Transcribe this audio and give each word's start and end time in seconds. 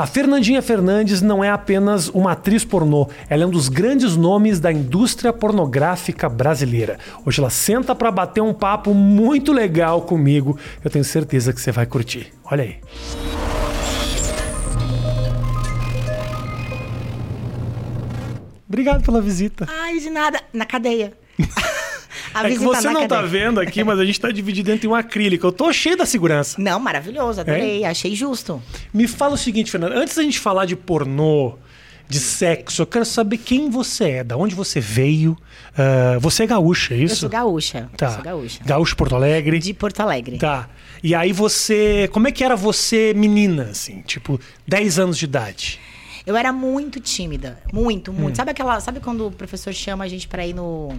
A 0.00 0.06
Fernandinha 0.06 0.62
Fernandes 0.62 1.20
não 1.20 1.44
é 1.44 1.50
apenas 1.50 2.08
uma 2.08 2.32
atriz 2.32 2.64
pornô, 2.64 3.06
ela 3.28 3.42
é 3.42 3.46
um 3.46 3.50
dos 3.50 3.68
grandes 3.68 4.16
nomes 4.16 4.58
da 4.58 4.72
indústria 4.72 5.30
pornográfica 5.30 6.26
brasileira. 6.26 6.98
Hoje 7.22 7.38
ela 7.38 7.50
senta 7.50 7.94
para 7.94 8.10
bater 8.10 8.40
um 8.40 8.54
papo 8.54 8.94
muito 8.94 9.52
legal 9.52 10.00
comigo. 10.00 10.58
Eu 10.82 10.90
tenho 10.90 11.04
certeza 11.04 11.52
que 11.52 11.60
você 11.60 11.70
vai 11.70 11.84
curtir. 11.84 12.32
Olha 12.50 12.64
aí. 12.64 12.78
Obrigado 18.66 19.04
pela 19.04 19.20
visita. 19.20 19.66
Ai, 19.68 19.98
de 19.98 20.08
nada. 20.08 20.40
Na 20.50 20.64
cadeia. 20.64 21.12
A 22.32 22.46
é 22.46 22.52
que 22.52 22.58
você 22.58 22.90
não 22.90 23.08
tá 23.08 23.22
vendo 23.22 23.60
aqui, 23.60 23.82
mas 23.82 23.98
a 23.98 24.04
gente 24.04 24.20
tá 24.20 24.30
dividido 24.30 24.70
entre 24.70 24.86
um 24.86 24.94
acrílico. 24.94 25.46
Eu 25.46 25.52
tô 25.52 25.72
cheio 25.72 25.96
da 25.96 26.06
segurança. 26.06 26.60
Não, 26.60 26.78
maravilhoso, 26.78 27.40
adorei, 27.40 27.82
é? 27.82 27.88
achei 27.88 28.14
justo. 28.14 28.62
Me 28.92 29.06
fala 29.06 29.34
o 29.34 29.38
seguinte, 29.38 29.70
Fernando, 29.70 29.92
antes 29.92 30.16
da 30.16 30.22
gente 30.22 30.38
falar 30.38 30.64
de 30.64 30.76
pornô, 30.76 31.58
de 32.08 32.18
sexo, 32.18 32.82
eu 32.82 32.86
quero 32.86 33.04
saber 33.04 33.38
quem 33.38 33.70
você 33.70 34.10
é, 34.10 34.24
da 34.24 34.36
onde 34.36 34.54
você 34.54 34.80
veio. 34.80 35.32
Uh, 35.72 36.18
você 36.18 36.42
é 36.42 36.46
gaúcha, 36.46 36.94
é 36.94 36.98
isso? 36.98 37.14
Eu 37.14 37.18
sou 37.18 37.28
gaúcha. 37.28 37.88
Tá. 37.96 38.06
Eu 38.06 38.12
sou 38.12 38.22
gaúcha. 38.22 38.60
Gaúcho 38.64 38.96
Porto 38.96 39.14
Alegre. 39.14 39.58
De 39.60 39.72
Porto 39.72 40.00
Alegre. 40.00 40.38
Tá. 40.38 40.68
E 41.02 41.14
aí 41.14 41.32
você. 41.32 42.08
Como 42.12 42.26
é 42.26 42.32
que 42.32 42.42
era 42.42 42.56
você, 42.56 43.14
menina, 43.14 43.68
assim? 43.70 44.02
Tipo, 44.02 44.40
10 44.66 44.98
anos 44.98 45.18
de 45.18 45.24
idade? 45.24 45.80
Eu 46.26 46.36
era 46.36 46.52
muito 46.52 47.00
tímida. 47.00 47.62
Muito, 47.72 48.12
muito. 48.12 48.32
Hum. 48.32 48.34
Sabe 48.34 48.50
aquela. 48.50 48.80
Sabe 48.80 48.98
quando 48.98 49.28
o 49.28 49.30
professor 49.30 49.72
chama 49.72 50.04
a 50.04 50.08
gente 50.08 50.26
pra 50.26 50.44
ir 50.44 50.52
no 50.52 50.92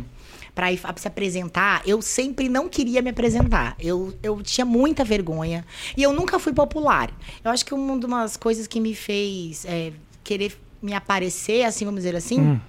para 0.53 0.67
se 0.97 1.07
apresentar, 1.07 1.81
eu 1.85 2.01
sempre 2.01 2.49
não 2.49 2.67
queria 2.67 3.01
me 3.01 3.09
apresentar. 3.09 3.75
Eu, 3.79 4.13
eu 4.21 4.41
tinha 4.41 4.65
muita 4.65 5.03
vergonha. 5.03 5.65
E 5.95 6.03
eu 6.03 6.13
nunca 6.13 6.37
fui 6.39 6.53
popular. 6.53 7.11
Eu 7.43 7.51
acho 7.51 7.65
que 7.65 7.73
uma 7.73 7.97
das 7.97 8.37
coisas 8.37 8.67
que 8.67 8.79
me 8.79 8.93
fez 8.93 9.65
é, 9.65 9.93
querer 10.23 10.57
me 10.81 10.93
aparecer, 10.93 11.63
assim, 11.63 11.85
vamos 11.85 11.99
dizer 12.01 12.15
assim. 12.15 12.39
Hum. 12.39 12.59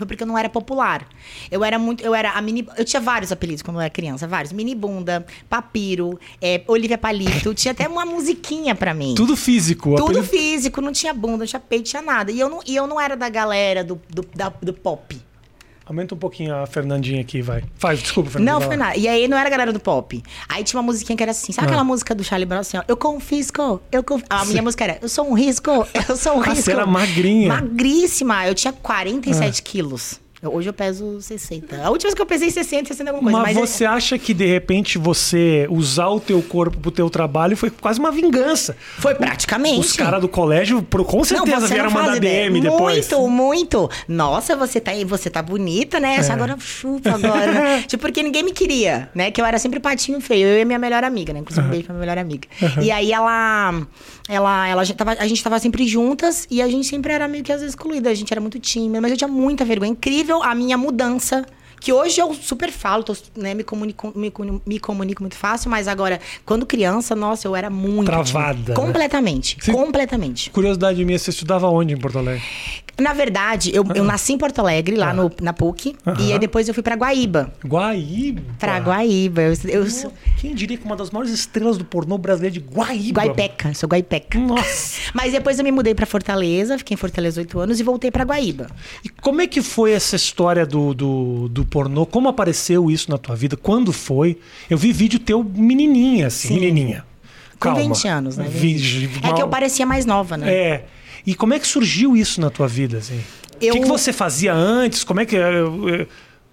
Foi 0.00 0.06
porque 0.06 0.22
eu 0.22 0.26
não 0.26 0.38
era 0.38 0.48
popular. 0.48 1.06
Eu 1.50 1.62
era 1.62 1.78
muito. 1.78 2.02
Eu 2.02 2.14
era 2.14 2.30
a 2.30 2.40
mini. 2.40 2.66
Eu 2.78 2.86
tinha 2.86 3.02
vários 3.02 3.30
apelidos 3.30 3.60
quando 3.60 3.76
eu 3.76 3.82
era 3.82 3.90
criança, 3.90 4.26
vários. 4.26 4.50
Mini 4.50 4.74
bunda, 4.74 5.26
papiro, 5.46 6.18
é, 6.40 6.62
Olivia 6.66 6.96
Palito. 6.96 7.52
tinha 7.54 7.72
até 7.72 7.86
uma 7.86 8.06
musiquinha 8.06 8.74
para 8.74 8.94
mim. 8.94 9.14
Tudo 9.14 9.36
físico. 9.36 9.90
Tudo 9.96 10.20
apelido... 10.20 10.24
físico, 10.26 10.80
não 10.80 10.90
tinha 10.90 11.12
bunda, 11.12 11.38
não 11.38 11.46
tinha 11.46 11.60
peito, 11.60 11.82
não 11.82 11.90
tinha 11.90 12.02
nada. 12.02 12.32
E 12.32 12.40
eu 12.40 12.48
não, 12.48 12.60
e 12.66 12.74
eu 12.74 12.86
não 12.86 12.98
era 12.98 13.14
da 13.14 13.28
galera 13.28 13.84
do, 13.84 14.00
do, 14.08 14.26
da, 14.34 14.48
do 14.48 14.72
pop. 14.72 15.20
Aumenta 15.90 16.14
um 16.14 16.18
pouquinho 16.18 16.54
a 16.54 16.68
Fernandinha 16.68 17.20
aqui, 17.20 17.42
vai. 17.42 17.64
Faz, 17.74 17.98
desculpa, 17.98 18.30
Fernandinha. 18.30 18.60
Não, 18.60 18.64
foi 18.64 18.76
nada. 18.76 18.96
E 18.96 19.08
aí 19.08 19.26
não 19.26 19.36
era 19.36 19.48
a 19.48 19.50
galera 19.50 19.72
do 19.72 19.80
pop. 19.80 20.22
Aí 20.48 20.62
tinha 20.62 20.78
uma 20.78 20.86
musiquinha 20.86 21.16
que 21.16 21.22
era 21.24 21.32
assim, 21.32 21.50
sabe 21.50 21.66
ah. 21.66 21.70
aquela 21.70 21.82
música 21.82 22.14
do 22.14 22.22
Charlie 22.22 22.46
Brown 22.46 22.60
assim, 22.60 22.76
ó? 22.76 22.84
Eu 22.86 22.96
confisco, 22.96 23.82
eu 23.90 24.04
confisco. 24.04 24.32
A 24.32 24.44
minha 24.44 24.62
música 24.62 24.84
era, 24.84 24.98
eu 25.02 25.08
sou 25.08 25.28
um 25.28 25.34
risco, 25.34 25.68
eu 26.08 26.16
sou 26.16 26.36
um 26.36 26.42
ah, 26.42 26.44
risco. 26.44 26.62
Você 26.62 26.70
era 26.70 26.86
magrinha. 26.86 27.48
Magríssima. 27.48 28.46
Eu 28.46 28.54
tinha 28.54 28.72
47 28.72 29.60
ah. 29.60 29.64
quilos. 29.64 30.20
Hoje 30.42 30.70
eu 30.70 30.72
peso 30.72 31.20
60. 31.20 31.76
A 31.84 31.90
última 31.90 32.08
vez 32.08 32.14
que 32.14 32.22
eu 32.22 32.26
pesei 32.26 32.50
60, 32.50 32.88
60 32.88 33.10
alguma 33.10 33.30
coisa. 33.30 33.46
Mas, 33.46 33.56
mas 33.56 33.70
você 33.70 33.84
é... 33.84 33.86
acha 33.86 34.18
que 34.18 34.32
de 34.32 34.46
repente 34.46 34.96
você 34.96 35.66
usar 35.68 36.08
o 36.08 36.18
teu 36.18 36.40
corpo 36.40 36.78
pro 36.78 36.90
teu 36.90 37.10
trabalho 37.10 37.54
foi 37.58 37.68
quase 37.68 38.00
uma 38.00 38.10
vingança? 38.10 38.74
Foi 38.98 39.14
praticamente. 39.14 39.80
Os 39.80 39.92
caras 39.92 40.18
do 40.18 40.28
colégio 40.28 40.82
com 40.82 41.24
certeza 41.24 41.60
não, 41.60 41.68
vieram 41.68 41.90
mandar 41.90 42.18
DM 42.18 42.58
ideia. 42.58 42.72
depois. 42.72 43.10
Muito, 43.10 43.28
muito. 43.28 43.90
Nossa, 44.08 44.56
você 44.56 44.80
tá, 44.80 44.92
você 45.06 45.28
tá 45.28 45.42
bonita, 45.42 46.00
né? 46.00 46.16
É. 46.16 46.32
Agora 46.32 46.56
chupa 46.58 47.10
agora. 47.10 47.82
tipo, 47.86 48.00
porque 48.00 48.22
ninguém 48.22 48.42
me 48.42 48.52
queria, 48.52 49.10
né? 49.14 49.30
Que 49.30 49.42
eu 49.42 49.44
era 49.44 49.58
sempre 49.58 49.78
patinho 49.78 50.22
feio. 50.22 50.46
Eu 50.46 50.58
e 50.58 50.62
a 50.62 50.64
minha 50.64 50.78
melhor 50.78 51.04
amiga, 51.04 51.34
né? 51.34 51.40
Inclusive, 51.40 51.66
um 51.66 51.70
beijo 51.70 51.84
pra 51.84 51.94
minha 51.94 52.00
melhor 52.00 52.16
amiga. 52.16 52.48
Uhum. 52.62 52.82
E 52.82 52.90
aí 52.90 53.12
ela 53.12 53.74
ela, 54.26 54.68
ela 54.68 54.86
tava, 54.86 55.12
a 55.18 55.26
gente 55.26 55.42
tava 55.42 55.58
sempre 55.58 55.86
juntas 55.86 56.46
e 56.50 56.62
a 56.62 56.68
gente 56.68 56.86
sempre 56.86 57.12
era 57.12 57.28
meio 57.28 57.44
que 57.44 57.52
às 57.52 57.60
vezes 57.60 57.74
excluída. 57.74 58.08
A 58.08 58.14
gente 58.14 58.32
era 58.32 58.40
muito 58.40 58.58
tímida, 58.58 59.00
mas 59.02 59.10
eu 59.10 59.18
tinha 59.18 59.28
muita 59.28 59.66
vergonha. 59.66 59.90
Incrível 59.90 60.29
a 60.42 60.54
minha 60.54 60.78
mudança 60.78 61.44
que 61.80 61.92
hoje 61.92 62.20
eu 62.20 62.34
super 62.34 62.70
falo, 62.70 63.02
tô, 63.02 63.16
né, 63.34 63.54
me, 63.54 63.64
comunico, 63.64 64.12
me, 64.14 64.30
me, 64.66 64.78
comunico 64.78 65.22
muito 65.22 65.34
fácil, 65.34 65.70
mas 65.70 65.88
agora, 65.88 66.20
quando 66.44 66.66
criança, 66.66 67.16
nossa, 67.16 67.48
eu 67.48 67.56
era 67.56 67.70
muito. 67.70 68.06
Travada. 68.06 68.68
Né? 68.68 68.74
Completamente. 68.74 69.56
Né? 69.66 69.72
Completamente. 69.72 70.50
Curiosidade 70.50 71.02
minha, 71.04 71.18
você 71.18 71.30
estudava 71.30 71.68
onde 71.68 71.94
em 71.94 71.96
Porto 71.96 72.18
Alegre? 72.18 72.42
Na 73.00 73.12
verdade, 73.12 73.70
eu, 73.74 73.84
eu 73.94 74.04
nasci 74.04 74.32
em 74.32 74.38
Porto 74.38 74.58
Alegre, 74.60 74.96
lá 74.96 75.10
ah. 75.10 75.14
no, 75.14 75.30
na 75.40 75.52
PUC, 75.52 75.96
e 76.18 76.32
aí 76.32 76.38
depois 76.38 76.68
eu 76.68 76.74
fui 76.74 76.82
pra 76.82 76.94
Guaíba. 76.94 77.52
Guaíba? 77.64 78.42
Pra 78.58 78.78
Guaíba. 78.78 79.42
Eu, 79.42 79.54
eu. 79.68 80.12
Quem 80.38 80.54
diria 80.54 80.76
que 80.76 80.84
uma 80.84 80.96
das 80.96 81.10
maiores 81.10 81.32
estrelas 81.32 81.76
do 81.78 81.84
pornô 81.84 82.18
brasileiro 82.18 82.56
é 82.56 82.60
de 82.60 82.64
Guaíba? 82.74 83.22
Guaipeca, 83.22 83.74
sou 83.74 83.88
Guaipeca. 83.88 84.38
Nossa. 84.38 85.00
Mas 85.14 85.32
depois 85.32 85.58
eu 85.58 85.64
me 85.64 85.72
mudei 85.72 85.94
pra 85.94 86.06
Fortaleza, 86.06 86.78
fiquei 86.78 86.94
em 86.94 86.98
Fortaleza 86.98 87.40
oito 87.40 87.58
anos 87.58 87.80
e 87.80 87.82
voltei 87.82 88.10
pra 88.10 88.24
Guaíba. 88.24 88.68
E 89.04 89.08
como 89.08 89.40
é 89.40 89.46
que 89.46 89.62
foi 89.62 89.92
essa 89.92 90.16
história 90.16 90.66
do, 90.66 90.94
do, 90.94 91.48
do 91.48 91.64
pornô? 91.64 92.06
Como 92.06 92.28
apareceu 92.28 92.90
isso 92.90 93.10
na 93.10 93.18
tua 93.18 93.36
vida? 93.36 93.56
Quando 93.56 93.92
foi? 93.92 94.38
Eu 94.68 94.78
vi 94.78 94.92
vídeo 94.92 95.18
teu 95.18 95.42
menininha, 95.44 96.28
assim, 96.28 96.48
Sim. 96.48 96.54
menininha. 96.60 97.04
Calma. 97.58 97.78
Com 97.78 97.88
20 97.88 98.08
anos, 98.08 98.36
né? 98.38 98.46
Vi, 98.48 99.10
é 99.22 99.32
que 99.34 99.42
eu 99.42 99.48
parecia 99.48 99.84
mais 99.84 100.06
nova, 100.06 100.36
né? 100.36 100.50
É. 100.50 100.84
E 101.26 101.34
como 101.34 101.54
é 101.54 101.58
que 101.58 101.66
surgiu 101.66 102.16
isso 102.16 102.40
na 102.40 102.50
tua 102.50 102.66
vida, 102.68 102.98
assim? 102.98 103.20
Eu... 103.60 103.74
O 103.74 103.76
que, 103.76 103.82
que 103.82 103.88
você 103.88 104.12
fazia 104.12 104.54
antes? 104.54 105.04
Como 105.04 105.20
é 105.20 105.26
que... 105.26 105.36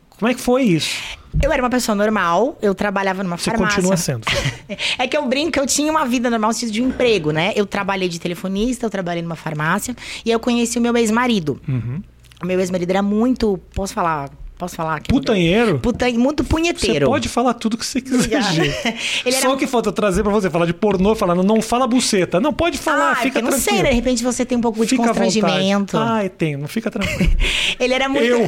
Como 0.09 0.31
é 0.31 0.33
que 0.33 0.41
foi 0.41 0.63
isso? 0.63 0.97
Eu 1.43 1.51
era 1.51 1.61
uma 1.61 1.69
pessoa 1.69 1.95
normal, 1.95 2.57
eu 2.59 2.73
trabalhava 2.73 3.23
numa 3.23 3.37
Você 3.37 3.51
farmácia. 3.51 3.81
Você 3.81 3.87
continua 3.87 3.97
sendo. 3.97 4.25
é 4.97 5.07
que 5.07 5.15
eu 5.15 5.25
brinco 5.27 5.51
que 5.51 5.59
eu 5.59 5.67
tinha 5.67 5.91
uma 5.91 6.05
vida 6.05 6.29
normal, 6.29 6.51
no 6.51 6.71
de 6.71 6.81
um 6.81 6.87
emprego, 6.87 7.29
né? 7.29 7.53
Eu 7.55 7.67
trabalhei 7.67 8.09
de 8.09 8.19
telefonista, 8.19 8.85
eu 8.85 8.89
trabalhei 8.89 9.21
numa 9.21 9.35
farmácia 9.35 9.95
e 10.25 10.31
eu 10.31 10.39
conheci 10.39 10.79
o 10.79 10.81
meu 10.81 10.95
ex-marido. 10.97 11.61
Uhum. 11.67 12.01
O 12.41 12.45
meu 12.47 12.59
ex-marido 12.59 12.89
era 12.89 13.03
muito, 13.03 13.59
posso 13.75 13.93
falar, 13.93 14.31
Posso 14.57 14.75
falar 14.75 14.95
aqui? 14.95 15.09
Putanheiro? 15.09 15.77
Putan... 15.79 16.11
Muito 16.13 16.43
punheteiro. 16.43 17.05
Você 17.05 17.11
pode 17.11 17.29
falar 17.29 17.53
tudo 17.53 17.77
que 17.77 17.85
você 17.85 18.01
quiser, 18.01 18.41
gente. 18.41 19.31
Só 19.39 19.53
o 19.53 19.57
que 19.57 19.67
falta 19.67 19.91
trazer 19.91 20.23
pra 20.23 20.31
você, 20.31 20.49
falar 20.49 20.65
de 20.65 20.73
pornô, 20.73 21.13
falando, 21.15 21.43
não 21.43 21.61
fala 21.61 21.85
buceta. 21.85 22.39
Não, 22.39 22.51
pode 22.51 22.79
falar, 22.79 23.11
ah, 23.11 23.15
fica 23.17 23.39
tranquilo. 23.39 23.51
não 23.51 23.59
sei, 23.59 23.83
de 23.83 23.91
repente 23.91 24.23
você 24.23 24.43
tem 24.43 24.57
um 24.57 24.61
pouco 24.61 24.83
de 24.83 24.89
fica 24.89 25.03
constrangimento. 25.03 25.95
Ai, 25.95 26.29
tem, 26.29 26.57
não 26.57 26.67
fica 26.67 26.89
tranquilo. 26.89 27.31
ele 27.79 27.93
era 27.93 28.09
muito... 28.09 28.25
Eu? 28.25 28.47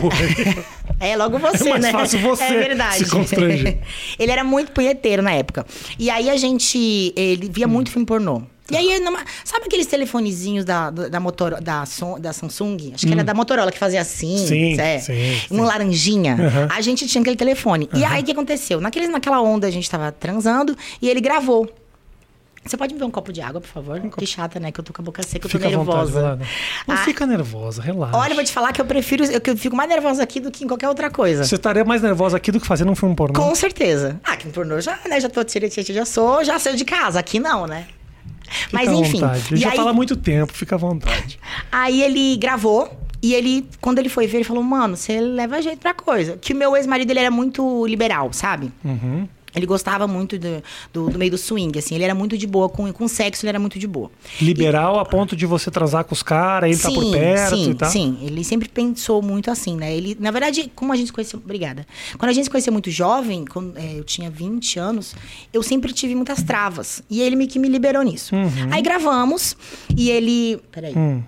é, 1.00 1.16
logo 1.16 1.38
você, 1.38 1.68
é 1.68 1.72
mais 1.72 1.84
né? 1.84 1.92
fácil 1.92 2.20
você 2.22 2.44
É 2.44 2.58
verdade. 2.58 3.06
se 3.06 3.12
constranger. 3.12 3.78
ele 4.18 4.32
era 4.32 4.44
muito 4.44 4.72
punheteiro 4.72 5.22
na 5.22 5.34
época. 5.34 5.64
E 6.00 6.10
aí 6.10 6.28
a 6.28 6.38
gente... 6.38 7.14
Ele 7.16 7.50
via 7.54 7.68
hum. 7.68 7.70
muito 7.70 7.92
filme 7.92 8.08
pornô. 8.08 8.42
E 8.72 8.78
aí, 8.78 9.04
sabe 9.44 9.66
aqueles 9.66 9.88
telefonezinhos 9.88 10.66
da, 10.66 10.90
da, 10.90 11.20
motor, 11.20 11.60
da, 11.62 11.84
da 12.20 12.34
Samsung? 12.34 12.92
Acho 12.94 13.06
que 13.06 13.12
hum. 13.12 13.16
era 13.16 13.24
da 13.24 13.34
Motorola 13.34 13.72
que 13.72 13.80
fazia 13.80 14.02
assim, 14.02 14.38
sim, 14.46 14.80
é, 14.80 15.00
sim, 15.00 15.42
uma 15.50 15.66
laranjinha. 15.66 16.36
Uhum. 16.36 16.68
A 16.70 16.82
gente 16.82 17.08
tinha 17.08 17.22
aquele 17.22 17.36
telefone. 17.36 17.90
Uhum. 17.94 18.00
E 18.00 18.06
aí, 18.06 18.22
o 18.22 18.26
que 18.26 18.32
aconteceu? 18.32 18.80
Naquele, 18.80 19.08
naquela 19.08 19.42
onda, 19.42 19.68
a 19.68 19.72
gente 19.72 19.90
tava 19.90 20.12
transando 20.12 20.78
e 21.02 21.10
ele 21.10 21.22
gravou. 21.22 21.70
Você 22.66 22.78
pode 22.78 22.94
me 22.94 23.00
ver 23.00 23.06
um 23.06 23.12
copo 23.12 23.32
de 23.32 23.42
água, 23.42 23.62
por 23.62 23.68
favor? 23.68 24.00
Um 24.00 24.10
que 24.10 24.26
chata, 24.26 24.60
né? 24.60 24.72
Que 24.72 24.80
eu 24.80 24.84
tô 24.84 24.94
com 24.94 25.02
a 25.02 25.06
boca 25.06 25.24
seca, 25.24 25.48
eu 25.48 25.50
tô 25.50 25.58
fica 25.58 25.70
nervosa. 25.70 26.22
Vontade, 26.22 26.50
não 26.86 26.96
ah, 26.96 26.98
fica 27.00 27.26
nervosa, 27.26 27.82
relaxa. 27.82 28.18
Olha, 28.18 28.32
eu 28.32 28.36
vou 28.36 28.44
te 28.44 28.52
falar 28.52 28.74
que 28.74 28.82
eu 28.82 28.86
prefiro. 28.86 29.24
Eu, 29.24 29.42
eu 29.44 29.58
fico 29.58 29.76
mais 29.76 29.90
nervosa 29.90 30.22
aqui 30.22 30.40
do 30.40 30.52
que 30.52 30.66
em 30.66 30.68
qualquer 30.68 30.90
outra 30.90 31.10
coisa. 31.10 31.46
Você 31.46 31.56
estaria 31.56 31.86
mais 31.86 32.02
nervosa 32.02 32.38
aqui 32.38 32.52
do 32.52 32.60
que 32.60 32.68
fazendo 32.68 32.92
um 32.92 32.96
filme 32.96 33.16
pornô? 33.16 33.40
Com 33.40 33.56
certeza. 33.56 34.20
Ah, 34.24 34.36
que 34.36 34.48
um 34.48 34.52
pornô 34.52 34.80
já, 34.82 35.00
né? 35.08 35.20
Já 35.20 35.30
tô 35.30 35.42
já 35.90 36.06
sou, 36.06 36.44
já 36.44 36.60
saiu 36.60 36.76
de 36.76 36.86
casa. 36.86 37.20
Aqui 37.20 37.40
não, 37.40 37.66
né? 37.66 37.88
Fica 38.50 38.70
Mas 38.72 38.90
enfim. 38.90 39.22
Ele 39.52 39.62
já 39.62 39.70
aí... 39.72 39.76
fala 39.76 39.92
há 39.92 39.94
muito 39.94 40.16
tempo, 40.16 40.54
fica 40.54 40.76
à 40.76 40.78
vontade. 40.78 41.40
Aí 41.72 42.02
ele 42.02 42.38
gravou. 42.38 42.90
E 43.22 43.34
ele, 43.34 43.68
quando 43.82 44.00
ele 44.00 44.08
foi 44.08 44.28
ver, 44.28 44.38
ele 44.38 44.44
falou: 44.46 44.64
Mano, 44.64 44.96
você 44.96 45.20
leva 45.20 45.62
jeito 45.62 45.80
pra 45.80 45.94
coisa. 45.94 46.38
Que 46.38 46.54
o 46.54 46.56
meu 46.56 46.76
ex-marido 46.78 47.12
ele 47.12 47.20
era 47.20 47.32
muito 47.32 47.86
liberal, 47.86 48.32
sabe? 48.32 48.72
Uhum. 48.84 49.28
Ele 49.56 49.66
gostava 49.66 50.08
muito 50.08 50.38
do, 50.38 50.64
do, 50.94 51.10
do, 51.10 51.20
meio 51.20 51.32
do 51.32 51.38
swing, 51.38 51.78
assim. 51.78 51.96
Ele 51.96 52.04
era 52.04 52.16
muito 52.16 52.38
de 52.38 52.48
boa. 52.48 52.70
Com, 52.70 52.92
com 52.94 53.08
sexo, 53.08 53.46
ele 53.46 53.50
era 53.50 53.60
muito 53.60 53.80
de 53.80 53.88
boa. 53.88 54.12
Liberal 54.42 54.98
e, 54.98 55.00
a 55.00 55.06
ponto 55.06 55.36
de 55.36 55.46
você 55.46 55.72
transar 55.72 56.04
com 56.04 56.14
os 56.14 56.24
caras, 56.24 56.70
ele 56.70 56.78
sim, 56.78 56.84
tá 56.84 56.92
por 56.92 57.12
perto 57.12 57.56
sim, 57.56 57.72
e 57.72 57.76
tal? 57.76 57.90
Sim, 57.90 58.18
ele 58.22 58.44
sempre 58.44 58.68
pensou 58.70 59.22
muito 59.22 59.50
assim, 59.50 59.76
né? 59.76 59.96
Ele, 59.96 60.16
na 60.20 60.32
verdade, 60.32 60.72
como 60.76 60.94
a 60.94 60.96
gente 60.96 61.08
se 61.08 61.14
conheceu... 61.14 61.40
Obrigada. 61.44 61.86
Quando 62.18 62.30
a 62.30 62.34
gente 62.34 62.46
se 62.46 62.50
conheceu 62.50 62.74
muito 62.74 62.92
jovem, 62.92 63.46
quando 63.46 63.78
é, 63.78 63.98
eu 63.98 64.04
tinha 64.04 64.30
20 64.30 64.80
anos, 64.80 65.16
eu 65.54 65.64
sempre 65.64 65.94
tive 65.94 66.16
muitas 66.16 66.44
travas. 66.44 67.02
E 67.10 67.22
ele 67.22 67.36
me, 67.36 67.48
que 67.48 67.60
me 67.60 67.68
liberou 67.68 68.04
nisso. 68.04 68.36
Uhum. 68.36 68.70
Aí 68.72 68.82
gravamos 68.82 69.56
e 69.96 70.10
ele... 70.10 70.62
Peraí. 70.72 70.94
Hum. 70.96 71.24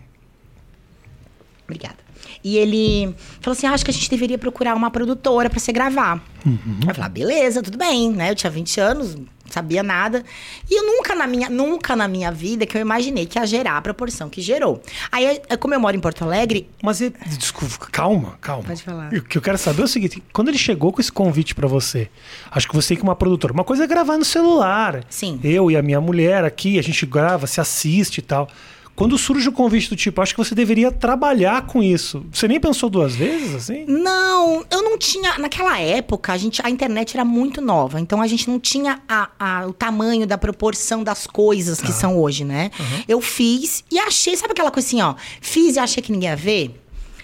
Obrigada. 1.63 2.10
E 2.43 2.57
ele 2.57 3.15
falou 3.39 3.55
assim: 3.55 3.67
ah, 3.67 3.71
acho 3.71 3.85
que 3.85 3.91
a 3.91 3.93
gente 3.93 4.09
deveria 4.09 4.37
procurar 4.37 4.75
uma 4.75 4.89
produtora 4.89 5.49
para 5.49 5.59
você 5.59 5.71
gravar. 5.71 6.23
Uhum. 6.45 6.79
Eu 6.87 6.95
falei, 6.95 7.03
ah, 7.03 7.09
beleza, 7.09 7.61
tudo 7.61 7.77
bem, 7.77 8.11
né? 8.11 8.31
Eu 8.31 8.35
tinha 8.35 8.49
20 8.49 8.79
anos, 8.79 9.15
não 9.15 9.25
sabia 9.47 9.83
nada. 9.83 10.23
E 10.69 10.79
eu 10.79 10.85
nunca 10.85 11.13
na 11.13 11.27
minha, 11.27 11.49
nunca 11.49 11.95
na 11.95 12.07
minha 12.07 12.31
vida 12.31 12.65
que 12.65 12.75
eu 12.75 12.81
imaginei 12.81 13.25
que 13.25 13.37
ia 13.37 13.45
gerar 13.45 13.77
a 13.77 13.81
proporção 13.81 14.29
que 14.29 14.41
gerou. 14.41 14.81
Aí, 15.11 15.39
como 15.59 15.73
eu 15.73 15.79
moro 15.79 15.95
em 15.95 15.99
Porto 15.99 16.23
Alegre. 16.23 16.67
Mas, 16.81 16.99
desculpa, 17.37 17.87
calma, 17.91 18.37
calma. 18.41 18.63
Pode 18.63 18.81
falar. 18.81 19.13
O 19.13 19.21
que 19.21 19.37
eu 19.37 19.41
quero 19.41 19.57
saber 19.57 19.81
é 19.81 19.85
o 19.85 19.87
seguinte: 19.87 20.23
quando 20.33 20.47
ele 20.47 20.57
chegou 20.57 20.91
com 20.91 20.99
esse 20.99 21.11
convite 21.11 21.53
para 21.53 21.67
você, 21.67 22.09
acho 22.49 22.67
que 22.67 22.75
você 22.75 22.95
que 22.95 23.03
uma 23.03 23.15
produtora, 23.15 23.53
uma 23.53 23.63
coisa 23.63 23.83
é 23.83 23.87
gravar 23.87 24.17
no 24.17 24.25
celular. 24.25 25.03
Sim. 25.09 25.39
Eu 25.43 25.69
e 25.69 25.77
a 25.77 25.81
minha 25.81 26.01
mulher 26.01 26.43
aqui, 26.43 26.79
a 26.79 26.81
gente 26.81 27.05
grava, 27.05 27.45
se 27.45 27.61
assiste 27.61 28.17
e 28.17 28.21
tal. 28.21 28.49
Quando 28.95 29.17
surge 29.17 29.49
o 29.49 29.51
convite 29.51 29.89
do 29.89 29.95
tipo, 29.95 30.21
acho 30.21 30.33
que 30.33 30.37
você 30.37 30.53
deveria 30.53 30.91
trabalhar 30.91 31.65
com 31.65 31.81
isso. 31.81 32.25
Você 32.31 32.47
nem 32.47 32.59
pensou 32.59 32.89
duas 32.89 33.15
vezes, 33.15 33.55
assim? 33.55 33.85
Não, 33.87 34.63
eu 34.69 34.83
não 34.83 34.97
tinha. 34.97 35.37
Naquela 35.37 35.79
época, 35.79 36.33
a, 36.33 36.37
gente, 36.37 36.61
a 36.63 36.69
internet 36.69 37.15
era 37.15 37.25
muito 37.25 37.61
nova. 37.61 37.99
Então 37.99 38.21
a 38.21 38.27
gente 38.27 38.49
não 38.49 38.59
tinha 38.59 39.01
a, 39.07 39.29
a, 39.39 39.67
o 39.67 39.73
tamanho 39.73 40.27
da 40.27 40.37
proporção 40.37 41.03
das 41.03 41.25
coisas 41.25 41.81
que 41.81 41.91
são 41.91 42.17
hoje, 42.17 42.43
né? 42.43 42.69
Eu 43.07 43.21
fiz 43.21 43.83
e 43.91 43.97
achei, 43.99 44.35
sabe 44.35 44.51
aquela 44.51 44.71
coisa 44.71 44.87
assim, 44.87 45.01
ó? 45.01 45.15
Fiz 45.39 45.75
e 45.75 45.79
achei 45.79 46.03
que 46.03 46.11
ninguém 46.11 46.29
ia 46.29 46.35
ver? 46.35 46.80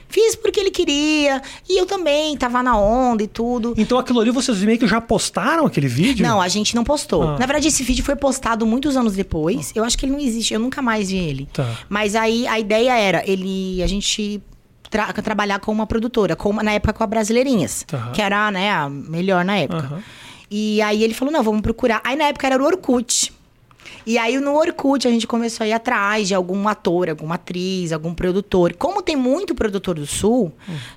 Fiz 0.09 0.35
porque 0.35 0.59
ele 0.59 0.71
queria. 0.71 1.41
E 1.69 1.79
eu 1.79 1.85
também 1.85 2.35
tava 2.37 2.63
na 2.63 2.77
onda 2.77 3.23
e 3.23 3.27
tudo. 3.27 3.73
Então 3.77 3.97
aquilo 3.97 4.19
ali 4.21 4.31
vocês 4.31 4.57
meio 4.63 4.79
que 4.79 4.87
já 4.87 5.01
postaram 5.01 5.65
aquele 5.65 5.87
vídeo? 5.87 6.25
Não, 6.25 6.41
a 6.41 6.47
gente 6.47 6.75
não 6.75 6.83
postou. 6.83 7.23
Ah. 7.23 7.31
Na 7.37 7.45
verdade, 7.45 7.67
esse 7.67 7.83
vídeo 7.83 8.03
foi 8.05 8.15
postado 8.15 8.65
muitos 8.65 8.95
anos 8.95 9.13
depois. 9.13 9.71
Eu 9.75 9.83
acho 9.83 9.97
que 9.97 10.05
ele 10.05 10.13
não 10.13 10.19
existe, 10.19 10.53
eu 10.53 10.59
nunca 10.59 10.81
mais 10.81 11.09
vi 11.09 11.17
ele. 11.17 11.47
Tá. 11.53 11.67
Mas 11.89 12.15
aí 12.15 12.47
a 12.47 12.57
ideia 12.59 12.97
era 12.97 13.23
ele 13.29 13.83
a 13.83 13.87
gente 13.87 14.41
tra- 14.89 15.11
trabalhar 15.13 15.59
com 15.59 15.71
uma 15.71 15.85
produtora, 15.85 16.35
com 16.35 16.49
uma- 16.49 16.63
na 16.63 16.71
época 16.71 16.93
com 16.93 17.03
a 17.03 17.07
Brasileirinhas, 17.07 17.83
Tá. 17.85 18.11
que 18.13 18.21
era, 18.21 18.49
né, 18.51 18.71
a 18.71 18.89
melhor 18.89 19.43
na 19.43 19.57
época. 19.57 19.79
Aham. 19.87 20.03
E 20.49 20.81
aí 20.81 21.03
ele 21.03 21.13
falou: 21.13 21.33
"Não, 21.33 21.43
vamos 21.43 21.61
procurar". 21.61 21.99
Aí 22.05 22.15
na 22.15 22.25
época 22.25 22.47
era 22.47 22.63
o 22.63 22.65
Orkut. 22.65 23.33
E 24.09 24.17
aí 24.17 24.39
no 24.39 24.55
Orkut 24.55 25.05
a 25.05 25.11
gente 25.11 25.27
começou 25.27 25.65
a 25.65 25.67
ir 25.67 25.73
atrás 25.73 26.29
de 26.29 26.33
algum 26.33 26.65
ator, 26.69 27.09
alguma 27.09 27.35
atriz, 27.35 27.91
algum 27.91 28.13
produtor. 28.13 28.73
Como 28.73 29.01
tem 29.01 29.17
muito 29.17 29.53
produtor 29.53 29.95
do 29.95 30.05
Sul, 30.07 30.53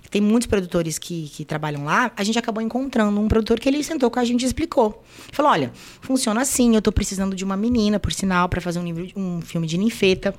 tem 0.09 0.21
muitos 0.23 0.47
produtores 0.47 0.97
que, 0.97 1.29
que 1.29 1.45
trabalham 1.45 1.85
lá, 1.85 2.13
a 2.17 2.23
gente 2.23 2.39
acabou 2.39 2.63
encontrando 2.63 3.21
um 3.21 3.27
produtor 3.27 3.59
que 3.59 3.69
ele 3.69 3.83
sentou 3.83 4.09
com 4.13 4.21
a 4.21 4.25
gente 4.25 4.43
e 4.43 4.47
explicou. 4.47 5.03
Falou: 5.33 5.51
olha, 5.51 5.73
funciona 6.01 6.41
assim, 6.41 6.77
eu 6.77 6.81
tô 6.81 6.93
precisando 6.93 7.35
de 7.35 7.45
uma 7.45 7.57
menina, 7.57 7.99
por 7.99 8.13
sinal, 8.13 8.49
para 8.49 8.61
fazer 8.61 8.79
um, 8.79 8.85
livro- 8.85 9.11
um 9.17 9.41
filme 9.41 9.67
de 9.67 9.77
ninfeta. 9.77 10.33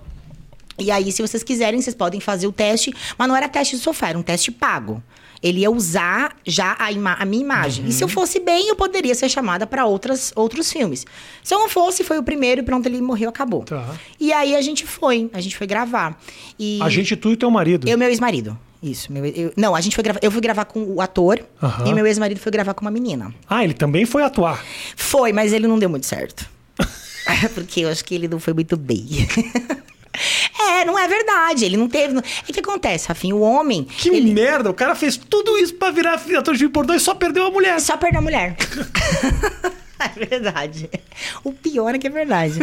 E 0.79 0.89
aí, 0.89 1.11
se 1.11 1.21
vocês 1.21 1.43
quiserem, 1.43 1.81
vocês 1.81 1.93
podem 1.93 2.21
fazer 2.21 2.47
o 2.47 2.53
teste, 2.53 2.93
mas 3.17 3.27
não 3.27 3.35
era 3.35 3.49
teste 3.49 3.75
de 3.75 3.81
sofá, 3.81 4.07
era 4.09 4.17
um 4.17 4.23
teste 4.23 4.49
pago. 4.49 5.03
Ele 5.43 5.61
ia 5.61 5.71
usar 5.71 6.35
já 6.45 6.75
a, 6.77 6.91
ima- 6.91 7.15
a 7.19 7.25
minha 7.25 7.41
imagem. 7.43 7.87
E 7.87 7.91
se 7.91 8.03
eu 8.03 8.07
fosse 8.07 8.39
bem, 8.39 8.67
eu 8.69 8.75
poderia 8.75 9.15
ser 9.15 9.27
chamada 9.29 9.65
para 9.65 9.85
outros 9.85 10.31
filmes. 10.71 11.05
Se 11.43 11.53
eu 11.55 11.59
não 11.59 11.67
fosse, 11.67 12.03
foi 12.03 12.19
o 12.19 12.23
primeiro 12.23 12.61
e 12.61 12.63
pronto, 12.63 12.85
ele 12.85 13.01
morreu, 13.01 13.29
acabou. 13.29 13.63
Tá. 13.63 13.95
E 14.19 14.31
aí 14.31 14.55
a 14.55 14.61
gente 14.61 14.85
foi, 14.85 15.29
a 15.33 15.41
gente 15.41 15.57
foi 15.57 15.65
gravar. 15.65 16.19
E 16.59 16.79
A 16.81 16.89
gente, 16.89 17.15
tu 17.15 17.31
e 17.31 17.35
teu 17.37 17.49
marido. 17.49 17.87
eu 17.87 17.93
e 17.93 17.97
meu 17.97 18.07
ex-marido. 18.09 18.57
Isso. 18.83 19.11
Meu, 19.11 19.25
eu- 19.25 19.51
não, 19.57 19.75
a 19.75 19.81
gente 19.81 19.95
foi 19.95 20.03
gravar. 20.03 20.19
Eu 20.23 20.31
fui 20.31 20.41
gravar 20.41 20.65
com 20.65 20.83
o 20.83 21.01
ator 21.01 21.39
Aham. 21.61 21.87
e 21.87 21.93
meu 21.93 22.05
ex-marido 22.05 22.39
foi 22.39 22.51
gravar 22.51 22.73
com 22.73 22.81
uma 22.81 22.91
menina. 22.91 23.33
Ah, 23.49 23.63
ele 23.63 23.73
também 23.73 24.05
foi 24.05 24.23
atuar. 24.23 24.63
Foi, 24.95 25.31
mas 25.33 25.53
ele 25.53 25.67
não 25.67 25.77
deu 25.79 25.89
muito 25.89 26.05
certo. 26.05 26.47
Porque 27.53 27.81
eu 27.81 27.89
acho 27.89 28.03
que 28.05 28.15
ele 28.15 28.27
não 28.27 28.39
foi 28.39 28.53
muito 28.53 28.75
bem. 28.77 29.07
é, 30.59 30.85
não 30.85 30.97
é 30.97 31.07
verdade. 31.07 31.65
Ele 31.65 31.77
não 31.77 31.87
teve. 31.87 32.17
O 32.17 32.21
que 32.21 32.59
acontece, 32.59 33.07
Rafinha? 33.07 33.35
O 33.35 33.41
homem. 33.41 33.83
Que 33.83 34.09
ele 34.09 34.33
merda, 34.33 34.69
o 34.69 34.73
cara 34.73 34.95
fez 34.95 35.17
tudo 35.17 35.57
isso 35.57 35.73
pra 35.75 35.91
virar 35.91 36.21
ator 36.37 36.55
de 36.55 36.67
pornô 36.69 36.93
e 36.93 36.99
só 36.99 37.15
perdeu 37.15 37.45
a 37.45 37.51
mulher. 37.51 37.79
só 37.79 37.97
perdeu 37.97 38.19
a 38.19 38.23
mulher. 38.23 38.55
É 40.21 40.25
verdade. 40.25 40.89
O 41.43 41.53
pior 41.53 41.93
é 41.95 41.99
que 41.99 42.07
é 42.07 42.09
verdade. 42.09 42.59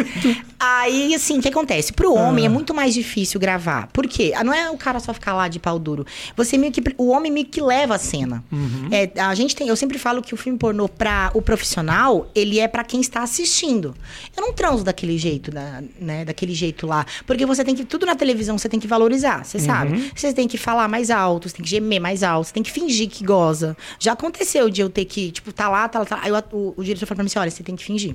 Aí, 0.58 1.14
assim, 1.14 1.38
o 1.38 1.42
que 1.42 1.48
acontece? 1.48 1.92
Pro 1.92 2.12
homem 2.14 2.44
é 2.44 2.48
muito 2.48 2.74
mais 2.74 2.92
difícil 2.92 3.38
gravar. 3.38 3.86
Por 3.92 4.06
quê? 4.06 4.32
Ah, 4.34 4.42
Não 4.42 4.52
é 4.52 4.70
o 4.70 4.76
cara 4.76 4.98
só 5.00 5.14
ficar 5.14 5.34
lá 5.34 5.48
de 5.48 5.58
pau 5.58 5.78
duro. 5.78 6.04
Você 6.36 6.58
meio 6.58 6.72
que. 6.72 6.82
O 6.96 7.08
homem 7.08 7.30
meio 7.30 7.46
que 7.46 7.60
leva 7.60 7.94
a 7.94 7.98
cena. 7.98 8.42
É, 8.90 9.20
a 9.20 9.34
gente 9.34 9.54
tem. 9.54 9.68
Eu 9.68 9.76
sempre 9.76 9.98
falo 9.98 10.20
que 10.22 10.34
o 10.34 10.36
filme 10.36 10.58
pornô, 10.58 10.88
pra 10.88 11.30
o 11.34 11.40
profissional, 11.42 12.28
ele 12.34 12.58
é 12.58 12.66
pra 12.66 12.82
quem 12.84 13.00
está 13.00 13.22
assistindo. 13.22 13.94
Eu 14.36 14.42
não 14.42 14.52
transo 14.52 14.82
daquele 14.82 15.16
jeito, 15.18 15.50
da, 15.50 15.82
né? 16.00 16.24
Daquele 16.24 16.54
jeito 16.54 16.86
lá. 16.86 17.06
Porque 17.26 17.46
você 17.46 17.64
tem 17.64 17.74
que. 17.74 17.84
Tudo 17.84 18.04
na 18.06 18.16
televisão 18.16 18.58
você 18.58 18.68
tem 18.68 18.80
que 18.80 18.86
valorizar, 18.88 19.44
você 19.44 19.58
sabe? 19.58 20.12
Você 20.14 20.32
tem 20.32 20.48
que 20.48 20.58
falar 20.58 20.88
mais 20.88 21.10
alto, 21.10 21.48
você 21.48 21.56
tem 21.56 21.64
que 21.64 21.70
gemer 21.70 22.00
mais 22.00 22.22
alto, 22.22 22.48
você 22.48 22.52
tem 22.54 22.62
que 22.62 22.72
fingir 22.72 23.08
que 23.08 23.24
goza. 23.24 23.76
Já 23.98 24.12
aconteceu 24.12 24.68
de 24.68 24.80
eu 24.80 24.90
ter 24.90 25.04
que, 25.04 25.30
tipo, 25.30 25.52
tá 25.52 25.68
lá, 25.68 25.88
tá 25.88 26.00
lá, 26.00 26.04
tá 26.04 26.16
lá. 26.16 26.22
Aí 26.24 26.32
o, 26.32 26.36
o, 26.52 26.74
o 26.76 26.84
diretor 26.84 27.06
falou 27.06 27.16
pra 27.16 27.24
mim 27.24 27.27
assim: 27.28 27.38
olha, 27.38 27.50
você 27.50 27.62
tem 27.62 27.76
que 27.76 27.84
fingir. 27.84 28.14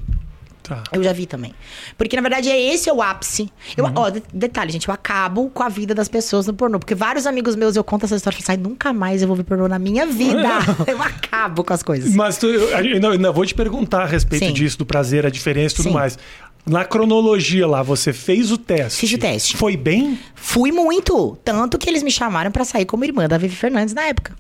Tá. 0.62 0.82
Eu 0.94 1.04
já 1.04 1.12
vi 1.12 1.26
também. 1.26 1.54
Porque, 1.98 2.16
na 2.16 2.22
verdade, 2.22 2.50
é 2.50 2.74
esse 2.74 2.90
é 2.90 2.94
o 2.94 3.02
ápice. 3.02 3.50
Eu, 3.76 3.92
ó, 3.96 4.10
de- 4.10 4.24
detalhe, 4.34 4.72
gente, 4.72 4.88
eu 4.88 4.94
acabo 4.94 5.50
com 5.50 5.62
a 5.62 5.68
vida 5.68 5.94
das 5.94 6.08
pessoas 6.08 6.48
no 6.48 6.54
pornô. 6.54 6.80
Porque 6.80 6.96
vários 6.96 7.28
amigos 7.28 7.54
meus, 7.58 7.76
eu 7.76 7.84
conto 7.84 8.06
essa 8.06 8.16
história 8.16 8.38
e 8.38 8.42
falo 8.42 8.54
assim, 8.54 8.62
"Ai, 8.64 8.70
nunca 8.72 8.94
mais 8.94 9.22
eu 9.22 9.28
vou 9.28 9.36
ver 9.36 9.44
pornô 9.44 9.68
na 9.68 9.78
minha 9.78 10.06
vida. 10.06 10.48
eu 10.88 11.02
acabo 11.02 11.66
com 11.66 11.74
as 11.74 11.84
coisas. 11.84 12.16
Mas 12.16 12.38
tu, 12.38 12.46
eu 12.48 12.74
ainda, 12.78 13.10
ainda 13.12 13.30
vou 13.34 13.46
te 13.46 13.54
perguntar 13.54 14.04
a 14.04 14.06
respeito 14.06 14.46
Sim. 14.46 14.54
disso, 14.54 14.78
do 14.78 14.86
prazer, 14.86 15.26
a 15.26 15.30
diferença 15.30 15.74
e 15.74 15.76
tudo 15.76 15.90
Sim. 15.90 15.94
mais. 15.96 16.18
Na 16.66 16.86
cronologia 16.86 17.68
lá, 17.68 17.84
você 17.84 18.14
fez 18.14 18.50
o 18.50 18.58
teste. 18.58 19.02
Fiz 19.02 19.12
o 19.12 19.18
teste. 19.18 19.58
Foi 19.58 19.76
bem? 19.76 20.18
Fui 20.34 20.72
muito. 20.72 21.38
Tanto 21.44 21.78
que 21.78 21.90
eles 21.90 22.02
me 22.04 22.10
chamaram 22.10 22.50
pra 22.52 22.64
sair 22.64 22.86
como 22.86 23.04
irmã 23.04 23.28
da 23.28 23.38
Vivi 23.38 23.54
Fernandes 23.54 23.94
na 23.94 24.04
época. 24.04 24.34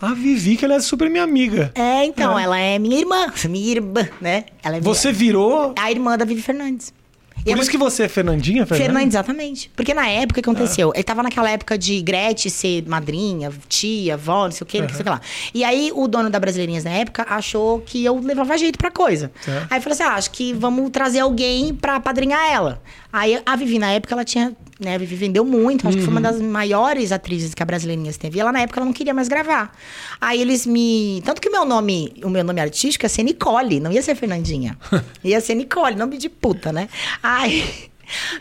A 0.00 0.14
Vivi, 0.14 0.56
que 0.56 0.64
ela 0.64 0.74
é 0.74 0.80
super 0.80 1.10
minha 1.10 1.22
amiga. 1.24 1.70
É, 1.74 2.04
então, 2.04 2.38
É. 2.38 2.44
ela 2.44 2.58
é 2.58 2.78
minha 2.78 2.98
irmã. 2.98 3.26
Minha 3.48 3.70
irmã, 3.72 4.08
né? 4.20 4.44
Ela 4.62 4.76
é 4.76 4.80
minha- 4.80 4.94
Você 4.94 5.12
virou. 5.12 5.74
a 5.78 5.90
irmã 5.90 6.16
da 6.16 6.24
Vivi 6.24 6.40
Fernandes. 6.40 6.92
E 7.40 7.44
Por 7.52 7.56
é 7.58 7.62
isso 7.62 7.70
que 7.70 7.78
você 7.78 8.02
é 8.02 8.08
Fernandinha, 8.08 8.66
Fernanda? 8.66 8.84
Fernandes, 8.92 9.14
exatamente. 9.14 9.70
Porque 9.74 9.94
na 9.94 10.06
época, 10.06 10.40
o 10.40 10.42
que 10.42 10.50
Ah. 10.50 10.52
aconteceu? 10.52 10.92
Ele 10.94 11.02
tava 11.02 11.22
naquela 11.22 11.50
época 11.50 11.78
de 11.78 11.98
Gretchen 12.02 12.50
ser 12.50 12.86
madrinha, 12.86 13.50
tia, 13.66 14.12
avó, 14.12 14.44
não 14.44 14.50
sei 14.52 14.62
o 14.62 14.66
quê, 14.66 14.82
não 14.82 14.88
sei 14.90 15.00
o 15.00 15.04
que 15.04 15.08
lá. 15.08 15.20
E 15.54 15.64
aí, 15.64 15.90
o 15.94 16.06
dono 16.06 16.28
da 16.28 16.38
Brasileirinhas 16.38 16.84
na 16.84 16.90
época 16.90 17.24
achou 17.28 17.80
que 17.80 18.04
eu 18.04 18.18
levava 18.20 18.58
jeito 18.58 18.78
pra 18.78 18.90
coisa. 18.90 19.32
Aí 19.70 19.78
eu 19.78 19.82
falei 19.82 19.92
assim, 19.94 20.02
ah, 20.02 20.14
acho 20.16 20.30
que 20.32 20.52
vamos 20.52 20.90
trazer 20.90 21.20
alguém 21.20 21.74
pra 21.74 21.98
padrinhar 21.98 22.42
ela. 22.52 22.82
Aí 23.12 23.40
a 23.44 23.56
Vivi, 23.56 23.78
na 23.78 23.90
época, 23.92 24.14
ela 24.14 24.24
tinha... 24.24 24.54
Né, 24.78 24.94
a 24.94 24.98
Vivi 24.98 25.14
vendeu 25.14 25.44
muito, 25.44 25.86
acho 25.86 25.98
que 25.98 26.02
foi 26.02 26.10
uma 26.12 26.20
Uhum. 26.20 26.38
das 26.38 26.40
maiores 26.40 27.12
atrizes 27.12 27.52
que 27.52 27.62
a 27.62 27.66
Brasileirinhas 27.66 28.16
teve. 28.16 28.38
E 28.38 28.40
ela, 28.40 28.50
na 28.50 28.60
época, 28.60 28.80
ela 28.80 28.86
não 28.86 28.92
queria 28.94 29.12
mais 29.12 29.28
gravar. 29.28 29.76
Aí 30.20 30.40
eles 30.40 30.64
me... 30.66 31.20
Tanto 31.24 31.40
que 31.40 31.48
o 31.48 31.52
meu 31.52 31.66
nome, 31.66 32.14
o 32.24 32.30
meu 32.30 32.42
nome 32.42 32.60
artístico 32.60 33.04
ia 33.04 33.08
ser 33.10 33.22
Nicole, 33.22 33.78
não 33.78 33.92
ia 33.92 34.00
ser 34.00 34.14
Fernandinha. 34.14 34.78
ia 35.22 35.40
ser 35.40 35.54
Nicole, 35.54 35.96
nome 35.96 36.16
de 36.16 36.28
puta, 36.28 36.72
né? 36.72 36.88
Aí... 37.22 37.64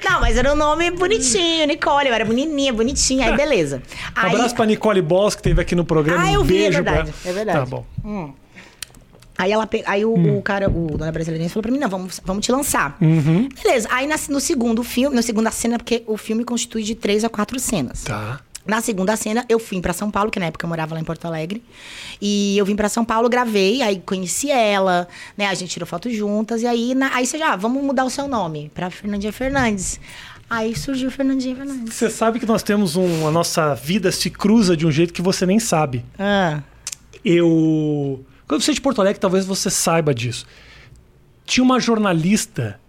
Não, 0.03 0.19
mas 0.19 0.35
era 0.35 0.51
um 0.51 0.55
nome 0.55 0.89
bonitinho, 0.89 1.67
Nicole. 1.67 2.07
Eu 2.07 2.13
era 2.15 2.25
menininha, 2.25 2.73
bonitinha. 2.73 3.27
Aí, 3.29 3.37
beleza. 3.37 3.77
Um 4.17 4.19
Aí, 4.19 4.33
abraço 4.33 4.55
pra 4.55 4.65
Nicole 4.65 4.99
Boss, 4.99 5.35
que 5.35 5.43
teve 5.43 5.61
aqui 5.61 5.75
no 5.75 5.85
programa. 5.85 6.23
Ah, 6.23 6.27
um 6.31 6.33
eu 6.33 6.43
vi, 6.43 6.63
é 6.63 6.71
verdade, 6.71 7.11
pra... 7.21 7.29
é 7.29 7.33
verdade. 7.33 7.59
Tá 7.59 7.65
bom. 7.67 7.85
Aí, 9.39 9.51
ela, 9.51 9.67
aí 9.87 10.05
o, 10.05 10.13
Hum. 10.15 10.37
o 10.37 10.41
cara, 10.41 10.69
o 10.69 10.97
dona 10.97 11.11
brasileira 11.11 11.47
falou 11.49 11.63
pra 11.63 11.71
mim: 11.71 11.79
não, 11.79 11.89
vamos, 11.89 12.19
vamos 12.23 12.45
te 12.45 12.51
lançar. 12.51 12.97
Uhum. 13.01 13.49
Beleza. 13.63 13.87
Aí 13.91 14.05
na- 14.05 14.15
no 14.29 14.39
segundo 14.39 14.83
filme, 14.83 15.15
na 15.15 15.21
segunda 15.21 15.49
cena, 15.51 15.77
porque 15.77 16.03
o 16.05 16.17
filme 16.17 16.43
constitui 16.43 16.83
de 16.83 16.93
três 16.95 17.23
a 17.23 17.29
quatro 17.29 17.59
cenas. 17.59 18.03
Tá. 18.03 18.39
Na 18.67 18.81
segunda 18.81 19.15
cena, 19.15 19.43
eu 19.49 19.57
fui 19.57 19.81
pra 19.81 19.93
São 19.93 20.11
Paulo, 20.11 20.29
que 20.29 20.39
na 20.39 20.45
época 20.47 20.63
eu 20.63 20.69
morava 20.69 20.93
lá 20.93 21.01
em 21.01 21.03
Porto 21.03 21.25
Alegre. 21.25 21.63
E 22.21 22.55
eu 22.55 22.63
vim 22.65 22.75
pra 22.75 22.87
São 22.87 23.03
Paulo, 23.03 23.27
gravei, 23.27 23.81
aí 23.81 23.99
conheci 24.05 24.51
ela, 24.51 25.07
né? 25.35 25.47
A 25.47 25.53
gente 25.55 25.71
tirou 25.71 25.87
foto 25.87 26.07
juntas. 26.11 26.61
E 26.61 26.67
aí, 26.67 26.93
na- 26.93 27.15
aí 27.15 27.25
você 27.25 27.39
já, 27.39 27.53
"Ah, 27.53 27.55
vamos 27.55 27.81
mudar 27.83 28.03
o 28.05 28.09
seu 28.11 28.27
nome 28.27 28.69
pra 28.75 28.91
Fernandinha 28.91 29.33
Fernandes. 29.33 29.99
Aí 30.47 30.75
surgiu 30.75 31.09
Fernandinha 31.09 31.55
Fernandes. 31.55 31.93
Você 31.95 32.09
sabe 32.11 32.39
que 32.39 32.45
nós 32.45 32.61
temos 32.61 32.95
um. 32.95 33.27
A 33.27 33.31
nossa 33.31 33.73
vida 33.73 34.11
se 34.11 34.29
cruza 34.29 34.75
de 34.77 34.85
um 34.85 34.91
jeito 34.91 35.13
que 35.13 35.21
você 35.21 35.45
nem 35.47 35.57
sabe. 35.59 36.03
Ah, 36.19 36.59
Eu. 37.25 38.23
Quando 38.49 38.61
você 38.63 38.71
é 38.71 38.73
de 38.73 38.81
Porto 38.81 38.99
Alegre, 38.99 39.19
talvez 39.19 39.45
você 39.45 39.69
saiba 39.69 40.13
disso. 40.13 40.45
Tinha 41.45 41.63
uma 41.63 41.79
jornalista 41.79 42.79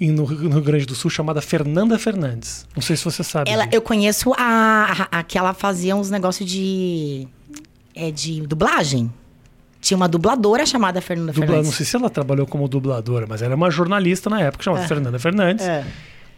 no 0.00 0.24
Rio 0.24 0.62
Grande 0.62 0.86
do 0.86 0.94
Sul 0.94 1.10
chamada 1.10 1.40
Fernanda 1.42 1.98
Fernandes. 1.98 2.66
Não 2.74 2.82
sei 2.82 2.96
se 2.96 3.04
você 3.04 3.22
sabe. 3.22 3.50
ela, 3.50 3.68
eu 3.70 3.82
conheço 3.82 4.32
a, 4.36 5.06
a, 5.12 5.18
a 5.18 5.22
que 5.22 5.36
ela 5.36 5.52
fazia 5.54 5.94
uns 5.94 6.10
negócios 6.10 6.48
de. 6.50 7.28
É 7.94 8.10
de 8.10 8.40
dublagem. 8.42 9.12
Tinha 9.80 9.96
uma 9.96 10.08
dubladora 10.08 10.64
chamada 10.64 11.00
Fernanda 11.02 11.32
Dubla- 11.32 11.46
Fernandes. 11.46 11.70
Não 11.70 11.76
sei 11.76 11.84
se 11.86 11.96
ela 11.96 12.08
trabalhou 12.10 12.46
como 12.46 12.66
dubladora, 12.68 13.26
mas 13.28 13.42
ela 13.42 13.52
é 13.52 13.56
uma 13.56 13.70
jornalista 13.70 14.28
na 14.30 14.40
época 14.40 14.64
chamada 14.64 14.86
Fernanda 14.88 15.18
Fernandes, 15.18 15.66
É. 15.66 15.84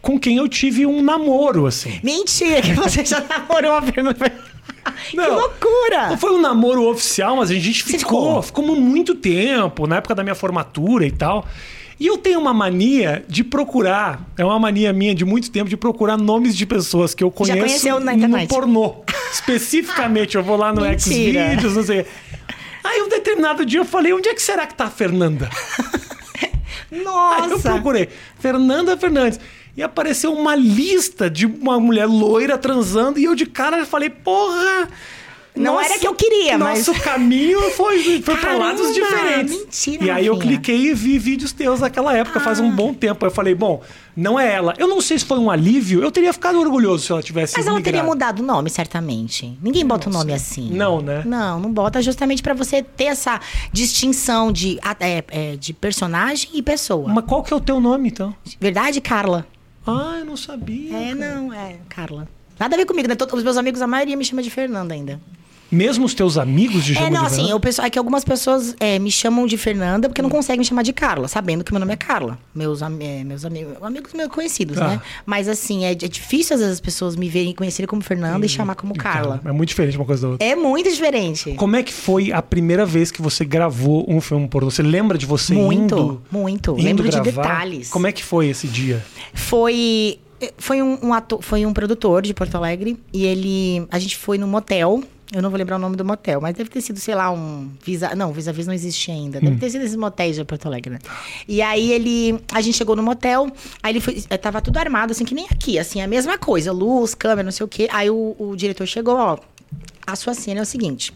com 0.01 0.19
quem 0.19 0.37
eu 0.37 0.47
tive 0.49 0.85
um 0.85 1.01
namoro, 1.01 1.65
assim. 1.65 1.99
Mentira, 2.03 2.61
que 2.61 2.73
você 2.73 3.05
já 3.05 3.19
namorou 3.27 3.73
a 3.75 3.81
Fernanda 3.81 4.15
Fernandes. 4.17 4.51
que 5.09 5.17
Não. 5.17 5.35
loucura! 5.35 6.09
Não 6.09 6.17
foi 6.17 6.31
um 6.31 6.41
namoro 6.41 6.89
oficial, 6.89 7.35
mas 7.37 7.49
a 7.49 7.53
gente 7.53 7.83
ficou, 7.83 7.99
ficou? 7.99 8.41
ficamos 8.41 8.77
muito 8.77 9.15
tempo, 9.15 9.87
na 9.87 9.97
época 9.97 10.15
da 10.15 10.23
minha 10.23 10.35
formatura 10.35 11.05
e 11.05 11.11
tal. 11.11 11.45
E 11.99 12.07
eu 12.07 12.17
tenho 12.17 12.39
uma 12.39 12.53
mania 12.53 13.23
de 13.29 13.43
procurar, 13.43 14.27
é 14.37 14.43
uma 14.43 14.59
mania 14.59 14.91
minha 14.91 15.13
de 15.13 15.23
muito 15.23 15.49
tempo, 15.51 15.69
de 15.69 15.77
procurar 15.77 16.17
nomes 16.17 16.55
de 16.55 16.65
pessoas 16.65 17.13
que 17.13 17.23
eu 17.23 17.31
conheço 17.31 17.87
no 17.87 18.47
pornô. 18.47 18.95
Especificamente, 19.31 20.35
eu 20.35 20.43
vou 20.43 20.57
lá 20.57 20.73
no. 20.73 20.81
Xvideos, 20.99 21.75
não 21.75 21.83
sei. 21.83 22.05
Aí 22.83 23.01
um 23.01 23.07
determinado 23.09 23.65
dia 23.65 23.79
eu 23.79 23.85
falei, 23.85 24.11
onde 24.11 24.27
é 24.27 24.33
que 24.33 24.41
será 24.41 24.67
que 24.67 24.75
tá 24.75 24.85
a 24.85 24.89
Fernanda? 24.89 25.49
Aí 26.91 26.99
eu 26.99 27.03
Nossa! 27.03 27.71
procurei, 27.71 28.07
Fernanda 28.39 28.95
Fernandes. 28.97 29.39
E 29.75 29.81
apareceu 29.81 30.31
uma 30.33 30.55
lista 30.55 31.29
de 31.29 31.45
uma 31.45 31.79
mulher 31.79 32.05
loira 32.05 32.57
transando 32.57 33.17
e 33.19 33.23
eu 33.23 33.33
de 33.35 33.45
cara 33.45 33.85
falei, 33.85 34.09
porra, 34.09 34.87
Não 35.55 35.75
Nossa, 35.75 35.85
era 35.91 35.99
que 35.99 36.07
eu 36.07 36.15
queria, 36.15 36.57
mas. 36.57 36.87
Nosso 36.87 36.99
caminho 37.03 37.59
foi, 37.71 38.21
foi 38.23 38.35
Caramba, 38.37 38.65
lados 38.65 38.91
diferentes. 38.93 39.55
mentira, 39.55 40.03
E 40.05 40.09
aí 40.09 40.25
eu 40.25 40.35
cliquei 40.39 40.89
e 40.89 40.93
vi 40.95 41.19
vídeos 41.19 41.51
teus 41.51 41.79
naquela 41.79 42.15
época, 42.17 42.39
faz 42.39 42.59
Ah. 42.59 42.63
um 42.63 42.71
bom 42.71 42.91
tempo. 42.91 43.23
Aí 43.23 43.29
eu 43.29 43.33
falei, 43.35 43.53
bom, 43.53 43.79
não 44.17 44.39
é 44.39 44.51
ela. 44.51 44.73
Eu 44.79 44.87
não 44.87 44.99
sei 44.99 45.19
se 45.19 45.25
foi 45.25 45.37
um 45.37 45.51
alívio, 45.51 46.01
eu 46.01 46.09
teria 46.09 46.33
ficado 46.33 46.59
orgulhoso 46.59 47.05
se 47.05 47.11
ela 47.11 47.21
tivesse 47.21 47.53
Mas 47.55 47.67
ela 47.67 47.77
teria 47.81 48.01
migrado. 48.01 48.07
mudado 48.07 48.39
o 48.39 48.43
nome, 48.43 48.67
certamente. 48.71 49.55
Ninguém 49.61 49.85
bota 49.85 50.09
o 50.09 50.11
nome 50.11 50.33
assim. 50.33 50.71
Não, 50.71 51.01
né? 51.01 51.21
Não, 51.23 51.59
não 51.59 51.71
bota 51.71 52.01
justamente 52.01 52.41
pra 52.41 52.55
você 52.55 52.81
ter 52.81 53.05
essa 53.05 53.39
distinção 53.71 54.51
de, 54.51 54.79
é, 54.99 55.23
é, 55.29 55.55
de 55.55 55.71
personagem 55.71 56.49
e 56.53 56.63
pessoa. 56.63 57.07
Mas 57.09 57.25
qual 57.25 57.43
que 57.43 57.53
é 57.53 57.55
o 57.55 57.59
teu 57.59 57.79
nome, 57.79 58.09
então? 58.09 58.35
Verdade, 58.59 58.99
Carla? 59.01 59.45
Ah, 59.85 60.17
eu 60.19 60.25
não 60.25 60.37
sabia. 60.37 60.95
É, 60.95 61.13
não, 61.13 61.53
é, 61.53 61.79
Carla. 61.89 62.27
Nada 62.59 62.75
a 62.75 62.77
ver 62.77 62.85
comigo, 62.85 63.07
né? 63.07 63.15
Todos 63.15 63.33
os 63.33 63.43
meus 63.43 63.57
amigos, 63.57 63.81
a 63.81 63.87
maioria 63.87 64.15
me 64.15 64.23
chama 64.23 64.41
de 64.41 64.49
Fernanda 64.49 64.93
ainda. 64.93 65.19
Mesmo 65.73 66.05
os 66.05 66.13
teus 66.13 66.37
amigos 66.37 66.83
de 66.85 66.91
É, 66.93 66.95
chamam 66.95 67.11
não, 67.11 67.21
de 67.21 67.25
assim, 67.27 67.59
pessoal, 67.59 67.87
é 67.87 67.89
que 67.89 67.97
algumas 67.97 68.23
pessoas 68.23 68.75
é, 68.79 68.99
me 68.99 69.09
chamam 69.11 69.45
de 69.47 69.57
Fernanda 69.57 70.07
porque 70.07 70.21
não 70.21 70.29
conseguem 70.29 70.59
me 70.59 70.65
chamar 70.65 70.83
de 70.83 70.93
Carla, 70.93 71.27
sabendo 71.27 71.63
que 71.63 71.71
meu 71.71 71.79
nome 71.79 71.93
é 71.93 71.95
Carla. 71.97 72.37
Meus, 72.53 72.81
é, 72.81 73.23
meus 73.23 73.43
amigos, 73.45 73.73
amigos 73.81 74.13
meus 74.13 74.29
conhecidos, 74.29 74.77
Ah. 74.77 74.87
né? 74.87 75.01
Mas 75.25 75.47
assim, 75.47 75.85
é, 75.85 75.91
é 75.91 75.95
difícil 75.95 76.53
às 76.55 76.59
vezes 76.61 76.75
as 76.75 76.81
pessoas 76.81 77.15
me 77.15 77.27
verem 77.27 77.51
e 77.51 77.53
conhecerem 77.53 77.87
como 77.87 78.01
Fernanda 78.01 78.45
e 78.45 78.49
chamar 78.49 78.75
como 78.75 78.93
Carla. 78.95 79.41
É 79.43 79.51
muito 79.51 79.69
diferente 79.69 79.97
uma 79.97 80.05
coisa 80.05 80.21
da 80.21 80.27
outra. 80.33 80.47
É 80.47 80.55
muito 80.55 80.89
diferente. 80.91 81.53
Como 81.55 81.75
é 81.75 81.83
que 81.83 81.91
foi 81.93 82.31
a 82.31 82.41
primeira 82.41 82.85
vez 82.85 83.09
que 83.11 83.21
você 83.21 83.43
gravou 83.43 84.05
um 84.07 84.21
filme 84.21 84.47
pornô? 84.47 84.69
Você 84.69 84.83
lembra 84.83 85.17
de 85.17 85.25
você 85.25 85.53
Muito, 85.53 85.95
indo? 85.95 86.21
muito. 86.31 86.71
indo 86.73 86.83
Lembro 86.83 87.09
de 87.09 87.19
gravar? 87.19 87.41
detalhes. 87.41 87.89
Como 87.89 88.05
é 88.07 88.11
que 88.11 88.23
foi 88.23 88.47
esse 88.47 88.67
dia? 88.67 89.03
Foi. 89.33 90.19
Foi 90.57 90.81
um, 90.81 90.97
um 91.01 91.13
ator, 91.13 91.41
foi 91.41 91.65
um 91.65 91.71
produtor 91.71 92.21
de 92.21 92.33
Porto 92.33 92.55
Alegre 92.55 92.97
e 93.13 93.25
ele. 93.25 93.85
A 93.89 93.97
gente 93.97 94.17
foi 94.17 94.37
num 94.37 94.47
motel. 94.47 95.01
Eu 95.33 95.41
não 95.41 95.49
vou 95.49 95.57
lembrar 95.57 95.77
o 95.77 95.79
nome 95.79 95.95
do 95.95 96.05
motel, 96.05 96.39
mas 96.39 96.53
deve 96.53 96.69
ter 96.69 96.79
sido, 96.79 96.99
sei 96.99 97.15
lá, 97.15 97.31
um 97.31 97.71
Visa. 97.83 98.13
Não, 98.15 98.31
Visa 98.31 98.53
Vis 98.53 98.67
não 98.67 98.73
existe 98.73 99.09
ainda. 99.09 99.39
Deve 99.41 99.57
ter 99.57 99.69
sido 99.71 99.81
esses 99.83 99.95
motéis 99.95 100.35
de 100.35 100.45
Porto 100.45 100.67
Alegre, 100.67 100.91
né? 100.93 100.99
E 101.47 101.61
aí 101.61 101.91
ele. 101.91 102.39
A 102.53 102.61
gente 102.61 102.77
chegou 102.77 102.95
no 102.95 103.01
motel, 103.01 103.51
aí 103.81 103.91
ele 103.93 103.99
foi. 103.99 104.23
eh, 104.29 104.37
Tava 104.37 104.61
tudo 104.61 104.77
armado, 104.77 105.11
assim, 105.11 105.25
que 105.25 105.33
nem 105.33 105.47
aqui, 105.49 105.79
assim, 105.79 106.01
a 106.01 106.07
mesma 106.07 106.37
coisa, 106.37 106.71
luz, 106.71 107.15
câmera, 107.15 107.43
não 107.43 107.51
sei 107.51 107.65
o 107.65 107.67
quê. 107.67 107.87
Aí 107.91 108.09
o, 108.11 108.35
o 108.37 108.55
diretor 108.55 108.85
chegou, 108.85 109.15
ó. 109.15 109.37
A 110.05 110.15
sua 110.15 110.33
cena 110.35 110.59
é 110.59 110.63
o 110.63 110.65
seguinte. 110.65 111.11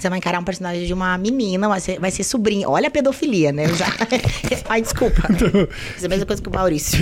Você 0.00 0.08
vai 0.08 0.18
encarar 0.18 0.38
um 0.38 0.44
personagem 0.44 0.86
de 0.86 0.92
uma 0.92 1.16
menina, 1.18 1.68
vai 1.68 1.80
ser, 1.80 2.00
vai 2.00 2.10
ser 2.10 2.24
sobrinha. 2.24 2.68
Olha 2.68 2.88
a 2.88 2.90
pedofilia, 2.90 3.52
né? 3.52 3.66
Eu 3.66 3.74
já... 3.74 3.86
Ai, 4.68 4.80
desculpa. 4.80 5.22
Fiz 5.94 6.04
a 6.04 6.08
mesma 6.08 6.26
coisa 6.26 6.40
que 6.40 6.48
o 6.48 6.52
Maurício. 6.52 6.98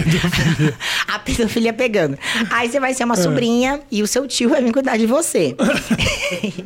a 1.07 1.19
pedofilia 1.19 1.73
pegando. 1.73 2.19
Aí 2.51 2.69
você 2.69 2.81
vai 2.81 2.95
ser 2.95 3.05
uma 3.05 3.17
sobrinha 3.17 3.81
e 3.91 4.03
o 4.03 4.07
seu 4.07 4.27
tio 4.27 4.51
vai 4.51 4.63
vir 4.63 4.73
cuidar 4.73 4.97
de 4.97 5.07
você. 5.07 5.55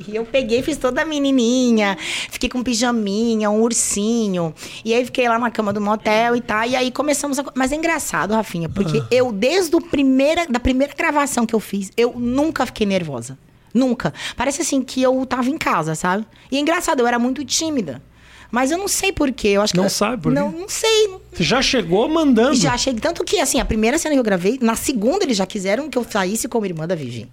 e 0.09 0.17
eu 0.17 0.25
peguei, 0.25 0.63
fiz 0.63 0.77
toda 0.77 1.03
a 1.03 1.05
menininha, 1.05 1.97
fiquei 2.31 2.49
com 2.49 2.59
um 2.59 2.63
pijaminha, 2.63 3.51
um 3.51 3.61
ursinho. 3.61 4.55
E 4.85 4.95
aí 4.95 5.05
fiquei 5.05 5.29
lá 5.29 5.39
na 5.39 5.51
cama 5.51 5.73
do 5.73 5.81
motel 5.81 6.35
e 6.37 6.41
tal. 6.41 6.65
E 6.65 6.75
aí 6.75 6.91
começamos 6.91 7.39
a. 7.39 7.45
Mas 7.55 7.73
é 7.73 7.77
engraçado, 7.77 8.33
Rafinha, 8.33 8.69
porque 8.69 9.03
eu, 9.11 9.33
desde 9.33 9.77
o 9.77 9.81
primeira, 9.81 10.47
da 10.47 10.59
primeira 10.59 10.95
gravação 10.95 11.45
que 11.45 11.55
eu 11.55 11.61
fiz, 11.61 11.91
eu 11.97 12.15
nunca 12.17 12.65
fiquei 12.65 12.87
nervosa. 12.87 13.37
Nunca. 13.75 14.13
Parece 14.37 14.63
assim 14.63 14.83
que 14.83 15.03
eu 15.03 15.25
tava 15.27 15.49
em 15.51 15.57
casa, 15.59 15.95
sabe? 15.95 16.27
E 16.51 16.57
é 16.57 16.61
engraçado, 16.61 17.01
eu 17.01 17.07
era 17.07 17.19
muito 17.19 17.45
tímida. 17.45 18.03
Mas 18.51 18.71
eu 18.71 18.77
não 18.77 18.87
sei 18.87 19.13
porquê. 19.13 19.49
Eu 19.49 19.63
acho 19.63 19.73
que 19.73 19.79
Não 19.79 19.85
eu- 19.87 19.91
sabe 19.91 20.21
por 20.23 20.31
quê? 20.33 20.39
Não, 20.39 20.51
não 20.53 20.69
sei. 20.69 21.09
Você 21.33 21.43
já 21.43 21.63
chegou 21.63 22.07
mandando. 22.09 22.55
Já 22.55 22.77
cheguei. 22.77 23.01
Tanto 23.01 23.25
que, 23.25 23.41
assim, 23.41 23.59
a 23.59 23.65
primeira 23.65 23.97
cena 23.97 24.15
que 24.15 24.19
eu 24.19 24.25
gravei, 24.25 24.59
na 24.61 24.77
segunda 24.77 25.25
eles 25.25 25.39
já 25.39 25.47
quiseram 25.47 25.89
que 25.89 25.97
eu 25.97 26.05
saísse 26.09 26.47
como 26.49 26.67
irmã 26.67 26.87
da 26.87 26.95
Vivi. 26.95 27.27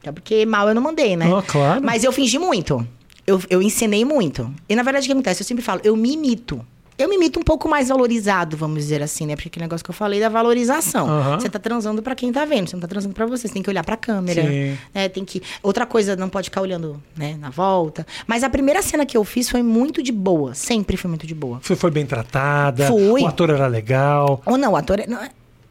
Até 0.00 0.12
porque 0.12 0.46
mal 0.46 0.68
eu 0.68 0.74
não 0.74 0.82
mandei, 0.82 1.16
né? 1.16 1.26
Ah, 1.36 1.42
claro. 1.42 1.82
Mas 1.82 2.04
eu 2.04 2.12
fingi 2.12 2.38
muito. 2.38 2.86
Eu, 3.26 3.40
eu 3.50 3.60
ensinei 3.60 4.04
muito. 4.04 4.52
E 4.68 4.76
na 4.76 4.82
verdade 4.84 5.04
o 5.04 5.06
que 5.08 5.12
acontece? 5.12 5.42
Eu 5.42 5.46
sempre 5.46 5.64
falo, 5.64 5.80
eu 5.82 5.96
me 5.96 6.12
imito. 6.12 6.64
Eu 7.02 7.08
me 7.08 7.16
imito 7.16 7.40
um 7.40 7.42
pouco 7.42 7.68
mais 7.68 7.88
valorizado, 7.88 8.56
vamos 8.56 8.78
dizer 8.78 9.02
assim, 9.02 9.26
né? 9.26 9.34
Porque 9.34 9.48
aquele 9.48 9.64
negócio 9.64 9.84
que 9.84 9.90
eu 9.90 9.94
falei 9.94 10.20
da 10.20 10.28
valorização. 10.28 11.08
Aham. 11.08 11.40
Você 11.40 11.48
tá 11.48 11.58
transando 11.58 12.02
pra 12.02 12.14
quem 12.14 12.32
tá 12.32 12.44
vendo, 12.44 12.68
você 12.70 12.76
não 12.76 12.80
tá 12.80 12.86
transando 12.88 13.14
pra 13.14 13.26
você. 13.26 13.48
Você 13.48 13.54
tem 13.54 13.62
que 13.62 13.68
olhar 13.70 13.84
pra 13.84 13.96
câmera. 13.96 14.42
Sim. 14.42 14.78
Né? 14.94 15.08
Tem 15.08 15.24
que. 15.24 15.42
Outra 15.62 15.84
coisa, 15.84 16.14
não 16.16 16.28
pode 16.28 16.48
ficar 16.50 16.60
olhando, 16.60 17.02
né, 17.16 17.36
na 17.40 17.50
volta. 17.50 18.06
Mas 18.26 18.44
a 18.44 18.50
primeira 18.50 18.80
cena 18.82 19.04
que 19.04 19.16
eu 19.16 19.24
fiz 19.24 19.48
foi 19.50 19.62
muito 19.62 20.02
de 20.02 20.12
boa. 20.12 20.54
Sempre 20.54 20.96
foi 20.96 21.08
muito 21.08 21.26
de 21.26 21.34
boa. 21.34 21.58
Você 21.62 21.74
foi 21.74 21.90
bem 21.90 22.06
tratada. 22.06 22.86
Fui. 22.86 23.22
O 23.22 23.26
ator 23.26 23.50
era 23.50 23.66
legal. 23.66 24.40
Ou 24.46 24.56
não, 24.56 24.72
o 24.72 24.76
ator. 24.76 25.00
é- 25.00 25.06
não, 25.06 25.18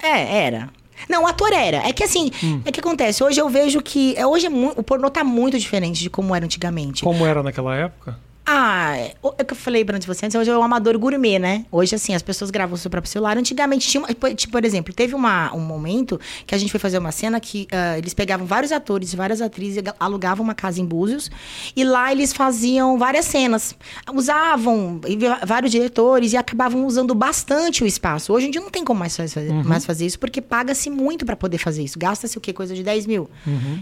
É, 0.03 0.45
era. 0.45 0.69
Não, 1.09 1.23
o 1.23 1.27
ator 1.27 1.51
era. 1.53 1.77
É 1.87 1.93
que 1.93 2.03
assim, 2.03 2.31
Hum. 2.43 2.61
é 2.65 2.71
que 2.71 2.79
acontece. 2.79 3.23
Hoje 3.23 3.39
eu 3.39 3.47
vejo 3.49 3.81
que. 3.81 4.15
é, 4.17 4.25
Hoje 4.25 4.47
é 4.47 4.49
mu- 4.49 4.73
o 4.75 4.83
pornô 4.83 5.09
tá 5.09 5.23
muito 5.23 5.57
diferente 5.57 6.01
de 6.01 6.09
como 6.09 6.35
era 6.35 6.43
antigamente. 6.45 7.03
Como 7.03 7.25
era 7.25 7.41
naquela 7.41 7.75
época? 7.75 8.17
Ah, 8.45 8.97
é 8.97 9.15
o 9.21 9.33
é 9.37 9.43
que 9.43 9.53
eu 9.53 9.57
falei 9.57 9.85
pra 9.85 9.97
você 9.99 10.25
antes, 10.25 10.35
hoje 10.35 10.49
é 10.49 10.57
o 10.57 10.61
amador 10.63 10.97
gourmet, 10.97 11.37
né? 11.39 11.65
Hoje, 11.71 11.95
assim, 11.95 12.13
as 12.15 12.21
pessoas 12.21 12.49
gravam 12.51 12.73
o 12.75 12.77
seu 12.77 12.89
próprio 12.89 13.09
celular. 13.11 13.37
Antigamente 13.37 13.87
tinha, 13.87 14.01
uma- 14.03 14.33
tipo, 14.33 14.51
por 14.51 14.65
exemplo, 14.65 14.93
teve 14.93 15.13
uma, 15.15 15.53
um 15.53 15.59
momento 15.59 16.19
que 16.45 16.53
a 16.53 16.57
gente 16.57 16.69
foi 16.71 16.79
fazer 16.79 16.97
uma 16.97 17.11
cena 17.11 17.39
que 17.39 17.67
ah, 17.71 17.97
eles 17.97 18.13
pegavam 18.13 18.45
vários 18.45 18.71
atores, 18.71 19.13
várias 19.13 19.41
atrizes, 19.41 19.77
e 19.77 19.93
alugavam 19.99 20.43
uma 20.43 20.55
casa 20.55 20.81
em 20.81 20.85
Búzios, 20.85 21.29
e 21.75 21.83
lá 21.83 22.11
eles 22.11 22.33
faziam 22.33 22.97
várias 22.97 23.25
cenas. 23.25 23.75
Usavam 24.13 24.99
e 25.07 25.17
vários 25.45 25.71
diretores 25.71 26.33
e 26.33 26.37
acabavam 26.37 26.85
usando 26.85 27.13
bastante 27.15 27.83
o 27.83 27.87
espaço. 27.87 28.33
Hoje 28.33 28.47
em 28.47 28.51
dia 28.51 28.59
não 28.61 28.69
tem 28.71 28.83
como 28.83 28.99
mais 28.99 29.15
fazer, 29.15 29.51
mais 29.53 29.85
fazer 29.85 30.05
isso, 30.07 30.19
porque 30.19 30.41
paga-se 30.41 30.89
muito 30.89 31.25
pra 31.25 31.35
poder 31.35 31.57
fazer 31.57 31.83
isso. 31.83 31.97
Gasta-se 31.97 32.37
o 32.37 32.41
quê? 32.41 32.51
Coisa 32.53 32.73
de 32.75 32.83
10 32.83 33.05
mil. 33.05 33.29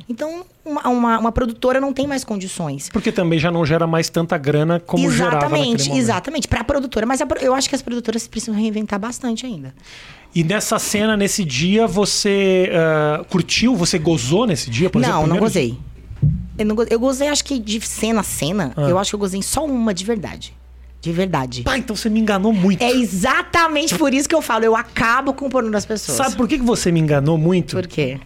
Então, 0.07 0.45
uma, 0.65 0.87
uma, 0.89 1.19
uma 1.19 1.31
produtora 1.31 1.79
não 1.81 1.91
tem 1.93 2.05
mais 2.05 2.23
condições. 2.23 2.89
Porque 2.89 3.11
também 3.11 3.39
já 3.39 3.49
não 3.49 3.65
gera 3.65 3.87
mais 3.87 4.09
tanta 4.09 4.37
grana 4.37 4.48
como 4.85 5.09
gerava 5.11 5.35
naquele 5.49 5.61
Exatamente, 5.71 5.91
exatamente. 5.97 6.47
Pra 6.47 6.63
produtora. 6.63 7.05
Mas 7.05 7.21
a 7.21 7.27
eu 7.41 7.53
acho 7.53 7.67
que 7.69 7.75
as 7.75 7.81
produtoras 7.81 8.27
precisam 8.27 8.55
reinventar 8.55 8.99
bastante 8.99 9.45
ainda. 9.45 9.73
E 10.33 10.43
nessa 10.43 10.77
cena, 10.77 11.17
nesse 11.17 11.43
dia, 11.43 11.87
você 11.87 12.69
ah, 12.73 13.23
curtiu? 13.29 13.75
Você 13.75 13.97
gozou 13.97 14.45
nesse 14.45 14.69
dia? 14.69 14.89
Por 14.89 15.01
exemplo, 15.01 15.21
não, 15.21 15.27
não 15.27 15.37
gozei. 15.37 15.77
Eu, 16.57 16.65
não 16.65 16.75
go- 16.75 16.85
eu 16.89 16.99
gozei, 16.99 17.27
acho 17.29 17.43
que 17.45 17.57
de 17.57 17.79
cena 17.81 18.19
a 18.19 18.23
cena, 18.23 18.73
Ah. 18.75 18.81
eu 18.81 18.99
acho 18.99 19.11
que 19.11 19.15
eu 19.15 19.19
gozei 19.19 19.41
só 19.41 19.65
uma 19.65 19.93
de 19.93 20.03
verdade. 20.05 20.53
De 21.01 21.11
verdade. 21.13 21.63
Pá, 21.63 21.77
então 21.77 21.95
você 21.95 22.09
me 22.09 22.19
enganou 22.19 22.51
muito. 22.51 22.81
É 22.83 22.91
exatamente 22.91 23.97
por 23.97 24.13
isso 24.13 24.27
que 24.27 24.35
eu 24.35 24.41
falo, 24.41 24.65
eu 24.65 24.75
acabo 24.75 25.33
com 25.33 25.45
o 25.45 25.49
porno 25.49 25.71
das 25.71 25.85
pessoas. 25.85 26.17
Sabe 26.17 26.35
por 26.35 26.45
que 26.47 26.57
que 26.59 26.65
você 26.65 26.91
me 26.91 26.99
enganou 26.99 27.37
muito? 27.37 27.75
por 27.77 27.87
quê? 27.87 28.19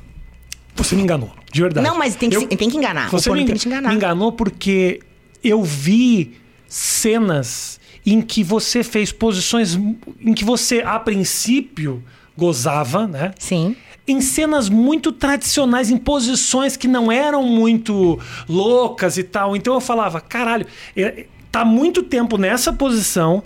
Você 0.76 0.96
me 0.96 1.04
enganou, 1.04 1.32
de 1.52 1.62
verdade. 1.62 1.88
Não, 1.88 1.96
mas 1.96 2.16
tem 2.16 2.32
que, 2.32 2.36
Eu- 2.36 2.42
se- 2.42 2.48
tem 2.48 2.68
que 2.68 2.76
enganar. 2.78 3.12
Você 3.12 3.30
o 3.30 3.32
porno 3.32 3.42
me, 3.44 3.46
tem 3.48 3.54
que 3.56 3.62
te 3.62 3.68
enganar. 3.68 3.90
me 3.90 3.96
enganou 3.96 4.32
porque 4.32 5.00
eu 5.44 5.64
vi 5.64 6.38
cenas 6.68 7.80
em 8.06 8.22
que 8.22 8.44
você 8.44 8.84
fez 8.84 9.12
posições 9.12 9.76
em 10.20 10.34
que 10.34 10.44
você, 10.44 10.82
a 10.82 11.00
princípio, 11.00 12.04
gozava, 12.38 13.08
né? 13.08 13.34
Sim. 13.40 13.76
Em 14.08 14.20
cenas 14.20 14.68
muito 14.68 15.12
tradicionais, 15.12 15.90
em 15.90 15.98
posições 15.98 16.76
que 16.76 16.88
não 16.88 17.12
eram 17.12 17.44
muito 17.44 18.20
loucas 18.50 19.18
e 19.18 19.24
tal. 19.24 19.56
Então 19.56 19.76
eu 19.76 19.82
falava, 19.82 20.20
caralho, 20.20 20.66
é, 20.96 21.28
tá 21.52 21.64
muito 21.64 22.04
tempo 22.04 22.38
nessa 22.38 22.74
posição. 22.74 23.44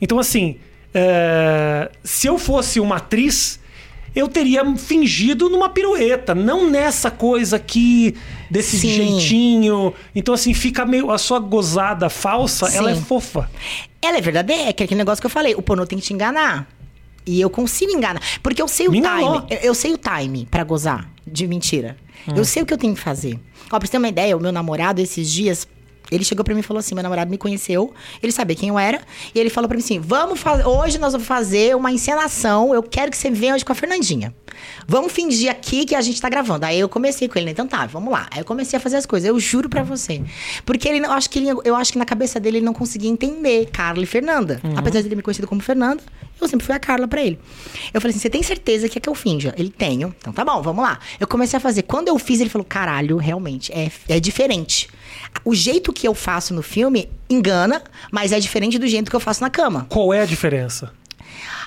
Então, 0.00 0.18
assim, 0.18 0.56
é, 0.92 1.90
se 2.02 2.26
eu 2.26 2.38
fosse 2.38 2.80
uma 2.80 2.96
atriz, 2.96 3.60
eu 4.16 4.26
teria 4.28 4.64
fingido 4.76 5.50
numa 5.50 5.68
pirueta, 5.68 6.34
não 6.34 6.70
nessa 6.70 7.10
coisa 7.10 7.56
aqui, 7.56 8.16
desse 8.50 8.78
Sim. 8.78 8.88
jeitinho. 8.88 9.92
Então, 10.14 10.32
assim, 10.32 10.54
fica 10.54 10.86
meio. 10.86 11.10
A 11.10 11.18
sua 11.18 11.38
gozada 11.38 12.08
falsa, 12.08 12.74
ela 12.74 12.90
é 12.90 12.94
Sim. 12.94 13.02
fofa. 13.02 13.50
Ela 14.00 14.16
é 14.16 14.20
verdadeira, 14.22 14.70
é 14.70 14.72
que 14.72 14.82
aquele 14.82 14.96
negócio 14.98 15.20
que 15.20 15.26
eu 15.26 15.30
falei, 15.30 15.54
o 15.54 15.60
pornô 15.60 15.86
tem 15.86 15.98
que 15.98 16.04
te 16.06 16.14
enganar. 16.14 16.66
E 17.26 17.40
eu 17.40 17.50
consigo 17.50 17.92
enganar. 17.92 18.22
Porque 18.42 18.62
eu 18.62 18.68
sei 18.68 18.88
o 18.88 18.92
Me 18.92 19.02
time. 19.02 19.12
enganou. 19.20 19.46
Eu, 19.62 19.74
sei 19.74 19.92
o 19.92 19.98
time 19.98 20.46
pra 20.50 20.64
gozar 20.64 21.10
de 21.26 21.46
mentira. 21.46 21.96
Hum. 22.26 22.34
Eu 22.36 22.44
sei 22.44 22.62
o 22.62 22.66
que 22.66 22.72
eu 22.72 22.78
tenho 22.78 22.94
que 22.94 23.00
fazer. 23.00 23.38
Ó, 23.70 23.78
pra 23.78 23.86
você 23.86 23.92
ter 23.92 23.98
uma 23.98 24.08
ideia, 24.08 24.36
o 24.36 24.40
meu 24.40 24.52
namorado, 24.52 25.02
esses 25.02 25.30
dias, 25.30 25.68
ele 26.10 26.24
chegou 26.24 26.44
pra 26.44 26.54
mim 26.54 26.60
e 26.60 26.62
falou 26.62 26.80
assim: 26.80 26.94
meu 26.94 27.02
namorado 27.02 27.30
me 27.30 27.38
conheceu, 27.38 27.92
ele 28.22 28.32
sabia 28.32 28.56
quem 28.56 28.68
eu 28.68 28.78
era, 28.78 29.00
e 29.34 29.38
ele 29.38 29.50
falou 29.50 29.68
pra 29.68 29.76
mim 29.76 29.82
assim: 29.82 29.98
vamos 29.98 30.40
fazer. 30.40 30.66
Hoje 30.66 30.98
nós 30.98 31.12
vamos 31.12 31.26
fazer 31.26 31.76
uma 31.76 31.90
encenação. 31.90 32.74
Eu 32.74 32.82
quero 32.82 33.10
que 33.10 33.16
você 33.16 33.30
venha 33.30 33.54
hoje 33.54 33.64
com 33.64 33.72
a 33.72 33.74
Fernandinha. 33.74 34.34
Vamos 34.88 35.12
fingir 35.12 35.50
aqui 35.50 35.84
que 35.84 35.94
a 35.94 36.00
gente 36.00 36.20
tá 36.20 36.28
gravando. 36.28 36.64
Aí 36.64 36.78
eu 36.78 36.88
comecei 36.88 37.28
com 37.28 37.38
ele, 37.38 37.46
né? 37.46 37.52
Então 37.52 37.66
tá, 37.66 37.84
vamos 37.86 38.12
lá. 38.12 38.26
Aí 38.30 38.40
eu 38.40 38.44
comecei 38.44 38.76
a 38.76 38.80
fazer 38.80 38.96
as 38.96 39.04
coisas. 39.06 39.28
Eu 39.28 39.38
juro 39.38 39.68
pra 39.68 39.82
você. 39.82 40.22
Porque 40.64 40.88
ele 40.88 41.00
não, 41.00 41.12
acho 41.12 41.28
que 41.28 41.38
ele, 41.38 41.48
eu 41.64 41.74
acho 41.76 41.92
que 41.92 41.98
na 41.98 42.04
cabeça 42.06 42.40
dele 42.40 42.58
ele 42.58 42.64
não 42.64 42.72
conseguia 42.72 43.10
entender 43.10 43.66
Carla 43.70 44.02
e 44.02 44.06
Fernanda. 44.06 44.60
Apesar 44.76 45.00
de 45.00 45.08
ele 45.08 45.16
me 45.16 45.22
conhecido 45.22 45.46
como 45.46 45.60
Fernanda, 45.60 46.02
eu 46.40 46.48
sempre 46.48 46.66
fui 46.66 46.74
a 46.74 46.78
Carla 46.78 47.08
pra 47.08 47.22
ele. 47.22 47.38
Eu 47.92 48.00
falei 48.00 48.10
assim: 48.10 48.20
você 48.20 48.30
tem 48.30 48.42
certeza 48.42 48.88
que 48.88 48.98
é 48.98 49.00
que 49.00 49.08
eu 49.08 49.14
finja? 49.14 49.54
Ele 49.56 49.70
tenho. 49.70 50.14
Então 50.18 50.32
tá 50.32 50.44
bom, 50.44 50.60
vamos 50.62 50.84
lá. 50.84 50.98
Eu 51.18 51.26
comecei 51.26 51.56
a 51.56 51.60
fazer. 51.60 51.82
Quando 51.82 52.08
eu 52.08 52.18
fiz, 52.18 52.40
ele 52.40 52.50
falou: 52.50 52.64
caralho, 52.64 53.16
realmente, 53.16 53.72
é, 53.72 53.90
é 54.08 54.20
diferente. 54.20 54.88
O 55.44 55.54
jeito 55.54 55.92
que 55.92 56.06
eu 56.06 56.14
faço 56.14 56.54
no 56.54 56.62
filme 56.62 57.08
engana, 57.28 57.82
mas 58.10 58.32
é 58.32 58.38
diferente 58.38 58.78
do 58.78 58.86
jeito 58.86 59.10
que 59.10 59.16
eu 59.16 59.20
faço 59.20 59.40
na 59.42 59.50
cama. 59.50 59.86
Qual 59.88 60.12
é 60.12 60.22
a 60.22 60.26
diferença? 60.26 60.92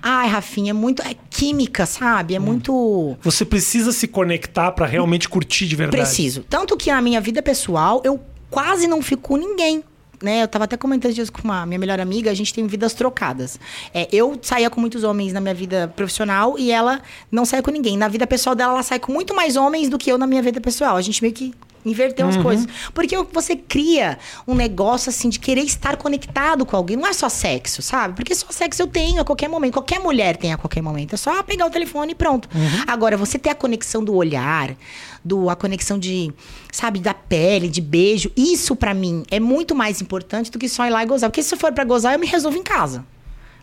Ai, 0.02 0.30
Rafinha, 0.30 0.72
é 0.72 0.74
muito. 0.74 1.02
É 1.02 1.16
química, 1.30 1.86
sabe? 1.86 2.36
É 2.36 2.40
muito. 2.40 3.18
Você 3.22 3.44
precisa 3.44 3.92
se 3.92 4.08
conectar 4.08 4.72
pra 4.72 4.86
realmente 4.86 5.28
curtir 5.28 5.68
de 5.68 5.76
verdade. 5.76 6.04
Preciso. 6.04 6.46
Tanto 6.50 6.78
que 6.78 6.92
na 6.92 7.02
minha 7.02 7.20
vida 7.20 7.42
pessoal, 7.42 8.02
eu 8.06 8.20
quase 8.50 8.88
não 8.88 9.02
fico 9.02 9.22
com 9.22 9.38
ninguém. 9.38 9.84
Né, 10.22 10.44
eu 10.44 10.48
tava 10.50 10.66
até 10.66 10.76
comentando 10.76 11.18
isso 11.18 11.32
com 11.32 11.44
uma 11.44 11.66
minha 11.66 11.80
melhor 11.80 11.98
amiga, 11.98 12.30
a 12.30 12.34
gente 12.34 12.54
tem 12.54 12.68
vidas 12.68 12.94
trocadas. 12.94 13.58
É, 13.94 14.06
eu 14.12 14.38
saía 14.42 14.70
com 14.70 14.82
muitos 14.82 15.06
homens 15.06 15.32
na 15.32 15.40
minha 15.40 15.54
vida 15.54 15.94
profissional 15.96 16.60
e 16.60 16.72
ela 16.72 17.02
não 17.32 17.46
saía 17.46 17.64
com 17.64 17.72
ninguém. 17.72 17.98
Na 17.98 18.10
vida 18.10 18.28
pessoal 18.28 18.54
dela, 18.54 18.74
ela 18.74 18.84
sai 18.84 19.00
com 19.00 19.14
muito 19.14 19.34
mais 19.34 19.56
homens 19.56 19.88
do 19.88 19.98
que 19.98 20.12
eu 20.12 20.18
na 20.18 20.28
minha 20.28 20.42
vida 20.42 20.60
pessoal. 20.60 20.98
A 20.98 21.02
gente 21.02 21.22
meio 21.22 21.34
que 21.34 21.54
inverter 21.86 22.26
as 22.26 22.38
coisas. 22.38 22.68
Porque 22.94 23.16
você 23.32 23.56
cria 23.56 24.18
um 24.48 24.56
negócio 24.56 25.10
assim 25.10 25.30
de 25.30 25.40
querer 25.40 25.62
estar 25.62 25.98
conectado 25.98 26.66
com 26.66 26.76
alguém. 26.76 26.98
Não 26.98 27.08
é 27.08 27.14
só 27.14 27.30
sexo, 27.30 27.82
sabe? 27.82 28.16
Porque 28.16 28.34
só 28.36 28.48
sexo 28.52 28.82
eu 28.82 28.88
tenho 28.88 29.22
a 29.22 29.26
qualquer 29.26 29.48
momento. 29.48 29.74
Qualquer 29.74 30.00
mulher 30.00 30.38
tem 30.38 30.54
a 30.54 30.58
qualquer 30.58 30.82
momento. 30.82 31.14
É 31.14 31.18
só 31.18 31.42
pegar 31.44 31.66
o 31.66 31.70
telefone 31.70 32.12
e 32.12 32.16
pronto. 32.16 32.50
Agora, 32.88 33.18
você 33.18 33.38
ter 33.38 33.50
a 33.50 33.56
conexão 33.56 34.04
do 34.04 34.16
olhar, 34.16 34.76
do 35.24 35.50
a 35.50 35.56
conexão 35.56 35.98
de, 35.98 36.32
sabe, 36.72 37.00
da 37.00 37.14
pele, 37.14 37.68
de 37.68 37.82
beijo. 37.82 38.32
Isso 38.36 38.76
pra 38.76 38.94
mim 38.94 39.24
é 39.32 39.40
muito 39.40 39.76
mais 39.76 40.02
importante 40.02 40.52
do 40.52 40.60
que 40.60 40.70
só 40.70 40.86
ir 40.86 40.90
lá 40.90 41.04
e 41.04 41.06
gozar. 41.06 41.30
Porque 41.30 41.44
se 41.44 41.56
for 41.56 41.72
pra 41.74 41.84
gozar, 41.84 42.14
eu 42.14 42.20
me 42.20 42.28
resolvo 42.28 42.58
em 42.58 42.64
casa. 42.64 43.06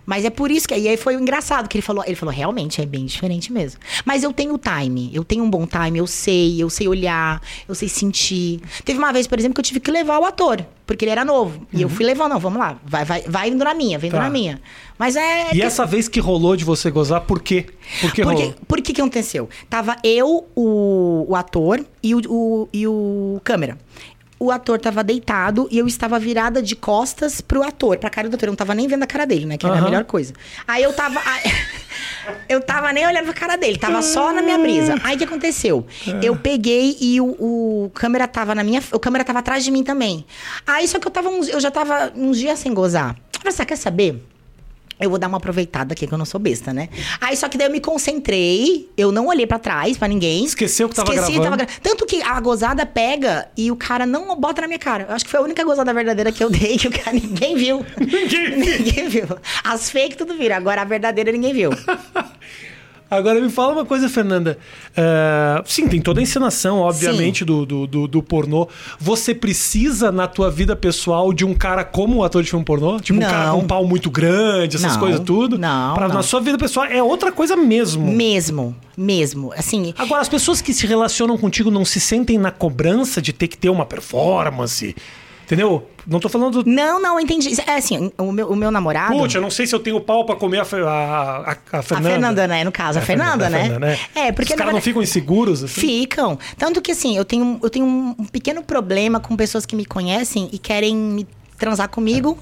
Mas 0.07 0.25
é 0.25 0.31
por 0.31 0.51
isso 0.53 0.67
que. 0.69 0.75
E 0.77 0.89
aí 0.89 0.97
foi 0.97 1.17
o 1.17 1.21
engraçado 1.21 1.69
que 1.69 1.77
ele 1.77 1.83
falou. 1.83 2.05
Ele 2.07 2.15
falou, 2.15 2.33
realmente, 2.33 2.81
é 2.81 2.87
bem 2.87 3.05
diferente 3.05 3.53
mesmo. 3.53 3.81
Mas 4.05 4.23
eu 4.23 4.33
tenho 4.33 4.57
time. 4.57 5.11
Eu 5.13 5.25
tenho 5.25 5.43
um 5.45 5.51
bom 5.51 5.67
time, 5.67 5.99
eu 5.99 6.07
sei, 6.07 6.63
eu 6.63 6.71
sei 6.71 6.87
olhar, 6.87 7.43
eu 7.69 7.75
sei 7.75 7.89
sentir. 7.89 8.61
Teve 8.85 8.99
uma 8.99 9.13
vez, 9.13 9.27
por 9.27 9.39
exemplo, 9.39 9.55
que 9.55 9.61
eu 9.61 9.65
tive 9.65 9.81
que 9.81 9.91
levar 9.91 10.19
o 10.21 10.25
ator, 10.25 10.65
porque 10.87 11.05
ele 11.05 11.11
era 11.13 11.25
novo. 11.25 11.67
E 11.73 11.83
eu 11.83 11.89
fui 11.89 12.05
levando, 12.07 12.31
não, 12.33 12.39
vamos 12.41 12.59
lá. 12.61 12.79
Vai, 12.87 13.05
vai, 13.05 13.23
vai 13.23 13.49
indo 13.49 13.65
na 13.65 13.75
minha, 13.75 13.99
vem 13.99 14.11
Tá. 14.11 14.21
na 14.21 14.31
minha. 14.31 14.61
Mas 14.99 15.17
é. 15.17 15.53
E 15.55 15.61
essa 15.61 15.85
vez 15.85 16.09
que 16.09 16.21
rolou 16.21 16.57
de 16.57 16.65
você 16.65 16.89
gozar, 16.91 17.23
por 17.23 17.43
quê? 17.43 17.67
Por 18.01 18.13
que 18.13 18.23
Por 18.23 18.33
rolou? 18.33 18.53
que, 18.53 18.65
por 18.67 18.81
que 18.81 18.93
que 18.93 19.01
aconteceu? 19.01 19.49
Tava 19.69 19.97
eu, 20.05 20.47
o, 20.55 21.27
o 21.29 21.35
ator 21.37 21.85
e 22.03 22.15
o, 22.15 22.21
o- 22.29 22.69
e 22.73 22.87
o 22.87 23.41
câmera. 23.45 23.77
O 24.39 24.51
ator 24.51 24.79
tava 24.79 25.03
deitado 25.03 25.67
e 25.71 25.79
eu 25.79 25.87
estava 25.87 26.19
virada 26.19 26.61
de 26.63 26.77
costas 26.77 27.41
pro 27.41 27.63
ator, 27.63 27.97
pra 27.99 28.11
cara 28.11 28.29
do 28.29 28.35
ator. 28.35 28.49
Eu 28.49 28.53
não 28.53 28.57
tava 28.57 28.75
nem 28.75 28.87
vendo 28.87 29.03
a 29.03 29.07
cara 29.07 29.25
dele, 29.25 29.47
né? 29.47 29.57
Que 29.57 29.65
era 29.65 29.77
Aham. 29.77 29.87
a 29.87 29.89
melhor 29.89 30.05
coisa. 30.05 30.35
Aí 30.69 30.83
eu 30.83 30.93
tava. 30.93 31.21
eu 32.49 32.61
tava 32.61 32.93
nem 32.93 33.07
olhando 33.07 33.25
pra 33.25 33.35
cara 33.35 33.57
dele, 33.57 33.79
tava 33.79 34.03
só 34.03 34.33
na 34.33 34.43
minha 34.43 34.59
brisa. 34.59 34.95
Aí 35.03 35.17
o 35.17 35.19
que 35.19 35.25
aconteceu? 35.25 35.87
Eu 36.23 36.37
peguei 36.37 36.97
e 37.01 37.21
o, 37.21 37.27
o 37.87 37.91
câmera 37.95 38.29
tava 38.29 38.55
na 38.55 38.63
minha. 38.63 38.83
O 38.93 38.99
câmera 38.99 39.25
tava 39.25 39.39
atrás 39.39 39.65
de 39.65 39.71
mim 39.71 39.83
também. 39.83 40.27
Aí 40.67 40.87
só 40.87 40.99
que 40.99 41.07
eu 41.07 41.11
tava 41.11 41.29
uns, 41.29 41.49
eu 41.49 41.61
já 41.61 41.71
tava 41.71 42.13
uns 42.15 42.39
dias 42.39 42.59
sem 42.59 42.75
gozar. 42.75 43.17
Você 43.43 43.65
quer 43.65 43.77
saber? 43.77 44.23
Eu 44.99 45.11
vou 45.11 45.19
dar 45.19 45.29
uma 45.29 45.37
aproveitada 45.37 45.93
aqui, 45.93 46.07
que 46.07 46.13
eu 46.15 46.19
não 46.19 46.25
sou 46.25 46.41
besta, 46.41 46.73
né? 46.73 46.89
Aí 47.21 47.37
só 47.37 47.49
que 47.49 47.59
daí 47.59 47.67
eu 47.67 47.71
me 47.73 47.81
concentrei, 47.81 48.89
eu 48.97 49.13
não 49.13 49.27
olhei 49.27 49.47
pra 49.47 49.59
trás 49.59 49.99
pra 49.99 50.09
ninguém. 50.09 50.45
Esqueceu 50.45 50.89
que 50.89 50.95
tava 50.95 51.15
Esqueci, 51.15 51.33
gravando. 51.39 51.57
gra- 51.59 51.69
Tanto 51.83 52.07
que 52.07 52.23
a 52.23 52.41
gozada 52.41 52.87
pega 52.87 53.49
e 53.57 53.71
o 53.71 53.77
cara 53.77 54.07
não 54.07 54.35
bota 54.41 54.63
na 54.63 54.67
minha 54.67 54.79
cara. 54.79 55.07
Eu 55.09 55.15
acho 55.15 55.25
que 55.25 55.31
foi 55.31 55.39
a 55.41 55.43
única 55.43 55.63
gozada 55.65 55.93
verdadeira 55.93 56.33
que 56.33 56.43
eu 56.43 56.49
dei 56.49 56.79
que 56.79 56.89
o 56.89 56.91
cara 56.91 57.13
ninguém 57.17 57.57
viu. 57.57 57.85
Ninguém 58.01 58.27
viu. 58.29 58.57
ninguém 58.59 59.09
viu. 59.09 59.27
As 59.63 59.91
fake 59.91 60.17
tudo 60.17 60.35
vira, 60.37 60.57
agora 60.57 60.81
a 60.81 60.85
verdadeira 60.85 61.31
ninguém 61.31 61.53
viu. 61.53 61.71
Agora 63.11 63.41
me 63.41 63.49
fala 63.49 63.73
uma 63.73 63.85
coisa, 63.85 64.09
Fernanda. 64.09 64.59
É, 64.97 65.63
sim, 65.65 65.87
tem 65.87 66.01
toda 66.01 66.19
a 66.19 66.23
encenação, 66.23 66.79
obviamente, 66.81 67.45
do, 67.45 67.65
do, 67.65 67.87
do, 67.87 68.09
do 68.09 68.23
pornô. 68.23 68.69
Você 68.99 69.33
precisa, 69.35 70.11
na 70.11 70.27
tua 70.27 70.51
vida 70.51 70.75
pessoal, 70.75 71.33
de 71.33 71.45
um 71.45 71.55
cara 71.55 71.85
como 71.85 72.17
o 72.17 72.25
ator 72.25 72.43
de 72.43 72.51
filme 72.51 72.65
pornô? 72.65 72.99
Tipo, 72.99 73.19
um 73.19 73.23
Não. 73.23 73.31
cara 73.31 73.51
com 73.53 73.59
um 73.59 73.67
pau 73.67 73.87
muito 73.87 74.11
grande, 74.11 74.77
essas 74.77 74.95
Não. 74.95 75.01
coisas 75.01 75.21
tudo? 75.21 75.57
Não, 75.59 75.95
Pra, 75.95 76.09
não. 76.09 76.17
Na 76.17 76.23
sua 76.23 76.41
vida 76.41 76.59
pessoal 76.59 76.87
é 76.87 77.01
outra 77.03 77.31
coisa 77.31 77.57
mesmo. 77.57 78.05
Mesmo, 78.11 78.75
mesmo. 78.97 79.53
Assim, 79.57 79.95
Agora, 79.97 80.21
as 80.21 80.29
pessoas 80.29 80.61
que 80.61 80.75
se 80.75 80.87
relacionam 80.87 81.39
contigo 81.39 81.71
não 81.71 81.85
se 81.85 82.01
sentem 82.01 82.39
na 82.39 82.51
cobrança 82.51 83.23
de 83.23 83.33
ter 83.33 83.47
que 83.47 83.57
ter 83.57 83.71
uma 83.71 83.87
performance. 83.87 84.97
Entendeu? 85.47 85.89
Não 86.05 86.19
tô 86.19 86.29
falando. 86.29 86.65
não, 86.67 87.01
não, 87.01 87.21
entendi. 87.21 87.55
É 87.67 87.77
assim, 87.77 88.11
o 88.19 88.33
meu, 88.33 88.49
o 88.49 88.57
meu 88.57 88.69
namorado. 88.69 89.17
Putz, 89.17 89.33
eu 89.33 89.41
não 89.41 89.51
sei 89.51 89.65
se 89.65 89.73
eu 89.75 89.79
tenho 89.79 90.01
pau 90.01 90.27
pra 90.27 90.35
comer 90.35 90.59
a, 90.59 90.63
a, 90.63 90.91
a, 90.91 91.57
a 91.73 91.79
a 91.79 91.83
Fernanda. 91.83 92.11
Fernanda, 92.11 92.49
né? 92.49 92.65
No 92.65 92.73
caso, 92.73 92.99
a, 92.99 93.03
É, 93.03 93.05
Fernanda, 93.05 93.47
a 93.47 93.51
né? 93.51 93.61
Fernanda, 93.61 93.87
né? 93.87 93.99
É, 94.13 94.33
porque 94.33 94.53
Os 94.53 94.59
caras 94.59 94.75
não 94.75 94.81
ficam 94.81 95.01
inseguros, 95.01 95.63
assim? 95.63 95.81
Ficam. 95.81 96.37
Tanto 96.59 96.83
que, 96.83 96.91
assim, 96.91 97.17
eu 97.17 97.25
tenho, 97.25 97.61
eu 97.63 97.71
tenho 97.71 97.87
um 97.87 98.25
pequeno 98.27 98.61
problema 98.63 99.21
com 99.21 99.37
pessoas 99.37 99.65
que 99.65 99.77
me 99.77 99.85
conhecem 99.87 100.49
e 100.53 100.59
querem 100.59 100.97
me 100.97 101.27
transar 101.57 101.89
comigo. 101.89 102.37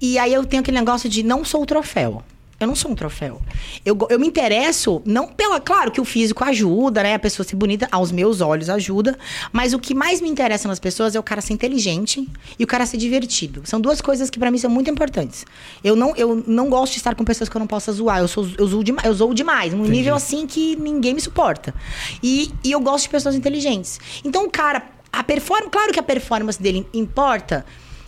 E 0.00 0.18
aí 0.18 0.34
eu 0.34 0.44
tenho 0.44 0.60
aquele 0.60 0.78
negócio 0.78 1.08
de 1.08 1.22
não 1.22 1.44
sou 1.44 1.62
o 1.62 1.66
troféu. 1.66 2.22
Eu 2.60 2.66
não 2.66 2.74
sou 2.74 2.90
um 2.90 2.94
troféu. 2.96 3.40
Eu, 3.86 3.96
eu 4.10 4.18
me 4.18 4.26
interesso, 4.26 5.00
não 5.04 5.28
pela. 5.28 5.60
Claro 5.60 5.92
que 5.92 6.00
o 6.00 6.04
físico 6.04 6.42
ajuda, 6.42 7.04
né? 7.04 7.14
A 7.14 7.18
pessoa 7.18 7.46
ser 7.46 7.54
bonita, 7.54 7.86
aos 7.92 8.10
meus 8.10 8.40
olhos 8.40 8.68
ajuda. 8.68 9.16
Mas 9.52 9.72
o 9.72 9.78
que 9.78 9.94
mais 9.94 10.20
me 10.20 10.28
interessa 10.28 10.66
nas 10.66 10.80
pessoas 10.80 11.14
é 11.14 11.20
o 11.20 11.22
cara 11.22 11.40
ser 11.40 11.52
inteligente 11.52 12.28
e 12.58 12.64
o 12.64 12.66
cara 12.66 12.84
ser 12.84 12.96
divertido. 12.96 13.62
São 13.64 13.80
duas 13.80 14.00
coisas 14.00 14.28
que 14.28 14.40
pra 14.40 14.50
mim 14.50 14.58
são 14.58 14.68
muito 14.68 14.90
importantes. 14.90 15.46
Eu 15.84 15.94
não, 15.94 16.16
eu 16.16 16.42
não 16.48 16.68
gosto 16.68 16.94
de 16.94 16.98
estar 16.98 17.14
com 17.14 17.24
pessoas 17.24 17.48
que 17.48 17.56
eu 17.56 17.60
não 17.60 17.66
possa 17.68 17.92
zoar. 17.92 18.18
Eu, 18.18 18.26
sou, 18.26 18.44
eu, 18.58 18.66
zoo, 18.66 18.82
dema- 18.82 19.02
eu 19.04 19.14
zoo 19.14 19.32
demais. 19.32 19.72
Num 19.72 19.84
nível 19.84 20.16
assim 20.16 20.44
que 20.44 20.74
ninguém 20.74 21.14
me 21.14 21.20
suporta. 21.20 21.72
E, 22.20 22.50
e 22.64 22.72
eu 22.72 22.80
gosto 22.80 23.04
de 23.04 23.10
pessoas 23.10 23.36
inteligentes. 23.36 24.00
Então 24.24 24.44
o 24.46 24.50
cara. 24.50 24.82
A 25.12 25.22
performance. 25.22 25.70
Claro 25.70 25.92
que 25.92 26.00
a 26.00 26.02
performance 26.02 26.60
dele 26.60 26.86
importa. 26.92 27.64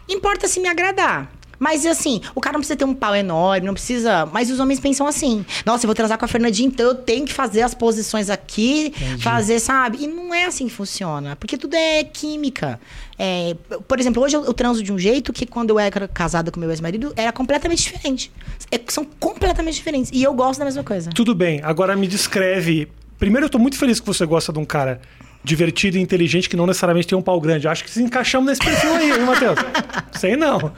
Importa 0.09 0.49
se 0.49 0.59
me 0.59 0.69
agradar. 0.69 1.31
Mas 1.61 1.85
assim, 1.85 2.23
o 2.35 2.41
cara 2.41 2.55
não 2.55 2.61
precisa 2.61 2.77
ter 2.77 2.87
um 2.87 2.95
pau 2.95 3.15
enorme, 3.15 3.67
não 3.67 3.75
precisa. 3.75 4.25
Mas 4.33 4.51
os 4.51 4.59
homens 4.59 4.81
pensam 4.81 5.07
assim: 5.07 5.45
nossa, 5.67 5.85
eu 5.85 5.89
vou 5.89 5.95
transar 5.95 6.17
com 6.19 6.25
a 6.25 6.29
Fernandinha, 6.29 6.67
então 6.69 6.87
eu 6.87 6.95
tenho 6.95 7.27
que 7.27 7.33
fazer 7.35 7.61
as 7.61 7.75
posições 7.75 8.31
aqui, 8.31 8.95
fazer, 9.21 9.61
sabe? 9.61 9.99
E 10.01 10.07
não 10.07 10.33
é 10.35 10.47
assim 10.47 10.67
que 10.67 10.73
funciona, 10.73 11.37
porque 11.37 11.59
tudo 11.59 11.75
é 11.75 12.03
química. 12.03 12.81
É, 13.19 13.55
por 13.87 14.01
exemplo, 14.01 14.23
hoje 14.23 14.35
eu, 14.35 14.47
eu 14.47 14.55
transo 14.55 14.83
de 14.83 14.91
um 14.91 14.99
jeito 14.99 15.31
que 15.35 15.45
quando 15.45 15.69
eu 15.69 15.79
era 15.79 16.09
casada 16.09 16.51
com 16.51 16.59
meu 16.59 16.71
ex-marido 16.71 17.13
era 17.15 17.31
completamente 17.31 17.83
diferente. 17.83 18.33
É- 18.71 18.81
são 18.89 19.05
completamente 19.05 19.75
diferentes. 19.75 20.11
E 20.15 20.23
eu 20.23 20.33
gosto 20.33 20.61
da 20.61 20.65
mesma 20.65 20.83
coisa. 20.83 21.11
Tudo 21.11 21.35
bem, 21.35 21.61
agora 21.63 21.95
me 21.95 22.07
descreve. 22.07 22.89
Primeiro, 23.19 23.45
eu 23.45 23.51
tô 23.51 23.59
muito 23.59 23.77
feliz 23.77 24.01
que 24.01 24.07
você 24.07 24.25
gosta 24.25 24.51
de 24.51 24.59
um 24.59 24.65
cara 24.65 25.03
divertido 25.43 25.97
e 25.97 26.01
inteligente 26.01 26.49
que 26.49 26.57
não 26.57 26.67
necessariamente 26.67 27.09
tem 27.09 27.17
um 27.17 27.23
pau 27.23 27.41
grande. 27.41 27.67
Acho 27.67 27.85
que 27.85 27.91
se 27.91 28.03
encaixamos 28.03 28.47
nesse 28.47 28.61
perfil 28.61 28.95
aí, 28.95 29.11
hein, 29.11 29.21
Matheus? 29.21 29.59
Sei 30.13 30.37
não. 30.37 30.73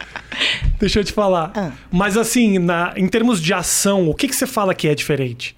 Deixa 0.78 1.00
eu 1.00 1.04
te 1.04 1.12
falar. 1.12 1.52
Ah. 1.54 1.72
Mas 1.90 2.16
assim, 2.16 2.58
na, 2.58 2.92
em 2.96 3.08
termos 3.08 3.40
de 3.40 3.52
ação, 3.52 4.08
o 4.08 4.14
que, 4.14 4.28
que 4.28 4.36
você 4.36 4.46
fala 4.46 4.74
que 4.74 4.88
é 4.88 4.94
diferente? 4.94 5.56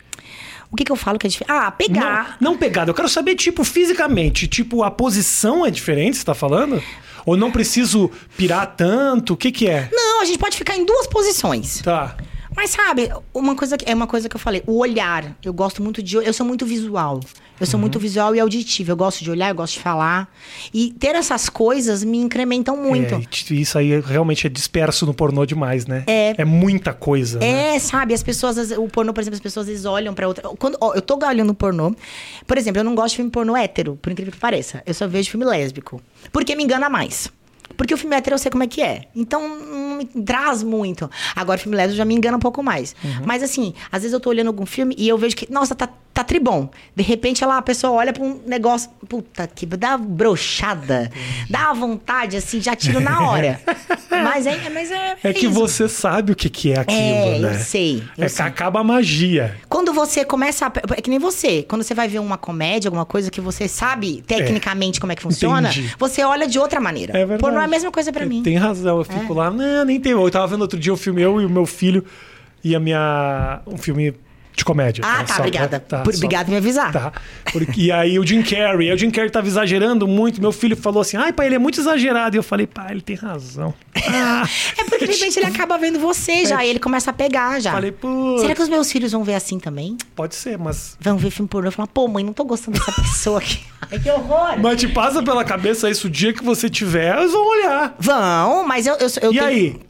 O 0.71 0.77
que, 0.77 0.85
que 0.85 0.91
eu 0.91 0.97
falo 0.97 1.19
que 1.19 1.27
é 1.27 1.31
diferente? 1.31 1.57
Ah, 1.57 1.71
pegar. 1.71 2.37
Não, 2.41 2.51
não 2.51 2.59
pegada. 2.59 2.91
Eu 2.91 2.95
quero 2.95 3.09
saber, 3.09 3.37
tipo, 3.37 3.63
fisicamente. 3.63 4.49
Tipo, 4.49 4.83
a 4.83 4.91
posição 4.91 5.65
é 5.65 5.71
diferente, 5.71 6.17
você 6.17 6.25
tá 6.25 6.35
falando? 6.35 6.83
Ou 7.25 7.37
não 7.37 7.51
preciso 7.51 8.11
pirar 8.37 8.75
tanto? 8.77 9.35
O 9.35 9.37
que 9.37 9.53
que 9.53 9.69
é? 9.69 9.89
Não, 9.93 10.21
a 10.21 10.25
gente 10.25 10.39
pode 10.39 10.57
ficar 10.57 10.77
em 10.77 10.85
duas 10.85 11.07
posições. 11.07 11.81
Tá. 11.81 12.17
Mas 12.57 12.71
sabe, 12.71 13.11
uma 13.33 13.55
coisa 13.55 13.77
que 13.77 13.85
é 13.91 13.95
uma 13.95 14.07
coisa 14.07 14.29
que 14.29 14.37
eu 14.37 14.41
falei, 14.41 14.63
o 14.67 14.79
olhar. 14.79 15.37
Eu 15.45 15.53
gosto 15.53 15.83
muito 15.83 16.03
de, 16.03 16.17
eu 16.17 16.33
sou 16.33 16.47
muito 16.47 16.65
visual. 16.65 17.21
Eu 17.61 17.67
sou 17.67 17.79
muito 17.79 18.01
visual 18.01 18.35
e 18.35 18.41
auditivo. 18.41 18.91
Eu 18.91 18.97
gosto 18.97 19.23
de 19.23 19.31
olhar, 19.31 19.49
eu 19.51 19.55
gosto 19.55 19.75
de 19.75 19.79
falar. 19.81 20.29
E 20.73 20.93
ter 20.99 21.15
essas 21.15 21.49
coisas 21.49 22.03
me 22.03 22.19
incrementam 22.19 22.77
muito. 22.77 23.15
É, 23.15 23.19
e 23.21 23.27
t- 23.27 23.55
isso 23.61 23.79
aí 23.79 24.01
realmente 24.01 24.47
é 24.47 24.51
disperso 24.51 25.07
no 25.07 25.15
pornô 25.15 25.47
demais, 25.47 25.87
né? 25.87 26.03
É. 26.07 26.35
É 26.39 26.45
muita 26.45 26.93
coisa. 26.93 27.39
né? 27.39 27.77
É, 27.77 27.79
sabe, 27.79 28.13
as 28.13 28.25
pessoas, 28.25 28.73
o 28.73 28.89
pornô, 28.89 29.13
por 29.13 29.21
exemplo, 29.21 29.37
as 29.37 29.41
pessoas 29.43 29.85
olham 29.85 30.13
pra 30.15 30.27
outra. 30.27 30.49
Quando, 30.59 30.77
ó, 30.81 30.95
eu 30.95 31.03
tô 31.03 31.17
olhando 31.25 31.55
pornô. 31.55 31.95
Por 32.45 32.59
exemplo, 32.59 32.81
eu 32.81 32.85
não 32.85 32.95
gosto 32.97 33.11
de 33.11 33.17
filme 33.17 33.31
pornô 33.31 33.57
hétero, 33.57 33.97
por 34.03 34.11
incrível 34.11 34.33
que 34.33 34.39
pareça. 34.39 34.83
Eu 34.85 34.93
só 34.95 35.07
vejo 35.07 35.31
filme 35.31 35.47
lésbico. 35.47 36.03
Porque 36.33 36.57
me 36.57 36.65
engana 36.65 36.89
mais. 36.89 37.29
Porque 37.77 37.95
o 37.95 37.97
filme 37.97 38.17
hétero 38.17 38.35
eu 38.35 38.39
sei 38.39 38.51
como 38.51 38.63
é 38.63 38.67
que 38.67 38.83
é. 38.83 39.09
Então 39.15 39.49
não 39.57 39.97
me 39.99 40.05
traz 40.05 40.63
muito. 40.63 41.11
Agora, 41.35 41.59
o 41.59 41.63
filme 41.63 41.77
lésbico 41.77 41.97
já 41.97 42.05
me 42.05 42.15
engana 42.15 42.37
um 42.37 42.41
pouco 42.41 42.63
mais. 42.63 42.95
Mas 43.25 43.43
assim, 43.43 43.75
às 43.91 44.03
vezes 44.03 44.13
eu 44.13 44.21
tô 44.21 44.31
olhando 44.31 44.49
algum 44.49 44.67
filme 44.67 44.95
e 44.99 45.09
eu 45.09 45.17
vejo 45.19 45.37
que, 45.37 45.51
nossa, 45.53 45.75
tá, 45.75 45.89
tá 46.15 46.23
tribom. 46.23 46.69
De 46.95 47.03
repente, 47.03 47.43
ela, 47.43 47.59
a 47.59 47.63
pessoa 47.63 47.93
olha 47.93 48.13
pra 48.13 48.23
um 48.23 48.41
negócio. 48.47 48.89
Puta 49.09 49.47
que 49.49 49.67
dá 49.67 49.99
brochada. 49.99 51.11
Dá 51.51 51.73
uma 51.73 51.75
vontade, 51.75 52.37
assim, 52.37 52.61
já 52.61 52.77
tiro 52.77 53.01
na 53.01 53.29
hora. 53.29 53.61
mas 54.09 54.47
é, 54.47 54.71
mas 54.71 54.91
é. 54.93 55.17
É 55.25 55.33
que 55.33 55.47
isso. 55.47 55.51
você 55.55 55.89
sabe 55.89 56.33
o 56.33 56.37
que, 56.37 56.49
que 56.49 56.73
é 56.73 56.79
aquilo, 56.79 57.01
É, 57.01 57.39
né? 57.41 57.55
eu 57.55 57.59
sei. 57.59 58.03
Eu 58.17 58.25
é 58.25 58.29
sei. 58.29 58.45
que 58.45 58.49
acaba 58.49 58.81
a 58.81 58.85
magia. 58.85 59.57
Quando 59.69 59.93
você 59.93 60.25
começa 60.25 60.67
a. 60.67 60.73
É 60.97 61.03
que 61.03 61.11
nem 61.11 61.19
você. 61.19 61.65
Quando 61.65 61.83
você 61.83 61.95
vai 61.95 62.07
ver 62.07 62.21
uma 62.21 62.39
comédia, 62.39 62.89
alguma 62.89 63.05
coisa 63.05 63.31
que 63.31 63.41
você 63.41 63.67
sabe 63.67 64.23
tecnicamente 64.27 65.01
como 65.01 65.13
é 65.13 65.17
que 65.17 65.23
funciona, 65.23 65.69
Entendi. 65.71 65.95
você 65.99 66.23
olha 66.23 66.47
de 66.47 66.59
outra 66.59 66.81
maneira. 66.81 67.13
É 67.13 67.19
verdade. 67.27 67.41
Pornô 67.41 67.61
é 67.61 67.65
a 67.65 67.69
mesma 67.69 67.91
coisa 67.91 68.13
pra 68.13 68.23
É, 68.23 68.27
mim. 68.27 68.43
Tem 68.43 68.57
razão, 68.57 68.99
eu 68.99 69.05
fico 69.05 69.35
lá, 69.35 69.51
não, 69.51 69.85
nem 69.85 69.99
tem. 70.01 70.13
Eu 70.13 70.31
tava 70.31 70.47
vendo 70.47 70.63
outro 70.63 70.79
dia 70.79 70.93
um 70.93 70.97
filme, 70.97 71.21
eu 71.23 71.41
e 71.41 71.45
o 71.45 71.51
meu 71.51 71.67
filho, 71.67 72.05
e 72.63 72.75
a 72.77 72.79
minha. 72.81 73.61
Um 73.67 73.77
filme 73.77 74.15
De 74.57 74.65
comédia. 74.65 75.03
Ah, 75.05 75.25
tá, 75.25 75.39
obrigada. 75.39 75.81
Por- 75.81 76.13
só- 76.13 76.19
obrigado 76.19 76.47
por 76.47 76.53
me 76.53 76.57
avisar. 76.59 76.93
Tá. 76.93 77.13
Porque- 77.53 77.73
e 77.81 77.91
aí 77.93 78.19
o 78.21 78.27
Jim 78.27 78.41
Carrey, 78.43 78.93
o 78.93 78.97
Jim 78.97 79.11
Carrey 79.11 79.29
tava 79.29 79.49
exagerando 79.49 80.07
muito. 80.07 80.41
Meu 80.41 80.53
filho 80.53 80.77
falou 80.77 81.01
assim: 81.01 81.17
ai, 81.17 81.33
pai, 81.33 81.47
ele 81.47 81.57
é 81.57 81.59
muito 81.59 81.81
exagerado. 81.81 82.37
E 82.37 82.39
eu 82.39 82.43
falei, 82.43 82.65
pai, 82.67 82.93
ele 82.93 83.01
tem 83.01 83.17
razão. 83.17 83.75
Ah, 83.97 84.45
É 84.79 84.85
porque 84.85 85.07
de 85.07 85.13
repente 85.13 85.39
ele 85.41 85.47
acaba 85.47 85.77
vendo 85.77 85.99
você 85.99 86.47
já, 86.47 86.65
e 86.65 86.71
ele 86.71 86.79
começa 86.79 87.11
a 87.11 87.13
pegar 87.13 87.59
já. 87.61 87.73
falei, 87.73 87.91
pô. 87.91 88.39
Será 88.39 88.55
que 88.55 88.63
os 88.63 88.69
meus 88.69 88.91
filhos 88.93 89.11
vão 89.11 89.25
ver 89.25 89.35
assim 89.35 89.59
também? 89.59 89.97
Pode 90.15 90.37
ser, 90.37 90.57
mas. 90.57 90.97
Vão 91.01 91.17
ver 91.17 91.31
filme 91.31 91.49
pornô 91.49 91.69
e 91.69 91.73
falar, 91.73 91.89
pô, 91.89 92.07
mãe, 92.07 92.23
não 92.23 92.33
tô 92.33 92.45
gostando 92.45 92.79
dessa 92.79 92.93
pessoa 92.93 93.39
aqui. 93.41 93.59
Ai, 93.91 93.99
que 93.99 94.09
horror! 94.11 94.57
Mas 94.63 94.79
te 94.81 94.87
passa 94.87 95.21
pela 95.21 95.45
cabeça 95.45 95.91
isso 95.91 96.07
o 96.07 96.11
dia 96.11 96.33
que 96.33 96.45
você 96.45 96.71
tiver, 96.71 97.17
eles 97.19 97.33
vão 97.33 97.45
olhar. 97.45 97.97
Vão, 97.99 98.65
mas 98.67 98.87
eu, 98.87 98.95
eu, 98.95 99.09
eu 99.21 99.33
E 99.33 99.39
tenho- 99.39 99.45
aí? 99.49 99.81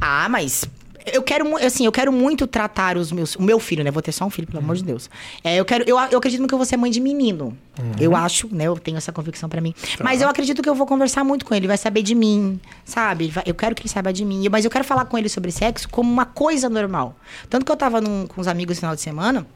Ah, 0.00 0.28
mas 0.28 0.64
eu 1.06 1.22
quero, 1.22 1.56
assim, 1.56 1.84
eu 1.86 1.92
quero 1.92 2.12
muito 2.12 2.46
tratar 2.46 2.96
os 2.96 3.10
meus, 3.12 3.34
o 3.36 3.42
meu 3.42 3.58
filho, 3.58 3.82
né? 3.82 3.90
Vou 3.90 4.02
ter 4.02 4.12
só 4.12 4.24
um 4.24 4.30
filho, 4.30 4.46
pelo 4.46 4.58
amor 4.62 4.76
de 4.76 4.84
Deus. 4.84 5.08
É, 5.42 5.56
eu 5.56 5.64
quero, 5.64 5.84
eu, 5.86 5.96
eu 6.10 6.18
acredito 6.18 6.46
que 6.46 6.54
eu 6.54 6.58
vou 6.58 6.64
ser 6.66 6.76
mãe 6.76 6.90
de 6.90 7.00
menino. 7.00 7.56
Eu 7.98 8.14
acho, 8.14 8.48
né? 8.54 8.64
Eu 8.66 8.76
tenho 8.78 8.96
essa 8.96 9.10
convicção 9.12 9.48
pra 9.48 9.60
mim. 9.60 9.74
Mas 10.04 10.20
eu 10.20 10.28
acredito 10.28 10.62
que 10.62 10.68
eu 10.68 10.74
vou 10.74 10.86
conversar 10.86 11.24
muito 11.24 11.44
com 11.44 11.54
ele, 11.54 11.60
ele 11.62 11.68
vai 11.68 11.76
saber 11.78 12.02
de 12.02 12.14
mim, 12.14 12.60
sabe? 12.84 13.28
Vai- 13.28 13.44
eu 13.46 13.54
quero 13.54 13.74
que 13.74 13.82
ele 13.82 13.88
saiba 13.88 14.12
de 14.12 14.24
mim, 14.24 14.46
mas 14.50 14.64
eu 14.64 14.70
quero 14.70 14.84
falar 14.84 15.04
com 15.06 15.16
ele 15.16 15.28
sobre 15.28 15.50
sexo 15.50 15.88
como 15.88 16.10
uma 16.12 16.26
coisa 16.26 16.68
normal. 16.68 17.16
Tanto 17.48 17.64
que 17.64 17.72
eu 17.72 17.76
tava 17.76 18.00
num- 18.00 18.26
com 18.26 18.40
os 18.40 18.46
amigos 18.48 18.76
no 18.76 18.80
final 18.80 18.94
de 18.94 19.00
semana, 19.00 19.46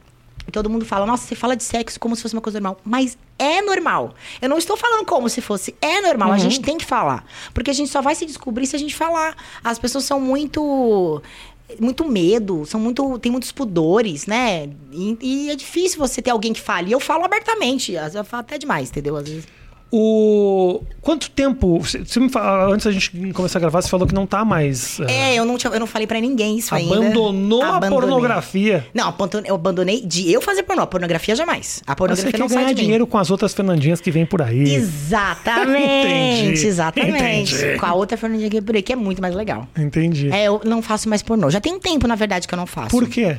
todo 0.51 0.69
mundo 0.69 0.85
fala, 0.85 1.05
nossa, 1.05 1.27
você 1.27 1.35
fala 1.35 1.55
de 1.55 1.63
sexo 1.63 1.99
como 1.99 2.15
se 2.15 2.21
fosse 2.21 2.35
uma 2.35 2.41
coisa 2.41 2.59
normal. 2.59 2.81
Mas 2.83 3.17
é 3.37 3.61
normal. 3.61 4.13
Eu 4.41 4.49
não 4.49 4.57
estou 4.57 4.77
falando 4.77 5.05
como 5.05 5.29
se 5.29 5.41
fosse. 5.41 5.75
É 5.81 6.01
normal. 6.01 6.31
A 6.31 6.37
gente 6.37 6.61
tem 6.61 6.77
que 6.77 6.85
falar. 6.85 7.25
Porque 7.53 7.69
a 7.69 7.73
gente 7.73 7.89
só 7.89 8.01
vai 8.01 8.15
se 8.15 8.25
descobrir 8.25 8.65
se 8.65 8.75
a 8.75 8.79
gente 8.79 8.95
falar. 8.95 9.35
As 9.63 9.77
pessoas 9.77 10.03
são 10.03 10.19
muito. 10.19 11.21
Muito 11.81 12.07
medo, 12.07 12.65
são 12.65 12.79
muito. 12.79 13.19
tem 13.19 13.29
muitos 13.29 13.51
pudores, 13.51 14.25
né? 14.25 14.69
E, 14.89 15.17
e 15.21 15.49
é 15.49 15.55
difícil 15.55 15.99
você 15.99 16.21
ter 16.21 16.31
alguém 16.31 16.53
que 16.53 16.61
fale. 16.61 16.89
E 16.89 16.93
eu 16.93 16.99
falo 16.99 17.25
abertamente. 17.25 17.97
Às 17.97 18.03
vezes 18.03 18.15
eu 18.15 18.23
falo 18.23 18.41
até 18.41 18.57
demais, 18.57 18.89
entendeu? 18.89 19.17
Às 19.17 19.27
vezes. 19.27 19.47
O. 19.91 20.81
Quanto 21.01 21.29
tempo. 21.31 21.79
Você 21.79 21.99
você 21.99 22.19
me 22.19 22.29
fala, 22.29 22.73
antes 22.73 22.85
da 22.85 22.91
gente 22.91 23.09
começar 23.33 23.57
a 23.59 23.61
gravar, 23.61 23.81
você 23.81 23.87
falou 23.89 24.05
que 24.05 24.13
não 24.13 24.27
tá 24.27 24.43
mais. 24.43 24.99
eh, 25.01 25.31
É, 25.33 25.35
eu 25.35 25.45
não, 25.45 25.57
tinha- 25.57 25.71
eu 25.71 25.79
não 25.79 25.87
falei 25.87 26.05
pra 26.05 26.19
ninguém 26.19 26.57
isso 26.57 26.75
ainda. 26.75 26.95
abandonou 26.95 27.63
a 27.63 27.79
pornografia. 27.79 28.85
Não, 28.93 29.13
eu 29.45 29.55
abandonei 29.55 30.01
de 30.05 30.31
eu 30.31 30.41
fazer 30.41 30.63
pornô. 30.63 30.81
A 30.81 30.87
pornografia 30.87 31.35
jamais. 31.35 31.81
A 31.87 31.91
Você 31.91 31.95
pornografia 31.95 32.31
quer 32.31 32.39
não 32.39 32.49
sai 32.49 32.63
ganhar 32.63 32.73
dinheiro 32.73 33.07
com 33.07 33.17
as 33.17 33.31
outras 33.31 33.53
Fernandinhas 33.53 34.01
que 34.01 34.11
vêm 34.11 34.25
por 34.25 34.41
aí. 34.41 34.75
Exatamente, 34.75 36.43
Entendi, 36.45 36.67
exatamente. 36.67 37.55
entendi. 37.55 37.79
Com 37.79 37.85
a 37.85 37.93
outra 37.93 38.17
Fernandinha 38.17 38.47
aqui 38.47 38.61
por 38.61 38.75
aí, 38.75 38.81
que 38.81 38.93
é 38.93 38.95
muito 38.95 39.21
mais 39.21 39.33
legal. 39.35 39.67
Entendi. 39.77 40.29
É, 40.31 40.45
eu 40.45 40.61
não 40.65 40.81
faço 40.81 41.07
mais 41.07 41.21
pornô. 41.21 41.49
Já 41.49 41.61
tem 41.61 41.79
tempo, 41.79 42.07
na 42.07 42.15
verdade, 42.15 42.47
que 42.47 42.53
eu 42.53 42.57
não 42.57 42.65
faço. 42.67 42.89
Por 42.89 43.07
quê? 43.07 43.37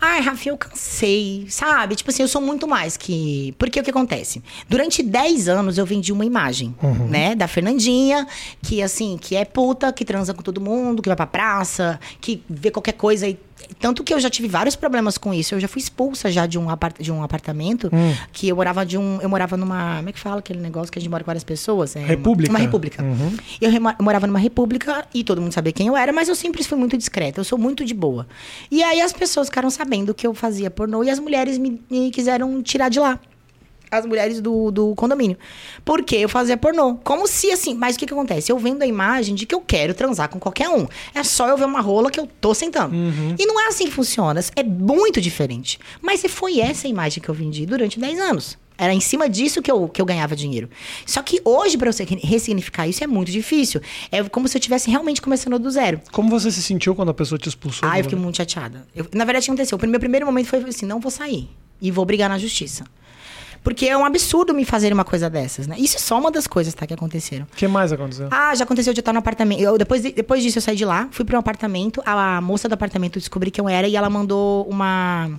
Ai, 0.00 0.20
Rafinha, 0.22 0.52
eu 0.54 0.56
cansei, 0.58 1.46
sabe? 1.50 1.94
Tipo 1.94 2.10
assim, 2.10 2.22
eu 2.22 2.28
sou 2.28 2.40
muito 2.40 2.66
mais 2.66 2.96
que. 2.96 3.54
Porque 3.58 3.78
o 3.78 3.82
que 3.82 3.90
acontece? 3.90 4.42
Durante 4.68 5.02
10 5.02 5.46
anos 5.48 5.76
eu 5.76 5.84
vendi 5.84 6.10
uma 6.12 6.24
imagem, 6.24 6.74
Uhum. 6.82 7.06
né? 7.06 7.34
Da 7.34 7.46
Fernandinha, 7.46 8.26
que 8.62 8.82
assim, 8.82 9.18
que 9.20 9.36
é 9.36 9.44
puta, 9.44 9.92
que 9.92 10.04
transa 10.04 10.32
com 10.32 10.42
todo 10.42 10.60
mundo, 10.60 11.02
que 11.02 11.08
vai 11.08 11.16
pra 11.16 11.26
praça, 11.26 12.00
que 12.20 12.42
vê 12.48 12.70
qualquer 12.70 12.92
coisa 12.94 13.28
e. 13.28 13.38
Tanto 13.78 14.02
que 14.04 14.12
eu 14.12 14.20
já 14.20 14.28
tive 14.30 14.48
vários 14.48 14.76
problemas 14.76 15.16
com 15.18 15.32
isso. 15.32 15.54
Eu 15.54 15.60
já 15.60 15.68
fui 15.68 15.80
expulsa 15.80 16.30
já 16.30 16.46
de 16.46 16.58
um, 16.58 16.68
apart 16.70 16.98
de 17.00 17.10
um 17.10 17.22
apartamento 17.22 17.88
Hum. 17.92 18.14
que 18.32 18.48
eu 18.48 18.56
morava 18.56 18.84
de 18.84 18.96
um. 18.98 19.18
Eu 19.20 19.28
morava 19.28 19.56
numa. 19.56 19.96
Como 19.96 20.08
é 20.08 20.12
que 20.12 20.20
fala 20.20 20.38
aquele 20.40 20.60
negócio 20.60 20.92
que 20.92 20.98
a 20.98 21.02
gente 21.02 21.10
mora 21.10 21.22
com 21.24 21.26
várias 21.28 21.44
pessoas? 21.44 21.96
É 21.96 22.00
uma- 22.00 22.08
República? 22.08 22.50
Uma, 22.52 22.58
república. 22.58 23.02
Uhum. 23.02 23.36
Eu, 23.60 23.70
eu 23.72 23.80
morava 24.04 24.26
numa 24.26 24.38
república 24.38 25.04
e 25.14 25.24
todo 25.24 25.40
mundo 25.40 25.52
sabia 25.52 25.72
quem 25.72 25.86
eu 25.86 25.96
era, 25.96 26.12
mas 26.12 26.28
eu 26.28 26.34
sempre 26.34 26.62
fui 26.64 26.76
muito 26.78 26.96
discreta, 26.96 27.40
eu 27.40 27.44
sou 27.44 27.58
muito 27.58 27.84
de 27.84 27.94
boa. 27.94 28.26
E 28.70 28.82
aí 28.82 29.00
as 29.00 29.12
pessoas 29.12 29.48
ficaram 29.48 29.70
sabendo 29.70 30.12
que 30.14 30.26
eu 30.26 30.34
fazia 30.34 30.70
pornô 30.70 31.02
e 31.04 31.10
as 31.10 31.18
mulheres 31.18 31.58
me, 31.58 31.80
me 31.90 32.10
quiseram 32.10 32.62
tirar 32.62 32.88
de 32.88 32.98
lá. 33.00 33.18
As 33.90 34.06
mulheres 34.06 34.40
do, 34.40 34.70
do 34.70 34.94
condomínio. 34.94 35.36
Porque 35.84 36.14
eu 36.16 36.28
fazia 36.28 36.56
pornô. 36.56 36.94
Como 37.02 37.26
se 37.26 37.50
assim. 37.50 37.74
Mas 37.74 37.96
o 37.96 37.98
que, 37.98 38.06
que 38.06 38.12
acontece? 38.12 38.52
Eu 38.52 38.58
vendo 38.58 38.82
a 38.82 38.86
imagem 38.86 39.34
de 39.34 39.46
que 39.46 39.54
eu 39.54 39.60
quero 39.60 39.92
transar 39.94 40.28
com 40.28 40.38
qualquer 40.38 40.68
um. 40.68 40.86
É 41.14 41.24
só 41.24 41.48
eu 41.48 41.56
ver 41.56 41.64
uma 41.64 41.80
rola 41.80 42.10
que 42.10 42.20
eu 42.20 42.28
tô 42.40 42.54
sentando. 42.54 42.94
E 43.38 43.46
não 43.46 43.60
é 43.60 43.66
assim 43.68 43.86
que 43.86 43.90
funciona. 43.92 44.40
É 44.54 44.62
muito 44.62 45.20
diferente. 45.20 45.78
Mas 46.00 46.22
foi 46.28 46.60
essa 46.60 46.86
a 46.86 46.90
imagem 46.90 47.22
que 47.22 47.28
eu 47.28 47.34
vendi 47.34 47.66
durante 47.66 47.98
10 47.98 48.18
anos. 48.20 48.56
Era 48.78 48.94
em 48.94 49.00
cima 49.00 49.28
disso 49.28 49.60
que 49.60 49.70
eu, 49.70 49.88
que 49.88 50.00
eu 50.00 50.06
ganhava 50.06 50.34
dinheiro. 50.34 50.70
Só 51.04 51.20
que 51.22 51.38
hoje, 51.44 51.76
pra 51.76 51.92
você 51.92 52.02
ressignificar 52.22 52.86
isso, 52.88 53.04
é 53.04 53.06
muito 53.06 53.30
difícil. 53.30 53.80
É 54.10 54.22
como 54.24 54.48
se 54.48 54.56
eu 54.56 54.58
estivesse 54.58 54.88
realmente 54.90 55.20
começando 55.20 55.58
do 55.58 55.70
zero. 55.70 56.00
Como 56.12 56.30
você 56.30 56.50
se 56.50 56.62
sentiu 56.62 56.94
quando 56.94 57.10
a 57.10 57.14
pessoa 57.14 57.38
te 57.38 57.48
expulsou? 57.48 57.86
Ah, 57.86 57.98
eu 57.98 58.04
fiquei 58.04 58.14
lugar? 58.16 58.24
muito 58.24 58.36
chateada. 58.38 58.86
Eu- 58.96 59.06
na 59.12 59.24
verdade, 59.26 59.42
o 59.42 59.44
que 59.46 59.50
aconteceu? 59.50 59.76
O 59.76 59.86
meu 59.86 60.00
primeiro 60.00 60.24
momento 60.24 60.46
foi 60.46 60.60
assim: 60.66 60.86
não 60.86 60.98
vou 60.98 61.10
sair. 61.10 61.50
E 61.82 61.90
vou 61.90 62.04
brigar 62.06 62.28
na 62.30 62.38
justiça. 62.38 62.84
Porque 63.62 63.86
é 63.86 63.96
um 63.96 64.04
absurdo 64.04 64.54
me 64.54 64.64
fazer 64.64 64.92
uma 64.92 65.04
coisa 65.04 65.28
dessas, 65.28 65.66
né? 65.66 65.76
Isso 65.78 65.96
é 65.96 66.00
só 66.00 66.18
uma 66.18 66.30
das 66.30 66.46
coisas, 66.46 66.72
tá? 66.72 66.86
Que 66.86 66.94
aconteceram. 66.94 67.46
O 67.52 67.56
que 67.56 67.68
mais 67.68 67.92
aconteceu? 67.92 68.28
Ah, 68.30 68.54
já 68.54 68.64
aconteceu 68.64 68.92
de 68.94 69.00
eu 69.00 69.02
estar 69.02 69.12
no 69.12 69.18
apartamento. 69.18 69.60
Eu, 69.60 69.76
depois, 69.76 70.02
de- 70.02 70.12
depois 70.12 70.42
disso, 70.42 70.58
eu 70.58 70.62
saí 70.62 70.76
de 70.76 70.84
lá, 70.84 71.08
fui 71.10 71.24
para 71.24 71.36
um 71.36 71.40
apartamento. 71.40 72.02
A, 72.06 72.40
moça 72.40 72.68
do 72.68 72.72
apartamento 72.74 73.18
descobri 73.18 73.50
quem 73.50 73.62
eu 73.62 73.68
era 73.68 73.86
e 73.86 73.96
ela 73.96 74.08
mandou 74.08 74.64
uma. 74.68 75.30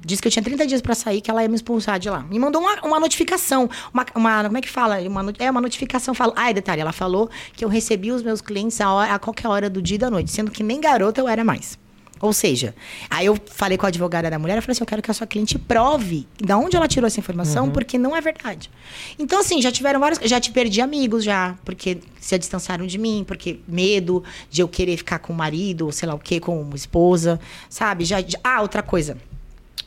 Disse 0.00 0.22
que 0.22 0.28
eu 0.28 0.32
tinha 0.32 0.42
30 0.42 0.66
dias 0.66 0.80
pra 0.80 0.94
sair, 0.94 1.20
que 1.20 1.30
ela 1.30 1.42
ia 1.42 1.48
me 1.48 1.54
expulsar 1.56 1.98
de 1.98 2.08
lá. 2.08 2.20
Me 2.22 2.38
mandou 2.38 2.62
uma, 2.62 2.80
uma 2.82 3.00
notificação. 3.00 3.68
Uma, 3.92 4.06
uma- 4.14 4.44
Como 4.44 4.56
é 4.56 4.60
que 4.62 4.70
fala? 4.70 4.98
Uma, 5.00 5.34
é 5.38 5.50
uma 5.50 5.60
notificação. 5.60 6.14
Fala, 6.14 6.32
ah, 6.36 6.50
detalhe, 6.52 6.80
ela 6.80 6.92
falou 6.92 7.28
que 7.54 7.64
eu 7.64 7.68
recebi 7.68 8.10
os 8.12 8.22
meus 8.22 8.40
clientes 8.40 8.80
a, 8.80 8.90
hora- 8.92 9.14
a 9.14 9.18
qualquer 9.18 9.48
hora 9.48 9.68
do 9.68 9.82
dia 9.82 9.96
e 9.96 9.98
da 9.98 10.08
noite, 10.08 10.30
sendo 10.30 10.50
que 10.50 10.62
nem 10.62 10.80
garota 10.80 11.20
eu 11.20 11.28
era 11.28 11.44
mais. 11.44 11.78
Ou 12.20 12.32
seja, 12.32 12.74
aí 13.08 13.26
eu 13.26 13.38
falei 13.46 13.78
com 13.78 13.86
a 13.86 13.88
advogada 13.88 14.28
da 14.30 14.38
mulher, 14.38 14.56
eu 14.56 14.62
falei 14.62 14.72
assim, 14.72 14.82
eu 14.82 14.86
quero 14.86 15.00
que 15.02 15.10
a 15.10 15.14
sua 15.14 15.26
cliente 15.26 15.58
prove 15.58 16.26
de 16.42 16.52
onde 16.52 16.76
ela 16.76 16.88
tirou 16.88 17.06
essa 17.06 17.20
informação, 17.20 17.66
porque 17.72 17.96
não 17.98 18.16
é 18.16 18.20
verdade. 18.20 18.70
Então, 19.18 19.40
assim, 19.40 19.60
já 19.62 19.70
tiveram 19.70 20.00
vários... 20.00 20.18
Já 20.28 20.40
te 20.40 20.50
perdi 20.50 20.80
amigos 20.80 21.22
já, 21.24 21.56
porque 21.64 21.98
se 22.20 22.38
distanciaram 22.38 22.86
de 22.86 22.98
mim, 22.98 23.24
porque 23.26 23.60
medo 23.68 24.22
de 24.50 24.60
eu 24.62 24.68
querer 24.68 24.96
ficar 24.96 25.18
com 25.20 25.32
o 25.32 25.36
marido, 25.36 25.86
ou 25.86 25.92
sei 25.92 26.08
lá 26.08 26.14
o 26.14 26.18
quê, 26.18 26.40
com 26.40 26.60
uma 26.60 26.76
esposa, 26.76 27.38
sabe? 27.68 28.04
Já, 28.04 28.20
já- 28.20 28.38
Ah, 28.42 28.60
outra 28.62 28.82
coisa. 28.82 29.16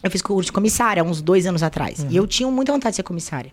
Eu 0.03 0.09
fiz 0.09 0.21
curso 0.21 0.47
de 0.47 0.51
comissária 0.51 1.01
há 1.01 1.05
uns 1.05 1.21
dois 1.21 1.45
anos 1.45 1.61
atrás. 1.61 2.05
E 2.09 2.15
eu 2.15 2.25
tinha 2.25 2.49
muita 2.49 2.71
vontade 2.71 2.93
de 2.93 2.95
ser 2.97 3.03
comissária. 3.03 3.51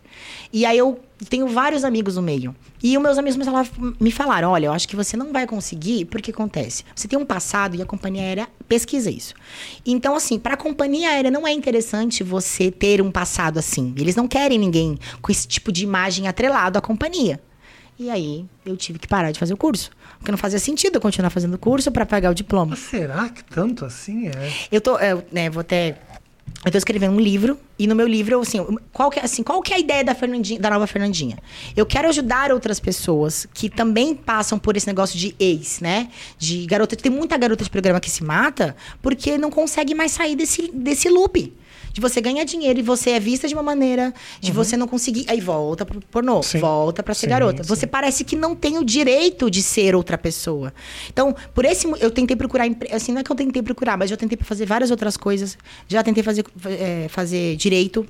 E 0.52 0.64
aí 0.64 0.78
eu 0.78 1.00
tenho 1.28 1.46
vários 1.48 1.84
amigos 1.84 2.16
no 2.16 2.22
meio. 2.22 2.54
E 2.82 2.96
os 2.96 3.02
meus 3.02 3.18
amigos 3.18 3.38
me 4.00 4.10
falaram, 4.10 4.50
olha, 4.50 4.66
eu 4.66 4.72
acho 4.72 4.88
que 4.88 4.96
você 4.96 5.16
não 5.16 5.32
vai 5.32 5.46
conseguir, 5.46 6.04
porque 6.06 6.30
acontece. 6.30 6.84
Você 6.94 7.08
tem 7.08 7.18
um 7.18 7.24
passado 7.24 7.76
e 7.76 7.82
a 7.82 7.86
companhia 7.86 8.22
aérea 8.22 8.48
pesquisa 8.68 9.10
isso. 9.10 9.34
Então, 9.84 10.14
assim, 10.14 10.38
para 10.38 10.54
a 10.54 10.56
companhia 10.56 11.10
aérea 11.10 11.30
não 11.30 11.46
é 11.46 11.52
interessante 11.52 12.22
você 12.22 12.70
ter 12.70 13.02
um 13.02 13.10
passado 13.10 13.58
assim. 13.58 13.94
Eles 13.98 14.14
não 14.16 14.28
querem 14.28 14.58
ninguém 14.58 14.98
com 15.20 15.32
esse 15.32 15.46
tipo 15.46 15.72
de 15.72 15.82
imagem 15.84 16.28
atrelado 16.28 16.78
à 16.78 16.80
companhia. 16.80 17.40
E 17.98 18.10
aí 18.10 18.46
eu 18.64 18.76
tive 18.76 18.98
que 18.98 19.08
parar 19.08 19.32
de 19.32 19.40
fazer 19.40 19.52
o 19.52 19.56
curso. 19.56 19.90
Porque 20.18 20.30
não 20.30 20.38
fazia 20.38 20.58
sentido 20.60 20.96
eu 20.96 21.00
continuar 21.00 21.30
fazendo 21.30 21.54
o 21.54 21.58
curso 21.58 21.90
para 21.90 22.06
pegar 22.06 22.30
o 22.30 22.34
diploma. 22.34 22.70
Mas 22.70 22.78
será 22.80 23.28
que 23.28 23.42
tanto 23.42 23.84
assim 23.84 24.28
é? 24.28 24.52
Eu 24.70 24.80
tô, 24.80 24.96
eu, 24.98 25.24
né, 25.32 25.50
vou 25.50 25.60
até. 25.60 25.98
Eu 26.64 26.72
tô 26.72 26.78
escrevendo 26.78 27.14
um 27.14 27.20
livro, 27.20 27.58
e 27.78 27.86
no 27.86 27.94
meu 27.94 28.06
livro, 28.06 28.40
assim, 28.40 28.64
qual 28.92 29.10
que, 29.10 29.20
é- 29.20 29.24
assim, 29.24 29.42
qual 29.42 29.62
que 29.62 29.72
é 29.72 29.76
a 29.76 29.78
ideia 29.78 30.02
da, 30.04 30.14
Fernandinha, 30.14 30.58
da 30.58 30.68
nova 30.70 30.86
Fernandinha? 30.86 31.38
Eu 31.76 31.86
quero 31.86 32.08
ajudar 32.08 32.50
outras 32.52 32.80
pessoas 32.80 33.46
que 33.54 33.70
também 33.70 34.14
passam 34.14 34.58
por 34.58 34.76
esse 34.76 34.86
negócio 34.86 35.18
de 35.18 35.34
ex, 35.38 35.80
né? 35.80 36.08
De 36.36 36.66
garota. 36.66 36.96
Tem 36.96 37.12
muita 37.12 37.36
garota 37.36 37.62
de 37.62 37.70
programa 37.70 38.00
que 38.00 38.10
se 38.10 38.24
mata 38.24 38.76
porque 39.00 39.38
não 39.38 39.50
consegue 39.50 39.94
mais 39.94 40.12
sair 40.12 40.34
desse, 40.34 40.70
desse 40.72 41.08
loop. 41.08 41.52
De 41.92 42.00
você 42.00 42.20
ganhar 42.20 42.44
dinheiro 42.44 42.78
e 42.78 42.82
você 42.82 43.10
é 43.10 43.20
vista 43.20 43.48
de 43.48 43.54
uma 43.54 43.62
maneira, 43.62 44.12
de 44.40 44.52
você 44.52 44.76
não 44.76 44.86
conseguir. 44.86 45.24
Aí 45.28 45.40
volta 45.40 45.84
pro 45.84 46.00
pornô, 46.00 46.36
Uhum. 46.36 46.42
Sim. 46.42 46.58
volta 46.60 47.02
pra 47.02 47.14
ser 47.14 47.26
Sim, 47.26 47.30
garota. 47.30 47.62
sim. 47.62 47.68
Você 47.68 47.86
parece 47.86 48.24
que 48.24 48.36
não 48.36 48.54
tem 48.54 48.78
o 48.78 48.84
direito 48.84 49.50
de 49.50 49.62
ser 49.62 49.94
outra 49.94 50.16
pessoa. 50.18 50.72
Então, 51.08 51.34
por 51.54 51.64
esse 51.64 51.86
eu 52.00 52.10
tentei 52.10 52.36
procurar, 52.36 52.66
assim, 52.92 53.12
não 53.12 53.20
é 53.20 53.24
que 53.24 53.30
eu 53.32 53.36
tentei 53.36 53.62
procurar, 53.62 53.96
mas 53.96 54.10
eu 54.10 54.16
tentei 54.16 54.38
fazer 54.42 54.66
várias 54.66 54.90
outras 54.90 55.16
coisas. 55.16 55.56
Já 55.88 56.02
tentei 56.02 56.22
fazer, 56.22 56.44
eh, 56.66 57.06
fazer 57.08 57.56
direito, 57.56 58.06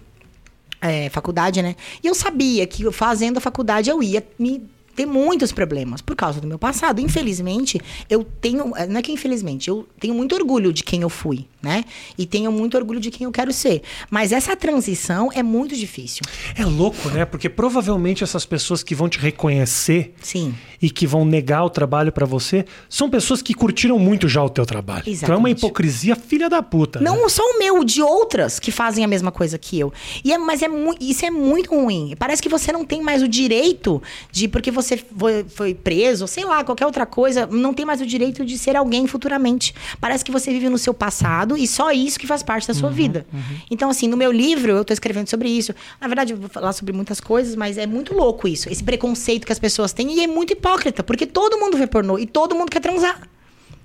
eh, 0.80 1.08
faculdade, 1.10 1.60
né? 1.62 1.74
E 2.02 2.06
eu 2.06 2.14
sabia 2.14 2.66
que 2.66 2.90
fazendo 2.92 3.38
a 3.38 3.40
faculdade 3.40 3.90
eu 3.90 4.02
ia 4.02 4.24
me 4.38 4.62
ter 4.98 5.06
muitos 5.06 5.52
problemas 5.52 6.00
por 6.00 6.16
causa 6.16 6.40
do 6.40 6.46
meu 6.48 6.58
passado. 6.58 7.00
Infelizmente, 7.00 7.80
eu 8.11 8.24
tenho, 8.24 8.76
eh, 8.76 8.88
não 8.88 8.98
é 8.98 9.02
que 9.02 9.12
infelizmente, 9.12 9.68
eu 9.70 9.87
tenho 10.00 10.12
muito 10.12 10.34
orgulho 10.34 10.72
de 10.72 10.82
quem 10.82 11.02
eu 11.02 11.08
fui, 11.08 11.46
né? 11.62 11.84
E 12.18 12.26
tenho 12.26 12.50
muito 12.50 12.76
orgulho 12.76 12.98
de 12.98 13.08
quem 13.08 13.24
eu 13.24 13.30
quero 13.30 13.52
ser. 13.52 13.82
Mas 14.11 14.32
essa 14.32 14.56
transição 14.56 15.30
é 15.32 15.40
muito 15.40 15.76
difícil. 15.76 16.22
É 16.56 16.64
louco, 16.64 17.08
né? 17.11 17.24
Porque 17.24 17.48
provavelmente 17.48 18.24
essas 18.24 18.44
pessoas 18.44 18.82
que 18.82 18.92
vão 18.92 19.08
te 19.08 19.20
reconhecer 19.20 20.14
Sim. 20.20 20.52
e 20.82 20.90
que 20.90 21.06
vão 21.06 21.24
negar 21.24 21.64
o 21.64 21.70
trabalho 21.70 22.11
pra 22.11 22.26
você 22.26 22.64
são 22.88 23.08
pessoas 23.08 23.40
que 23.40 23.54
curtiram 23.54 24.00
muito 24.00 24.26
já 24.28 24.42
o 24.42 24.50
teu 24.50 24.66
trabalho. 24.66 25.04
Então 25.06 25.34
é 25.34 25.38
uma 25.38 25.48
Exatamente. 25.48 25.58
hipocrisia 25.58 26.16
filha 26.16 26.50
da 26.50 26.61
puta. 26.61 26.98
né? 26.98 27.08
Não 27.08 27.28
só 27.28 27.42
o 27.42 27.58
meu, 27.61 27.84
de 27.84 28.02
outras 28.02 28.58
que 28.58 28.72
fazem 28.72 29.04
a 29.04 29.08
mesma 29.08 29.30
coisa 29.30 29.56
que 29.56 29.78
eu. 29.78 29.92
E 30.24 30.32
é, 30.32 30.38
mas 30.38 30.61
é 30.61 30.66
isso 31.00 31.24
é 31.24 31.30
muito 31.30 31.70
ruim. 31.70 32.14
Parece 32.18 32.42
que 32.42 32.48
você 32.48 32.72
não 32.72 32.84
tem 32.84 33.00
mais 33.00 33.22
o 33.22 33.28
direito 33.28 34.02
de. 34.32 34.48
Porque 34.48 34.70
você 34.72 34.88
você 34.88 35.44
foi, 35.48 35.74
preso, 35.74 36.27
sei 36.27 36.44
lá, 36.44 36.64
qualquer 36.64 36.87
outra 36.87 37.05
coisa, 37.07 37.46
não 37.46 37.72
tem 37.74 37.85
mais 37.87 38.01
o 38.01 38.07
direito 38.07 38.44
de 38.44 38.57
ser 38.59 38.74
alguém 38.77 39.07
futuramente. 39.07 39.74
Parece 40.01 40.24
que 40.24 40.31
você 40.33 40.51
vive 40.51 40.68
no 40.68 40.79
seu 40.79 40.92
passado 40.94 41.57
e 41.57 41.66
só 41.66 41.90
isso 41.92 42.18
que 42.18 42.27
faz 42.27 42.42
parte 42.42 42.66
da 42.66 42.74
sua 42.74 42.90
vida. 42.90 43.27
Então, 43.70 43.90
assim, 43.90 44.09
no 44.09 44.16
meu 44.16 44.33
livro, 44.33 44.72
eu 44.72 44.85
tô 44.85 44.92
escrevendo 44.92 45.29
sobre 45.29 45.48
isso. 45.48 45.74
Na 46.01 46.07
verdade, 46.09 46.33
eu 46.33 46.38
vou 46.38 46.48
falar 46.48 46.72
sobre 46.72 46.92
muitas 46.92 47.20
coisas, 47.20 47.55
mas 47.55 47.77
é 47.79 47.87
muito 47.87 48.14
louco 48.14 48.48
isso. 48.48 48.68
Esse 48.70 48.83
preconceito 48.83 49.46
que 49.46 49.53
as 49.53 49.59
pessoas 49.59 49.92
têm 49.92 50.12
e 50.18 50.24
é 50.24 50.27
muito 50.27 50.53
hipócrita, 50.53 51.03
porque 51.03 51.27
todo 51.27 51.59
mundo 51.59 51.77
vê 51.77 51.87
pornô 51.87 52.18
e 52.18 52.27
todo 52.27 52.55
mundo 52.55 52.70
quer 52.70 52.81
transar. 52.81 53.20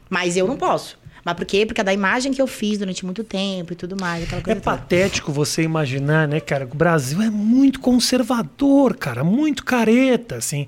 Mas 0.10 0.38
eu 0.38 0.48
não 0.48 0.56
posso. 0.58 0.98
Mas 1.26 1.36
por 1.36 1.46
quê? 1.46 1.66
Porque 1.66 1.80
é 1.80 1.84
da 1.86 1.94
imagem 1.94 2.34
que 2.34 2.42
eu 2.42 2.48
fiz 2.48 2.78
durante 2.78 3.06
muito 3.06 3.24
tempo 3.24 3.72
e 3.72 3.76
tudo 3.78 3.96
mais. 4.00 4.24
Aquela 4.24 4.42
É 4.42 4.44
coisa 4.44 4.60
toda. 4.60 4.78
patético 4.78 5.32
você 5.32 5.62
imaginar, 5.64 6.28
né, 6.28 6.42
cara? 6.42 6.66
que 6.66 6.74
O 6.74 6.78
Brasil 6.78 7.22
é 7.22 7.30
muito 7.30 7.80
conservador, 7.80 8.96
cara, 8.98 9.24
muito 9.24 9.64
careta, 9.64 10.36
assim. 10.36 10.68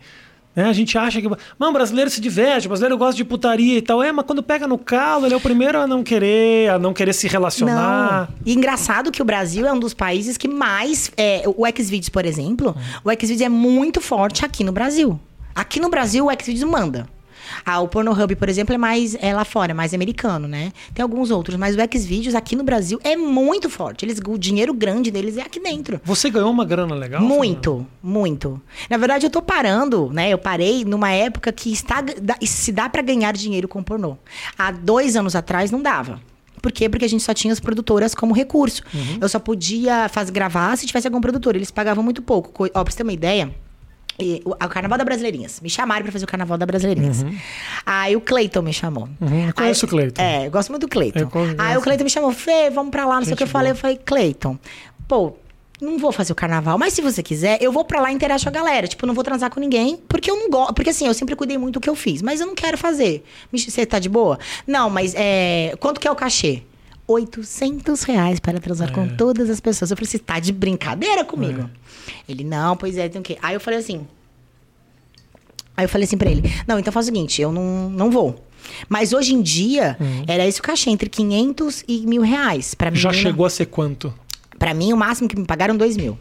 Né? 0.55 0.63
A 0.63 0.73
gente 0.73 0.97
acha 0.97 1.21
que. 1.21 1.27
Não, 1.59 1.69
o 1.69 1.73
brasileiro 1.73 2.09
se 2.09 2.21
diverte, 2.21 2.67
brasileiro 2.67 2.97
gosta 2.97 3.15
de 3.15 3.25
putaria 3.25 3.77
e 3.77 3.81
tal. 3.81 4.01
É, 4.01 4.11
mas 4.11 4.25
quando 4.25 4.41
pega 4.41 4.67
no 4.67 4.77
calo, 4.77 5.25
ele 5.25 5.33
é 5.33 5.37
o 5.37 5.41
primeiro 5.41 5.79
a 5.79 5.85
não 5.85 6.03
querer, 6.03 6.69
a 6.69 6.79
não 6.79 6.93
querer 6.93 7.13
se 7.13 7.27
relacionar. 7.27 8.29
Não. 8.29 8.35
E 8.45 8.53
engraçado 8.53 9.11
que 9.11 9.21
o 9.21 9.25
Brasil 9.25 9.65
é 9.65 9.73
um 9.73 9.79
dos 9.79 9.93
países 9.93 10.37
que 10.37 10.47
mais. 10.47 11.11
é, 11.17 11.43
o 11.45 11.63
Xvideos, 11.65 12.09
por 12.09 12.25
exemplo, 12.25 12.75
o 13.03 13.11
Xvideos 13.11 13.41
é 13.41 13.49
muito 13.49 13.99
forte 13.99 14.45
aqui 14.45 14.63
no 14.63 14.71
Brasil. 14.71 15.19
Aqui 15.53 15.79
no 15.79 15.89
Brasil, 15.89 16.27
o 16.27 16.31
Xvideos 16.31 16.63
manda. 16.69 17.07
Ah, 17.65 17.79
o 17.79 17.87
Pornhub, 17.87 18.35
por 18.35 18.49
exemplo, 18.49 18.73
é 18.73 18.77
mais 18.77 19.15
é 19.19 19.33
lá 19.33 19.45
fora, 19.45 19.71
é 19.71 19.73
mais 19.73 19.93
americano, 19.93 20.47
né? 20.47 20.71
Tem 20.93 21.03
alguns 21.03 21.31
outros, 21.31 21.57
mas 21.57 21.75
o 21.75 21.79
Xvideos 21.97 22.35
aqui 22.35 22.55
no 22.55 22.63
Brasil 22.63 22.99
é 23.03 23.15
muito 23.15 23.69
forte. 23.69 24.05
Eles, 24.05 24.19
o 24.25 24.37
dinheiro 24.37 24.73
grande 24.73 25.11
deles 25.11 25.37
é 25.37 25.41
aqui 25.41 25.59
dentro. 25.59 25.99
Você 26.03 26.29
ganhou 26.29 26.49
uma 26.51 26.65
grana 26.65 26.95
legal? 26.95 27.21
Muito, 27.21 27.85
muito. 28.01 28.61
Na 28.89 28.97
verdade, 28.97 29.25
eu 29.25 29.29
tô 29.29 29.41
parando, 29.41 30.09
né? 30.13 30.29
Eu 30.29 30.37
parei 30.37 30.83
numa 30.85 31.11
época 31.11 31.51
que 31.51 31.71
está, 31.71 32.03
se 32.41 32.71
dá 32.71 32.89
pra 32.89 33.01
ganhar 33.01 33.31
dinheiro 33.33 33.67
com 33.67 33.81
pornô. 33.83 34.17
Há 34.57 34.71
dois 34.71 35.15
anos 35.15 35.35
atrás 35.35 35.71
não 35.71 35.81
dava. 35.81 36.19
Por 36.61 36.71
quê? 36.71 36.89
Porque 36.89 37.05
a 37.05 37.09
gente 37.09 37.21
só 37.23 37.33
tinha 37.33 37.53
as 37.53 37.59
produtoras 37.59 38.15
como 38.15 38.33
recurso. 38.33 38.81
Eu 39.21 39.29
só 39.29 39.37
podia 39.37 40.09
fazer, 40.09 40.31
gravar 40.31 40.75
se 40.77 40.87
tivesse 40.87 41.05
algum 41.07 41.21
produtor. 41.21 41.55
Eles 41.55 41.69
pagavam 41.69 42.03
muito 42.03 42.21
pouco. 42.23 42.51
Co- 42.51 42.65
Ó, 42.73 42.83
pra 42.83 42.91
você 42.91 42.97
ter 42.97 43.03
uma 43.03 43.13
ideia. 43.13 43.53
E 44.19 44.41
o, 44.45 44.51
o 44.51 44.69
Carnaval 44.69 44.97
da 44.97 45.03
Brasileirinhas. 45.03 45.59
Me 45.61 45.69
chamaram 45.69 46.03
pra 46.03 46.11
fazer 46.11 46.25
o 46.25 46.27
Carnaval 46.27 46.57
da 46.57 46.65
Brasileirinhas. 46.65 47.25
Aí 47.85 48.15
o 48.15 48.21
Cleiton 48.21 48.61
me 48.61 48.73
chamou. 48.73 49.09
Uhum, 49.21 49.47
eu 49.47 49.53
conheço 49.53 49.85
Aí- 49.85 49.87
o 49.87 49.89
Cleiton. 49.91 50.21
É, 50.21 50.47
eu 50.47 50.51
gosto 50.51 50.69
muito 50.69 50.81
do 50.83 50.89
Cleiton. 50.89 51.29
Aí 51.57 51.77
o 51.77 51.81
Cleiton 51.81 52.03
me 52.03 52.09
chamou, 52.09 52.31
Fê, 52.31 52.69
vamos 52.69 52.91
pra 52.91 53.05
lá, 53.05 53.15
não 53.17 53.23
sei 53.23 53.33
o 53.33 53.37
que 53.37 53.43
eu 53.43 53.47
Gente 53.47 53.53
falei. 53.53 53.71
boa. 53.73 53.77
Eu 53.77 53.81
falei, 53.81 53.97
Cleiton, 54.03 54.57
pô, 55.07 55.33
não 55.81 55.97
vou 55.97 56.11
fazer 56.13 56.31
o 56.31 56.35
carnaval, 56.35 56.77
mas 56.77 56.93
se 56.93 57.01
você 57.01 57.21
quiser, 57.21 57.61
eu 57.61 57.69
vou 57.71 57.83
pra 57.83 57.99
lá 57.99 58.09
e 58.11 58.15
interajo 58.15 58.43
com 58.45 58.49
a 58.49 58.51
galera. 58.53 58.87
Tipo, 58.87 59.05
não 59.05 59.13
vou 59.13 59.23
transar 59.23 59.49
com 59.49 59.59
ninguém, 59.59 59.97
porque 60.07 60.31
eu 60.31 60.35
não 60.37 60.49
gosto. 60.49 60.73
Porque 60.73 60.89
assim, 60.91 61.05
eu 61.05 61.13
sempre 61.13 61.35
cuidei 61.35 61.57
muito 61.57 61.73
do 61.75 61.79
que 61.81 61.89
eu 61.89 61.95
fiz, 61.95 62.21
mas 62.21 62.39
eu 62.39 62.47
não 62.47 62.55
quero 62.55 62.77
fazer. 62.77 63.23
Você 63.51 63.85
tá 63.85 63.99
de 63.99 64.07
boa? 64.07 64.39
Não, 64.65 64.89
mas 64.89 65.13
é. 65.15 65.75
Quanto 65.79 65.99
que 65.99 66.07
é 66.07 66.11
o 66.11 66.15
cachê? 66.15 66.63
800 67.07 68.03
reais 68.03 68.39
para 68.39 68.59
transar 68.59 68.91
com 68.91 69.07
todas 69.15 69.49
as 69.49 69.59
pessoas. 69.59 69.91
Eu 69.91 69.97
falei, 69.97 70.09
você 70.09 70.19
tá 70.19 70.39
de 70.39 70.51
brincadeira 70.51 71.23
comigo? 71.23 71.69
Ele, 72.27 72.43
não, 72.43 72.75
pois 72.75 72.97
é, 72.97 73.07
tem 73.07 73.21
o 73.21 73.23
quê? 73.23 73.37
Aí 73.41 73.53
eu 73.55 73.59
falei 73.59 73.79
assim. 73.79 74.07
Aí 75.77 75.85
eu 75.85 75.89
falei 75.89 76.05
assim 76.05 76.17
pra 76.17 76.29
ele: 76.29 76.43
Não, 76.67 76.79
então 76.79 76.91
faz 76.91 77.05
o 77.05 77.07
seguinte, 77.07 77.41
eu 77.41 77.51
não, 77.51 77.89
não 77.89 78.09
vou. 78.09 78.43
Mas 78.89 79.13
hoje 79.13 79.33
em 79.35 79.41
dia, 79.41 79.95
era 80.27 80.45
esse 80.47 80.59
o 80.59 80.63
cachê, 80.63 80.89
entre 80.89 81.07
500 81.09 81.83
e 81.87 82.05
mil 82.07 82.21
reais. 82.23 82.73
Pra 82.73 82.89
Já 82.91 83.09
menina- 83.09 83.29
chegou 83.29 83.45
a 83.45 83.49
ser 83.49 83.65
quanto? 83.67 84.13
Pra 84.57 84.73
mim, 84.73 84.91
o 84.93 84.97
máximo 84.97 85.27
que 85.29 85.35
me 85.37 85.45
pagaram, 85.45 85.75
dois 85.77 85.95
mil. 85.97 86.17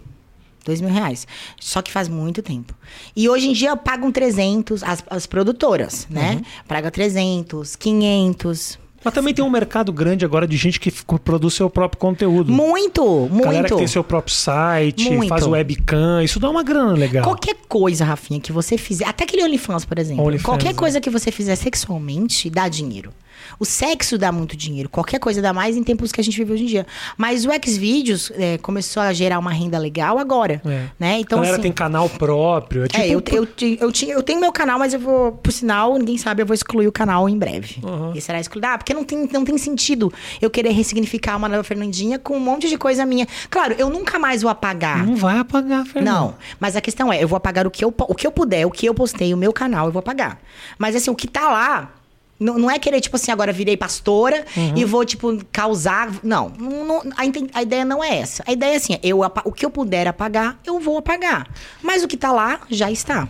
Dois 0.65 0.81
mil 0.81 0.91
reais. 0.91 1.27
Só 1.61 1.81
que 1.81 1.91
faz 1.93 2.09
muito 2.09 2.43
tempo. 2.43 2.75
E 3.15 3.29
hoje 3.29 3.49
em 3.49 3.53
dia 3.53 3.77
pagam 3.77 4.11
300, 4.11 4.83
as, 4.83 5.03
as 5.09 5.25
produtoras, 5.27 6.07
né? 6.11 6.43
Paga 6.67 6.91
300, 6.91 7.77
500. 7.77 8.79
Mas 9.05 9.13
também 9.13 9.35
tem 9.35 9.45
um 9.45 9.51
mercado 9.51 9.93
grande 9.93 10.25
agora 10.25 10.47
de 10.47 10.57
gente 10.57 10.81
que 10.81 10.91
produz 11.19 11.55
seu 11.55 11.69
próprio 11.69 11.99
conteúdo. 11.99 12.51
Muito, 12.51 13.05
muito. 13.31 13.45
Galera 13.45 13.69
que 13.69 13.77
tem 13.77 13.87
seu 13.87 14.03
próprio 14.03 14.35
site, 14.35 15.11
Muito. 15.11 15.29
faz 15.29 15.47
webcam, 15.47 16.23
isso 16.23 16.41
dá 16.41 16.49
uma 16.49 16.63
grana 16.63 16.93
legal. 16.93 17.23
Qualquer 17.23 17.57
coisa, 17.69 18.05
Rafinha, 18.05 18.41
que 18.41 18.51
você 18.51 18.79
fizer, 18.79 19.05
até 19.05 19.25
aquele 19.25 19.45
OnlyFans, 19.45 19.85
por 19.85 19.99
exemplo. 19.99 20.25
OnlyFans, 20.25 20.45
qualquer 20.45 20.71
é. 20.71 20.75
coisa 20.75 21.01
que 21.01 21.11
você 21.11 21.31
fizer 21.31 21.57
sexualmente 21.57 22.49
dá 22.49 22.69
dinheiro. 22.69 23.13
O 23.59 23.65
sexo 23.65 24.17
dá 24.19 24.31
muito 24.33 24.57
dinheiro. 24.57 24.89
Qualquer 24.89 25.19
coisa 25.19 25.41
dá 25.41 25.53
mais 25.53 25.77
em 25.77 25.83
tempos 25.83 26.11
que 26.13 26.21
a 26.21 26.25
gente 26.25 26.37
vive 26.37 26.53
hoje 26.53 26.63
em 26.65 26.67
dia. 26.67 26.87
Mas 27.17 27.45
o 27.45 27.51
Xvideos 27.65 28.33
é, 28.35 28.59
começou 28.59 29.03
a 29.03 29.13
gerar 29.13 29.39
uma 29.39 29.53
renda 29.53 29.79
legal 29.79 30.19
agora. 30.19 30.61
É. 30.65 30.87
Né? 30.99 31.21
Então, 31.21 31.39
a 31.39 31.43
galera 31.43 31.55
assim, 31.57 31.63
tem 31.63 31.73
canal 31.73 32.09
próprio. 32.09 32.85
É 32.85 32.89
tipo, 32.89 33.03
É, 33.03 33.09
eu, 33.09 33.23
eu, 33.33 33.49
eu, 33.81 33.93
tinha- 33.93 34.15
eu 34.15 34.23
tenho 34.23 34.41
meu 34.41 34.53
canal, 34.53 34.79
mas 34.79 34.93
eu 34.95 35.01
vou, 35.01 35.33
por 35.33 35.53
sinal, 35.53 35.97
ninguém 35.99 36.19
sabe, 36.19 36.43
eu 36.43 36.47
vou 36.47 36.55
excluir 36.55 36.87
o 36.87 36.93
canal 36.93 37.29
em 37.29 37.39
breve. 37.39 37.79
Uhum. 37.83 38.13
E 38.15 38.21
será 38.21 38.41
excluído? 38.41 38.67
Ah, 38.67 38.79
porque 38.79 38.93
não 38.95 39.05
tem, 39.05 39.29
não 39.33 39.45
tem 39.45 39.57
sentido 39.59 40.13
eu 40.41 40.51
querer 40.51 40.71
ressignificar 40.71 41.37
uma 41.37 41.49
nova 41.49 41.63
Fernandinha 41.65 42.19
com 42.19 42.37
um 42.37 42.41
monte 42.41 42.69
de 42.69 42.77
coisa 42.77 43.05
minha. 43.07 43.27
Claro, 43.51 43.75
eu 43.79 43.89
nunca 43.91 44.19
mais 44.19 44.43
vou 44.43 44.51
apagar. 44.51 45.07
Não 45.07 45.17
vai 45.17 45.39
apagar, 45.39 45.85
Fernando. 45.87 46.15
Não, 46.15 46.35
mas 46.61 46.77
a 46.77 46.81
questão 46.81 47.13
é, 47.13 47.23
eu 47.23 47.29
vou 47.29 47.37
apagar 47.37 47.67
o 47.67 47.71
que 47.71 47.85
eu, 47.85 47.95
o 47.97 48.15
que 48.15 48.27
eu 48.27 48.33
puder, 48.33 48.67
o 48.67 48.71
que 48.71 48.87
eu 48.87 48.95
postei, 48.95 49.33
o 49.33 49.37
meu 49.37 49.53
canal, 49.53 49.87
eu 49.87 49.93
vou 49.93 50.01
apagar. 50.01 50.39
Mas 50.79 50.97
assim, 50.97 51.11
o 51.11 51.15
que 51.15 51.27
tá 51.29 51.49
lá, 51.51 51.93
não, 52.39 52.59
não 52.59 52.71
é 52.71 52.79
querer, 52.79 53.01
tipo 53.01 53.17
assim, 53.17 53.31
agora 53.31 53.53
virei 53.53 53.77
pastora 53.77 54.45
e 54.77 54.85
vou, 54.85 55.05
tipo, 55.05 55.39
causar. 55.53 56.11
Não, 56.23 56.49
não- 56.51 57.03
a, 57.17 57.59
a 57.59 57.63
ideia 57.63 57.85
não 57.85 58.03
é 58.03 58.19
essa. 58.19 58.43
A 58.47 58.53
ideia 58.53 58.73
é 58.75 58.77
assim, 58.77 58.99
eu, 59.03 59.21
o 59.45 59.53
que 59.53 59.65
eu 59.65 59.71
puder 59.71 60.07
apagar, 60.09 60.59
eu 60.67 60.79
vou 60.81 60.99
apagar. 60.99 61.47
Mas 61.83 62.03
o 62.03 62.09
que 62.09 62.17
tá 62.17 62.33
lá, 62.33 62.61
já 62.71 62.91
está. 62.91 63.29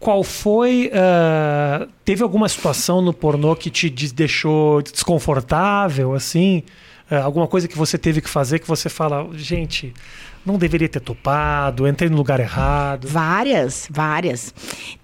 Qual 0.00 0.24
foi. 0.24 0.90
ah, 0.94 1.86
teve 2.04 2.22
alguma 2.22 2.48
situação 2.48 3.00
no 3.00 3.12
pornô 3.12 3.54
que 3.54 3.70
te 3.70 3.88
deixou 4.12 4.82
desconfortável, 4.82 6.14
assim? 6.14 6.62
Ah, 7.10 7.22
alguma 7.22 7.46
coisa 7.46 7.68
que 7.68 7.76
você 7.76 7.96
teve 7.98 8.20
que 8.20 8.28
fazer 8.28 8.58
que 8.58 8.66
você 8.66 8.88
fala, 8.88 9.28
gente, 9.34 9.92
não 10.44 10.58
deveria 10.58 10.88
ter 10.88 11.00
topado, 11.00 11.86
entrei 11.86 12.08
no 12.10 12.16
lugar 12.16 12.40
errado. 12.40 13.06
Várias, 13.06 13.86
várias. 13.90 14.52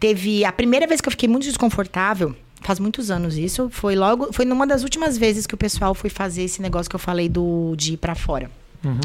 Teve. 0.00 0.44
A 0.44 0.50
primeira 0.52 0.86
vez 0.86 1.00
que 1.00 1.06
eu 1.08 1.12
fiquei 1.12 1.28
muito 1.28 1.44
desconfortável, 1.44 2.34
faz 2.60 2.78
muitos 2.78 3.10
anos 3.10 3.36
isso, 3.36 3.68
foi 3.70 3.96
logo. 3.96 4.32
Foi 4.32 4.44
numa 4.44 4.66
das 4.66 4.82
últimas 4.82 5.16
vezes 5.16 5.46
que 5.46 5.54
o 5.54 5.58
pessoal 5.58 5.94
foi 5.94 6.10
fazer 6.10 6.42
esse 6.42 6.60
negócio 6.60 6.88
que 6.88 6.96
eu 6.96 7.00
falei 7.00 7.28
do 7.28 7.74
de 7.76 7.94
ir 7.94 7.96
pra 7.96 8.14
fora. 8.14 8.50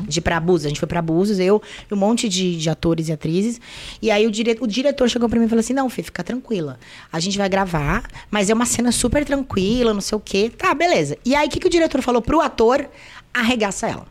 De 0.08 0.20
ir 0.20 0.22
pra 0.22 0.38
Abusos. 0.38 0.66
A 0.66 0.70
gente 0.70 0.80
foi 0.80 0.88
pra 0.88 1.00
Abusos, 1.00 1.40
eu 1.40 1.62
e 1.90 1.94
um 1.94 1.98
monte 1.98 2.30
de, 2.30 2.58
de 2.58 2.70
atores 2.70 3.08
e 3.08 3.12
atrizes. 3.12 3.60
E 4.02 4.12
aí 4.12 4.28
o, 4.28 4.32
dire, 4.32 4.56
o 4.62 4.68
diretor 4.68 5.10
chegou 5.10 5.28
pra 5.28 5.40
mim 5.40 5.46
e 5.46 5.50
falou 5.50 5.62
assim: 5.62 5.74
Não, 5.74 5.90
Fê, 5.90 6.04
fica 6.04 6.24
tranquila. 6.24 6.80
A 7.12 7.20
gente 7.20 7.38
vai 7.38 7.50
gravar, 7.50 8.04
mas 8.30 8.50
é 8.50 8.54
uma 8.54 8.66
cena 8.66 8.92
super 8.92 9.26
tranquila, 9.26 9.94
não 9.94 10.02
sei 10.02 10.16
o 10.16 10.22
quê. 10.22 10.52
Tá, 10.56 10.74
beleza. 10.74 11.18
E 11.26 11.34
aí 11.34 11.48
o 11.48 11.50
que, 11.50 11.60
que 11.60 11.68
o 11.68 11.72
diretor 11.72 12.02
falou 12.02 12.22
pro 12.22 12.40
ator? 12.40 12.88
Arregaça 13.34 13.88
ela. 13.88 14.06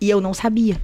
E 0.00 0.08
eu 0.08 0.20
não 0.20 0.32
sabia. 0.32 0.80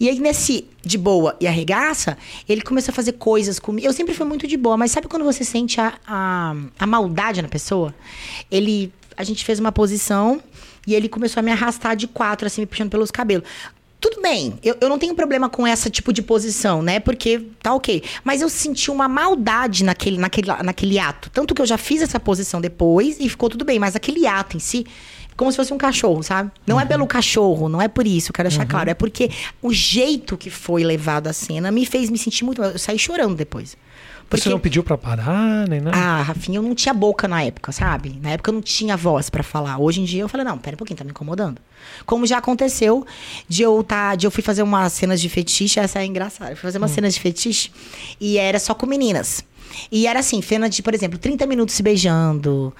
E 0.00 0.08
aí, 0.08 0.18
nesse 0.20 0.66
de 0.82 0.96
boa 0.96 1.36
e 1.40 1.46
arregaça, 1.46 2.16
ele 2.48 2.62
começou 2.62 2.92
a 2.92 2.94
fazer 2.94 3.12
coisas 3.12 3.58
comigo. 3.58 3.86
Eu 3.86 3.92
sempre 3.92 4.14
fui 4.14 4.26
muito 4.26 4.46
de 4.46 4.56
boa, 4.56 4.76
mas 4.76 4.92
sabe 4.92 5.08
quando 5.08 5.24
você 5.24 5.44
sente 5.44 5.80
a, 5.80 5.94
a, 6.06 6.54
a 6.78 6.86
maldade 6.86 7.42
na 7.42 7.48
pessoa? 7.48 7.94
Ele. 8.50 8.92
A 9.16 9.24
gente 9.24 9.44
fez 9.44 9.58
uma 9.58 9.72
posição 9.72 10.40
e 10.86 10.94
ele 10.94 11.08
começou 11.08 11.40
a 11.40 11.42
me 11.42 11.50
arrastar 11.50 11.96
de 11.96 12.06
quatro, 12.06 12.46
assim, 12.46 12.60
me 12.60 12.66
puxando 12.66 12.90
pelos 12.90 13.10
cabelos. 13.10 13.46
Tudo 14.00 14.22
bem, 14.22 14.56
eu, 14.62 14.76
eu 14.80 14.88
não 14.88 14.96
tenho 14.96 15.12
problema 15.12 15.50
com 15.50 15.66
essa 15.66 15.90
tipo 15.90 16.12
de 16.12 16.22
posição, 16.22 16.80
né? 16.82 17.00
Porque 17.00 17.40
tá 17.60 17.74
ok. 17.74 18.00
Mas 18.22 18.40
eu 18.40 18.48
senti 18.48 18.92
uma 18.92 19.08
maldade 19.08 19.82
naquele, 19.82 20.18
naquele, 20.18 20.46
naquele 20.62 21.00
ato. 21.00 21.28
Tanto 21.30 21.52
que 21.52 21.60
eu 21.60 21.66
já 21.66 21.76
fiz 21.76 22.00
essa 22.00 22.20
posição 22.20 22.60
depois 22.60 23.18
e 23.18 23.28
ficou 23.28 23.50
tudo 23.50 23.64
bem, 23.64 23.80
mas 23.80 23.96
aquele 23.96 24.24
ato 24.24 24.56
em 24.56 24.60
si 24.60 24.86
como 25.38 25.52
se 25.52 25.56
fosse 25.56 25.72
um 25.72 25.78
cachorro, 25.78 26.20
sabe? 26.20 26.50
Não 26.66 26.80
é 26.80 26.84
pelo 26.84 27.06
cachorro, 27.06 27.68
não 27.68 27.80
é 27.80 27.86
por 27.86 28.04
isso, 28.06 28.30
eu 28.30 28.34
quero 28.34 28.48
deixar 28.48 28.66
claro. 28.66 28.90
É 28.90 28.94
porque 28.94 29.30
o 29.62 29.72
jeito 29.72 30.36
que 30.36 30.50
foi 30.50 30.82
levado 30.82 31.28
a 31.28 31.32
cena 31.32 31.70
me 31.70 31.86
fez 31.86 32.10
me 32.10 32.18
sentir 32.18 32.44
muito. 32.44 32.60
Eu 32.60 32.76
saí 32.76 32.98
chorando 32.98 33.36
depois. 33.36 33.76
Porque, 34.28 34.42
Você 34.42 34.50
não 34.50 34.58
pediu 34.58 34.82
pra 34.82 34.98
parar, 34.98 35.66
nem 35.68 35.80
nada? 35.80 35.96
ah, 35.96 36.20
Rafinha, 36.20 36.58
eu 36.58 36.62
não 36.62 36.74
tinha 36.74 36.92
boca 36.92 37.26
na 37.26 37.42
época, 37.42 37.72
sabe? 37.72 38.18
Na 38.20 38.30
época 38.30 38.50
eu 38.50 38.54
não 38.54 38.60
tinha 38.60 38.94
voz 38.94 39.30
pra 39.30 39.42
falar. 39.42 39.78
Hoje 39.78 40.02
em 40.02 40.04
dia 40.04 40.20
eu 40.20 40.28
falei, 40.28 40.44
não, 40.44 40.58
pera 40.58 40.74
um 40.74 40.76
pouquinho, 40.76 40.98
tá 40.98 41.04
me 41.04 41.12
incomodando. 41.12 41.62
Como 42.04 42.26
já 42.26 42.36
aconteceu 42.36 43.06
de 43.48 43.62
eu 43.62 43.82
tá, 43.82 44.14
de 44.16 44.26
eu 44.26 44.30
fui 44.30 44.42
fazer 44.42 44.62
umas 44.62 44.92
cenas 44.92 45.18
de 45.20 45.30
fetiche, 45.30 45.80
essa 45.80 46.00
é 46.00 46.04
engraçada. 46.04 46.50
Eu 46.50 46.56
fui 46.56 46.62
fazer 46.62 46.76
umas 46.76 46.90
cenas 46.90 47.14
de 47.14 47.20
fetiche 47.20 47.70
e 48.20 48.36
era 48.36 48.58
só 48.58 48.74
com 48.74 48.84
meninas. 48.84 49.42
E 49.90 50.06
era 50.06 50.20
assim, 50.20 50.40
cena 50.42 50.68
de, 50.68 50.82
por 50.82 50.94
exemplo, 50.94 51.18
30 51.18 51.46
minutos 51.46 51.74
se 51.74 51.82
beijando. 51.82 52.74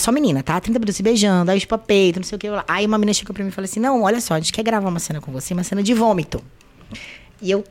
Só 0.00 0.12
menina, 0.12 0.42
tá? 0.42 0.60
30 0.60 0.78
minutos 0.78 0.96
se 0.96 1.02
beijando, 1.02 1.50
aí 1.50 1.60
chupa 1.60 1.78
peito, 1.78 2.18
não 2.18 2.24
sei 2.24 2.36
o 2.36 2.38
que. 2.38 2.48
Aí 2.66 2.86
uma 2.86 2.98
menina 2.98 3.14
chegou 3.14 3.34
pra 3.34 3.42
mim 3.42 3.50
e 3.50 3.52
falou 3.52 3.64
assim: 3.66 3.80
Não, 3.80 4.02
olha 4.02 4.20
só, 4.20 4.34
a 4.34 4.38
gente 4.40 4.52
quer 4.52 4.62
gravar 4.62 4.88
uma 4.88 5.00
cena 5.00 5.20
com 5.20 5.32
você, 5.32 5.54
uma 5.54 5.64
cena 5.64 5.82
de 5.82 5.94
vômito. 5.94 6.42
E 7.40 7.50
eu 7.50 7.64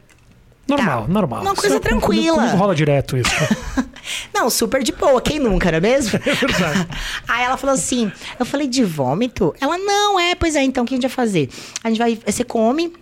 normal, 0.67 1.01
tá. 1.03 1.07
normal. 1.07 1.41
Uma 1.41 1.55
coisa 1.55 1.75
Isso 1.75 1.85
é- 1.85 1.89
tranquila. 1.89 2.37
Comigo 2.37 2.57
rola 2.57 2.75
direto 2.75 3.17
isso. 3.17 3.29
Não, 4.33 4.49
super 4.49 4.83
de 4.83 4.91
boa, 4.93 5.21
quem 5.21 5.37
nunca, 5.39 5.69
não 5.69 5.77
é 5.77 5.81
mesmo? 5.81 6.17
É 6.25 6.33
verdade. 6.33 6.87
Aí 7.27 7.43
ela 7.43 7.57
falou 7.57 7.73
assim, 7.73 8.11
eu 8.39 8.45
falei, 8.45 8.67
de 8.67 8.83
vômito? 8.83 9.53
Ela, 9.59 9.77
não, 9.77 10.17
é, 10.19 10.33
pois 10.35 10.55
é, 10.55 10.63
então 10.63 10.83
o 10.83 10.87
que 10.87 10.93
a 10.93 10.97
gente 10.97 11.07
vai 11.07 11.11
fazer? 11.11 11.49
A 11.83 11.89
gente 11.89 11.97
vai, 11.97 12.17
você 12.25 12.43
come, 12.43 12.93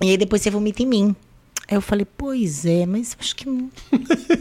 e 0.00 0.10
aí 0.10 0.16
depois 0.16 0.42
você 0.42 0.50
vomita 0.50 0.82
em 0.82 0.86
mim. 0.86 1.16
Aí 1.68 1.76
eu 1.76 1.80
falei, 1.80 2.06
pois 2.16 2.66
é, 2.66 2.84
mas 2.84 3.16
acho 3.18 3.34
que 3.34 3.46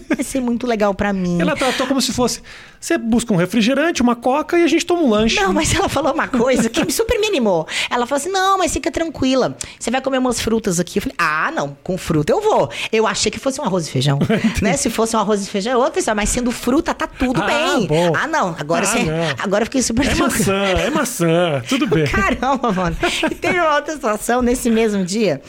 vai 0.10 0.24
ser 0.24 0.42
muito 0.42 0.68
legal 0.68 0.94
pra 0.94 1.14
mim. 1.14 1.40
Ela 1.40 1.56
tratou 1.56 1.88
como 1.88 2.02
se 2.02 2.12
fosse. 2.12 2.42
Você 2.80 2.98
busca 2.98 3.34
um 3.34 3.38
refrigerante, 3.38 4.02
uma 4.02 4.14
coca 4.14 4.60
e 4.60 4.64
a 4.64 4.68
gente 4.68 4.86
toma 4.86 5.02
um 5.04 5.10
lanche. 5.10 5.38
Não, 5.40 5.54
mas 5.54 5.74
ela 5.74 5.88
falou 5.88 6.14
uma 6.14 6.28
coisa 6.28 6.70
que 6.70 6.92
super 6.92 7.18
me 7.20 7.28
animou. 7.28 7.66
Ela 7.90 8.06
falou 8.06 8.20
assim: 8.20 8.30
não, 8.30 8.58
mas 8.58 8.74
fica 8.74 8.92
tranquila. 8.92 9.56
Você 9.80 9.90
vai 9.90 10.02
comer 10.02 10.18
umas 10.18 10.42
frutas 10.42 10.82
aqui. 10.82 10.98
Eu 11.00 11.04
falei, 11.04 11.16
ah, 11.18 11.50
não, 11.56 11.78
com 11.82 11.98
fruta 11.98 12.34
eu 12.34 12.42
vou. 12.42 12.70
Eu 12.92 13.08
achei 13.08 13.32
que 13.32 13.40
fosse 13.40 13.62
um 13.62 13.64
arroz 13.64 13.88
e 13.88 13.92
feijão. 13.92 14.20
né? 14.62 14.76
Se 14.76 14.90
fosse 14.90 15.16
um 15.16 15.20
arroz 15.20 15.48
e 15.48 15.50
feijão, 15.50 15.72
é 15.74 15.78
outra 15.78 15.94
pessoa, 15.94 16.14
mas 16.14 16.28
sendo 16.28 16.52
fruta, 16.52 16.94
tá 16.94 17.08
tudo 17.08 17.42
Ah, 17.42 17.46
bem. 17.46 17.88
bom. 17.88 18.14
Ah, 18.16 18.28
não. 18.28 18.54
Agora 18.60 18.84
Ah, 18.84 18.88
você. 18.88 19.04
não. 19.04 19.14
Agora 19.40 19.62
eu 19.62 19.68
fiquei 19.68 19.82
super 19.82 20.06
É 20.06 20.16
maçã, 20.16 20.54
é 20.64 20.90
maçã. 20.90 21.64
Tudo 21.70 21.88
bem. 21.88 22.04
Caramba, 22.12 22.70
mano. 22.74 22.98
E 23.32 23.36
teve 23.36 23.62
uma 23.62 23.76
outra 23.76 23.94
situação 23.94 24.42
nesse 24.42 24.70
mesmo 24.70 25.06
dia. 25.06 25.42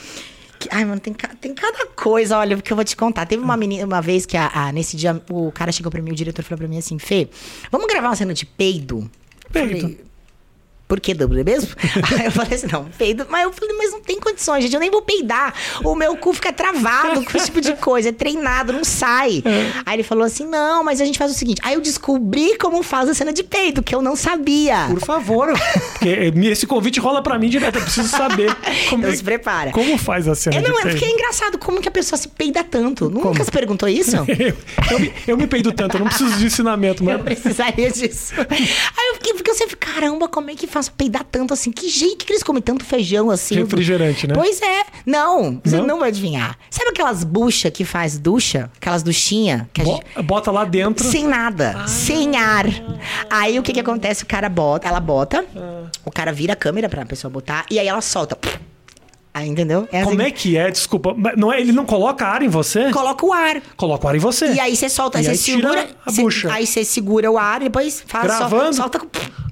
Ai, 0.71 0.85
mano, 0.85 0.99
tem, 0.99 1.13
tem 1.41 1.53
cada 1.53 1.85
coisa, 1.87 2.37
olha, 2.37 2.57
que 2.61 2.71
eu 2.71 2.75
vou 2.75 2.83
te 2.85 2.95
contar. 2.95 3.25
Teve 3.25 3.43
uma 3.43 3.55
menina, 3.57 3.85
uma 3.85 4.01
vez 4.01 4.25
que 4.25 4.37
a, 4.37 4.49
a- 4.53 4.71
nesse 4.71 4.95
dia 4.97 5.21
o 5.29 5.51
cara 5.51 5.71
chegou 5.71 5.91
pra 5.91 6.01
mim, 6.01 6.11
o 6.11 6.15
diretor 6.15 6.43
falou 6.43 6.59
pra 6.59 6.67
mim 6.67 6.77
assim: 6.77 6.97
Fê, 6.99 7.27
vamos 7.71 7.87
gravar 7.87 8.09
uma 8.09 8.15
cena 8.15 8.33
de 8.33 8.45
peido? 8.45 9.09
Peido. 9.51 9.79
Falei, 9.81 10.04
por 10.87 10.99
que 10.99 11.13
dublo 11.13 11.43
mesmo? 11.43 11.69
Aí 12.19 12.25
eu 12.25 12.31
falei 12.31 12.53
assim, 12.53 12.67
não, 12.71 12.85
peido. 12.85 13.25
Mas 13.29 13.43
eu 13.43 13.51
falei, 13.53 13.75
mas 13.77 13.91
não 13.91 14.01
tem 14.01 14.19
condições, 14.19 14.63
gente. 14.63 14.73
Eu 14.73 14.79
nem 14.79 14.91
vou 14.91 15.01
peidar. 15.01 15.53
O 15.83 15.95
meu 15.95 16.15
cu 16.17 16.33
fica 16.33 16.53
travado 16.53 17.23
com 17.25 17.37
esse 17.37 17.47
tipo 17.47 17.59
de 17.61 17.73
coisa. 17.73 18.09
É 18.09 18.11
treinado, 18.11 18.71
não 18.71 18.83
sai. 18.83 19.43
Aí 19.85 19.95
ele 19.95 20.03
falou 20.03 20.23
assim, 20.23 20.45
não, 20.45 20.83
mas 20.83 21.01
a 21.01 21.05
gente 21.05 21.17
faz 21.17 21.31
o 21.31 21.33
seguinte. 21.33 21.59
Aí 21.63 21.73
eu 21.73 21.81
descobri 21.81 22.57
como 22.57 22.83
faz 22.83 23.09
a 23.09 23.13
cena 23.13 23.33
de 23.33 23.43
peido, 23.43 23.81
que 23.81 23.95
eu 23.95 24.01
não 24.01 24.15
sabia. 24.15 24.85
Por 24.89 24.99
favor. 24.99 25.47
Porque 25.93 26.09
esse 26.49 26.67
convite 26.67 26.99
rola 26.99 27.21
pra 27.23 27.39
mim 27.39 27.49
direto. 27.49 27.75
Eu 27.77 27.81
preciso 27.81 28.09
saber. 28.09 28.53
Como, 28.89 29.01
Então 29.03 29.09
é- 29.11 29.15
se 29.15 29.23
prepara. 29.23 29.71
como 29.71 29.97
faz 29.97 30.27
a 30.27 30.35
cena 30.35 30.57
É, 30.57 30.61
de 30.61 30.67
não, 30.69 30.77
é 30.79 30.81
peido. 30.83 30.97
porque 30.97 31.05
é 31.05 31.11
engraçado 31.13 31.57
como 31.57 31.81
que 31.81 31.87
a 31.87 31.91
pessoa 31.91 32.17
se 32.17 32.27
peida 32.27 32.63
tanto. 32.63 33.09
Nunca 33.09 33.43
se 33.43 33.51
perguntou 33.51 33.87
isso? 33.89 34.15
Eu, 34.27 34.55
eu 34.91 34.99
me, 34.99 35.13
eu 35.27 35.37
me 35.37 35.47
peido 35.47 35.71
tanto, 35.71 35.95
eu 35.95 35.99
não 35.99 36.07
preciso 36.07 36.37
de 36.37 36.45
ensinamento, 36.45 37.03
Eu 37.03 37.17
mas. 37.17 37.21
precisaria 37.23 37.89
disso. 37.91 38.33
Aí 38.37 39.07
eu 39.09 39.15
fiquei, 39.15 39.33
porque 39.33 39.49
eu 39.49 39.55
sempre, 39.55 39.75
caramba, 39.75 40.27
como 40.27 40.49
é 40.51 40.55
que 40.55 40.67
faz 40.75 40.89
peidar 40.89 41.23
tanto 41.23 41.53
assim? 41.53 41.71
Que 41.71 41.89
jeito 41.89 42.25
que 42.25 42.31
eles 42.33 42.43
comem 42.43 42.61
tanto 42.61 42.83
feijão 42.85 43.31
assim? 43.31 43.55
Refrigerante, 43.55 44.27
né? 44.27 44.33
Pois 44.35 44.61
é. 44.61 44.83
Não, 45.05 45.59
você 45.63 45.77
Não? 45.77 45.87
não, 45.87 45.99
vai 45.99 46.09
adivinhar. 46.09 46.57
Sabe 46.69 46.89
aquelas 46.89 47.23
buchas 47.23 47.71
que 47.71 47.83
faz 47.85 48.17
ducha? 48.19 48.69
Aquelas 48.75 49.01
duchinhas 49.01 49.63
que 49.73 49.81
a 49.81 49.83
Bo- 49.85 49.95
gente... 50.15 50.23
Bota 50.23 50.51
lá 50.51 50.65
dentro. 50.65 51.05
Sem 51.07 51.25
nada, 51.27 51.87
sem 51.87 52.35
ar. 52.35 52.65
Aí 53.29 53.57
o 53.57 53.63
que 53.63 53.73
que 53.73 53.79
acontece? 53.79 54.23
O 54.23 54.27
cara 54.27 54.49
bota, 54.49 54.87
ela 54.87 54.99
bota, 54.99 55.45
o 56.05 56.11
cara 56.11 56.31
vira 56.31 56.53
a 56.53 56.55
câmera 56.55 56.89
pra 56.89 57.05
pessoa 57.05 57.31
botar 57.31 57.65
e 57.71 57.79
aí 57.79 57.87
ela 57.87 58.01
solta. 58.01 58.37
Aí, 59.35 59.49
entendeu? 59.49 59.85
É 59.91 60.01
Como 60.01 60.15
assim. 60.21 60.29
é 60.29 60.31
que 60.31 60.55
é? 60.57 60.71
Desculpa. 60.71 61.13
Não 61.35 61.51
é, 61.51 61.59
ele 61.59 61.73
não 61.73 61.85
coloca 61.85 62.25
ar 62.25 62.41
em 62.41 62.47
você? 62.47 62.89
Coloca 62.91 63.25
o 63.25 63.33
ar. 63.33 63.61
Coloca 63.75 64.05
o 64.05 64.09
ar 64.09 64.15
em 64.15 64.19
você. 64.19 64.53
E 64.53 64.59
aí 64.61 64.73
você 64.77 64.87
solta, 64.87 65.19
E 65.19 65.23
você 65.25 65.31
aí 65.31 65.37
segura. 65.37 65.89
a 66.05 66.09
você- 66.09 66.21
bucha. 66.21 66.53
aí 66.53 66.65
você 66.65 66.85
segura 66.85 67.29
o 67.29 67.37
ar 67.37 67.59
e 67.59 67.65
depois 67.65 68.01
faz 68.07 68.23
Gravando? 68.23 68.73
solta. 68.73 69.01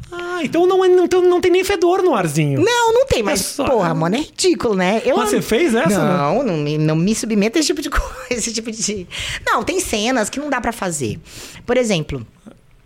Ah, 0.09 0.39
então 0.41 0.65
não, 0.65 0.85
é, 0.85 0.87
não, 0.87 1.05
tem- 1.05 1.21
não 1.23 1.41
tem 1.41 1.51
nem 1.51 1.63
fedor 1.65 2.01
no 2.01 2.15
arzinho. 2.15 2.61
Não, 2.61 2.93
não 2.93 3.05
tem, 3.07 3.21
mas, 3.21 3.41
É 3.41 3.43
só- 3.43 3.65
porra, 3.65 3.93
mano, 3.93 4.15
é 4.15 4.19
ridículo, 4.19 4.73
né? 4.73 5.01
Eu, 5.03 5.17
Mas 5.17 5.31
você 5.31 5.41
fez 5.41 5.75
essa, 5.75 5.89
né? 5.89 6.17
Não, 6.17 6.43
não 6.43 6.57
me, 6.57 6.77
não 6.77 6.95
me 6.95 7.13
submeta 7.13 7.57
a 7.57 7.59
esse 7.59 7.67
tipo 7.67 7.81
de 7.81 7.89
coisa, 7.91 8.13
esse 8.29 8.53
tipo 8.53 8.71
de... 8.71 9.05
Não, 9.45 9.63
tem 9.63 9.81
cenas 9.81 10.29
que 10.29 10.39
não 10.39 10.49
dá 10.49 10.61
pra 10.61 10.71
fazer. 10.71 11.19
Por 11.65 11.75
exemplo... 11.75 12.25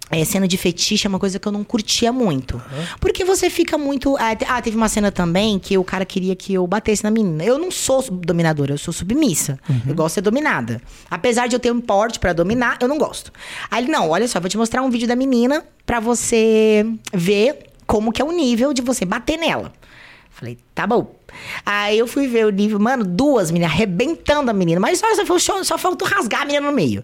É, 0.09 0.23
cena 0.23 0.47
de 0.47 0.57
fetiche 0.57 1.05
é 1.05 1.09
uma 1.09 1.19
coisa 1.19 1.37
que 1.37 1.47
eu 1.47 1.51
não 1.51 1.63
curtia 1.63 2.13
muito. 2.13 2.61
Porque 2.99 3.25
você 3.25 3.49
fica 3.49 3.77
muito. 3.77 4.15
Ah, 4.17 4.37
ah, 4.47 4.61
teve 4.61 4.77
uma 4.77 4.87
cena 4.87 5.11
também 5.11 5.59
que 5.59 5.77
o 5.77 5.83
cara 5.83 6.05
queria 6.05 6.35
que 6.35 6.53
eu 6.53 6.65
batesse 6.65 7.03
na 7.03 7.11
menina. 7.11 7.43
Eu 7.43 7.57
não 7.57 7.69
sou 7.69 8.01
dominadora, 8.09 8.73
eu 8.73 8.77
sou 8.77 8.93
submissa. 8.93 9.59
Eu 9.85 9.93
gosto 9.93 10.07
de 10.09 10.13
ser 10.15 10.21
dominada. 10.21 10.81
Apesar 11.11 11.47
de 11.47 11.55
eu 11.55 11.59
ter 11.59 11.71
um 11.71 11.81
porte 11.81 12.19
pra 12.19 12.31
dominar, 12.31 12.77
eu 12.81 12.87
não 12.87 12.97
gosto. 12.97 13.33
Aí 13.69 13.83
ele, 13.83 13.91
não, 13.91 14.09
olha 14.09 14.27
só, 14.27 14.39
vou 14.39 14.49
te 14.49 14.57
mostrar 14.57 14.81
um 14.81 14.89
vídeo 14.89 15.07
da 15.07 15.15
menina 15.15 15.65
pra 15.85 15.99
você 15.99 16.85
ver 17.13 17.67
como 17.85 18.11
que 18.11 18.21
é 18.21 18.25
o 18.25 18.31
nível 18.31 18.73
de 18.73 18.81
você 18.81 19.03
bater 19.03 19.37
nela. 19.37 19.73
Falei, 20.29 20.57
tá 20.73 20.87
bom. 20.87 21.16
Aí 21.65 21.97
eu 21.97 22.07
fui 22.07 22.27
ver 22.27 22.45
o 22.45 22.49
nível, 22.49 22.79
mano, 22.79 23.03
duas 23.03 23.51
meninas 23.51 23.73
arrebentando 23.73 24.49
a 24.49 24.53
menina. 24.53 24.79
Mas 24.79 24.99
só, 24.99 25.07
só, 25.15 25.39
só, 25.39 25.63
só 25.63 25.77
faltou 25.77 26.07
rasgar 26.07 26.41
a 26.41 26.45
menina 26.45 26.67
no 26.67 26.73
meio. 26.73 27.03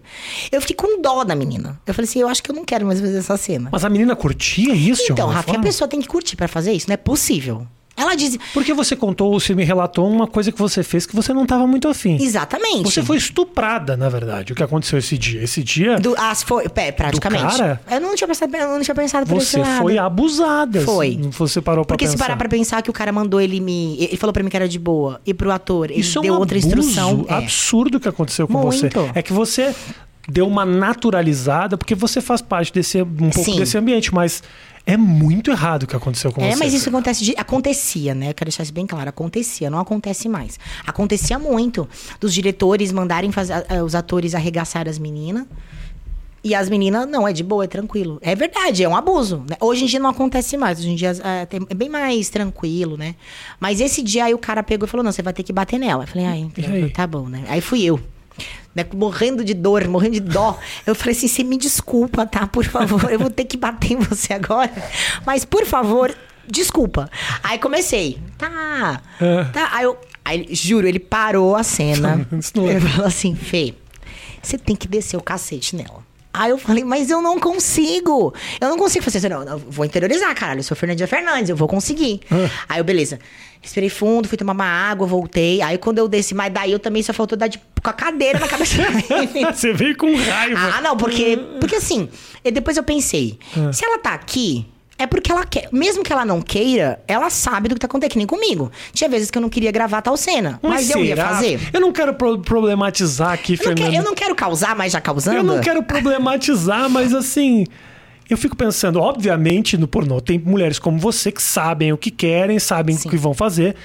Eu 0.50 0.60
fiquei 0.60 0.76
com 0.76 1.00
dó 1.00 1.24
da 1.24 1.34
menina. 1.34 1.80
Eu 1.86 1.94
falei 1.94 2.08
assim, 2.08 2.20
eu 2.20 2.28
acho 2.28 2.42
que 2.42 2.50
eu 2.50 2.54
não 2.54 2.64
quero 2.64 2.86
mais 2.86 3.00
fazer 3.00 3.18
essa 3.18 3.36
cena. 3.36 3.68
Mas 3.72 3.84
a 3.84 3.88
menina 3.88 4.14
curtia 4.16 4.74
isso 4.74 5.12
Então, 5.12 5.28
Rafa, 5.28 5.56
a 5.56 5.60
pessoa 5.60 5.88
tem 5.88 6.00
que 6.00 6.08
curtir 6.08 6.36
pra 6.36 6.48
fazer 6.48 6.72
isso, 6.72 6.88
não 6.88 6.94
é 6.94 6.98
possível. 6.98 7.66
Ela 7.96 8.14
diz. 8.14 8.36
Porque 8.52 8.74
você 8.74 8.96
contou, 8.96 9.38
você 9.38 9.54
me 9.54 9.62
relatou 9.64 10.08
uma 10.10 10.26
coisa 10.26 10.50
que 10.50 10.58
você 10.58 10.82
fez 10.82 11.06
que 11.06 11.14
você 11.14 11.32
não 11.32 11.44
estava 11.44 11.66
muito 11.66 11.88
afim. 11.88 12.16
Exatamente. 12.20 12.82
Você 12.84 13.02
foi 13.02 13.16
estuprada, 13.16 13.96
na 13.96 14.08
verdade, 14.08 14.52
o 14.52 14.56
que 14.56 14.62
aconteceu 14.62 14.98
esse 14.98 15.16
dia. 15.16 15.42
Esse 15.42 15.62
dia, 15.62 15.96
Do, 15.98 16.14
as 16.18 16.42
foi, 16.42 16.64
é, 16.74 16.92
praticamente. 16.92 17.56
cara? 17.58 17.80
Eu 17.90 18.00
não 18.00 18.14
tinha 18.14 18.26
pensado, 18.26 18.56
eu 18.56 18.68
não 18.68 18.80
tinha 18.80 18.94
pensado 18.94 19.26
por 19.26 19.40
você 19.40 19.62
foi 19.78 19.96
abusada. 19.98 20.80
Foi. 20.82 21.18
Você 21.38 21.60
parou 21.60 21.84
pra 21.84 21.94
Porque 21.94 22.04
pensar. 22.04 22.16
se 22.16 22.22
parar 22.22 22.36
pra 22.36 22.48
pensar 22.48 22.82
que 22.82 22.90
o 22.90 22.92
cara 22.92 23.12
mandou 23.12 23.40
ele 23.40 23.60
me. 23.60 23.96
Ele 24.00 24.16
falou 24.16 24.32
pra 24.32 24.42
mim 24.42 24.48
que 24.50 24.56
era 24.56 24.68
de 24.68 24.78
boa. 24.78 25.20
E 25.24 25.32
pro 25.32 25.50
ator, 25.52 25.90
ele 25.90 26.00
Isso 26.00 26.18
é 26.18 26.22
deu 26.22 26.34
um 26.34 26.38
outra 26.38 26.58
instrução. 26.58 27.24
É. 27.28 27.34
absurdo 27.34 28.00
que 28.00 28.08
aconteceu 28.08 28.48
com 28.48 28.60
você. 28.60 28.90
Muito. 28.94 29.10
É 29.14 29.22
que 29.22 29.32
você 29.32 29.74
deu 30.28 30.46
uma 30.48 30.64
naturalizada, 30.64 31.76
porque 31.76 31.94
você 31.94 32.20
faz 32.20 32.40
parte 32.40 32.72
desse 32.72 33.02
um 33.02 33.30
pouco 33.30 33.44
Sim. 33.50 33.56
desse 33.58 33.76
ambiente, 33.76 34.12
mas 34.14 34.42
é 34.86 34.96
muito 34.96 35.50
errado 35.50 35.84
o 35.84 35.86
que 35.86 35.96
aconteceu 35.96 36.30
com 36.32 36.42
É, 36.42 36.50
você. 36.50 36.56
mas 36.58 36.74
isso 36.74 36.88
acontece 36.88 37.24
de, 37.24 37.34
acontecia, 37.36 38.14
né? 38.14 38.30
Eu 38.30 38.34
quero 38.34 38.48
deixar 38.50 38.62
isso 38.64 38.72
bem 38.72 38.86
claro. 38.86 39.08
Acontecia, 39.08 39.70
não 39.70 39.78
acontece 39.78 40.28
mais. 40.28 40.58
Acontecia 40.86 41.38
muito 41.38 41.88
dos 42.20 42.34
diretores 42.34 42.92
mandarem 42.92 43.32
fazer, 43.32 43.54
os 43.84 43.94
atores 43.94 44.34
arregaçar 44.34 44.86
as 44.88 44.98
meninas. 44.98 45.46
E 46.46 46.54
as 46.54 46.68
meninas, 46.68 47.08
não, 47.08 47.26
é 47.26 47.32
de 47.32 47.42
boa, 47.42 47.64
é 47.64 47.66
tranquilo. 47.66 48.18
É 48.20 48.34
verdade, 48.34 48.84
é 48.84 48.88
um 48.88 48.94
abuso. 48.94 49.42
né? 49.48 49.56
Hoje 49.58 49.84
em 49.84 49.86
dia 49.86 49.98
não 49.98 50.10
acontece 50.10 50.58
mais. 50.58 50.78
Hoje 50.78 50.90
em 50.90 50.94
dia 50.94 51.14
tem- 51.48 51.66
é 51.70 51.74
bem 51.74 51.88
mais 51.88 52.28
tranquilo, 52.28 52.98
né? 52.98 53.14
Mas 53.58 53.80
esse 53.80 54.02
dia 54.02 54.26
aí 54.26 54.34
o 54.34 54.38
cara 54.38 54.62
pegou 54.62 54.86
e 54.86 54.90
falou: 54.90 55.02
não, 55.02 55.10
você 55.10 55.22
vai 55.22 55.32
ter 55.32 55.42
que 55.42 55.54
bater 55.54 55.78
nela. 55.78 56.04
Eu 56.04 56.06
falei, 56.08 56.26
ai, 56.26 56.50
E 56.58 56.66
aí? 56.66 56.90
tá 56.90 57.06
bom, 57.06 57.28
né? 57.30 57.44
Aí 57.48 57.62
fui 57.62 57.82
eu. 57.82 57.98
Né, 58.74 58.84
morrendo 58.94 59.44
de 59.44 59.54
dor, 59.54 59.86
morrendo 59.88 60.14
de 60.14 60.20
dó. 60.20 60.58
Eu 60.86 60.94
falei 60.94 61.14
assim: 61.16 61.28
você 61.28 61.44
me 61.44 61.56
desculpa, 61.56 62.26
tá? 62.26 62.46
Por 62.46 62.64
favor, 62.64 63.10
eu 63.12 63.18
vou 63.18 63.30
ter 63.30 63.44
que 63.44 63.56
bater 63.56 63.92
em 63.92 63.96
você 63.98 64.32
agora. 64.32 64.72
Mas, 65.24 65.44
por 65.44 65.64
favor, 65.64 66.14
desculpa. 66.48 67.10
Aí 67.42 67.58
comecei. 67.58 68.18
Tá. 68.38 69.00
É. 69.20 69.44
Tá. 69.44 69.68
Aí 69.72 69.84
eu. 69.84 69.98
Aí, 70.24 70.46
juro, 70.52 70.88
ele 70.88 70.98
parou 70.98 71.54
a 71.54 71.62
cena. 71.62 72.26
É- 72.32 72.60
Ele 72.70 72.80
falou 72.80 73.06
assim: 73.06 73.34
Fê, 73.34 73.74
você 74.42 74.56
tem 74.58 74.74
que 74.74 74.88
descer 74.88 75.16
o 75.16 75.22
cacete 75.22 75.76
nela. 75.76 76.02
Aí 76.36 76.50
eu 76.50 76.58
falei, 76.58 76.82
mas 76.82 77.10
eu 77.10 77.22
não 77.22 77.38
consigo. 77.38 78.34
Eu 78.60 78.68
não 78.68 78.76
consigo 78.76 79.04
fazer 79.04 79.18
isso. 79.18 79.28
Não, 79.28 79.42
eu 79.44 79.58
vou 79.58 79.84
interiorizar, 79.84 80.34
caralho. 80.34 80.58
Eu 80.58 80.64
sou 80.64 80.76
Fernandinha 80.76 81.06
Fernandes, 81.06 81.48
eu 81.48 81.54
vou 81.56 81.68
conseguir. 81.68 82.20
Ah. 82.30 82.50
Aí 82.70 82.80
eu, 82.80 82.84
beleza. 82.84 83.20
Respirei 83.62 83.88
fundo, 83.88 84.28
fui 84.28 84.36
tomar 84.36 84.52
uma 84.52 84.64
água, 84.66 85.06
voltei. 85.06 85.62
Aí 85.62 85.78
quando 85.78 85.98
eu 85.98 86.08
desci, 86.08 86.34
mas 86.34 86.52
daí 86.52 86.72
eu 86.72 86.78
também 86.80 87.02
só 87.04 87.12
faltou 87.12 87.38
dar 87.38 87.46
de, 87.46 87.58
com 87.82 87.88
a 87.88 87.92
cadeira 87.92 88.38
na 88.40 88.48
cabeça. 88.48 88.76
Você 89.54 89.72
veio 89.72 89.96
com 89.96 90.12
raiva. 90.14 90.72
Ah, 90.76 90.80
não, 90.82 90.96
porque. 90.96 91.38
Porque 91.60 91.76
assim, 91.76 92.08
e 92.44 92.50
depois 92.50 92.76
eu 92.76 92.82
pensei, 92.82 93.38
Ah. 93.56 93.72
se 93.72 93.84
ela 93.84 93.98
tá 93.98 94.12
aqui, 94.12 94.66
é 94.98 95.06
porque 95.06 95.30
ela 95.32 95.44
quer. 95.44 95.68
Mesmo 95.72 96.02
que 96.04 96.12
ela 96.12 96.24
não 96.24 96.40
queira, 96.40 97.00
ela 97.08 97.28
sabe 97.30 97.68
do 97.68 97.74
que 97.74 97.80
tá 97.80 97.86
acontecendo, 97.86 98.12
que 98.12 98.18
nem 98.18 98.26
comigo. 98.26 98.70
Tinha 98.92 99.08
vezes 99.10 99.30
que 99.30 99.38
eu 99.38 99.42
não 99.42 99.48
queria 99.48 99.70
gravar 99.72 100.00
tal 100.02 100.16
cena, 100.16 100.58
mas, 100.62 100.88
eu 100.90 101.04
ia 101.04 101.16
fazer. 101.16 101.60
Eu 101.72 101.80
não 101.80 101.92
quero 101.92 102.14
pro- 102.14 102.38
problematizar 102.38 103.32
aqui, 103.32 103.54
Eu 103.54 103.58
Fernando. 103.58 103.78
quero, 103.78 103.94
eu 103.94 104.02
não 104.04 104.14
quero 104.14 104.34
causar, 104.34 104.74
mas 104.76 104.92
já 104.92 105.00
causando. 105.00 105.36
Eu 105.36 105.42
não 105.42 105.60
quero 105.60 105.82
problematizar, 105.82 106.88
mas 106.88 107.12
assim. 107.14 107.64
Eu 108.30 108.38
fico 108.38 108.56
pensando, 108.56 109.00
obviamente, 109.00 109.76
no 109.76 109.86
pornô 109.86 110.18
tem 110.20 110.38
mulheres 110.38 110.78
como 110.78 110.98
você 110.98 111.30
que 111.30 111.42
sabem 111.42 111.92
o 111.92 111.98
que 111.98 112.10
querem, 112.10 112.58
sabem 112.58 112.96
o 112.96 113.08
que 113.10 113.16
vão 113.18 113.34
fazer. 113.34 113.76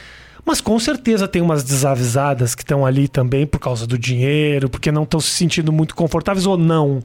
Mas 0.45 0.62
com 0.62 0.80
certeza 0.80 1.28
tem 1.28 1.41
umas 1.41 1.62
desavisadas 1.63 2.56
que 2.56 2.63
estão 2.63 2.86
ali 2.86 3.08
também 3.10 3.45
por 3.45 3.60
causa 3.60 3.86
do 3.86 3.98
dinheiro, 3.98 4.69
porque 4.69 4.91
não 4.91 5.04
estão 5.04 5.19
se 5.19 5.30
sentindo 5.32 5.72
muito 5.74 5.93
confortáveis 5.93 6.45
ou 6.45 6.58
não. 6.58 7.04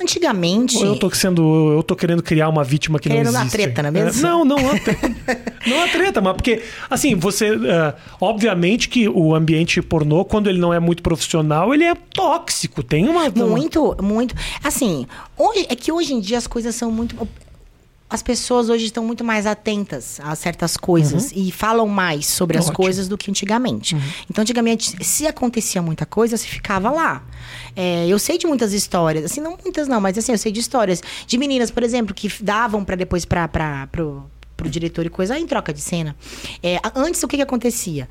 Antigamente. 0.00 0.76
Ou 0.76 0.84
eu 0.84 0.98
tô 0.98 1.10
sendo, 1.10 1.72
eu 1.72 1.82
tô 1.82 1.96
querendo 1.96 2.22
criar 2.22 2.48
uma 2.48 2.62
vítima 2.62 2.98
que 2.98 3.08
Querendo 3.08 3.26
não 3.26 3.32
dar 3.32 3.40
existe. 3.40 3.56
treta, 3.56 3.82
não 3.82 3.88
é 3.88 3.92
mesmo? 3.92 4.22
não, 4.22 4.44
não 4.44 4.58
é 4.58 4.78
treta. 4.78 5.16
não 5.66 5.76
é 5.76 5.88
treta, 5.88 6.20
mas 6.20 6.34
porque 6.34 6.62
assim, 6.90 7.14
você, 7.14 7.48
eh, 7.48 7.94
obviamente 8.20 8.88
que 8.88 9.08
o 9.08 9.34
ambiente 9.34 9.80
pornô, 9.80 10.24
quando 10.24 10.48
ele 10.48 10.58
não 10.58 10.72
é 10.72 10.78
muito 10.78 11.02
profissional, 11.02 11.74
ele 11.74 11.84
é 11.84 11.94
tóxico, 11.94 12.82
tem 12.82 13.08
uma 13.08 13.30
Muito, 13.30 13.96
muito. 14.02 14.34
Assim, 14.62 15.06
hoje, 15.36 15.66
é 15.68 15.74
que 15.74 15.90
hoje 15.90 16.14
em 16.14 16.20
dia 16.20 16.38
as 16.38 16.46
coisas 16.46 16.74
são 16.74 16.90
muito. 16.90 17.16
As 18.08 18.22
pessoas 18.22 18.68
hoje 18.68 18.84
estão 18.84 19.04
muito 19.04 19.24
mais 19.24 19.46
atentas 19.46 20.20
a 20.22 20.34
certas 20.36 20.76
coisas 20.76 21.32
e 21.34 21.50
falam 21.50 21.88
mais 21.88 22.26
sobre 22.26 22.56
as 22.56 22.66
Uhum. 22.66 22.70
Ótimo. 22.70 22.82
Uhum. 22.82 22.86
coisas 22.86 23.08
do 23.08 23.18
que 23.18 23.30
antigamente. 23.30 23.96
Então, 24.30 24.42
antigamente, 24.42 25.04
se 25.04 25.26
acontecia 25.26 25.82
muita 25.82 26.06
coisa, 26.06 26.36
se 26.36 26.46
ficava 26.46 26.90
lá. 26.90 27.24
É, 27.74 28.06
eu 28.06 28.18
sei 28.18 28.38
de 28.38 28.46
muitas 28.46 28.72
histórias, 28.72 29.24
assim, 29.24 29.40
não 29.40 29.58
muitas 29.62 29.88
não, 29.88 30.00
mas 30.00 30.16
assim, 30.16 30.30
eu 30.32 30.38
sei 30.38 30.52
de 30.52 30.60
histórias 30.60 31.02
de 31.26 31.36
meninas, 31.36 31.70
por 31.70 31.82
exemplo, 31.82 32.14
que 32.14 32.30
davam 32.42 32.84
para 32.84 32.94
depois 32.94 33.24
para 33.24 33.88
pro, 33.90 34.24
pro 34.56 34.68
diretor 34.68 35.04
e 35.04 35.10
coisa, 35.10 35.34
aí 35.34 35.42
em 35.42 35.46
troca 35.46 35.72
de 35.72 35.80
cena. 35.80 36.14
É, 36.62 36.78
antes, 36.94 37.20
o 37.24 37.28
que 37.28 37.36
que 37.36 37.42
acontecia? 37.42 38.08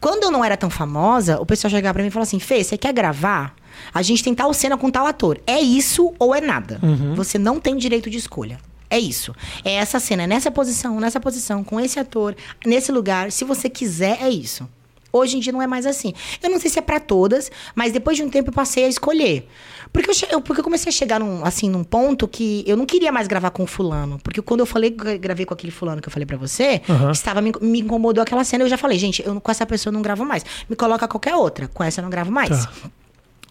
Quando 0.00 0.22
eu 0.24 0.30
não 0.30 0.44
era 0.44 0.56
tão 0.56 0.70
famosa, 0.70 1.40
o 1.40 1.46
pessoal 1.46 1.70
chegava 1.70 1.94
pra 1.94 2.02
mim 2.02 2.08
e 2.08 2.10
falava 2.12 2.28
assim: 2.28 2.38
Fê, 2.40 2.62
você 2.62 2.76
quer 2.78 2.92
gravar? 2.92 3.54
A 3.92 4.02
gente 4.02 4.22
tem 4.22 4.34
tal 4.34 4.52
cena 4.54 4.76
com 4.76 4.90
tal 4.90 5.06
ator. 5.06 5.40
É 5.46 5.60
isso 5.60 6.12
ou 6.18 6.34
é 6.34 6.40
nada. 6.40 6.80
Você 7.14 7.38
não 7.38 7.58
tem 7.60 7.76
direito 7.76 8.08
de 8.10 8.18
escolha. 8.18 8.58
É 8.92 8.98
isso. 8.98 9.34
É 9.64 9.72
essa 9.74 9.98
cena, 9.98 10.26
nessa 10.26 10.50
posição, 10.50 11.00
nessa 11.00 11.18
posição, 11.18 11.64
com 11.64 11.80
esse 11.80 11.98
ator, 11.98 12.36
nesse 12.66 12.92
lugar. 12.92 13.32
Se 13.32 13.42
você 13.42 13.70
quiser, 13.70 14.18
é 14.20 14.28
isso. 14.28 14.68
Hoje 15.10 15.36
em 15.36 15.40
dia 15.40 15.52
não 15.52 15.62
é 15.62 15.66
mais 15.66 15.86
assim. 15.86 16.12
Eu 16.42 16.50
não 16.50 16.58
sei 16.60 16.70
se 16.70 16.78
é 16.78 16.82
pra 16.82 16.98
todas, 17.00 17.50
mas 17.74 17.90
depois 17.92 18.16
de 18.16 18.22
um 18.22 18.28
tempo 18.30 18.50
eu 18.50 18.52
passei 18.52 18.84
a 18.84 18.88
escolher. 18.88 19.46
Porque 19.92 20.10
eu, 20.30 20.40
porque 20.40 20.60
eu 20.60 20.64
comecei 20.64 20.88
a 20.88 20.92
chegar 20.92 21.20
num, 21.20 21.44
assim, 21.44 21.68
num 21.68 21.84
ponto 21.84 22.26
que 22.26 22.64
eu 22.66 22.76
não 22.78 22.86
queria 22.86 23.12
mais 23.12 23.26
gravar 23.28 23.50
com 23.50 23.62
o 23.62 23.66
fulano. 23.66 24.18
Porque 24.22 24.40
quando 24.40 24.60
eu 24.60 24.66
falei 24.66 24.88
gravei 24.90 25.44
com 25.44 25.52
aquele 25.52 25.70
fulano 25.72 26.00
que 26.00 26.08
eu 26.08 26.12
falei 26.12 26.24
pra 26.24 26.36
você, 26.38 26.80
Aham. 26.88 27.10
estava 27.12 27.42
me, 27.42 27.52
me 27.60 27.80
incomodou 27.80 28.22
aquela 28.22 28.42
cena. 28.44 28.64
Eu 28.64 28.68
já 28.68 28.78
falei, 28.78 28.98
gente, 28.98 29.22
eu 29.26 29.38
com 29.40 29.50
essa 29.50 29.66
pessoa 29.66 29.90
eu 29.90 29.94
não 29.94 30.02
gravo 30.02 30.24
mais. 30.24 30.44
Me 30.68 30.76
coloca 30.76 31.06
qualquer 31.08 31.34
outra. 31.34 31.68
Com 31.68 31.84
essa 31.84 32.00
eu 32.00 32.02
não 32.02 32.10
gravo 32.10 32.30
mais. 32.32 32.64
Tá. 32.64 32.72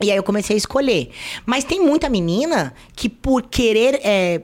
E 0.04 0.10
aí 0.10 0.18
eu 0.18 0.24
comecei 0.24 0.56
a 0.56 0.58
escolher. 0.58 1.12
Mas 1.46 1.64
tem 1.64 1.80
muita 1.80 2.10
menina 2.10 2.74
que 2.96 3.08
por 3.08 3.44
querer. 3.44 4.00
é, 4.04 4.42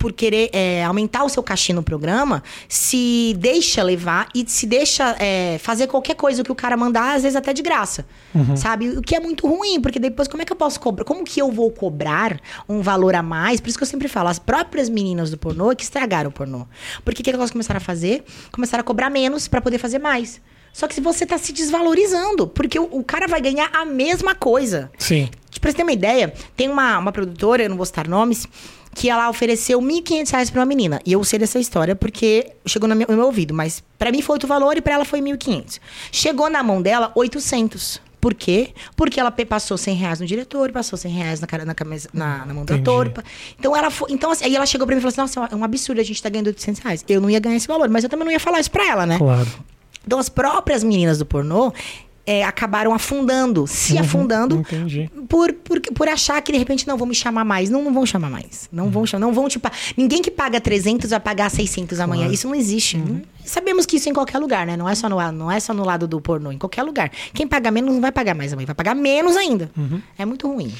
por 0.00 0.14
querer 0.14 0.48
é, 0.54 0.82
aumentar 0.82 1.24
o 1.24 1.28
seu 1.28 1.42
cachê 1.42 1.74
no 1.74 1.82
programa, 1.82 2.42
se 2.66 3.36
deixa 3.38 3.82
levar 3.82 4.30
e 4.34 4.46
se 4.48 4.66
deixa 4.66 5.14
é, 5.20 5.58
fazer 5.58 5.88
qualquer 5.88 6.14
coisa 6.14 6.42
que 6.42 6.50
o 6.50 6.54
cara 6.54 6.74
mandar, 6.74 7.16
às 7.16 7.22
vezes 7.22 7.36
até 7.36 7.52
de 7.52 7.60
graça. 7.60 8.06
Sabe? 8.56 8.88
O 8.88 9.02
que 9.02 9.14
é 9.14 9.20
muito 9.20 9.46
ruim, 9.46 9.78
porque 9.78 9.98
depois 9.98 10.26
como 10.26 10.42
é 10.42 10.46
que 10.46 10.52
eu 10.52 10.56
posso 10.56 10.80
cobrar? 10.80 11.04
Como 11.04 11.22
que 11.22 11.38
eu 11.38 11.52
vou 11.52 11.70
cobrar 11.70 12.40
um 12.66 12.80
valor 12.80 13.14
a 13.14 13.22
mais? 13.22 13.60
Por 13.60 13.68
isso 13.68 13.76
que 13.76 13.84
eu 13.84 13.88
sempre 13.88 14.08
falo, 14.08 14.30
as 14.30 14.38
próprias 14.38 14.88
meninas 14.88 15.30
do 15.30 15.36
pornô 15.36 15.70
é 15.70 15.74
que 15.74 15.82
estragaram 15.82 16.30
o 16.30 16.32
pornô. 16.32 16.66
Porque 17.04 17.20
o 17.20 17.24
que 17.24 17.30
elas 17.30 17.50
começaram 17.50 17.76
a 17.76 17.80
fazer? 17.80 18.24
Começaram 18.50 18.80
a 18.80 18.84
cobrar 18.84 19.10
menos 19.10 19.48
pra 19.48 19.60
poder 19.60 19.76
fazer 19.76 19.98
mais. 19.98 20.40
Só 20.72 20.88
que 20.88 20.94
se 20.94 21.00
você 21.02 21.26
tá 21.26 21.36
se 21.36 21.52
desvalorizando, 21.52 22.46
porque 22.46 22.78
o, 22.78 22.88
o 22.90 23.04
cara 23.04 23.26
vai 23.26 23.42
ganhar 23.42 23.68
a 23.74 23.84
mesma 23.84 24.34
coisa. 24.34 24.90
Sim. 24.96 25.28
Pra 25.60 25.70
você 25.70 25.76
ter 25.76 25.82
uma 25.82 25.92
ideia, 25.92 26.32
tem 26.56 26.70
uma, 26.70 26.98
uma 26.98 27.12
produtora, 27.12 27.62
eu 27.62 27.68
não 27.68 27.76
vou 27.76 27.84
citar 27.84 28.08
nomes, 28.08 28.46
que 28.94 29.08
ela 29.08 29.28
ofereceu 29.30 29.80
1.500 29.80 30.30
reais 30.30 30.50
pra 30.50 30.60
uma 30.60 30.66
menina. 30.66 31.00
E 31.06 31.12
eu 31.12 31.22
sei 31.24 31.38
dessa 31.38 31.58
história 31.58 31.94
porque 31.94 32.52
chegou 32.66 32.88
no 32.88 32.94
meu, 32.96 33.06
no 33.08 33.16
meu 33.16 33.26
ouvido. 33.26 33.54
Mas 33.54 33.82
pra 33.98 34.10
mim 34.10 34.20
foi 34.22 34.34
outro 34.34 34.48
valor 34.48 34.76
e 34.76 34.80
pra 34.80 34.94
ela 34.94 35.04
foi 35.04 35.20
1.500. 35.20 35.78
Chegou 36.12 36.50
na 36.50 36.62
mão 36.62 36.82
dela 36.82 37.12
800. 37.14 38.00
Por 38.20 38.34
quê? 38.34 38.74
Porque 38.96 39.18
ela 39.18 39.30
passou 39.30 39.78
100 39.78 39.94
reais 39.94 40.20
no 40.20 40.26
diretor, 40.26 40.70
passou 40.72 40.98
100 40.98 41.10
reais 41.10 41.40
na, 41.40 41.46
cara, 41.46 41.64
na, 41.64 41.74
camisa- 41.74 42.10
na, 42.12 42.44
na 42.44 42.52
mão 42.52 42.64
do 42.66 42.72
Entendi. 42.74 42.82
ator. 42.90 43.08
pa- 43.10 43.22
Então 43.58 43.74
ela 43.74 43.90
foi. 43.90 44.12
Então, 44.12 44.30
assim, 44.30 44.44
aí 44.44 44.54
ela 44.54 44.66
chegou 44.66 44.86
pra 44.86 44.94
mim 44.94 44.98
e 44.98 45.02
falou 45.02 45.24
assim: 45.24 45.38
Nossa, 45.40 45.54
é 45.54 45.56
um 45.56 45.64
absurdo 45.64 46.00
a 46.02 46.04
gente 46.04 46.22
tá 46.22 46.28
ganhando 46.28 46.48
800 46.48 46.82
reais. 46.82 47.02
Eu 47.08 47.18
não 47.20 47.30
ia 47.30 47.40
ganhar 47.40 47.56
esse 47.56 47.66
valor, 47.66 47.88
mas 47.88 48.04
eu 48.04 48.10
também 48.10 48.26
não 48.26 48.32
ia 48.32 48.38
falar 48.40 48.60
isso 48.60 48.70
pra 48.70 48.86
ela, 48.86 49.06
né? 49.06 49.16
Claro. 49.16 49.48
Então 50.06 50.18
as 50.18 50.28
próprias 50.28 50.84
meninas 50.84 51.16
do 51.18 51.24
pornô 51.24 51.72
é, 52.26 52.44
acabaram 52.44 52.92
afundando, 52.94 53.66
se 53.66 53.96
afundando 53.98 54.56
entendi. 54.56 55.10
por, 55.28 55.52
por, 55.52 55.80
por 55.80 56.08
achar 56.08 56.40
que 56.42 56.52
de 56.52 56.58
repente 56.58 56.86
não 56.86 56.96
vão 56.96 57.06
me 57.06 57.14
chamar 57.14 57.44
mais. 57.44 57.70
Não, 57.70 57.82
não 57.82 57.92
vão 57.92 58.04
chamar 58.06 58.30
mais. 58.30 58.68
Não 58.72 58.88
vão 58.90 59.04
chamar, 59.06 59.26
não 59.26 59.32
vão 59.32 59.48
tipo, 59.48 59.68
ninguém 59.96 60.22
que 60.22 60.30
paga 60.30 60.60
300 60.60 61.10
vai 61.10 61.20
pagar 61.20 61.50
600 61.50 61.98
amanhã. 62.00 62.28
Isso 62.28 62.46
não 62.46 62.54
existe. 62.54 62.96
Não- 62.98 63.22
Sabemos 63.44 63.84
que 63.86 63.96
isso 63.96 64.08
em 64.08 64.12
qualquer 64.12 64.38
lugar, 64.38 64.66
né? 64.66 64.76
Não 64.76 64.88
é 64.88 64.94
só 64.94 65.08
no 65.08 65.16
não 65.32 65.50
é 65.50 65.58
só 65.58 65.74
no 65.74 65.84
lado 65.84 66.06
do 66.06 66.20
pornô, 66.20 66.52
em 66.52 66.58
qualquer 66.58 66.82
lugar. 66.82 67.10
Quem 67.34 67.48
paga 67.48 67.70
menos 67.70 67.92
não 67.94 68.00
vai 68.00 68.12
pagar 68.12 68.34
mais 68.34 68.52
amanhã, 68.52 68.66
vai 68.66 68.74
pagar 68.76 68.94
menos 68.94 69.36
ainda. 69.36 69.70
É 70.18 70.24
muito 70.24 70.46
ruim. 70.46 70.72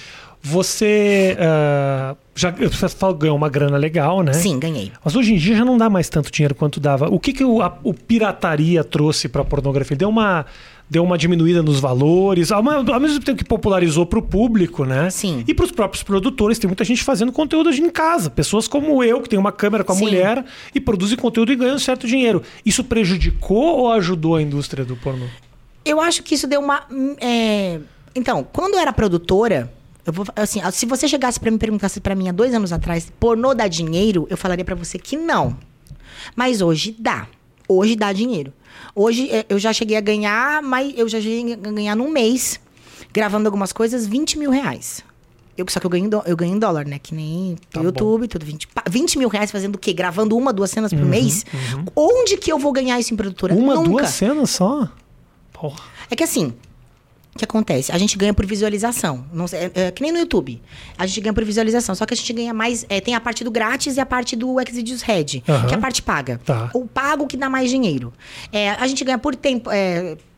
Você 0.43 1.36
ah, 1.38 2.16
já 2.34 2.51
você 2.51 2.86
ganhou 3.18 3.36
uma 3.36 3.49
grana 3.49 3.76
legal, 3.76 4.22
né? 4.22 4.32
Sim, 4.32 4.59
ganhei. 4.59 4.91
Mas 5.05 5.14
hoje 5.14 5.34
em 5.34 5.36
dia 5.36 5.55
já 5.57 5.64
não 5.64 5.76
dá 5.76 5.91
mais 5.91 6.09
tanto 6.09 6.30
dinheiro 6.30 6.55
quanto 6.55 6.80
dava. 6.80 7.09
O 7.11 7.18
que, 7.20 7.32
que 7.32 7.45
o, 7.45 7.61
a- 7.61 7.76
o 7.82 7.93
pirataria 7.93 8.82
trouxe 8.82 9.28
para 9.28 9.43
a 9.43 9.45
pornografia? 9.45 9.97
Deu 9.97 10.09
uma, 10.09 10.47
deu 10.91 11.05
uma 11.05 11.16
diminuída 11.16 11.62
nos 11.62 11.78
valores, 11.78 12.51
ao, 12.51 12.62
mesmo 13.01 13.20
tempo 13.20 13.38
que 13.38 13.45
popularizou 13.45 14.05
para 14.05 14.18
o 14.18 14.22
público, 14.22 14.84
né? 14.84 15.09
Sim. 15.09 15.45
E 15.47 15.55
para 15.55 15.64
os 15.64 15.70
próprios 15.70 16.03
produtores. 16.03 16.59
Tem 16.59 16.66
muita 16.66 16.84
gente 16.84 17.05
fazendo 17.05 17.30
conteúdo 17.30 17.68
hoje 17.68 17.80
em 17.80 17.88
casa. 17.88 18.28
Pessoas 18.28 18.66
como 18.66 19.03
eu, 19.05 19.20
que 19.20 19.28
tem 19.28 19.38
uma 19.38 19.53
câmera 19.53 19.84
com 19.84 19.93
a 19.93 19.95
Sim. 19.95 20.03
mulher 20.03 20.45
e 20.74 20.80
produzem 20.80 21.16
conteúdo 21.16 21.53
e 21.53 21.57
ganham 21.57 21.78
certo 21.78 22.09
dinheiro. 22.09 22.43
Isso 22.66 22.82
prejudicou 22.82 23.78
ou 23.78 23.93
ajudou 23.93 24.34
a 24.34 24.43
indústria 24.43 24.84
do 24.84 24.97
pornô? 24.97 25.26
Eu 25.84 26.01
acho 26.01 26.24
que 26.24 26.34
isso 26.34 26.49
deu 26.49 26.61
uma. 26.61 26.82
é, 27.20 27.78
Então, 28.14 28.45
quando 28.53 28.74
eu 28.74 28.80
era 28.80 28.93
produtora, 28.93 29.72
eu 30.05 30.12
vou, 30.12 30.26
assim, 30.34 30.61
se 30.72 30.86
você 30.86 31.07
chegasse 31.07 31.38
pra 31.38 31.53
me 31.53 31.59
perguntasse 31.59 32.01
pra 32.01 32.16
mim 32.16 32.28
há 32.28 32.32
dois 32.32 32.53
anos 32.53 32.72
atrás, 32.72 33.11
pornô 33.20 33.55
dá 33.55 33.68
dinheiro, 33.68 34.26
eu 34.28 34.36
falaria 34.36 34.64
pra 34.64 34.74
você 34.74 34.99
que 34.99 35.16
não. 35.16 35.57
Mas 36.34 36.61
hoje 36.61 36.97
dá. 36.99 37.28
Hoje 37.73 37.95
dá 37.95 38.12
dinheiro. 38.12 38.53
Hoje 38.95 39.31
é, 39.31 39.47
eu 39.49 39.59
já 39.59 39.73
cheguei 39.73 39.97
a 39.97 40.01
ganhar, 40.01 40.61
mas 40.62 40.93
eu 40.97 41.09
já 41.09 41.21
cheguei 41.21 41.53
a 41.55 41.57
ganhar 41.57 41.95
num 41.95 42.11
mês, 42.11 42.59
gravando 43.12 43.47
algumas 43.47 43.73
coisas, 43.73 44.07
20 44.07 44.39
mil 44.39 44.51
reais. 44.51 45.05
Eu, 45.57 45.66
só 45.68 45.79
que 45.79 45.87
eu 45.87 45.91
ganho, 45.91 46.09
eu 46.27 46.37
ganho 46.37 46.55
em 46.55 46.59
dólar, 46.59 46.87
né? 46.87 46.99
Que 46.99 47.14
nem 47.14 47.57
Tá 47.71 47.81
YouTube, 47.83 48.27
tudo. 48.27 48.45
20, 48.47 48.66
pa- 48.68 48.85
20 48.89 49.18
mil 49.18 49.29
reais 49.29 49.51
fazendo 49.51 49.75
o 49.75 49.79
quê? 49.79 49.93
Gravando 49.93 50.37
uma, 50.37 50.53
duas 50.53 50.71
cenas 50.71 50.93
por 50.93 51.05
mês? 51.05 51.45
Onde 51.95 52.37
que 52.39 52.51
eu 52.51 52.59
vou 52.59 52.73
ganhar 52.73 52.99
isso 52.99 53.12
em 53.12 53.16
produtora? 53.16 53.55
Uma, 53.55 53.75
Nunca. 53.75 53.89
duas 53.89 54.09
cenas 54.11 54.51
só? 54.51 54.89
Porra. 55.53 55.81
É 56.11 56.16
que 56.16 56.25
assim, 56.25 56.55
o 57.35 57.39
que 57.39 57.45
acontece? 57.45 57.93
A 57.93 57.99
gente 57.99 58.18
ganha 58.18 58.35
por 58.35 58.45
visualização. 58.45 59.24
Não 59.33 59.47
é, 59.53 59.87
é 59.87 59.91
que 59.91 60.03
nem 60.03 60.11
no 60.12 60.18
YouTube. 60.18 60.61
A 60.99 61.07
gente 61.07 61.20
ganha 61.20 61.33
por 61.33 61.45
visualização. 61.45 61.95
Só 61.95 62.05
que 62.05 62.12
a 62.12 62.16
gente 62.16 62.33
ganha 62.33 62.53
mais. 62.53 62.85
é, 62.89 63.01
tem 63.01 63.14
a 63.14 63.20
parte 63.20 63.45
do 63.45 63.51
grátis 63.51 63.97
e 63.97 64.01
a 64.01 64.07
parte 64.07 64.35
do 64.35 64.57
Xvideos 64.68 65.03
Red, 65.03 65.43
Aham. 65.49 65.66
que 65.68 65.74
é 65.74 65.76
a 65.76 65.81
parte 65.81 66.03
paga. 66.03 66.41
Tá. 66.45 66.70
O 66.74 66.87
pago 66.87 67.26
que 67.26 67.37
dá 67.37 67.49
mais 67.49 67.70
dinheiro. 67.70 68.12
É, 68.53 68.70
a 68.70 68.87
gente 68.87 69.05
ganha 69.05 69.18
por 69.18 69.37
tempo. 69.37 69.70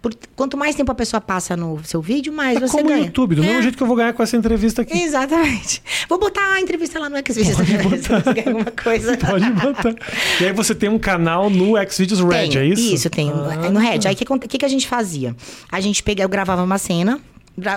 Por- 0.03 0.13
quanto 0.37 0.57
mais 0.57 0.75
tempo 0.75 0.91
a 0.91 0.95
pessoa 0.95 1.21
passa 1.21 1.57
no 1.57 1.83
seu 1.85 2.03
vídeo, 2.03 2.33
mais 2.33 2.57
É 2.59 2.61
você 2.61 2.73
como 2.77 2.85
o 2.85 2.89
ganha. 2.89 3.05
YouTube, 3.07 3.37
do 3.37 3.43
É. 3.43 3.47
mesmo 3.47 3.63
jeito 3.63 3.77
que 3.77 3.83
eu 3.83 3.87
vou 3.87 3.97
ganhar 3.97 4.13
com 4.13 4.23
essa 4.23 4.37
entrevista 4.37 4.83
aqui. 4.83 4.99
Exatamente. 5.01 5.83
Vou 6.09 6.19
botar 6.19 6.55
a 6.55 6.61
entrevista 6.61 6.99
lá 6.99 7.09
no 7.09 7.17
Xvideos. 7.17 7.57
Pode 7.57 7.73
Red, 7.73 7.83
botar. 7.89 8.33
ganha 8.35 8.49
alguma 8.49 8.71
coisa. 8.73 9.17
Pode 9.17 9.51
botar. 9.53 9.95
E 10.41 10.45
aí 10.47 10.53
você 10.53 10.75
tem 10.75 10.89
um 10.89 10.99
canal 10.99 11.49
no 11.49 11.75
Xvideos 11.91 12.21
Red, 12.21 12.49
Tem, 12.51 12.59
é 12.59 12.67
isso? 12.67 12.95
Isso, 12.95 13.09
tem. 13.11 13.31
Ah. 13.31 13.71
No 13.71 13.79
Red. 13.79 14.01
Aí 14.07 14.15
o 14.15 14.17
que, 14.17 14.49
que, 14.49 14.59
que 14.59 14.65
a 14.65 14.69
gente 14.69 14.87
fazia? 14.89 15.35
A 15.71 15.81
gente 15.81 16.03
pegava, 16.03 16.25
eu 16.25 16.29
gravava 16.29 16.63
uma 16.65 16.79
cena, 16.79 17.21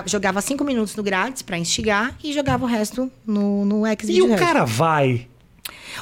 jogava 0.06 0.40
cinco 0.40 0.64
minutos 0.64 0.96
no 0.96 1.02
grátis 1.02 1.42
pra 1.42 1.56
instigar 1.58 2.14
e 2.24 2.32
jogava 2.32 2.64
o 2.64 2.68
resto 2.68 3.10
no, 3.26 3.64
no 3.64 3.86
E 3.86 3.96
Xvideos 4.00 4.26
o 4.28 4.30
Red. 4.32 4.38
cara 4.38 4.64
vai. 4.64 5.26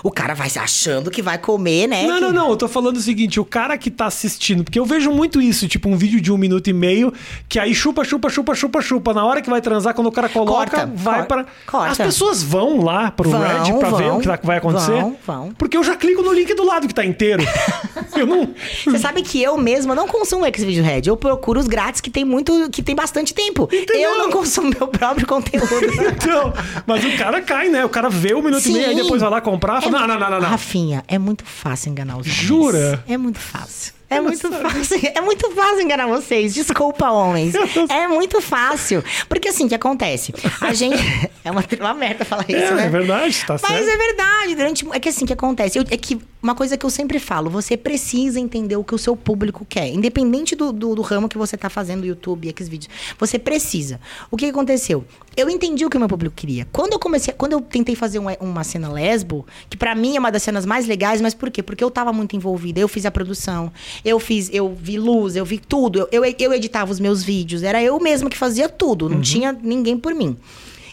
O 0.02 0.10
cara 0.10 0.34
vai 0.34 0.48
se 0.50 0.58
achando 0.58 1.10
que 1.10 1.22
vai 1.22 1.38
comer, 1.38 1.86
né? 1.86 2.06
Não, 2.06 2.14
que- 2.16 2.20
não, 2.20 2.32
não. 2.32 2.50
Eu 2.50 2.56
tô 2.56 2.68
falando 2.68 2.96
o 2.96 3.00
seguinte: 3.00 3.38
o 3.40 3.44
cara 3.44 3.76
que 3.78 3.90
tá 3.90 4.06
assistindo, 4.06 4.64
porque 4.64 4.78
eu 4.78 4.84
vejo 4.84 5.10
muito 5.10 5.40
isso, 5.40 5.66
tipo 5.68 5.88
um 5.88 5.96
vídeo 5.96 6.20
de 6.20 6.32
um 6.32 6.36
minuto 6.38 6.68
e 6.68 6.72
meio, 6.72 7.12
que 7.48 7.58
aí 7.58 7.74
chupa, 7.74 8.04
chupa, 8.04 8.28
chupa, 8.28 8.54
chupa, 8.54 8.80
chupa. 8.80 9.14
Na 9.14 9.24
hora 9.24 9.40
que 9.42 9.50
vai 9.50 9.60
transar, 9.60 9.94
quando 9.94 10.06
o 10.08 10.12
cara 10.12 10.28
coloca, 10.28 10.52
Corta, 10.70 10.86
vai 10.94 11.24
para. 11.24 11.46
As 11.88 11.96
pessoas 11.98 12.42
vão 12.42 12.82
lá 12.82 13.10
pro 13.10 13.30
Vão, 13.30 13.40
Red 13.40 13.72
pra 13.78 13.90
ver 13.90 14.04
vão, 14.08 14.16
o 14.18 14.20
que 14.20 14.26
tá- 14.26 14.38
vai 14.42 14.58
acontecer. 14.58 14.92
vão, 14.92 15.16
vão. 15.26 15.52
Porque 15.56 15.76
eu 15.76 15.84
já 15.84 15.96
clico 15.96 16.22
no 16.22 16.32
link 16.32 16.52
do 16.54 16.64
lado 16.64 16.86
que 16.88 16.94
tá 16.94 17.04
inteiro. 17.04 17.42
eu 18.16 18.26
não. 18.26 18.48
Você 18.84 18.98
sabe 18.98 19.22
que 19.22 19.42
eu 19.42 19.56
mesma 19.56 19.94
não 19.94 20.06
consumo 20.06 20.44
Xvideos 20.46 20.84
Red. 20.86 21.02
Eu 21.06 21.16
procuro 21.16 21.60
os 21.60 21.66
grátis 21.66 22.00
que 22.00 22.10
tem 22.10 22.24
muito, 22.24 22.68
que 22.70 22.82
tem 22.82 22.94
bastante 22.94 23.32
tempo. 23.34 23.68
Entendeu? 23.72 24.10
Eu 24.12 24.18
não 24.18 24.30
consumo 24.30 24.70
meu 24.78 24.88
próprio 24.88 25.26
conteúdo. 25.26 25.64
Então, 26.24 26.52
mas 26.86 27.04
o 27.04 27.16
cara 27.16 27.40
cai, 27.40 27.68
né? 27.68 27.84
O 27.84 27.88
cara 27.88 28.08
vê 28.08 28.34
o 28.34 28.42
minuto 28.42 28.64
e 28.68 28.72
meio, 28.72 28.86
aí 28.86 28.94
Sim. 28.96 29.02
depois 29.02 29.20
vai 29.20 29.30
lá 29.30 29.40
comprar. 29.40 29.82
É 29.88 29.90
não, 29.90 30.06
não, 30.06 30.18
não, 30.18 30.30
não. 30.40 30.48
Rafinha, 30.48 31.04
é 31.08 31.18
muito 31.18 31.44
fácil 31.44 31.90
enganar 31.90 32.16
os 32.18 32.26
homens. 32.26 32.34
Jura? 32.40 33.04
É 33.08 33.16
muito 33.16 33.38
fácil. 33.38 33.92
É 34.10 34.20
muito 34.20 34.48
fácil. 34.52 35.00
É 35.14 35.20
muito 35.20 35.50
fácil 35.52 35.80
enganar 35.80 36.06
vocês. 36.06 36.54
Desculpa, 36.54 37.10
homens. 37.10 37.54
É 37.90 38.06
muito 38.06 38.40
fácil. 38.40 39.02
Porque 39.28 39.48
assim, 39.48 39.64
o 39.64 39.68
que 39.68 39.74
acontece? 39.74 40.32
A 40.60 40.72
gente. 40.72 40.96
É 41.44 41.50
uma, 41.50 41.62
uma 41.78 41.92
merda 41.92 42.24
falar 42.24 42.46
isso, 42.48 42.56
É, 42.56 42.70
né? 42.74 42.86
é 42.86 42.88
verdade, 42.88 43.44
tá 43.46 43.58
Mas 43.60 43.60
certo. 43.60 43.86
é 43.86 43.96
verdade. 43.98 44.54
Durante, 44.54 44.86
é 44.92 44.98
que 44.98 45.10
assim, 45.10 45.24
o 45.24 45.26
que 45.26 45.34
acontece? 45.34 45.78
Eu- 45.78 45.84
é 45.90 45.96
que 45.98 46.18
uma 46.44 46.54
coisa 46.54 46.76
que 46.76 46.84
eu 46.84 46.90
sempre 46.90 47.18
falo, 47.18 47.48
você 47.48 47.74
precisa 47.74 48.38
entender 48.38 48.76
o 48.76 48.84
que 48.84 48.94
o 48.94 48.98
seu 48.98 49.16
público 49.16 49.66
quer. 49.66 49.88
Independente 49.88 50.54
do, 50.54 50.72
do, 50.74 50.94
do 50.94 51.00
ramo 51.00 51.26
que 51.26 51.38
você 51.38 51.56
tá 51.56 51.70
fazendo, 51.70 52.04
YouTube, 52.04 52.54
Xvideos. 52.56 52.90
Você 53.18 53.38
precisa. 53.38 53.98
O 54.30 54.36
que 54.36 54.44
aconteceu? 54.44 55.06
Eu 55.34 55.48
entendi 55.48 55.86
o 55.86 55.90
que 55.90 55.96
o 55.96 56.00
meu 56.00 56.08
público 56.08 56.36
queria. 56.36 56.68
Quando 56.70 56.92
eu 56.92 56.98
comecei, 56.98 57.32
quando 57.32 57.52
eu 57.54 57.62
tentei 57.62 57.96
fazer 57.96 58.18
um- 58.18 58.26
uma 58.40 58.62
cena 58.62 58.92
lesbo, 58.92 59.46
que 59.70 59.76
pra 59.78 59.94
mim 59.94 60.16
é 60.16 60.20
uma 60.20 60.30
das 60.30 60.42
cenas 60.42 60.66
mais 60.66 60.86
legais, 60.86 61.20
mas 61.22 61.32
por 61.32 61.50
quê? 61.50 61.62
Porque 61.62 61.82
eu 61.82 61.90
tava 61.90 62.12
muito 62.12 62.36
envolvida. 62.36 62.78
Eu 62.78 62.88
fiz 62.88 63.06
a 63.06 63.10
produção, 63.10 63.72
eu 64.04 64.20
fiz, 64.20 64.50
eu 64.52 64.76
vi 64.78 64.98
luz, 64.98 65.36
eu 65.36 65.46
vi 65.46 65.58
tudo. 65.58 65.98
Eu, 66.12 66.24
eu, 66.24 66.34
eu 66.38 66.52
editava 66.52 66.92
os 66.92 67.00
meus 67.00 67.22
vídeos. 67.22 67.62
Era 67.62 67.82
eu 67.82 67.98
mesma 67.98 68.28
que 68.28 68.36
fazia 68.36 68.68
tudo. 68.68 69.08
Não 69.08 69.22
tinha 69.22 69.50
ninguém 69.50 69.96
por 69.96 70.14
mim. 70.14 70.36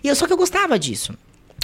E 0.02 0.08
eu 0.08 0.16
só 0.16 0.26
que 0.26 0.32
eu 0.34 0.38
gostava 0.38 0.80
disso. 0.80 1.14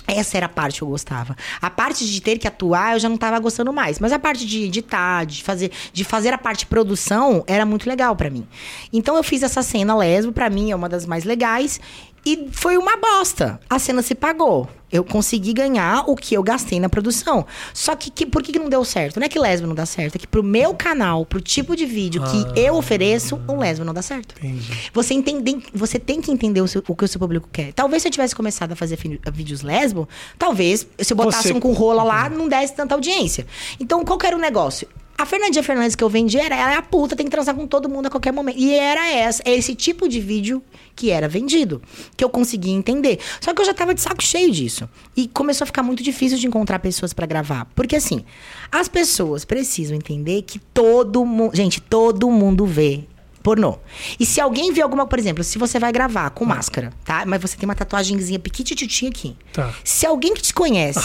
Essa 0.07 0.37
era 0.37 0.45
a 0.45 0.49
parte 0.49 0.77
que 0.77 0.83
eu 0.83 0.87
gostava. 0.87 1.35
A 1.61 1.69
parte 1.69 2.09
de 2.09 2.21
ter 2.21 2.37
que 2.37 2.47
atuar, 2.47 2.93
eu 2.93 2.99
já 2.99 3.09
não 3.09 3.17
tava 3.17 3.37
gostando 3.39 3.73
mais. 3.73 3.99
Mas 3.99 4.13
a 4.13 4.17
parte 4.19 4.45
de 4.45 4.63
editar, 4.63 5.25
de 5.25 5.43
fazer, 5.43 5.69
de 5.91 6.03
fazer 6.05 6.33
a 6.33 6.37
parte 6.37 6.59
de 6.59 6.67
produção, 6.67 7.43
era 7.45 7.65
muito 7.65 7.87
legal 7.89 8.15
pra 8.15 8.29
mim. 8.29 8.47
Então 8.93 9.17
eu 9.17 9.23
fiz 9.23 9.43
essa 9.43 9.61
cena 9.61 9.95
lesbo, 9.97 10.31
pra 10.31 10.49
mim 10.49 10.71
é 10.71 10.75
uma 10.75 10.87
das 10.87 11.05
mais 11.05 11.25
legais. 11.25 11.81
E 12.25 12.49
foi 12.51 12.77
uma 12.77 12.97
bosta. 12.97 13.59
A 13.69 13.79
cena 13.79 14.01
se 14.01 14.13
pagou. 14.13 14.67
Eu 14.89 15.03
consegui 15.03 15.51
ganhar 15.51 16.05
o 16.09 16.15
que 16.15 16.33
eu 16.33 16.41
gastei 16.41 16.79
na 16.79 16.87
produção. 16.87 17.45
Só 17.73 17.93
que, 17.95 18.09
que 18.09 18.25
por 18.25 18.41
que, 18.41 18.53
que 18.53 18.59
não 18.59 18.69
deu 18.69 18.85
certo? 18.85 19.17
Não 19.19 19.25
é 19.25 19.29
que 19.29 19.37
lesbo 19.37 19.67
não 19.67 19.75
dá 19.75 19.85
certo, 19.85 20.15
é 20.15 20.19
que 20.19 20.27
pro 20.27 20.41
meu 20.41 20.73
canal, 20.73 21.25
pro 21.25 21.41
tipo 21.41 21.75
de 21.75 21.85
vídeo 21.85 22.21
que 22.23 22.59
eu 22.61 22.75
ofereço, 22.75 23.37
um 23.49 23.57
lesbo 23.59 23.83
não 23.83 23.93
dá 23.93 24.01
certo. 24.01 24.33
Entendi. 24.37 24.89
Você, 24.93 25.13
entende, 25.13 25.63
você 25.73 25.99
tem 25.99 26.21
que 26.21 26.31
entender 26.31 26.61
o, 26.61 26.67
seu- 26.69 26.81
o 26.87 26.95
que 26.95 27.03
o 27.03 27.07
seu 27.07 27.19
público 27.19 27.49
quer. 27.51 27.73
Talvez 27.73 28.01
se 28.01 28.07
eu 28.07 28.11
tivesse 28.11 28.33
começado 28.33 28.71
a 28.71 28.75
fazer 28.77 28.97
vídeos 29.33 29.61
lesbo, 29.61 30.07
talvez 30.39 30.87
se 30.99 31.11
eu 31.13 31.17
botasse 31.17 31.49
Você- 31.49 31.53
um 31.53 31.59
com 31.59 31.73
rola 31.73 32.03
lá, 32.03 32.29
não 32.29 32.47
desse 32.47 32.73
tanta 32.73 32.95
audiência. 32.95 33.45
Então, 33.81 34.05
qual 34.05 34.17
que 34.17 34.25
era 34.25 34.37
o 34.37 34.39
negócio? 34.39 34.87
A 35.17 35.25
Fernandinha 35.25 35.63
Fernandes 35.63 35.95
que 35.95 36.03
eu 36.03 36.09
vendi 36.09 36.37
era 36.37 36.55
ela 36.55 36.73
é 36.73 36.77
a 36.77 36.81
puta, 36.81 37.15
tem 37.15 37.25
que 37.25 37.31
transar 37.31 37.55
com 37.55 37.65
todo 37.65 37.89
mundo 37.89 38.05
a 38.05 38.09
qualquer 38.09 38.31
momento. 38.31 38.59
E 38.59 38.73
era 38.75 39.07
essa, 39.09 39.41
esse 39.45 39.73
tipo 39.73 40.07
de 40.07 40.19
vídeo 40.19 40.61
que 40.95 41.09
era 41.09 41.27
vendido, 41.27 41.81
que 42.15 42.23
eu 42.23 42.29
conseguia 42.29 42.73
entender. 42.73 43.19
Só 43.41 43.51
que 43.53 43.59
eu 43.61 43.65
já 43.65 43.73
tava 43.73 43.95
de 43.95 44.01
saco 44.01 44.23
cheio 44.23 44.51
disso. 44.51 44.87
E 45.15 45.27
começou 45.27 45.63
a 45.63 45.67
ficar 45.67 45.81
muito 45.81 46.03
difícil 46.03 46.37
de 46.37 46.45
encontrar 46.45 46.77
pessoas 46.77 47.13
pra 47.13 47.25
gravar. 47.25 47.65
Porque 47.73 47.95
assim, 47.95 48.23
as 48.71 48.87
pessoas 48.87 49.43
precisam 49.43 49.97
entender 49.97 50.43
que 50.43 50.59
todo 50.59 51.25
mundo. 51.25 51.55
Gente, 51.55 51.81
todo 51.81 52.29
mundo 52.29 52.65
vê 52.65 53.03
pornô. 53.41 53.79
E 54.19 54.25
se 54.25 54.39
alguém 54.39 54.71
vê 54.73 54.81
alguma, 54.81 55.07
por 55.07 55.17
exemplo, 55.17 55.43
se 55.43 55.57
você 55.57 55.79
vai 55.79 55.91
gravar 55.91 56.29
com 56.31 56.45
máscara, 56.45 56.91
tá? 57.05 57.23
Mas 57.25 57.41
você 57.41 57.57
tem 57.57 57.67
uma 57.67 57.75
tatuagemzinha 57.75 58.37
piquitititinha 58.37 59.09
aqui. 59.09 59.35
Tá. 59.53 59.73
Se 59.83 60.05
alguém 60.05 60.33
que 60.33 60.41
te 60.41 60.53
conhece 60.53 60.99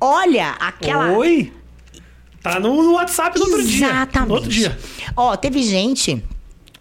olha 0.00 0.50
aquela. 0.60 1.12
Oi? 1.12 1.52
Tá 2.44 2.60
no, 2.60 2.92
WhatsApp 2.92 3.38
no 3.38 3.46
outro 3.46 3.62
dia. 3.66 3.86
Exatamente. 3.86 4.28
No 4.28 4.34
outro 4.34 4.50
dia. 4.50 4.78
Ó, 5.16 5.34
teve 5.34 5.62
gente. 5.62 6.22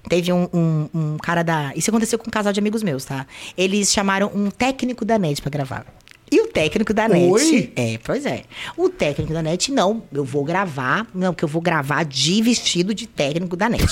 Teve 0.10 0.34
um, 0.34 0.50
um, 0.54 0.90
um 0.94 1.18
cara 1.18 1.42
da. 1.42 1.72
Isso 1.74 1.90
aconteceu 1.90 2.20
com 2.20 2.28
um 2.28 2.32
casal 2.32 2.52
de 2.52 2.60
amigos 2.60 2.84
meus, 2.84 3.06
tá? 3.06 3.26
Eles 3.58 3.92
chamaram 3.92 4.30
um 4.36 4.50
técnico 4.52 5.06
da 5.06 5.18
net 5.18 5.42
pra 5.42 5.50
gravar. 5.50 5.86
E 6.30 6.42
o 6.42 6.48
técnico 6.48 6.94
da 6.94 7.08
net. 7.08 7.32
Oi? 7.32 7.72
É, 7.78 7.98
pois 8.04 8.26
é. 8.26 8.44
O 8.76 8.90
técnico 8.90 9.32
da 9.32 9.42
net, 9.42 9.72
não, 9.72 10.04
eu 10.12 10.26
vou 10.26 10.44
gravar. 10.44 11.08
Não, 11.16 11.32
porque 11.32 11.46
eu 11.46 11.48
vou 11.50 11.62
gravar 11.62 12.04
de 12.04 12.42
vestido 12.42 12.94
de 12.94 13.08
técnico 13.08 13.56
da 13.56 13.70
net. 13.70 13.86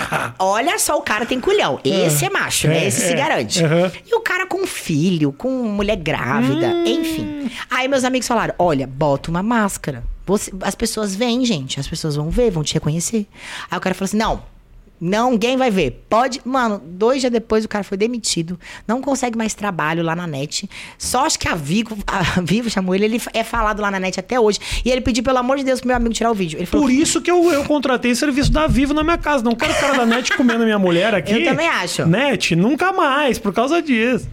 Olha 0.38 0.78
só, 0.78 0.96
o 0.96 1.02
cara 1.02 1.26
tem 1.26 1.38
culhão. 1.40 1.78
Esse 1.84 2.24
é 2.24 2.30
macho, 2.30 2.68
né? 2.68 2.84
É, 2.84 2.86
Esse 2.88 3.00
se 3.02 3.12
é. 3.12 3.16
garante. 3.16 3.62
Aham. 3.62 3.92
E 4.06 4.14
o 4.14 4.20
cara 4.20 4.46
com 4.46 4.66
filho, 4.66 5.32
com 5.32 5.50
mulher 5.64 5.96
grávida, 5.96 6.68
Hum. 6.68 6.84
enfim. 6.86 7.50
Aí 7.68 7.86
meus 7.88 8.04
amigos 8.04 8.26
falaram: 8.26 8.54
olha, 8.58 8.86
bota 8.86 9.30
uma 9.30 9.42
máscara. 9.42 10.02
Você- 10.28 10.52
as 10.60 10.74
pessoas 10.74 11.14
vêm, 11.16 11.44
gente. 11.44 11.80
As 11.80 11.88
pessoas 11.88 12.14
vão 12.14 12.28
ver, 12.30 12.50
vão 12.50 12.62
te 12.62 12.74
reconhecer. 12.74 13.26
Aí 13.70 13.78
o 13.78 13.80
cara 13.80 13.94
falou 13.94 14.04
assim: 14.06 14.16
não. 14.18 14.42
Não, 15.00 15.30
ninguém 15.30 15.56
vai 15.56 15.70
ver. 15.70 16.04
Pode. 16.10 16.40
Mano, 16.44 16.82
dois 16.84 17.20
dias 17.20 17.32
depois 17.32 17.64
o 17.64 17.68
cara 17.68 17.84
foi 17.84 17.96
demitido. 17.96 18.58
Não 18.86 19.00
consegue 19.00 19.38
mais 19.38 19.54
trabalho 19.54 20.02
lá 20.02 20.16
na 20.16 20.26
net. 20.26 20.68
Só 20.98 21.24
acho 21.24 21.38
que 21.38 21.46
a 21.46 21.54
Vivo, 21.54 21.96
a 22.04 22.40
Vivo 22.40 22.68
chamou 22.68 22.96
ele. 22.96 23.04
Ele 23.04 23.22
é 23.32 23.44
falado 23.44 23.80
lá 23.80 23.92
na 23.92 24.00
net 24.00 24.18
até 24.18 24.40
hoje. 24.40 24.58
E 24.84 24.90
ele 24.90 25.00
pediu, 25.00 25.22
pelo 25.22 25.38
amor 25.38 25.56
de 25.56 25.62
Deus, 25.62 25.78
pro 25.78 25.86
meu 25.86 25.96
amigo 25.96 26.12
tirar 26.12 26.32
o 26.32 26.34
vídeo. 26.34 26.66
Falou. 26.66 26.86
Por 26.86 26.92
isso 26.92 27.20
que 27.22 27.30
eu, 27.30 27.52
eu 27.52 27.64
contratei 27.64 28.12
serviço 28.14 28.50
da 28.50 28.66
Vivo 28.66 28.92
na 28.92 29.04
minha 29.04 29.16
casa. 29.18 29.44
Não 29.44 29.54
quero 29.54 29.72
o 29.72 29.76
cara 29.76 29.98
da 29.98 30.04
net 30.04 30.36
comendo 30.36 30.62
a 30.62 30.66
minha 30.66 30.80
mulher 30.80 31.14
aqui. 31.14 31.32
Eu 31.32 31.44
também 31.44 31.68
acho. 31.68 32.04
Net, 32.04 32.56
nunca 32.56 32.92
mais, 32.92 33.38
por 33.38 33.52
causa 33.54 33.80
disso. 33.80 34.28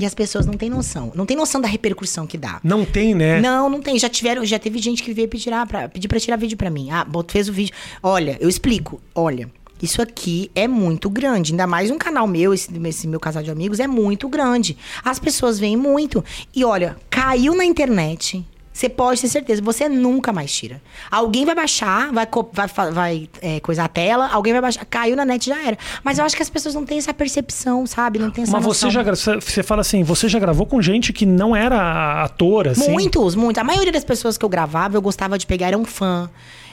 E 0.00 0.06
as 0.06 0.14
pessoas 0.14 0.46
não 0.46 0.54
têm 0.54 0.70
noção. 0.70 1.12
Não 1.14 1.26
tem 1.26 1.36
noção 1.36 1.60
da 1.60 1.68
repercussão 1.68 2.26
que 2.26 2.38
dá. 2.38 2.58
Não 2.64 2.86
tem, 2.86 3.14
né? 3.14 3.38
Não, 3.38 3.68
não 3.68 3.82
tem. 3.82 3.98
Já 3.98 4.08
tiveram, 4.08 4.42
já 4.46 4.58
teve 4.58 4.78
gente 4.78 5.02
que 5.02 5.12
veio 5.12 5.28
pedir 5.28 5.52
pra, 5.68 5.90
pedir 5.90 6.08
pra 6.08 6.18
tirar 6.18 6.36
vídeo 6.36 6.56
pra 6.56 6.70
mim. 6.70 6.90
Ah, 6.90 7.06
fez 7.28 7.50
o 7.50 7.52
vídeo. 7.52 7.74
Olha, 8.02 8.38
eu 8.40 8.48
explico. 8.48 8.98
Olha, 9.14 9.50
isso 9.82 10.00
aqui 10.00 10.50
é 10.54 10.66
muito 10.66 11.10
grande. 11.10 11.52
Ainda 11.52 11.66
mais 11.66 11.90
um 11.90 11.98
canal 11.98 12.26
meu, 12.26 12.54
esse, 12.54 12.70
esse 12.88 13.06
meu 13.06 13.20
casal 13.20 13.42
de 13.42 13.50
amigos, 13.50 13.78
é 13.78 13.86
muito 13.86 14.26
grande. 14.26 14.74
As 15.04 15.18
pessoas 15.18 15.58
veem 15.58 15.76
muito. 15.76 16.24
E 16.56 16.64
olha, 16.64 16.96
caiu 17.10 17.54
na 17.54 17.64
internet. 17.66 18.42
Você 18.80 18.88
pode 18.88 19.20
ter 19.20 19.28
certeza, 19.28 19.60
você 19.60 19.90
nunca 19.90 20.32
mais 20.32 20.50
tira. 20.50 20.80
Alguém 21.10 21.44
vai 21.44 21.54
baixar, 21.54 22.10
vai, 22.10 22.26
vai, 22.50 22.90
vai 22.90 23.28
é, 23.42 23.60
coisar 23.60 23.84
a 23.84 23.88
tela, 23.88 24.30
alguém 24.32 24.54
vai 24.54 24.62
baixar. 24.62 24.86
Caiu 24.86 25.14
na 25.14 25.22
net, 25.22 25.46
já 25.50 25.62
era. 25.62 25.76
Mas 26.02 26.18
eu 26.18 26.24
acho 26.24 26.34
que 26.34 26.42
as 26.42 26.48
pessoas 26.48 26.74
não 26.74 26.86
têm 26.86 26.96
essa 26.96 27.12
percepção, 27.12 27.86
sabe? 27.86 28.18
Não 28.18 28.30
tem 28.30 28.44
essa 28.44 28.52
Mas 28.54 28.64
noção. 28.64 28.90
você 28.90 28.94
já 28.94 29.02
você 29.38 29.62
fala 29.62 29.82
assim, 29.82 30.02
você 30.02 30.30
já 30.30 30.38
gravou 30.38 30.64
com 30.64 30.80
gente 30.80 31.12
que 31.12 31.26
não 31.26 31.54
era 31.54 32.24
ator, 32.24 32.68
assim? 32.68 32.90
Muitos, 32.90 33.34
muitos. 33.34 33.60
A 33.60 33.64
maioria 33.64 33.92
das 33.92 34.02
pessoas 34.02 34.38
que 34.38 34.44
eu 34.46 34.48
gravava, 34.48 34.96
eu 34.96 35.02
gostava 35.02 35.36
de 35.36 35.46
pegar, 35.46 35.66
era 35.66 35.76
um 35.76 35.84
fã. 35.84 36.30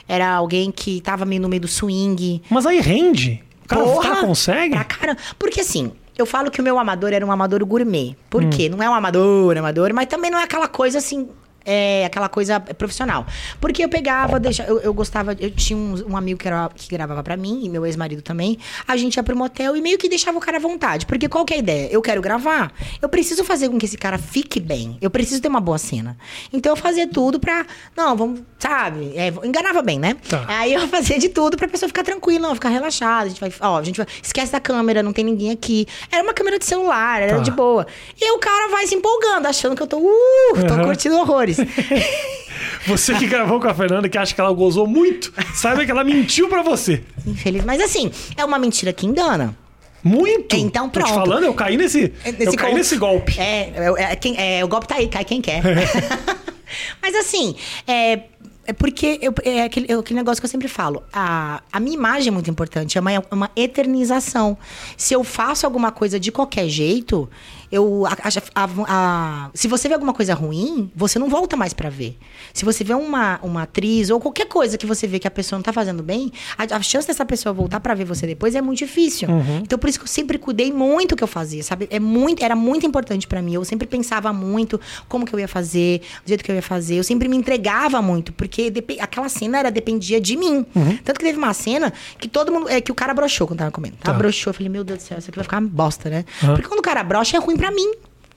Era 0.08 0.34
alguém 0.34 0.72
que 0.72 1.02
tava 1.02 1.26
meio 1.26 1.42
no 1.42 1.50
meio 1.50 1.64
do 1.64 1.68
swing. 1.68 2.42
Mas 2.50 2.66
aí 2.66 2.80
rende. 2.80 3.44
O 3.66 3.68
cara, 3.68 3.84
o 3.84 4.00
cara 4.00 4.16
consegue? 4.22 4.76
Pra 4.76 4.86
caramba. 4.86 5.20
Porque 5.38 5.60
assim, 5.60 5.92
eu 6.18 6.26
falo 6.26 6.50
que 6.50 6.62
o 6.62 6.64
meu 6.64 6.80
amador 6.80 7.12
era 7.12 7.26
um 7.26 7.34
amador 7.34 7.66
gourmet. 7.66 8.16
Por 8.30 8.46
Hum. 8.46 8.50
quê? 8.50 8.70
Não 8.70 8.82
é 8.82 8.90
um 8.90 8.94
amador, 8.94 9.58
amador, 9.58 9.92
mas 9.94 10.06
também 10.08 10.32
não 10.32 10.40
é 10.40 10.44
aquela 10.44 10.70
coisa 10.70 11.00
assim. 11.00 11.28
É 11.70 12.06
aquela 12.06 12.30
coisa 12.30 12.60
profissional. 12.62 13.26
Porque 13.60 13.84
eu 13.84 13.90
pegava, 13.90 14.40
deixa, 14.40 14.64
eu, 14.64 14.80
eu 14.80 14.94
gostava, 14.94 15.36
eu 15.38 15.52
tinha 15.52 15.78
um, 15.78 16.12
um 16.12 16.16
amigo 16.18 16.40
que, 16.40 16.48
era, 16.48 16.70
que 16.74 16.88
gravava 16.90 17.22
pra 17.22 17.36
mim, 17.36 17.66
e 17.66 17.70
meu 17.70 17.86
ex-marido 17.86 18.22
também. 18.22 18.58
A 18.88 18.96
gente 18.96 19.18
ia 19.18 19.24
pro 19.24 19.36
motel 19.36 19.76
e 19.76 19.82
meio 19.82 19.98
que 19.98 20.08
deixava 20.08 20.38
o 20.38 20.42
cara 20.42 20.56
à 20.58 20.60
vontade. 20.62 21.06
Porque 21.06 21.28
qual 21.28 21.44
que 21.44 21.54
é 21.54 21.58
a 21.58 21.60
ideia? 21.60 21.90
Eu 21.92 22.02
quero 22.02 22.22
gravar, 22.22 22.72
eu 23.02 23.10
preciso 23.10 23.44
fazer 23.44 23.68
com 23.68 23.78
que 23.78 23.86
esse 23.86 23.98
cara 23.98 24.18
fique 24.18 24.62
bem. 24.62 24.98
Eu 25.02 25.10
preciso 25.10 25.42
ter 25.42 25.50
uma 25.50 25.60
boa 25.60 25.78
cena. 25.78 26.18
Então 26.54 26.72
eu 26.72 26.78
fazia 26.78 27.06
tudo 27.08 27.38
pra. 27.40 27.66
Não, 27.96 28.16
vamos, 28.16 28.40
sabe? 28.58 29.12
É, 29.18 29.28
enganava 29.46 29.82
bem, 29.82 30.00
né? 30.00 30.16
Tá. 30.30 30.46
Aí 30.48 30.74
eu 30.74 30.88
fazia 30.88 31.20
de 31.20 31.28
tudo 31.28 31.58
pra 31.58 31.68
pessoa 31.68 31.90
ficar 31.90 32.04
tranquila, 32.04 32.48
não, 32.48 32.56
ficar 32.56 32.70
relaxada. 32.70 33.26
A 33.26 33.30
gente 33.30 33.42
vai, 33.42 33.52
ó, 33.60 33.78
a 33.78 33.84
gente 33.84 33.98
vai, 33.98 34.08
esquece 34.24 34.54
da 34.54 34.60
câmera, 34.62 35.04
não 35.04 35.12
tem 35.12 35.26
ninguém 35.26 35.52
aqui. 35.52 35.86
Era 36.10 36.24
uma 36.24 36.34
câmera 36.34 36.58
de 36.58 36.66
celular, 36.66 37.22
era 37.22 37.36
Tá. 37.38 37.44
de 37.44 37.52
boa. 37.52 37.86
E 38.20 38.32
o 38.32 38.40
cara 38.40 38.70
vai 38.72 38.88
se 38.88 38.96
empolgando, 38.96 39.46
achando 39.48 39.76
que 39.76 39.82
eu 39.82 39.88
tô, 39.88 39.98
uh, 39.98 40.68
tô 40.68 40.74
Aham. 40.74 40.84
curtindo 40.86 41.18
horrores. 41.18 41.57
Você 42.88 43.14
que 43.16 43.28
gravou 43.28 43.60
com 43.60 43.68
a 43.68 43.74
Fernanda, 43.74 44.08
que 44.08 44.18
acha 44.18 44.34
que 44.34 44.40
ela 44.40 44.52
gozou 44.54 44.88
muito, 44.88 45.34
saiba 45.54 45.84
que 45.86 45.92
ela 45.92 46.04
mentiu 46.04 46.48
pra 46.48 46.62
você. 46.62 47.04
Infeliz. 47.26 47.64
Mas 47.66 47.82
assim, 47.82 48.10
é 48.38 48.46
uma 48.46 48.58
mentira 48.58 48.94
que 48.94 49.06
engana. 49.06 49.58
Muito. 50.04 50.56
Então, 50.56 50.88
Tô 50.88 51.02
te 51.02 51.04
pronto. 51.04 51.16
falando, 51.20 51.44
eu 51.44 51.54
caí 51.54 51.76
nesse, 51.76 52.14
eu 52.40 52.54
caí 52.54 52.74
nesse 52.74 52.96
golpe. 52.96 53.38
É, 53.40 53.74
é, 53.98 54.04
é, 54.12 54.16
quem- 54.16 54.36
é, 54.38 54.64
o 54.64 54.68
golpe 54.68 54.88
tá 54.88 54.96
aí, 54.96 55.08
cai 55.10 55.26
quem 55.26 55.42
quer. 55.42 55.62
Mas 57.02 57.16
assim, 57.16 57.56
é, 57.86 58.22
é 58.66 58.74
porque 58.74 59.20
eu- 59.22 59.34
é 59.44 59.64
aquele, 59.64 59.92
é 59.92 59.96
aquele 59.96 60.20
negócio 60.20 60.40
que 60.42 60.46
eu 60.46 60.50
sempre 60.50 60.68
falo. 60.70 61.04
A, 61.12 61.62
a 61.72 61.80
minha 61.80 61.96
imagem 61.96 62.30
é 62.30 62.32
muito 62.32 62.50
importante, 62.50 62.98
é 62.98 63.02
uma, 63.02 63.12
é 63.12 63.22
uma 63.32 63.50
eternização. 63.56 64.58
Se 64.96 65.14
eu 65.14 65.24
faço 65.24 65.66
alguma 65.66 65.92
coisa 65.92 66.18
de 66.20 66.32
qualquer 66.32 66.70
jeito, 66.70 67.30
eu 67.72 68.06
a- 68.06 68.18
a- 68.56 68.70
a- 68.88 69.50
se 69.54 69.68
você 69.68 69.88
vê 69.88 69.94
alguma 69.94 70.14
coisa 70.14 70.34
ruim, 70.34 70.92
você 70.96 71.20
não 71.20 71.30
volta 71.30 71.56
mais 71.58 71.74
pra 71.74 71.90
ver. 71.90 72.18
Se 72.54 72.64
você 72.66 72.84
vê 72.84 72.94
uma, 72.94 73.40
uma 73.44 73.64
atriz 73.64 74.10
ou 74.10 74.20
qualquer 74.20 74.48
coisa 74.48 74.78
que 74.78 74.86
você 74.86 75.06
vê 75.08 75.20
que 75.20 75.28
a 75.28 75.32
pessoa 75.32 75.58
não 75.58 75.64
tá 75.64 75.74
fazendo 75.74 76.02
bem, 76.04 76.32
a, 76.58 76.82
chance 76.82 77.08
dessa 77.08 77.26
pessoa 77.26 77.52
voltar 77.54 77.80
pra 77.80 77.94
ver 77.94 78.06
você 78.06 78.26
depois 78.26 78.56
é 78.56 78.62
muito 78.62 78.80
difícil. 78.80 79.28
Então 79.64 79.78
por 79.78 79.90
isso 79.90 80.00
que 80.00 80.04
eu 80.06 80.10
sempre 80.10 80.38
cuidei 80.38 80.72
muito 80.72 81.12
o 81.14 81.16
que 81.16 81.24
eu 81.24 81.28
fazia, 81.28 81.62
sabe? 81.64 81.88
É 81.92 82.00
muito, 82.00 82.44
era 82.44 82.56
muito 82.56 82.86
importante 82.86 83.28
pra 83.28 83.42
mim. 83.42 83.54
Eu 83.56 83.66
sempre 83.66 83.88
pensava 83.88 84.32
muito 84.32 84.80
como 85.10 85.26
que 85.26 85.34
eu 85.34 85.40
ia 85.40 85.48
fazer, 85.48 86.00
do 86.24 86.28
jeito 86.30 86.44
que 86.44 86.52
eu 86.52 86.56
ia 86.56 86.62
fazer. 86.62 86.96
Eu 86.96 87.04
sempre 87.04 87.28
me 87.28 87.36
entregava 87.36 88.02
muito, 88.02 88.32
porque 88.34 88.72
aquela 89.00 89.28
cena 89.30 89.58
era 89.60 89.70
dependia 89.72 90.20
de 90.22 90.38
mim. 90.38 90.66
Tanto 91.04 91.20
que 91.20 91.26
teve 91.26 91.38
uma 91.38 91.54
cena 91.54 91.92
que 92.20 92.28
todo 92.28 92.52
mundo, 92.52 92.70
é 92.70 92.80
que 92.80 92.92
o 92.92 92.96
cara 92.96 93.14
broxou 93.14 93.48
quando 93.48 93.60
tava 93.60 93.72
comendo. 93.72 93.96
Tá? 93.98 94.12
Tá. 94.14 94.18
Broxou, 94.18 94.52
eu 94.52 94.54
falei, 94.54 94.70
meu 94.70 94.84
Deus 94.84 95.00
do 95.00 95.04
céu, 95.04 95.18
isso 95.18 95.30
aqui 95.30 95.36
vai 95.38 95.44
ficar 95.44 95.60
uma 95.60 95.68
bosta, 95.70 96.10
né? 96.10 96.24
Porque 96.40 96.68
quando 96.68 96.80
o 96.80 96.84
cara 96.84 97.04
brocha 97.04 97.36
é 97.38 97.40
ruim 97.40 97.57
pra 97.58 97.72
mim. 97.72 97.94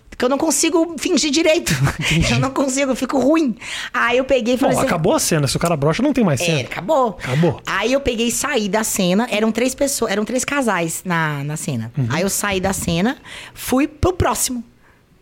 Porque 0.08 0.24
eu 0.26 0.28
não 0.28 0.36
consigo 0.38 0.96
fingir 0.98 1.30
direito. 1.30 1.72
eu 2.30 2.38
não 2.38 2.50
consigo, 2.50 2.92
eu 2.92 2.96
fico 2.96 3.18
ruim. 3.18 3.56
Aí 3.92 4.18
eu 4.18 4.24
peguei 4.24 4.54
e 4.54 4.58
falei 4.58 4.74
Bom, 4.74 4.80
assim. 4.80 4.86
acabou 4.88 5.14
a 5.14 5.18
cena. 5.18 5.48
Se 5.48 5.56
o 5.56 5.60
cara 5.60 5.74
brocha, 5.76 6.02
não 6.02 6.12
tem 6.12 6.22
mais 6.22 6.40
É, 6.42 6.44
cena. 6.44 6.60
acabou. 6.60 7.16
Acabou. 7.22 7.60
Aí 7.64 7.90
eu 7.92 8.00
peguei 8.02 8.26
e 8.28 8.30
saí 8.32 8.68
da 8.68 8.84
cena. 8.84 9.26
Eram 9.30 9.50
três 9.50 9.74
pessoas, 9.74 10.12
eram 10.12 10.24
três 10.26 10.44
casais 10.44 11.00
na, 11.06 11.42
na 11.42 11.56
cena. 11.56 11.90
Uhum. 11.96 12.06
Aí 12.10 12.20
eu 12.22 12.28
saí 12.28 12.60
da 12.60 12.72
cena, 12.74 13.16
fui 13.54 13.88
pro 13.88 14.12
próximo. 14.12 14.62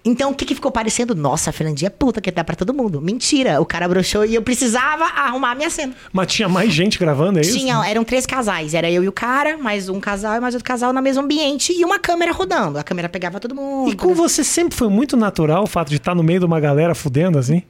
Então, 0.08 0.30
o 0.30 0.34
que, 0.34 0.46
que 0.46 0.54
ficou 0.54 0.70
parecendo? 0.72 1.14
Nossa, 1.14 1.50
a 1.50 1.52
Fernandinha 1.52 1.88
é 1.88 1.90
puta, 1.90 2.18
que 2.20 2.30
dá 2.30 2.42
pra 2.42 2.56
todo 2.56 2.72
mundo. 2.72 3.00
Mentira, 3.00 3.60
o 3.60 3.66
cara 3.66 3.86
broxou 3.86 4.24
e 4.24 4.34
eu 4.34 4.42
precisava 4.42 5.04
arrumar 5.04 5.50
a 5.50 5.54
minha 5.54 5.68
cena. 5.68 5.94
Mas 6.10 6.32
tinha 6.32 6.48
mais 6.48 6.72
gente 6.72 6.98
gravando, 6.98 7.38
é 7.38 7.42
isso? 7.42 7.58
Tinha, 7.58 7.86
eram 7.86 8.02
três 8.04 8.24
casais. 8.24 8.72
Era 8.72 8.90
eu 8.90 9.04
e 9.04 9.08
o 9.08 9.12
cara, 9.12 9.58
mais 9.58 9.90
um 9.90 10.00
casal 10.00 10.36
e 10.36 10.40
mais 10.40 10.54
outro 10.54 10.66
casal 10.66 10.94
no 10.94 11.02
mesmo 11.02 11.22
ambiente 11.22 11.74
e 11.74 11.84
uma 11.84 11.98
câmera 11.98 12.32
rodando. 12.32 12.78
A 12.78 12.82
câmera 12.82 13.08
pegava 13.08 13.38
todo 13.38 13.54
mundo. 13.54 13.92
E 13.92 13.96
com 13.96 14.14
você 14.14 14.42
sempre 14.42 14.74
foi 14.74 14.88
muito 14.88 15.16
natural 15.16 15.64
o 15.64 15.66
fato 15.66 15.90
de 15.90 15.96
estar 15.96 16.14
no 16.14 16.22
meio 16.22 16.40
de 16.40 16.46
uma 16.46 16.58
galera 16.58 16.94
fudendo 16.94 17.38
assim? 17.38 17.62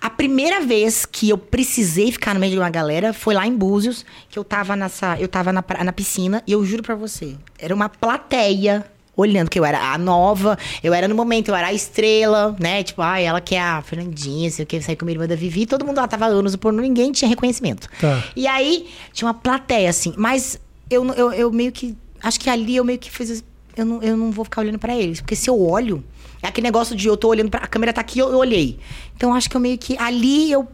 A 0.00 0.10
primeira 0.10 0.60
vez 0.60 1.04
que 1.04 1.30
eu 1.30 1.38
precisei 1.38 2.10
ficar 2.10 2.34
no 2.34 2.40
meio 2.40 2.52
de 2.52 2.58
uma 2.58 2.70
galera 2.70 3.12
foi 3.12 3.34
lá 3.34 3.46
em 3.46 3.54
Búzios, 3.54 4.04
que 4.28 4.38
eu 4.38 4.44
tava 4.44 4.74
nessa, 4.74 5.16
eu 5.20 5.28
tava 5.28 5.52
na, 5.52 5.64
na 5.84 5.92
piscina 5.92 6.42
e 6.46 6.52
eu 6.52 6.64
juro 6.64 6.82
pra 6.82 6.94
você, 6.94 7.36
era 7.58 7.74
uma 7.74 7.88
plateia 7.88 8.84
olhando 9.16 9.50
que 9.50 9.58
eu 9.58 9.64
era 9.64 9.92
a 9.92 9.98
nova, 9.98 10.58
eu 10.82 10.94
era 10.94 11.06
no 11.06 11.14
momento, 11.14 11.48
eu 11.48 11.54
era 11.54 11.66
a 11.68 11.72
estrela, 11.72 12.56
né? 12.58 12.82
Tipo, 12.82 13.02
ai, 13.02 13.24
ela 13.24 13.40
que 13.40 13.54
é 13.54 13.60
a 13.60 13.82
Fernandinha, 13.82 14.50
sei 14.50 14.62
o 14.64 14.66
que, 14.66 14.80
sair 14.80 14.96
com 14.96 15.04
a 15.04 15.06
minha 15.06 15.14
irmã 15.16 15.26
da 15.26 15.34
Vivi, 15.36 15.66
todo 15.66 15.84
mundo 15.84 15.98
lá 15.98 16.08
tava 16.08 16.26
anos 16.26 16.56
por 16.56 16.72
ninguém 16.72 17.12
tinha 17.12 17.28
reconhecimento. 17.28 17.88
Tá. 18.00 18.24
E 18.34 18.46
aí 18.46 18.88
tinha 19.12 19.26
uma 19.28 19.34
plateia 19.34 19.90
assim, 19.90 20.14
mas 20.16 20.58
eu, 20.90 21.06
eu, 21.14 21.32
eu 21.32 21.52
meio 21.52 21.70
que 21.72 21.96
acho 22.22 22.40
que 22.40 22.48
ali 22.48 22.76
eu 22.76 22.84
meio 22.84 22.98
que 22.98 23.10
fiz 23.10 23.44
eu 23.76 23.84
não, 23.86 24.02
eu 24.02 24.16
não 24.16 24.30
vou 24.30 24.44
ficar 24.44 24.60
olhando 24.60 24.78
pra 24.78 24.94
eles. 24.96 25.20
Porque 25.22 25.34
se 25.34 25.48
eu 25.48 25.58
olho, 25.58 26.04
é 26.42 26.48
aquele 26.48 26.66
negócio 26.66 26.94
de 26.94 27.08
eu 27.08 27.16
tô 27.16 27.28
olhando 27.28 27.48
pra. 27.50 27.60
A 27.60 27.66
câmera 27.66 27.90
tá 27.92 28.02
aqui, 28.02 28.18
eu, 28.18 28.28
eu 28.30 28.36
olhei. 28.38 28.78
Então 29.16 29.32
acho 29.34 29.48
que 29.48 29.56
eu 29.56 29.60
meio 29.60 29.78
que. 29.78 29.96
Ali 29.98 30.52
eu. 30.52 30.68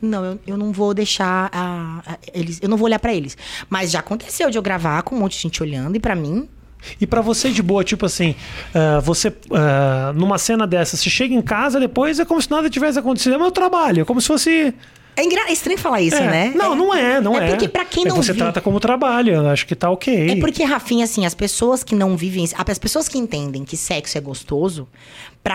Não, 0.00 0.24
eu, 0.24 0.38
eu 0.46 0.56
não 0.56 0.72
vou 0.72 0.94
deixar 0.94 1.50
a, 1.52 2.00
a- 2.06 2.18
eles. 2.32 2.58
Eu 2.62 2.68
não 2.70 2.76
vou 2.78 2.86
olhar 2.86 2.98
pra 2.98 3.12
eles. 3.14 3.36
Mas 3.68 3.90
já 3.90 3.98
aconteceu 4.00 4.50
de 4.50 4.56
eu 4.56 4.62
gravar 4.62 5.02
com 5.02 5.14
um 5.14 5.18
monte 5.18 5.36
de 5.36 5.42
gente 5.42 5.62
olhando, 5.62 5.96
e 5.96 6.00
pra 6.00 6.14
mim. 6.14 6.48
E 7.00 7.06
pra 7.06 7.20
você 7.20 7.50
de 7.50 7.62
boa, 7.62 7.82
tipo 7.84 8.06
assim, 8.06 8.34
ah, 8.74 9.00
você 9.00 9.32
ah, 9.52 10.12
numa 10.14 10.38
cena 10.38 10.66
dessa, 10.66 10.96
você 10.96 11.08
chega 11.10 11.34
em 11.34 11.42
casa 11.42 11.78
depois 11.80 12.18
é 12.20 12.24
como 12.24 12.40
se 12.40 12.50
nada 12.50 12.68
tivesse 12.70 12.98
acontecido. 12.98 13.34
É 13.34 13.38
meu 13.38 13.50
trabalho, 13.50 14.02
é 14.02 14.04
como 14.04 14.20
se 14.20 14.26
fosse. 14.28 14.74
É, 15.16 15.22
engra... 15.24 15.42
é 15.48 15.52
estranho 15.52 15.78
falar 15.78 16.00
isso, 16.00 16.16
É. 16.16 16.26
né? 16.28 16.52
Não, 16.56 16.72
É- 16.72 16.76
não 16.76 16.94
é, 16.94 17.20
não 17.20 17.38
é. 17.40 17.46
É 17.46 17.50
porque 17.50 17.68
pra 17.68 17.84
quem 17.84 18.04
É 18.04 18.08
não 18.08 18.16
você 18.16 18.32
viu- 18.32 18.42
trata 18.42 18.60
como 18.60 18.80
trabalho, 18.80 19.32
eu 19.34 19.48
acho 19.48 19.64
que 19.64 19.74
tá 19.76 19.88
ok. 19.88 20.30
É 20.32 20.36
porque, 20.40 20.64
Rafinha, 20.64 21.04
assim, 21.04 21.24
as 21.24 21.34
pessoas 21.34 21.84
que 21.84 21.94
não 21.94 22.16
vivem. 22.16 22.48
As 22.68 22.78
pessoas 22.80 23.08
que 23.08 23.16
entendem 23.16 23.64
que 23.64 23.76
sexo 23.76 24.18
é 24.18 24.20
gostoso, 24.20 24.88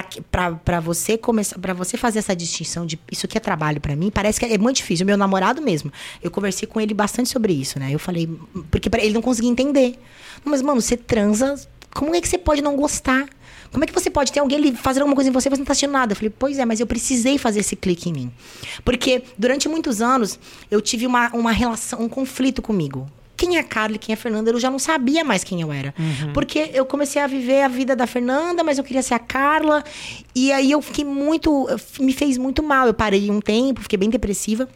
que- 0.04 0.22
pra 0.22 0.80
você 0.80 1.18
começar. 1.18 1.58
para 1.60 1.74
você 1.74 1.98
fazer 1.98 2.20
essa 2.20 2.36
distinção 2.36 2.86
de 2.86 3.00
isso 3.12 3.26
aqui 3.26 3.38
é 3.38 3.42
trabalho 3.42 3.82
pra 3.82 3.96
mim, 3.96 4.12
parece 4.12 4.40
que 4.40 4.46
é 4.46 4.58
muito 4.58 4.78
difícil. 4.78 5.04
O 5.04 5.08
meu 5.08 5.18
namorado 5.18 5.62
mesmo. 5.62 5.92
Eu 6.22 6.30
conversei 6.30 6.68
com 6.68 6.80
ele 6.80 6.94
bastante 6.94 7.28
sobre 7.30 7.52
isso, 7.54 7.80
né? 7.80 7.90
Eu 7.92 8.00
falei. 8.00 8.30
Porque 8.70 8.88
ele 9.00 9.14
não 9.14 9.22
conseguia 9.22 9.50
entender. 9.50 9.96
Mas, 10.46 10.62
mano, 10.62 10.80
você 10.80 10.96
transa. 10.96 11.56
Como 11.94 12.14
é 12.16 12.22
que 12.22 12.28
você 12.28 12.38
pode 12.38 12.62
não 12.62 12.76
gostar? 12.76 13.28
Como 13.72 13.84
é 13.84 13.88
que 13.88 13.94
você 13.94 14.10
pode 14.10 14.32
ter 14.32 14.40
alguém 14.40 14.76
fazendo 14.76 15.02
alguma 15.04 15.16
coisa 15.16 15.30
em 15.30 15.34
você 15.34 15.48
e 15.48 15.52
você 15.52 15.58
não 15.58 15.66
tá 15.66 15.74
assistindo 15.74 15.92
nada? 15.92 16.12
Eu 16.14 16.16
falei, 16.16 16.30
pois 16.38 16.58
é, 16.60 16.66
mas 16.66 16.80
eu 16.80 16.88
precisei 16.88 17.38
fazer 17.38 17.60
esse 17.60 17.76
clique 17.76 18.10
em 18.10 18.14
mim. 18.14 18.32
Porque 18.86 19.24
durante 19.38 19.68
muitos 19.70 20.02
anos 20.02 20.40
eu 20.72 20.82
tive 20.82 21.06
uma, 21.06 21.30
uma 21.36 21.52
relação, 21.52 22.02
um 22.02 22.10
conflito 22.10 22.62
comigo. 22.62 23.08
Quem 23.40 23.58
é 23.58 23.62
e 23.62 23.98
quem 23.98 24.12
é 24.12 24.18
a 24.18 24.18
Fernanda, 24.18 24.52
eu 24.52 24.60
já 24.60 24.70
não 24.70 24.78
sabia 24.78 25.24
mais 25.24 25.46
quem 25.46 25.62
eu 25.62 25.72
era. 25.72 25.96
Porque 26.34 26.72
eu 26.74 26.86
comecei 26.86 27.22
a 27.22 27.26
viver 27.26 27.62
a 27.62 27.70
vida 27.70 27.96
da 27.96 28.06
Fernanda, 28.06 28.66
mas 28.66 28.78
eu 28.78 28.84
queria 28.84 29.02
ser 29.02 29.14
a 29.14 29.20
Carla. 29.20 29.82
E 30.36 30.52
aí 30.52 30.70
eu 30.70 30.82
fiquei 30.82 31.06
muito. 31.06 31.66
Me 32.02 32.12
fez 32.12 32.38
muito 32.38 32.62
mal. 32.62 32.86
Eu 32.88 32.94
parei 32.94 33.32
um 33.32 33.40
tempo, 33.40 33.82
fiquei 33.82 33.98
bem 33.98 34.10
depressiva. 34.10 34.68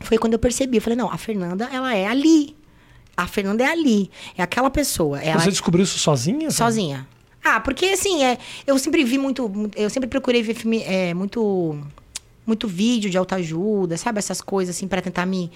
Foi 0.00 0.18
quando 0.18 0.32
eu 0.32 0.40
percebi. 0.40 0.78
Eu 0.78 0.82
falei, 0.82 0.96
não, 0.96 1.08
a 1.08 1.16
Fernanda, 1.16 1.68
ela 1.72 1.94
é 1.94 2.08
ali. 2.08 2.56
A 3.16 3.28
Fernanda 3.28 3.62
é 3.62 3.68
ali. 3.68 4.10
É 4.36 4.42
aquela 4.42 4.70
pessoa. 4.70 5.20
Ela 5.20 5.38
Você 5.38 5.50
descobriu 5.50 5.84
isso 5.84 5.96
sozinha? 5.96 6.50
Sozinha. 6.50 7.06
Ah, 7.44 7.60
porque 7.60 7.86
assim, 7.86 8.24
é, 8.24 8.38
eu 8.66 8.76
sempre 8.76 9.04
vi 9.04 9.18
muito. 9.18 9.70
Eu 9.76 9.88
sempre 9.88 10.08
procurei 10.08 10.42
ver 10.42 10.54
filme, 10.54 10.82
é, 10.82 11.14
muito. 11.14 11.78
Muito 12.46 12.68
vídeo 12.68 13.10
de 13.10 13.16
autoajuda, 13.16 13.96
sabe? 13.96 14.18
Essas 14.18 14.40
coisas, 14.40 14.76
assim, 14.76 14.86
pra 14.86 15.00
tentar 15.00 15.26
me. 15.26 15.50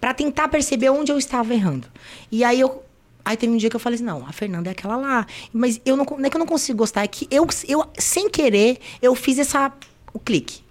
para 0.00 0.14
tentar 0.14 0.48
perceber 0.48 0.90
onde 0.90 1.12
eu 1.12 1.18
estava 1.18 1.52
errando. 1.52 1.86
E 2.30 2.44
aí 2.44 2.60
eu. 2.60 2.82
Aí 3.22 3.36
teve 3.36 3.52
um 3.52 3.56
dia 3.56 3.68
que 3.68 3.76
eu 3.76 3.80
falei 3.80 3.96
assim: 3.96 4.04
não, 4.04 4.26
a 4.26 4.32
Fernanda 4.32 4.70
é 4.70 4.72
aquela 4.72 4.96
lá. 4.96 5.26
Mas 5.52 5.80
eu 5.84 5.96
não, 5.96 6.04
não 6.04 6.24
é 6.24 6.30
que 6.30 6.36
eu 6.36 6.40
não 6.40 6.46
consigo 6.46 6.78
gostar, 6.78 7.02
é 7.02 7.08
que 7.08 7.28
eu, 7.30 7.46
eu 7.68 7.84
sem 7.98 8.28
querer, 8.30 8.78
eu 9.02 9.14
fiz 9.14 9.38
essa. 9.38 9.72
o 10.12 10.18
clique. 10.18 10.62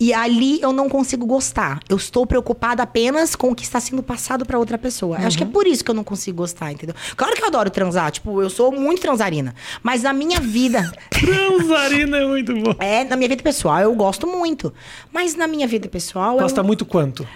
E 0.00 0.14
ali 0.14 0.60
eu 0.62 0.72
não 0.72 0.88
consigo 0.88 1.26
gostar. 1.26 1.80
Eu 1.88 1.96
estou 1.96 2.24
preocupada 2.24 2.82
apenas 2.82 3.34
com 3.34 3.50
o 3.50 3.54
que 3.54 3.64
está 3.64 3.80
sendo 3.80 4.02
passado 4.02 4.46
para 4.46 4.56
outra 4.58 4.78
pessoa. 4.78 5.18
Eu 5.18 5.26
Acho 5.26 5.36
que 5.36 5.42
é 5.42 5.46
por 5.46 5.66
isso 5.66 5.84
que 5.84 5.90
eu 5.90 5.94
não 5.94 6.04
consigo 6.04 6.38
gostar, 6.38 6.70
entendeu? 6.70 6.94
Claro 7.16 7.34
que 7.34 7.42
eu 7.42 7.46
adoro 7.48 7.68
transar, 7.68 8.10
tipo, 8.12 8.40
eu 8.40 8.48
sou 8.48 8.70
muito 8.70 9.00
transarina. 9.02 9.54
Mas 9.82 10.02
na 10.04 10.12
minha 10.12 10.38
vida, 10.38 10.92
Transarina 11.10 12.18
é 12.18 12.26
muito 12.26 12.54
bom. 12.54 12.74
é, 12.78 13.04
na 13.04 13.16
minha 13.16 13.28
vida 13.28 13.42
pessoal, 13.42 13.80
eu 13.80 13.94
gosto 13.94 14.26
muito. 14.26 14.72
Mas 15.12 15.34
na 15.34 15.48
minha 15.48 15.66
vida 15.66 15.88
pessoal, 15.88 16.38
Gosta 16.38 16.60
eu, 16.60 16.64
muito 16.64 16.86
quanto? 16.86 17.26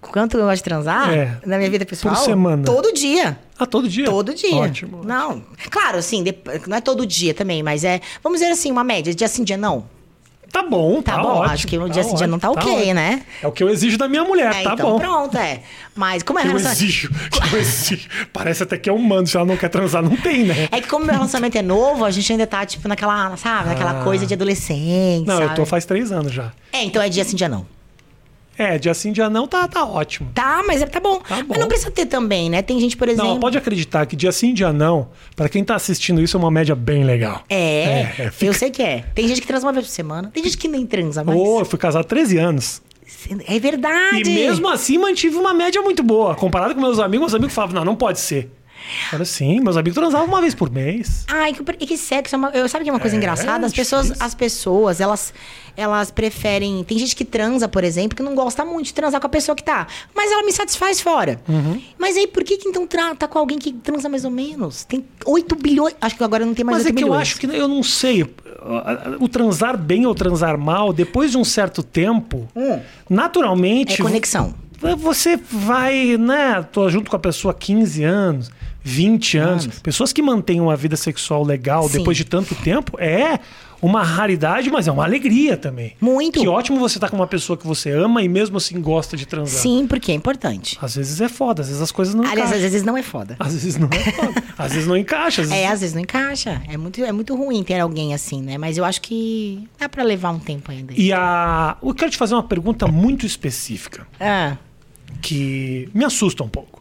quanto 0.00 0.36
eu 0.38 0.44
gosto 0.44 0.56
de 0.56 0.64
transar? 0.64 1.12
É. 1.12 1.38
Na 1.44 1.56
minha 1.56 1.70
vida 1.70 1.84
pessoal? 1.84 2.16
semana. 2.16 2.64
Todo 2.64 2.92
dia. 2.92 3.38
Ah, 3.58 3.66
todo 3.66 3.88
dia? 3.88 4.04
Todo 4.06 4.34
dia. 4.34 4.54
Ótimo. 4.56 5.02
Não. 5.04 5.42
Claro, 5.70 5.98
assim, 5.98 6.24
não 6.66 6.76
é 6.76 6.80
todo 6.80 7.06
dia 7.06 7.32
também, 7.32 7.62
mas 7.62 7.84
é, 7.84 8.00
vamos 8.22 8.40
dizer 8.40 8.52
assim, 8.52 8.70
uma 8.70 8.84
média, 8.84 9.14
dia 9.14 9.28
sim, 9.28 9.44
dia 9.44 9.56
não. 9.56 9.95
Tá 10.56 10.62
bom, 10.62 11.02
tá, 11.02 11.16
Tá 11.16 11.22
bom, 11.22 11.28
ótimo, 11.34 11.52
acho 11.52 11.66
que 11.66 11.78
um 11.78 11.86
tá 11.86 11.92
dia 11.92 12.02
sim, 12.02 12.14
dia 12.14 12.26
não 12.26 12.38
tá 12.38 12.50
ótimo, 12.50 12.70
ok, 12.72 12.78
ótimo. 12.80 12.94
né? 12.94 13.22
É 13.42 13.46
o 13.46 13.52
que 13.52 13.62
eu 13.62 13.68
exijo 13.68 13.98
da 13.98 14.08
minha 14.08 14.24
mulher, 14.24 14.54
É, 14.54 14.62
tá 14.62 14.72
então 14.72 14.92
bom. 14.92 14.98
pronto, 14.98 15.36
é. 15.36 15.60
Mas 15.94 16.22
como 16.22 16.38
é 16.38 16.42
Que 16.44 16.48
eu 16.52 16.56
exijo, 16.56 17.10
que 17.30 17.54
eu 17.54 17.60
exijo. 17.60 18.08
Parece 18.32 18.62
até 18.62 18.78
que 18.78 18.88
é 18.88 18.92
humano, 18.92 19.26
se 19.26 19.36
ela 19.36 19.44
não 19.44 19.54
quer 19.58 19.68
transar, 19.68 20.02
não 20.02 20.16
tem, 20.16 20.44
né? 20.44 20.66
É 20.72 20.80
que 20.80 20.88
como 20.88 21.04
meu 21.04 21.14
relacionamento 21.14 21.58
é 21.58 21.62
novo, 21.62 22.06
a 22.06 22.10
gente 22.10 22.32
ainda 22.32 22.46
tá, 22.46 22.64
tipo, 22.64 22.88
naquela, 22.88 23.36
sabe, 23.36 23.68
naquela 23.68 24.00
Ah. 24.00 24.04
coisa 24.04 24.24
de 24.24 24.32
adolescente, 24.32 25.26
Não, 25.26 25.36
sabe? 25.36 25.50
eu 25.50 25.54
tô 25.56 25.66
faz 25.66 25.84
três 25.84 26.10
anos 26.10 26.32
já. 26.32 26.50
É, 26.72 26.82
então 26.84 27.02
é 27.02 27.08
dia 27.10 27.22
sim, 27.24 27.36
dia 27.36 27.50
não. 27.50 27.66
É, 28.58 28.78
dia 28.78 28.94
sim, 28.94 29.12
dia 29.12 29.28
não, 29.28 29.46
tá, 29.46 29.66
tá 29.68 29.84
ótimo. 29.84 30.30
Tá, 30.34 30.62
mas 30.66 30.80
é- 30.82 30.86
tá 30.86 30.98
bom. 31.00 31.18
Tá 31.20 31.36
bom. 31.36 31.44
Mas 31.48 31.58
não 31.58 31.68
precisa 31.68 31.90
ter 31.90 32.06
também, 32.06 32.48
né? 32.48 32.62
Tem 32.62 32.78
gente, 32.80 32.96
por 32.96 33.08
exemplo... 33.08 33.28
Não, 33.30 33.38
pode 33.40 33.58
acreditar 33.58 34.06
que 34.06 34.16
dia 34.16 34.32
sim, 34.32 34.54
dia 34.54 34.72
não, 34.72 35.08
pra 35.34 35.48
quem 35.48 35.62
tá 35.62 35.74
assistindo 35.74 36.22
isso, 36.22 36.36
é 36.36 36.40
uma 36.40 36.50
média 36.50 36.74
bem 36.74 37.04
legal. 37.04 37.42
É, 37.50 37.56
É, 37.56 38.14
é, 38.18 38.30
fica- 38.30 38.46
eu 38.46 38.54
sei 38.54 38.70
que 38.70 38.82
é. 38.82 39.04
Tem 39.14 39.28
gente 39.28 39.40
que 39.40 39.46
transa 39.46 39.66
uma 39.66 39.72
vez 39.72 39.86
por 39.86 39.92
semana. 39.92 40.30
Tem 40.32 40.42
gente 40.42 40.56
que 40.56 40.68
nem 40.68 40.86
transa, 40.86 41.22
mas... 41.22 41.36
Ô, 41.36 41.60
eu 41.60 41.64
fui 41.66 41.78
casado 41.78 42.02
há 42.02 42.04
13 42.04 42.38
anos. 42.38 42.82
É 43.46 43.58
verdade. 43.58 44.22
E 44.22 44.34
mesmo 44.34 44.68
assim 44.68 44.98
mantive 44.98 45.36
uma 45.36 45.52
média 45.52 45.80
muito 45.82 46.02
boa. 46.02 46.34
Comparado 46.34 46.74
com 46.74 46.80
meus 46.80 46.98
amigos, 46.98 47.26
meus 47.26 47.34
amigos 47.34 47.54
falavam, 47.54 47.76
não, 47.76 47.84
não 47.84 47.96
pode 47.96 48.20
ser. 48.20 48.50
Olha 49.12 49.24
sim, 49.24 49.60
meus 49.60 49.76
amigos 49.76 49.94
transavam 49.98 50.26
uma 50.26 50.40
vez 50.40 50.54
por 50.54 50.70
mês. 50.70 51.24
Ai, 51.28 51.52
que, 51.52 51.62
e 51.80 51.86
que 51.86 51.96
sexo 51.96 52.34
é 52.34 52.38
uma. 52.38 52.50
Eu, 52.50 52.68
sabe 52.68 52.84
que 52.84 52.90
é 52.90 52.92
uma 52.92 53.00
coisa 53.00 53.16
É, 53.16 53.18
engraçada? 53.18 53.66
As 53.66 53.72
pessoas, 53.72 54.06
difícil. 54.06 54.26
as 54.26 54.34
pessoas, 54.34 55.00
elas, 55.00 55.34
elas 55.76 56.10
preferem. 56.10 56.82
Tem 56.84 56.98
gente 56.98 57.14
que 57.16 57.24
transa, 57.24 57.68
por 57.68 57.84
exemplo, 57.84 58.16
que 58.16 58.22
não 58.22 58.34
gosta 58.34 58.64
muito 58.64 58.86
de 58.86 58.94
transar 58.94 59.20
com 59.20 59.26
a 59.26 59.30
pessoa 59.30 59.54
que 59.56 59.62
tá. 59.62 59.86
Mas 60.14 60.30
ela 60.32 60.42
me 60.44 60.52
satisfaz 60.52 61.00
fora. 61.00 61.40
Uhum. 61.48 61.80
Mas 61.98 62.16
aí, 62.16 62.26
por 62.26 62.44
que, 62.44 62.56
que 62.58 62.68
então 62.68 62.86
tra- 62.86 63.14
tá 63.14 63.26
com 63.28 63.38
alguém 63.38 63.58
que 63.58 63.72
transa 63.72 64.08
mais 64.08 64.24
ou 64.24 64.30
menos? 64.30 64.84
Tem 64.84 65.04
8 65.24 65.56
bilhões. 65.56 65.94
Acho 66.00 66.16
que 66.16 66.24
agora 66.24 66.44
não 66.46 66.54
tem 66.54 66.64
mais 66.64 66.78
Mas 66.78 66.86
8 66.86 66.94
é 66.94 66.96
que 66.96 67.02
eu 67.04 67.08
bilhões. 67.08 67.22
acho 67.28 67.38
que 67.40 67.46
eu 67.46 67.68
não 67.68 67.82
sei. 67.82 68.22
O 69.20 69.28
transar 69.28 69.76
bem 69.78 70.06
ou 70.06 70.14
transar 70.14 70.58
mal, 70.58 70.92
depois 70.92 71.30
de 71.30 71.38
um 71.38 71.44
certo 71.44 71.82
tempo, 71.82 72.48
naturalmente. 73.08 73.94
É 74.00 74.04
conexão. 74.04 74.54
Você 74.98 75.36
vai, 75.36 76.16
né? 76.18 76.62
Tô 76.70 76.88
junto 76.90 77.10
com 77.10 77.16
a 77.16 77.18
pessoa 77.18 77.52
há 77.52 77.54
15 77.54 78.04
anos, 78.04 78.50
20 78.86 79.38
anos. 79.38 79.66
Pessoas 79.80 80.12
que 80.12 80.22
mantêm 80.22 80.60
uma 80.60 80.76
vida 80.76 80.96
sexual 80.96 81.42
legal 81.42 81.88
Sim. 81.88 81.98
depois 81.98 82.16
de 82.16 82.24
tanto 82.24 82.54
tempo 82.54 82.96
é 83.00 83.40
uma 83.82 84.00
raridade, 84.02 84.70
mas 84.70 84.86
é 84.86 84.92
uma 84.92 85.02
alegria 85.04 85.56
também. 85.56 85.94
Muito. 86.00 86.38
Que 86.40 86.46
ótimo 86.46 86.78
você 86.78 86.96
tá 86.98 87.08
com 87.08 87.16
uma 87.16 87.26
pessoa 87.26 87.56
que 87.56 87.66
você 87.66 87.90
ama 87.90 88.22
e 88.22 88.28
mesmo 88.28 88.56
assim 88.58 88.80
gosta 88.80 89.16
de 89.16 89.26
transar. 89.26 89.60
Sim, 89.60 89.86
porque 89.88 90.12
é 90.12 90.14
importante. 90.14 90.78
Às 90.80 90.94
vezes 90.94 91.20
é 91.20 91.28
foda, 91.28 91.62
às 91.62 91.68
vezes 91.68 91.82
as 91.82 91.90
coisas 91.90 92.14
não 92.14 92.22
Aliás, 92.22 92.38
às 92.38 92.46
encaixam. 92.46 92.60
vezes 92.62 92.82
não 92.84 92.96
é 92.96 93.02
foda. 93.02 93.36
Às 93.40 93.52
vezes 93.54 93.76
não 93.76 93.88
é 93.90 93.98
foda. 94.12 94.44
às 94.56 94.72
vezes 94.72 94.86
não 94.88 94.96
encaixa. 94.96 95.42
Às 95.42 95.48
vezes... 95.48 95.64
É, 95.64 95.66
às 95.68 95.80
vezes 95.80 95.94
não 95.94 96.02
encaixa. 96.02 96.62
É 96.68 96.76
muito, 96.76 97.02
é 97.04 97.10
muito 97.10 97.34
ruim 97.34 97.64
ter 97.64 97.80
alguém 97.80 98.14
assim, 98.14 98.40
né? 98.40 98.56
Mas 98.56 98.78
eu 98.78 98.84
acho 98.84 99.00
que 99.00 99.68
dá 99.80 99.88
pra 99.88 100.04
levar 100.04 100.30
um 100.30 100.38
tempo 100.38 100.70
ainda. 100.70 100.94
E 100.96 101.12
a. 101.12 101.76
Eu 101.82 101.92
quero 101.92 102.12
te 102.12 102.16
fazer 102.16 102.34
uma 102.34 102.44
pergunta 102.44 102.86
muito 102.86 103.26
específica, 103.26 104.06
Ah, 104.20 104.56
que 105.20 105.88
me 105.92 106.04
assusta 106.04 106.44
um 106.44 106.48
pouco. 106.48 106.75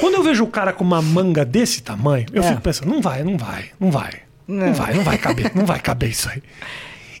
Quando 0.00 0.14
eu 0.14 0.22
vejo 0.22 0.44
o 0.44 0.46
cara 0.48 0.72
com 0.72 0.84
uma 0.84 1.00
manga 1.02 1.44
desse 1.44 1.82
tamanho, 1.82 2.26
eu 2.32 2.42
É. 2.42 2.48
fico 2.48 2.60
pensando, 2.60 2.88
não 2.88 3.00
vai, 3.00 3.22
não 3.24 3.36
vai, 3.36 3.66
não 3.80 3.90
vai. 3.90 4.10
Não, 4.48 4.66
Não. 4.66 4.74
vai, 4.74 4.94
não 4.94 5.02
vai 5.02 5.18
caber, 5.18 5.50
não 5.54 5.66
vai 5.66 5.80
caber 5.80 6.10
isso 6.10 6.28
aí. 6.28 6.42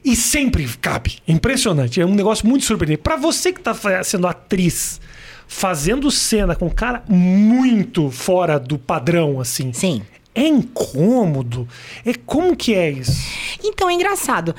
E 0.04 0.14
sempre 0.14 0.66
cabe. 0.80 1.18
Impressionante. 1.26 2.00
É 2.00 2.06
um 2.06 2.14
negócio 2.14 2.46
muito 2.46 2.64
surpreendente. 2.64 3.02
Pra 3.02 3.16
você 3.16 3.52
que 3.52 3.60
tá 3.60 3.74
sendo 4.04 4.28
atriz, 4.28 5.00
fazendo 5.48 6.08
cena 6.12 6.54
com 6.54 6.66
um 6.66 6.70
cara 6.70 7.02
muito 7.08 8.10
fora 8.12 8.58
do 8.60 8.78
padrão, 8.78 9.40
assim. 9.40 9.72
sim. 9.72 10.02
É 10.32 10.46
incômodo? 10.46 11.66
É 12.04 12.12
como 12.14 12.54
que 12.54 12.74
é 12.74 12.90
isso? 12.90 13.18
Então 13.64 13.88
é 13.88 13.94
engraçado. 13.94 14.54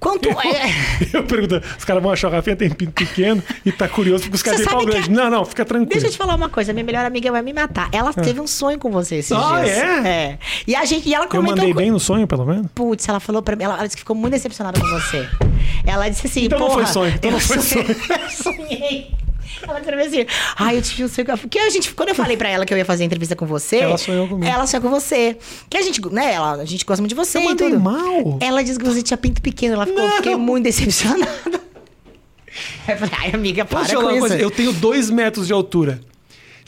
Quanto 0.00 0.28
é. 0.28 0.72
Eu 1.12 1.24
pergunto, 1.24 1.60
os 1.76 1.84
caras 1.84 2.00
vão 2.02 2.12
achar 2.12 2.28
o 2.28 2.30
Rafinha 2.30 2.54
tem 2.54 2.70
pinto 2.70 2.92
pequeno 2.92 3.42
e 3.64 3.72
tá 3.72 3.88
curioso 3.88 4.22
porque 4.24 4.36
os 4.36 4.42
caras 4.42 4.60
têm 4.60 4.68
pau 4.68 4.84
grande. 4.86 5.10
Não, 5.10 5.28
não, 5.28 5.44
fica 5.44 5.64
tranquilo. 5.64 5.90
Deixa 5.90 6.06
eu 6.06 6.10
te 6.12 6.16
falar 6.16 6.36
uma 6.36 6.48
coisa, 6.48 6.72
minha 6.72 6.84
melhor 6.84 7.04
amiga 7.04 7.32
vai 7.32 7.42
me 7.42 7.52
matar. 7.52 7.88
Ela 7.92 8.12
teve 8.12 8.40
um 8.40 8.46
sonho 8.46 8.78
com 8.78 8.90
você 8.92 9.16
esses 9.16 9.32
Ah, 9.32 9.60
dias. 9.62 9.76
é? 9.76 10.08
É. 10.08 10.38
E 10.66 10.76
a 10.76 10.84
gente, 10.84 11.08
e 11.08 11.14
ela 11.14 11.24
Eu 11.24 11.28
comentou. 11.28 11.56
mandei 11.56 11.72
co- 11.72 11.78
bem 11.80 11.90
no 11.90 11.98
sonho, 11.98 12.26
pelo 12.28 12.44
menos? 12.46 12.66
Putz, 12.74 13.08
ela 13.08 13.18
falou 13.18 13.42
pra 13.42 13.56
mim, 13.56 13.64
ela, 13.64 13.74
ela 13.74 13.84
disse 13.86 13.96
que 13.96 14.02
ficou 14.02 14.14
muito 14.14 14.32
decepcionada 14.34 14.78
com 14.80 14.86
você. 14.86 15.28
Ela 15.84 16.08
disse 16.08 16.26
assim, 16.28 16.44
Então 16.44 16.58
não 16.60 16.66
porra, 16.68 16.84
foi 16.84 16.92
sonho, 16.92 17.12
então 17.14 17.30
eu 17.30 17.32
não 17.32 17.40
foi 17.40 17.56
eu 17.58 18.30
sonhei. 18.30 19.10
Ela 19.62 19.80
escreveu 19.80 20.06
assim, 20.06 20.26
ai, 20.56 20.76
eu 20.76 20.82
tive 20.82 21.04
um 21.04 21.08
com 21.08 21.38
Porque 21.38 21.58
a 21.58 21.70
gente, 21.70 21.92
quando 21.94 22.10
eu 22.10 22.14
falei 22.14 22.36
pra 22.36 22.48
ela 22.48 22.64
que 22.64 22.72
eu 22.72 22.78
ia 22.78 22.84
fazer 22.84 23.02
a 23.02 23.06
entrevista 23.06 23.34
com 23.34 23.46
você... 23.46 23.78
Ela 23.78 23.98
sonhou 23.98 24.28
comigo. 24.28 24.50
Ela 24.50 24.66
sonhou 24.66 24.82
com 24.82 24.90
você. 24.90 25.36
Que 25.68 25.76
a 25.76 25.82
gente, 25.82 26.00
né, 26.12 26.32
ela, 26.34 26.52
a 26.52 26.64
gente 26.64 26.84
gosta 26.84 27.02
muito 27.02 27.10
de 27.10 27.16
você 27.16 27.38
Eu 27.38 27.42
e 27.50 27.54
tudo. 27.56 27.80
mal. 27.80 28.38
Ela 28.40 28.62
disse 28.62 28.78
que 28.78 28.84
você 28.84 29.02
tinha 29.02 29.16
pinto 29.16 29.40
pequeno, 29.42 29.74
ela 29.74 29.86
ficou, 29.86 30.02
Não. 30.02 30.16
fiquei 30.16 30.36
muito 30.36 30.64
decepcionada. 30.64 31.28
Eu 32.88 32.96
falei, 32.96 33.14
ai, 33.18 33.30
amiga, 33.34 33.64
para 33.64 33.80
Posso 33.80 33.94
com 33.94 34.10
isso. 34.10 34.20
coisa? 34.20 34.38
Eu 34.38 34.50
tenho 34.50 34.72
dois 34.72 35.10
metros 35.10 35.46
de 35.46 35.52
altura. 35.52 36.00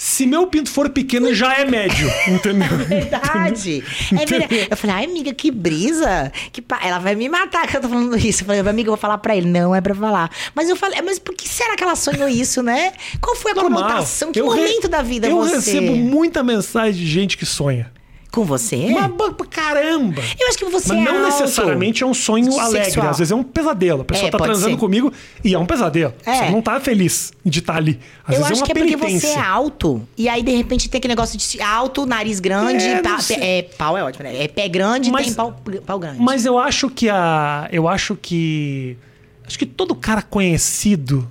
Se 0.02 0.24
meu 0.24 0.46
pinto 0.46 0.70
for 0.70 0.88
pequeno, 0.88 1.34
já 1.34 1.52
é 1.58 1.66
médio, 1.66 2.10
entendeu? 2.26 2.68
Verdade. 2.78 3.84
É 4.18 4.24
verdade. 4.24 4.66
Eu 4.70 4.76
falei, 4.76 4.96
ai, 4.96 5.04
amiga, 5.04 5.34
que 5.34 5.50
brisa. 5.50 6.32
Que 6.50 6.62
pa... 6.62 6.80
Ela 6.82 6.98
vai 6.98 7.14
me 7.14 7.28
matar 7.28 7.66
que 7.66 7.76
eu 7.76 7.82
tô 7.82 7.88
falando 7.90 8.16
isso. 8.16 8.40
Eu 8.42 8.46
falei, 8.46 8.60
amiga, 8.62 8.88
eu 8.88 8.92
vou 8.92 8.96
falar 8.96 9.18
pra 9.18 9.36
ele. 9.36 9.46
Não 9.46 9.74
é 9.74 9.80
pra 9.82 9.94
falar. 9.94 10.30
Mas 10.54 10.70
eu 10.70 10.76
falei, 10.76 11.02
mas 11.02 11.18
por 11.18 11.34
que 11.34 11.46
será 11.46 11.76
que 11.76 11.84
ela 11.84 11.94
sonhou 11.94 12.26
isso, 12.28 12.62
né? 12.62 12.94
Qual 13.20 13.36
foi 13.36 13.52
a 13.52 13.54
Normal. 13.56 13.82
conotação? 13.82 14.32
Que 14.32 14.40
Eu 14.40 14.48
re- 14.48 14.60
momento 14.62 14.88
da 14.88 15.02
vida 15.02 15.28
Eu 15.28 15.36
você... 15.36 15.56
recebo 15.56 15.94
muita 15.94 16.42
mensagem 16.42 16.94
de 16.98 17.06
gente 17.06 17.36
que 17.36 17.44
sonha. 17.44 17.92
Com 18.30 18.44
você? 18.44 18.90
Mas, 18.92 19.10
ba- 19.12 19.34
caramba! 19.50 20.22
Eu 20.38 20.48
acho 20.48 20.56
que 20.58 20.64
você 20.66 20.92
Mas 20.94 20.98
é 21.06 21.12
não 21.12 21.24
necessariamente 21.24 22.04
é 22.04 22.06
um 22.06 22.14
sonho 22.14 22.58
alegre. 22.60 22.84
Sexual. 22.84 23.08
Às 23.08 23.18
vezes 23.18 23.32
é 23.32 23.34
um 23.34 23.42
pesadelo. 23.42 24.02
A 24.02 24.04
pessoa 24.04 24.28
É, 24.28 24.30
tá 24.30 24.38
transando 24.38 24.74
ser. 24.74 24.80
comigo 24.80 25.12
e 25.44 25.52
é 25.52 25.58
um 25.58 25.66
pesadelo. 25.66 26.14
É. 26.24 26.34
Você 26.36 26.50
não 26.50 26.62
tá 26.62 26.78
feliz 26.78 27.32
de 27.44 27.58
estar 27.58 27.76
ali. 27.76 27.98
Às 28.24 28.36
eu 28.36 28.42
vezes 28.44 28.52
acho 28.52 28.52
é 28.52 28.56
uma 28.60 28.66
que 28.66 28.72
é 28.72 28.74
porque 28.74 28.96
penitência. 28.96 29.28
você 29.30 29.36
é 29.36 29.40
alto. 29.42 30.08
E 30.16 30.28
aí, 30.28 30.42
de 30.44 30.52
repente, 30.56 30.88
tem 30.88 30.98
aquele 30.98 31.12
negócio 31.12 31.36
de 31.36 31.60
alto, 31.60 32.06
nariz 32.06 32.38
grande. 32.38 32.84
É, 32.84 33.02
pá- 33.02 33.18
sei. 33.20 33.36
é, 33.40 33.62
pau 33.62 33.98
é 33.98 34.04
ótimo, 34.04 34.22
né? 34.24 34.44
É 34.44 34.46
pé 34.46 34.68
grande 34.68 35.10
Mas- 35.10 35.26
tem 35.26 35.34
pau, 35.34 35.56
pau 35.84 35.98
grande. 35.98 36.20
Mas 36.20 36.46
eu 36.46 36.56
acho 36.56 36.88
que 36.88 37.08
a. 37.08 37.68
Eu 37.72 37.88
acho 37.88 38.14
que. 38.14 38.96
Acho 39.44 39.58
que 39.58 39.66
todo 39.66 39.92
cara 39.96 40.22
conhecido 40.22 41.26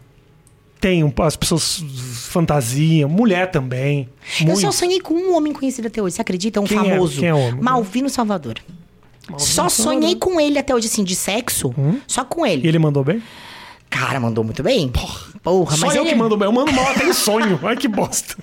tem 0.81 1.03
um, 1.03 1.13
as 1.23 1.35
pessoas 1.37 1.81
fantasiam, 2.29 3.09
mulher 3.09 3.49
também. 3.51 4.07
eu 4.39 4.45
Muito. 4.47 4.61
só 4.61 4.71
sonhei 4.71 4.99
com 5.01 5.13
um 5.13 5.35
homem 5.35 5.51
conhecido 5.53 5.87
até 5.87 6.01
hoje. 6.01 6.15
Você 6.15 6.21
acredita? 6.21 6.61
Um 6.61 6.63
Quem 6.65 6.77
é- 6.77 6.91
famoso. 6.91 7.19
quem 7.19 7.29
é 7.29 7.33
homem? 7.33 7.61
Malvino 7.61 8.09
Salvador. 8.09 8.55
Malvino 9.29 9.39
só 9.47 9.67
Salvador. 9.69 10.01
sonhei 10.01 10.15
com 10.15 10.39
ele 10.39 10.57
até 10.59 10.73
hoje, 10.73 10.87
assim, 10.87 11.03
de 11.03 11.15
sexo. 11.15 11.73
Só 12.07 12.23
com 12.23 12.45
E 12.45 12.51
ele. 12.53 12.67
ele 12.67 12.79
mandou 12.79 13.03
bem? 13.03 13.21
Cara, 13.89 14.19
mandou 14.19 14.43
muito 14.43 14.61
bem. 14.63 14.91
Porra, 15.43 15.75
Só 15.75 15.85
mas 15.87 15.95
eu 15.95 16.01
ele 16.03 16.11
que 16.11 16.15
mando 16.15 16.37
bem. 16.37 16.47
Eu 16.47 16.51
mando 16.51 16.71
mal 16.71 16.87
até 16.89 17.05
em 17.05 17.13
sonho. 17.13 17.59
Ai, 17.63 17.75
que 17.75 17.87
bosta. 17.87 18.35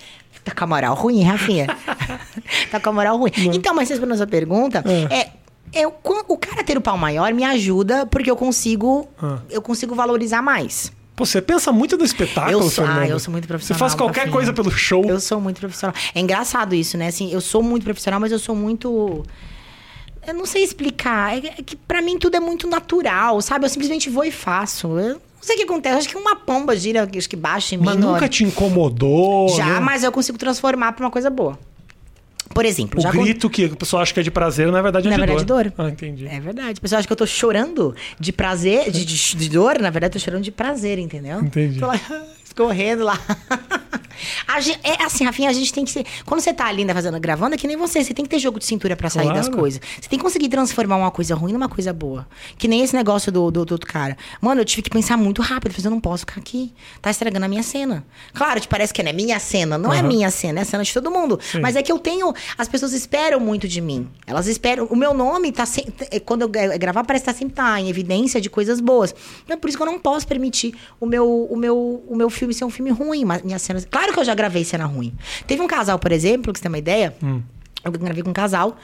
tá 0.45 0.53
com 0.55 0.65
a 0.65 0.67
moral 0.67 0.95
ruim, 0.95 1.23
Rafinha. 1.23 1.67
tá 2.71 2.81
com 2.81 2.91
a 2.91 2.93
moral 2.93 3.17
ruim. 3.17 3.31
Então, 3.55 3.75
mas 3.75 3.89
respondendo 3.89 4.15
a 4.15 4.17
sua 4.19 4.27
pergunta, 4.27 4.83
é. 5.11 5.31
eu, 5.73 5.91
quan- 5.93 6.25
o 6.29 6.37
cara 6.37 6.63
ter 6.65 6.77
o 6.77 6.81
pau 6.81 6.99
maior 6.99 7.33
me 7.33 7.45
ajuda 7.45 8.07
porque 8.07 8.31
eu 8.31 8.37
consigo, 8.37 9.09
Ah. 9.23 9.39
eu 9.51 9.63
consigo 9.63 9.95
valorizar 9.95 10.43
mais. 10.43 10.91
Pô, 11.17 11.25
você 11.25 11.41
pensa 11.41 11.73
muito 11.73 11.97
no 11.97 12.05
espetáculo, 12.05 12.53
Eu 12.65 12.71
sou- 12.71 12.85
ah, 12.85 12.89
Fernanda. 12.89 13.07
eu 13.09 13.19
sou 13.19 13.33
muito 13.33 13.49
profissional, 13.49 13.79
Você 13.79 13.81
faz 13.81 13.95
qualquer 13.95 14.21
Rafinha. 14.21 14.33
coisa 14.35 14.53
pelo 14.53 14.71
show. 14.71 15.03
Eu 15.07 15.19
sou 15.19 15.41
muito 15.41 15.59
profissional. 15.59 15.95
É 16.15 16.21
engraçado 16.21 16.75
isso, 16.75 16.99
né? 16.99 17.07
Assim, 17.09 17.33
eu 17.33 17.41
sou 17.41 17.63
muito 17.63 17.85
profissional, 17.85 18.21
mas 18.21 18.31
eu 18.33 18.39
sou 18.39 18.55
muito. 18.55 19.25
Eu 20.27 20.35
não 20.35 20.45
sei 20.45 20.63
explicar. 20.63 21.39
É 21.39 21.41
que- 21.41 21.75
é 21.75 21.79
pra 21.89 22.03
mim 22.03 22.19
tudo 22.19 22.37
é 22.37 22.41
muito 22.41 22.67
natural, 22.69 23.41
sabe? 23.41 23.65
Eu 23.65 23.71
simplesmente 23.71 24.11
vou 24.11 24.25
e 24.25 24.31
faço. 24.31 24.89
Eu 24.99 25.15
não 25.15 25.21
sei 25.41 25.55
o 25.57 25.59
que 25.59 25.65
acontece. 25.65 25.97
Acho 25.99 26.09
que 26.11 26.17
uma 26.19 26.37
pomba 26.37 26.77
gira, 26.77 27.09
acho 27.17 27.29
que 27.31 27.37
baixa 27.37 27.75
em 27.75 27.79
mim. 27.79 27.85
Mas 27.87 27.97
nunca 27.97 28.29
te 28.29 28.45
incomodou. 28.45 29.49
Já, 29.57 29.65
né? 29.67 29.81
mas 29.81 30.03
eu 30.05 30.13
consigo 30.13 30.37
transformar 30.37 30.93
pra 30.93 31.05
uma 31.07 31.11
coisa 31.11 31.31
boa. 31.31 31.59
Por 32.55 32.65
exemplo, 32.65 32.99
O 32.99 33.03
já 33.03 33.11
grito 33.11 33.51
que 33.51 33.65
a 33.67 33.77
pessoa 33.77 34.03
acha 34.03 34.15
que 34.15 34.21
é 34.21 34.23
de 34.23 34.31
prazer, 34.31 34.71
na 34.73 34.81
verdade 34.81 35.07
é 35.07 35.11
Na 35.11 35.17
de 35.17 35.21
verdade, 35.21 35.45
dor. 35.45 35.65
dor. 35.65 35.73
Ah, 35.79 35.89
entendi. 35.91 36.27
É 36.27 36.41
verdade. 36.41 36.79
O 36.79 36.83
pessoal 36.83 36.99
acha 37.01 37.07
que 37.07 37.13
eu 37.13 37.17
tô 37.17 37.27
chorando 37.27 37.95
de 38.19 38.33
prazer, 38.33 38.91
de, 38.91 39.05
de- 39.05 39.37
de 39.37 39.49
dor. 39.49 39.79
Na 39.79 39.91
verdade, 39.91 40.17
eu 40.17 40.21
tô 40.21 40.25
chorando 40.25 40.43
de 40.45 40.51
prazer, 40.53 40.99
entendeu? 40.99 41.41
Entendi. 41.41 41.79
Tô 41.81 41.87
lá, 41.87 42.01
escorrendo 42.45 43.05
lá. 43.05 43.19
A 44.49 44.61
gen- 44.61 44.79
é 44.83 45.05
assim, 45.05 45.25
Rafinha, 45.25 45.51
a 45.51 45.53
gente 45.53 45.71
tem 45.73 45.85
que 45.85 45.91
ser. 45.91 46.07
Quando 46.25 46.41
você 46.41 46.53
tá 46.53 46.67
ali 46.67 46.81
ainda 46.81 46.95
fazendo, 46.95 47.21
gravando, 47.21 47.55
é 47.55 47.59
que 47.59 47.67
nem 47.67 47.77
você. 47.77 48.03
Você 48.03 48.15
tem 48.15 48.25
que 48.25 48.31
ter 48.31 48.39
jogo 48.39 48.59
de 48.59 48.65
cintura 48.65 48.97
pra 48.97 49.11
sair 49.11 49.25
Claro. 49.25 49.37
das 49.39 49.49
coisas. 49.49 49.79
Você 50.01 50.09
tem 50.09 50.19
que 50.19 50.25
conseguir 50.25 50.49
transformar 50.49 50.97
uma 50.97 51.11
coisa 51.11 51.35
ruim 51.35 51.53
numa 51.53 51.69
coisa 51.69 51.93
boa. 51.93 52.27
Que 52.57 52.67
nem 52.67 52.83
esse 52.83 52.95
negócio 52.97 53.31
do, 53.31 53.51
do, 53.51 53.65
do 53.67 53.73
outro 53.73 53.87
cara. 53.91 54.17
Mano, 54.41 54.63
eu 54.63 54.65
tive 54.65 54.81
que 54.83 54.89
pensar 54.91 55.19
muito 55.19 55.43
rápido. 55.43 55.75
Eu 55.79 55.85
eu 55.85 55.91
não 55.91 56.01
posso 56.01 56.21
ficar 56.21 56.41
aqui. 56.41 56.73
Tá 57.03 57.11
estragando 57.11 57.45
a 57.45 57.49
minha 57.49 57.63
cena. 57.63 58.05
Claro, 58.33 58.59
te 58.59 58.67
parece 58.69 58.93
que 58.95 59.03
não 59.03 59.11
é 59.11 59.13
minha 59.13 59.39
cena. 59.39 59.77
Não 59.77 59.93
é 59.93 59.99
Aham. 59.99 60.09
minha 60.09 60.31
cena, 60.31 60.61
é 60.61 60.63
a 60.63 60.65
cena 60.65 60.83
de 60.83 60.93
todo 60.95 61.11
mundo. 61.11 61.39
Sim. 61.43 61.61
Mas 61.61 61.77
é 61.77 61.83
que 61.83 61.93
eu 61.93 61.99
tenho. 61.99 62.33
As 62.59 62.69
pessoas 62.69 62.93
esperam 62.93 63.39
muito 63.41 63.67
de 63.69 63.81
mim. 63.81 64.09
Elas 64.27 64.47
esperam. 64.47 64.87
O 64.87 64.97
meu 64.97 65.13
nome 65.15 65.53
tá 65.53 65.65
sempre. 65.67 66.21
Quando 66.21 66.43
eu 66.43 66.49
gra- 66.49 66.77
gravar, 66.77 67.05
parece 67.05 67.25
que 67.25 67.33
tá 67.33 67.37
sempre 67.39 67.55
tá 67.55 67.81
em 67.81 67.89
evidência 67.89 68.41
de 68.41 68.49
coisas 68.51 68.81
boas. 68.81 69.15
Então, 69.45 69.59
por 69.59 69.69
isso 69.69 69.77
que 69.77 69.83
eu 69.83 69.87
não 69.87 69.99
posso 69.99 70.27
permitir 70.27 70.75
o 71.01 71.07
meu, 71.07 71.45
o 71.51 71.57
meu, 71.57 72.05
o 72.09 72.17
meu 72.17 72.31
filme 72.31 72.53
ser 72.55 72.65
um 72.65 72.71
filme 72.71 72.91
ruim. 72.91 73.25
Mas 73.25 73.43
minhas 73.43 73.63
cenas. 73.63 73.87
Claro 73.91 74.13
que 74.13 74.19
eu 74.21 74.25
já 74.25 74.35
gravei 74.35 74.65
cena 74.65 74.85
ruim. 74.87 75.13
Teve 75.47 75.63
um 75.63 75.67
casal, 75.67 75.99
por 75.99 76.13
exemplo, 76.13 76.53
que 76.53 76.59
você 76.59 76.63
tem 76.63 76.71
uma 76.71 76.79
ideia. 76.79 77.15
Eu 77.85 77.93
gravei 77.93 78.23
com 78.23 78.31
um 78.31 78.35
casal. 78.35 78.77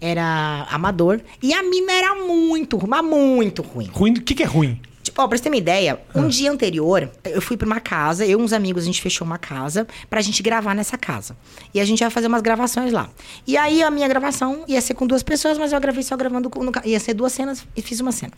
Era 0.00 0.66
amador. 0.70 1.20
E 1.42 1.52
a 1.52 1.62
mina 1.62 1.92
era 1.92 2.14
muito 2.14 2.76
ruim, 2.76 2.88
mas 2.88 3.04
muito 3.04 3.62
ruim. 3.62 3.86
Ruim, 3.92 4.12
o 4.14 4.22
que, 4.22 4.34
que 4.34 4.42
é 4.42 4.46
ruim? 4.46 4.80
Tipo, 5.10 5.22
ó, 5.22 5.26
pra 5.28 5.36
você 5.36 5.42
ter 5.42 5.48
uma 5.50 5.56
ideia, 5.56 6.00
um 6.14 6.24
Ah. 6.26 6.28
dia 6.28 6.50
anterior, 6.52 7.10
eu 7.24 7.42
fui 7.42 7.56
pra 7.56 7.66
uma 7.66 7.80
casa, 7.80 8.24
eu 8.24 8.38
e 8.38 8.42
uns 8.42 8.52
amigos, 8.52 8.84
a 8.84 8.86
gente 8.86 9.02
fechou 9.02 9.26
uma 9.26 9.38
casa 9.38 9.86
pra 10.08 10.20
gente 10.20 10.40
gravar 10.40 10.72
nessa 10.72 10.96
casa. 10.96 11.36
E 11.74 11.80
a 11.80 11.84
gente 11.84 12.00
ia 12.00 12.10
fazer 12.10 12.28
umas 12.28 12.40
gravações 12.42 12.92
lá. 12.92 13.10
E 13.44 13.56
aí 13.56 13.82
a 13.82 13.90
minha 13.90 14.06
gravação 14.06 14.64
ia 14.68 14.80
ser 14.80 14.94
com 14.94 15.06
duas 15.06 15.22
pessoas, 15.24 15.58
mas 15.58 15.72
eu 15.72 15.80
gravei 15.80 16.04
só 16.04 16.16
gravando 16.16 16.48
com. 16.48 16.62
no 16.62 16.70
ia 16.84 17.00
ser 17.00 17.14
duas 17.14 17.32
cenas 17.32 17.66
e 17.76 17.82
fiz 17.82 17.98
uma 17.98 18.12
cena. 18.12 18.32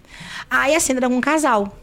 Aí 0.49 0.75
a 0.75 0.81
cena 0.81 1.01
era 1.01 1.09
com 1.09 1.17
um 1.17 1.21
casal. 1.21 1.77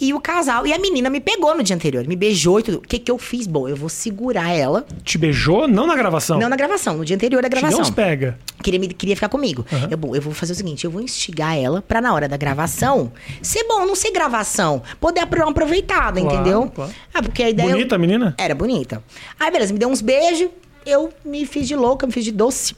E 0.00 0.12
o 0.14 0.20
casal, 0.20 0.66
e 0.66 0.72
a 0.72 0.78
menina 0.78 1.08
me 1.10 1.20
pegou 1.20 1.54
no 1.56 1.62
dia 1.62 1.74
anterior, 1.76 2.06
me 2.06 2.16
beijou 2.16 2.60
e 2.60 2.62
tudo. 2.62 2.78
O 2.78 2.80
que 2.80 2.98
que 2.98 3.10
eu 3.10 3.18
fiz? 3.18 3.46
Bom, 3.46 3.68
eu 3.68 3.76
vou 3.76 3.88
segurar 3.88 4.50
ela. 4.54 4.86
Te 5.04 5.16
beijou? 5.18 5.66
Não 5.68 5.86
na 5.86 5.94
gravação. 5.96 6.38
Não 6.38 6.48
na 6.48 6.56
gravação, 6.56 6.96
no 6.96 7.04
dia 7.04 7.16
anterior 7.16 7.42
da 7.42 7.48
Te 7.48 7.52
gravação 7.52 7.80
uns 7.80 7.90
pega. 7.90 8.38
queria, 8.62 8.80
me- 8.80 8.88
queria 8.88 9.14
ficar 9.16 9.28
comigo. 9.28 9.64
Eu, 9.90 9.96
bom, 9.98 10.14
eu 10.14 10.22
vou 10.22 10.32
fazer 10.32 10.52
o 10.52 10.56
seguinte, 10.56 10.84
eu 10.84 10.90
vou 10.90 11.00
instigar 11.02 11.56
ela 11.56 11.82
pra 11.82 12.00
na 12.00 12.12
hora 12.14 12.28
da 12.28 12.36
gravação 12.36 13.12
ser 13.42 13.64
bom, 13.64 13.84
não 13.86 13.94
ser 13.94 14.10
gravação, 14.10 14.82
poder 15.00 15.20
aproveitada, 15.20 16.20
Claro, 16.20 16.34
entendeu? 16.36 16.70
claro. 16.74 16.92
Ah, 17.12 17.22
porque 17.22 17.42
a 17.42 17.50
ideia... 17.50 17.70
Bonita 17.70 17.94
a 17.94 17.98
menina? 17.98 18.34
Era 18.38 18.54
bonita. 18.54 19.02
Aí, 19.38 19.50
beleza, 19.50 19.72
me 19.72 19.78
deu 19.78 19.88
uns 19.88 20.00
beijos, 20.00 20.48
eu 20.86 21.10
me 21.24 21.44
fiz 21.46 21.66
de 21.68 21.76
louca, 21.76 22.06
me 22.06 22.12
fiz 22.12 22.24
de 22.24 22.32
doce. 22.32 22.74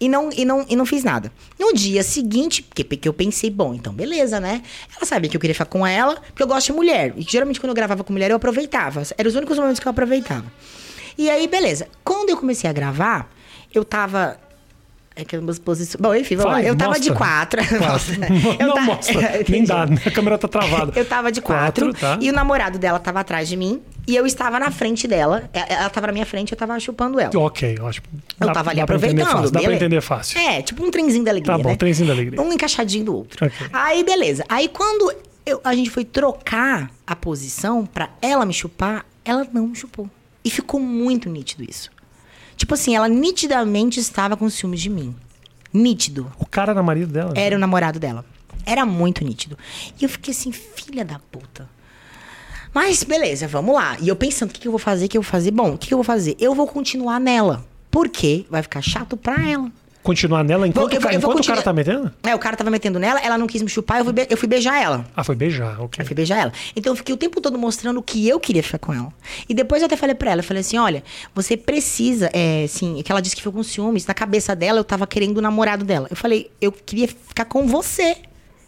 E 0.00 0.08
não, 0.08 0.30
e, 0.30 0.44
não, 0.44 0.64
e 0.68 0.76
não 0.76 0.84
fiz 0.84 1.02
nada. 1.02 1.32
No 1.58 1.72
dia 1.72 2.02
seguinte, 2.02 2.62
porque, 2.62 2.84
porque 2.84 3.08
eu 3.08 3.14
pensei, 3.14 3.50
bom, 3.50 3.74
então 3.74 3.92
beleza, 3.92 4.38
né? 4.38 4.62
Ela 4.94 5.06
sabia 5.06 5.30
que 5.30 5.36
eu 5.36 5.40
queria 5.40 5.54
ficar 5.54 5.66
com 5.66 5.86
ela, 5.86 6.16
porque 6.16 6.42
eu 6.42 6.46
gosto 6.46 6.66
de 6.66 6.72
mulher. 6.74 7.14
E 7.16 7.22
geralmente 7.22 7.58
quando 7.58 7.70
eu 7.70 7.74
gravava 7.74 8.04
com 8.04 8.12
mulher, 8.12 8.30
eu 8.30 8.36
aproveitava. 8.36 9.02
Eram 9.16 9.28
os 9.28 9.34
únicos 9.34 9.58
momentos 9.58 9.80
que 9.80 9.88
eu 9.88 9.90
aproveitava. 9.90 10.44
E 11.18 11.30
aí, 11.30 11.48
beleza. 11.48 11.88
Quando 12.04 12.28
eu 12.28 12.36
comecei 12.36 12.68
a 12.68 12.72
gravar, 12.72 13.30
eu 13.72 13.84
tava. 13.84 14.38
É 15.18 15.24
que 15.24 15.34
umas 15.38 15.58
posições. 15.58 15.96
Bom, 15.98 16.14
enfim, 16.14 16.36
vamos 16.36 16.52
lá. 16.52 16.62
Eu 16.62 16.76
tava 16.76 17.00
de 17.00 17.08
mostra. 17.10 17.16
quatro. 17.16 17.62
Quatro. 17.78 18.14
Eu 18.60 18.66
não 18.68 18.74
ta- 18.74 18.82
mostra. 18.82 19.44
Nem 19.48 19.64
dá, 19.64 19.86
né? 19.86 19.96
a 20.04 20.10
câmera 20.10 20.36
tá 20.36 20.46
travada. 20.46 20.92
Eu 20.94 21.06
tava 21.06 21.32
de 21.32 21.40
quatro, 21.40 21.94
tá? 21.94 22.18
e 22.20 22.28
o 22.28 22.34
namorado 22.34 22.78
dela 22.78 22.98
tava 22.98 23.20
atrás 23.20 23.48
de 23.48 23.56
mim 23.56 23.80
e 24.06 24.14
eu 24.14 24.26
estava 24.26 24.58
na 24.60 24.70
frente 24.70 25.08
dela. 25.08 25.48
E- 25.54 25.72
Ela 25.72 25.88
tava 25.88 26.08
na 26.08 26.12
minha 26.12 26.26
frente, 26.26 26.52
eu 26.52 26.58
tava 26.58 26.78
chupando 26.78 27.18
ela. 27.18 27.30
Ok, 27.34 27.78
ótimo. 27.80 28.06
Eu 28.38 28.46
Dá- 28.48 28.52
tava 28.52 28.70
ali 28.70 28.80
dá 28.80 28.86
pra 28.86 28.96
aproveitando. 28.96 29.26
fácil, 29.32 29.50
Dá 29.50 29.60
pra 29.62 29.74
entender 29.74 30.00
fácil. 30.02 30.38
É, 30.38 30.60
tipo 30.60 30.84
um 30.84 30.90
trenzinho 30.90 31.24
da 31.24 31.30
alegria. 31.30 31.56
Tá 31.56 31.62
bom, 31.62 31.70
né? 31.70 31.76
trenzinho 31.76 32.08
da 32.08 32.12
alegria. 32.12 32.40
Um 32.40 32.52
encaixadinho 32.52 33.06
do 33.06 33.14
outro. 33.16 33.46
Ok. 33.46 33.66
Aí, 33.72 34.04
beleza. 34.04 34.44
Aí 34.50 34.68
quando 34.68 35.14
eu- 35.46 35.62
a 35.64 35.74
gente 35.74 35.88
foi 35.88 36.04
trocar 36.04 36.90
a 37.06 37.16
posição 37.16 37.86
pra 37.86 38.10
ela 38.20 38.44
me 38.44 38.52
chupar, 38.52 39.06
ela 39.24 39.46
não 39.50 39.68
me 39.68 39.74
chupou. 39.76 40.10
E 40.44 40.50
ficou 40.50 40.78
muito 40.78 41.30
nítido 41.30 41.64
isso. 41.68 41.90
Tipo 42.56 42.74
assim, 42.74 42.96
ela 42.96 43.08
nitidamente 43.08 44.00
estava 44.00 44.36
com 44.36 44.48
ciúmes 44.48 44.80
de 44.80 44.88
mim. 44.88 45.14
Nítido. 45.72 46.32
O 46.38 46.46
cara 46.46 46.72
era 46.72 46.82
marido 46.82 47.12
dela? 47.12 47.32
né? 47.34 47.40
Era 47.40 47.56
o 47.56 47.58
namorado 47.58 47.98
dela. 48.00 48.24
Era 48.64 48.84
muito 48.86 49.22
nítido. 49.24 49.56
E 50.00 50.04
eu 50.04 50.08
fiquei 50.08 50.32
assim, 50.32 50.50
filha 50.50 51.04
da 51.04 51.20
puta. 51.30 51.68
Mas 52.74 53.02
beleza, 53.04 53.46
vamos 53.46 53.74
lá. 53.74 53.96
E 54.00 54.08
eu 54.08 54.16
pensando, 54.16 54.50
o 54.50 54.52
que, 54.52 54.60
que 54.60 54.68
eu 54.68 54.72
vou 54.72 54.78
fazer? 54.78 55.06
O 55.06 55.08
que 55.08 55.16
eu 55.16 55.22
vou 55.22 55.30
fazer? 55.30 55.50
Bom, 55.50 55.74
o 55.74 55.78
que, 55.78 55.88
que 55.88 55.94
eu 55.94 55.98
vou 55.98 56.04
fazer? 56.04 56.36
Eu 56.38 56.54
vou 56.54 56.66
continuar 56.66 57.20
nela. 57.20 57.64
Por 57.90 58.08
quê? 58.08 58.44
Vai 58.50 58.62
ficar 58.62 58.82
chato 58.82 59.16
pra 59.16 59.48
ela. 59.48 59.70
Continuar 60.06 60.44
nela 60.44 60.68
enquanto, 60.68 60.84
Vou- 60.92 61.00
eu 61.10 61.10
eu 61.10 61.18
enquanto 61.18 61.40
o 61.40 61.46
cara 61.46 61.62
tá 61.62 61.72
metendo? 61.72 62.12
É, 62.22 62.32
o 62.32 62.38
cara 62.38 62.56
tava 62.56 62.70
metendo 62.70 62.98
nela, 63.00 63.18
ela 63.20 63.36
não 63.36 63.48
quis 63.48 63.60
me 63.60 63.68
chupar, 63.68 63.98
eu 63.98 64.04
fui, 64.04 64.12
be- 64.12 64.26
eu 64.30 64.36
fui 64.36 64.48
beijar 64.48 64.80
ela. 64.80 65.04
Ah, 65.16 65.24
foi 65.24 65.34
beijar, 65.34 65.80
ok. 65.82 66.00
Eu 66.00 66.06
fui 66.06 66.14
beijar 66.14 66.38
ela. 66.38 66.52
Então 66.76 66.92
eu 66.92 66.96
fiquei 66.96 67.12
o 67.12 67.18
tempo 67.18 67.40
todo 67.40 67.58
mostrando 67.58 68.00
que 68.00 68.28
eu 68.28 68.38
queria 68.38 68.62
ficar 68.62 68.78
com 68.78 68.94
ela. 68.94 69.12
E 69.48 69.52
depois 69.54 69.82
eu 69.82 69.86
até 69.86 69.96
falei 69.96 70.14
pra 70.14 70.30
ela, 70.30 70.40
eu 70.40 70.44
falei 70.44 70.60
assim, 70.60 70.78
olha, 70.78 71.02
você 71.34 71.56
precisa, 71.56 72.30
é, 72.32 72.62
assim, 72.64 73.02
que 73.02 73.10
ela 73.10 73.20
disse 73.20 73.34
que 73.34 73.42
ficou 73.42 73.54
com 73.54 73.62
ciúmes. 73.64 74.06
Na 74.06 74.14
cabeça 74.14 74.54
dela, 74.54 74.78
eu 74.78 74.84
tava 74.84 75.06
querendo 75.08 75.38
o 75.38 75.40
namorado 75.40 75.84
dela. 75.84 76.06
Eu 76.08 76.16
falei, 76.16 76.50
eu 76.60 76.70
queria 76.70 77.08
ficar 77.08 77.44
com 77.46 77.66
você. 77.66 78.16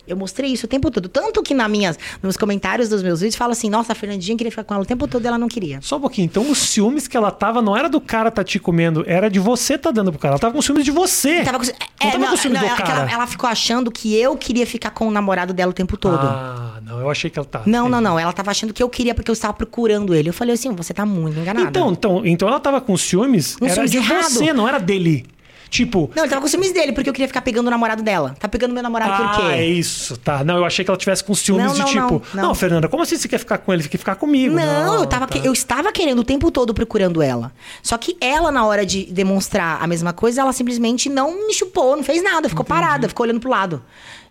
Eu 0.09 0.17
mostrei 0.17 0.51
isso 0.53 0.67
o 0.67 0.69
tempo 0.69 0.91
todo. 0.91 1.09
Tanto 1.09 1.43
que 1.43 1.55
na 1.55 1.69
minhas, 1.69 1.99
nos 2.23 2.37
comentários 2.37 2.89
dos 2.89 3.03
meus 3.03 3.21
vídeos 3.21 3.37
fala 3.37 3.53
assim, 3.53 3.69
nossa, 3.71 3.93
a 3.93 3.95
Fernandinha 3.95 4.37
queria 4.37 4.51
ficar 4.51 4.65
com 4.65 4.75
ela 4.75 4.83
o 4.83 4.87
tempo 4.87 5.07
todo 5.07 5.25
e 5.25 5.27
ela 5.29 5.39
não 5.39 5.49
queria. 5.49 5.81
Só 5.83 5.97
um 5.97 6.01
pouquinho. 6.01 6.25
Então, 6.27 6.51
os 6.51 6.59
ciúmes 6.59 7.07
que 7.07 7.17
ela 7.17 7.31
tava 7.31 7.61
não 7.63 7.77
era 7.77 7.89
do 7.89 8.01
cara 8.01 8.31
tá 8.31 8.43
te 8.43 8.59
comendo, 8.59 9.05
era 9.07 9.29
de 9.31 9.39
você 9.39 9.77
tá 9.79 9.91
dando 9.91 10.11
pro 10.11 10.21
cara. 10.21 10.33
Ela 10.33 10.39
tava 10.41 10.55
com 10.55 10.63
ciúmes 10.63 10.85
de 10.85 10.91
você. 10.91 11.43
Tava 11.45 11.59
com, 11.59 11.65
não 11.67 11.73
é, 12.01 12.11
tava 12.13 12.19
não, 12.19 12.31
com 12.31 12.37
ciúmes 12.37 12.61
não, 12.61 12.67
do 12.69 12.73
ela, 12.75 12.77
cara. 12.83 13.01
ela- 13.03 13.11
ela 13.13 13.27
ficou 13.27 13.49
achando 13.49 13.91
que 13.91 14.13
eu 14.21 14.37
queria 14.37 14.67
ficar 14.67 14.91
com 14.91 15.07
o 15.07 15.11
namorado 15.11 15.53
dela 15.53 15.71
o 15.71 15.75
tempo 15.75 15.97
todo. 15.97 16.19
Ah, 16.27 16.79
não. 16.85 17.01
Eu 17.01 17.11
achei 17.11 17.31
que 17.31 17.39
ela 17.39 17.47
tá. 17.47 17.63
Não, 17.67 17.89
não, 17.89 18.01
não. 18.01 18.19
Ela 18.19 18.33
tava 18.33 18.51
achando 18.51 18.73
que 18.73 18.83
eu 18.83 18.89
queria 18.89 19.15
porque 19.15 19.31
eu 19.31 19.35
estava 19.35 19.53
procurando 19.53 20.15
ele. 20.15 20.29
Eu 20.29 20.33
falei 20.33 20.55
assim, 20.55 20.73
você 20.75 20.93
tá 20.95 21.05
muito 21.07 21.39
enganada. 21.39 21.69
Então, 21.69 21.91
então, 21.93 22.23
então 22.27 22.49
ela 22.49 22.61
tava 22.61 22.81
com 22.81 22.97
ciúmes, 22.97 23.57
Um 23.61 23.65
era 23.67 23.75
ciúmes 23.75 23.91
de 23.91 23.97
errado. 23.99 24.23
você, 24.31 24.53
não 24.53 24.67
era 24.69 24.79
dele. 24.79 25.25
Tipo, 25.71 26.11
Não, 26.15 26.23
ele 26.23 26.31
tava 26.31 26.41
com 26.41 26.49
ciúmes 26.49 26.73
dele, 26.73 26.93
porque 26.93 27.09
eu 27.09 27.13
queria 27.13 27.29
ficar 27.29 27.43
pegando 27.43 27.67
o 27.67 27.71
namorado 27.71 28.03
dela. 28.03 28.35
Tá 28.39 28.49
pegando 28.49 28.73
meu 28.73 28.83
namorado 28.83 29.17
por 29.17 29.27
ah, 29.27 29.37
quê? 29.37 29.43
é 29.59 29.67
isso, 29.67 30.17
tá. 30.17 30.43
Não, 30.43 30.57
eu 30.57 30.65
achei 30.65 30.85
que 30.85 30.91
ela 30.91 30.99
tivesse 30.99 31.23
com 31.23 31.35
ciúmes 31.35 31.67
Não, 31.67 31.73
de 31.75 31.81
não, 31.81 31.87
tipo, 32.09 32.23
não, 32.35 32.43
não. 32.45 32.55
Fernanda, 32.55 32.89
como 32.89 33.03
assim 33.03 33.17
você 33.17 33.29
quer 33.29 33.39
ficar 33.39 33.59
com 33.59 33.73
ele? 33.73 33.83
Você 33.83 33.89
quer 33.89 33.99
ficar 33.99 34.15
comigo? 34.15 34.55
Não, 34.55 35.01
eu, 35.01 35.07
tava, 35.07 35.27
tá. 35.27 35.39
que- 35.39 35.47
eu 35.47 35.53
estava 35.53 35.93
querendo 35.93 36.21
o 36.21 36.25
tempo 36.25 36.51
todo 36.51 36.73
procurando 36.73 37.21
ela. 37.21 37.53
Só 37.83 37.99
que 37.99 38.17
ela, 38.21 38.51
na 38.51 38.65
hora 38.65 38.87
de 38.87 39.05
demonstrar 39.07 39.83
a 39.83 39.87
mesma 39.87 40.13
coisa, 40.13 40.41
ela 40.41 40.53
simplesmente 40.53 41.09
não 41.09 41.47
me 41.47 41.53
chupou, 41.53 41.97
não 41.97 42.03
fez 42.05 42.23
nada, 42.23 42.49
ficou 42.49 42.65
parada, 42.65 43.09
ficou 43.09 43.25
olhando 43.25 43.41
pro 43.41 43.51
lado. 43.51 43.83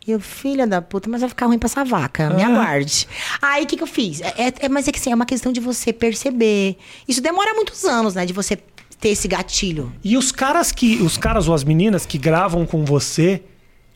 E 0.07 0.11
eu, 0.11 0.19
filha 0.21 0.65
da 0.65 0.81
puta, 0.81 1.09
mas 1.09 1.19
vai 1.19 1.29
ficar 1.29 1.47
ruim 1.47 1.59
pra 1.59 1.67
essa 1.67 1.83
vaca, 1.83 2.29
me 2.29 2.41
Ah. 2.41 2.47
aguarde. 2.47 3.07
Aí 3.41 3.63
o 3.65 3.67
que, 3.67 3.75
que 3.75 3.83
eu 3.83 3.87
fiz? 3.87 4.21
É, 4.21 4.33
é- 4.37 4.53
é- 4.61 4.69
mas 4.69 4.87
é 4.87 4.91
que 4.91 4.97
assim, 4.99 5.11
é 5.11 5.15
uma 5.15 5.25
questão 5.25 5.51
de 5.51 5.59
você 5.59 5.91
perceber. 5.91 6.77
Isso 7.07 7.21
demora 7.21 7.53
muitos 7.53 7.83
anos, 7.83 8.15
né? 8.15 8.25
De 8.25 8.31
você 8.33 8.57
ter 8.99 9.09
esse 9.09 9.27
gatilho. 9.27 9.91
E 10.03 10.17
os 10.17 10.31
caras 10.31 10.71
que. 10.71 11.01
Os 11.01 11.17
caras 11.17 11.47
ou 11.47 11.53
as 11.53 11.63
meninas 11.63 12.05
que 12.05 12.17
gravam 12.17 12.65
com 12.65 12.83
você, 12.85 13.43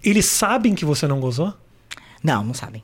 eles 0.04 0.26
sabem 0.26 0.76
que 0.76 0.86
você 0.86 1.08
não 1.08 1.20
gozou? 1.20 1.54
Não, 2.24 2.44
não 2.44 2.54
sabem. 2.54 2.84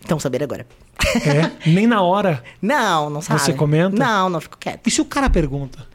Estão 0.00 0.18
sabendo 0.18 0.42
agora. 0.42 0.66
É? 1.14 1.70
Nem 1.70 1.86
na 1.86 2.02
hora. 2.02 2.42
Não, 2.60 3.10
não 3.10 3.20
sabem. 3.20 3.42
Você 3.42 3.52
comenta? 3.52 3.96
Não, 3.96 4.28
não 4.28 4.40
fico 4.40 4.58
quieto. 4.58 4.86
E 4.86 4.90
se 4.90 5.00
o 5.00 5.04
cara 5.04 5.30
pergunta? 5.30 5.86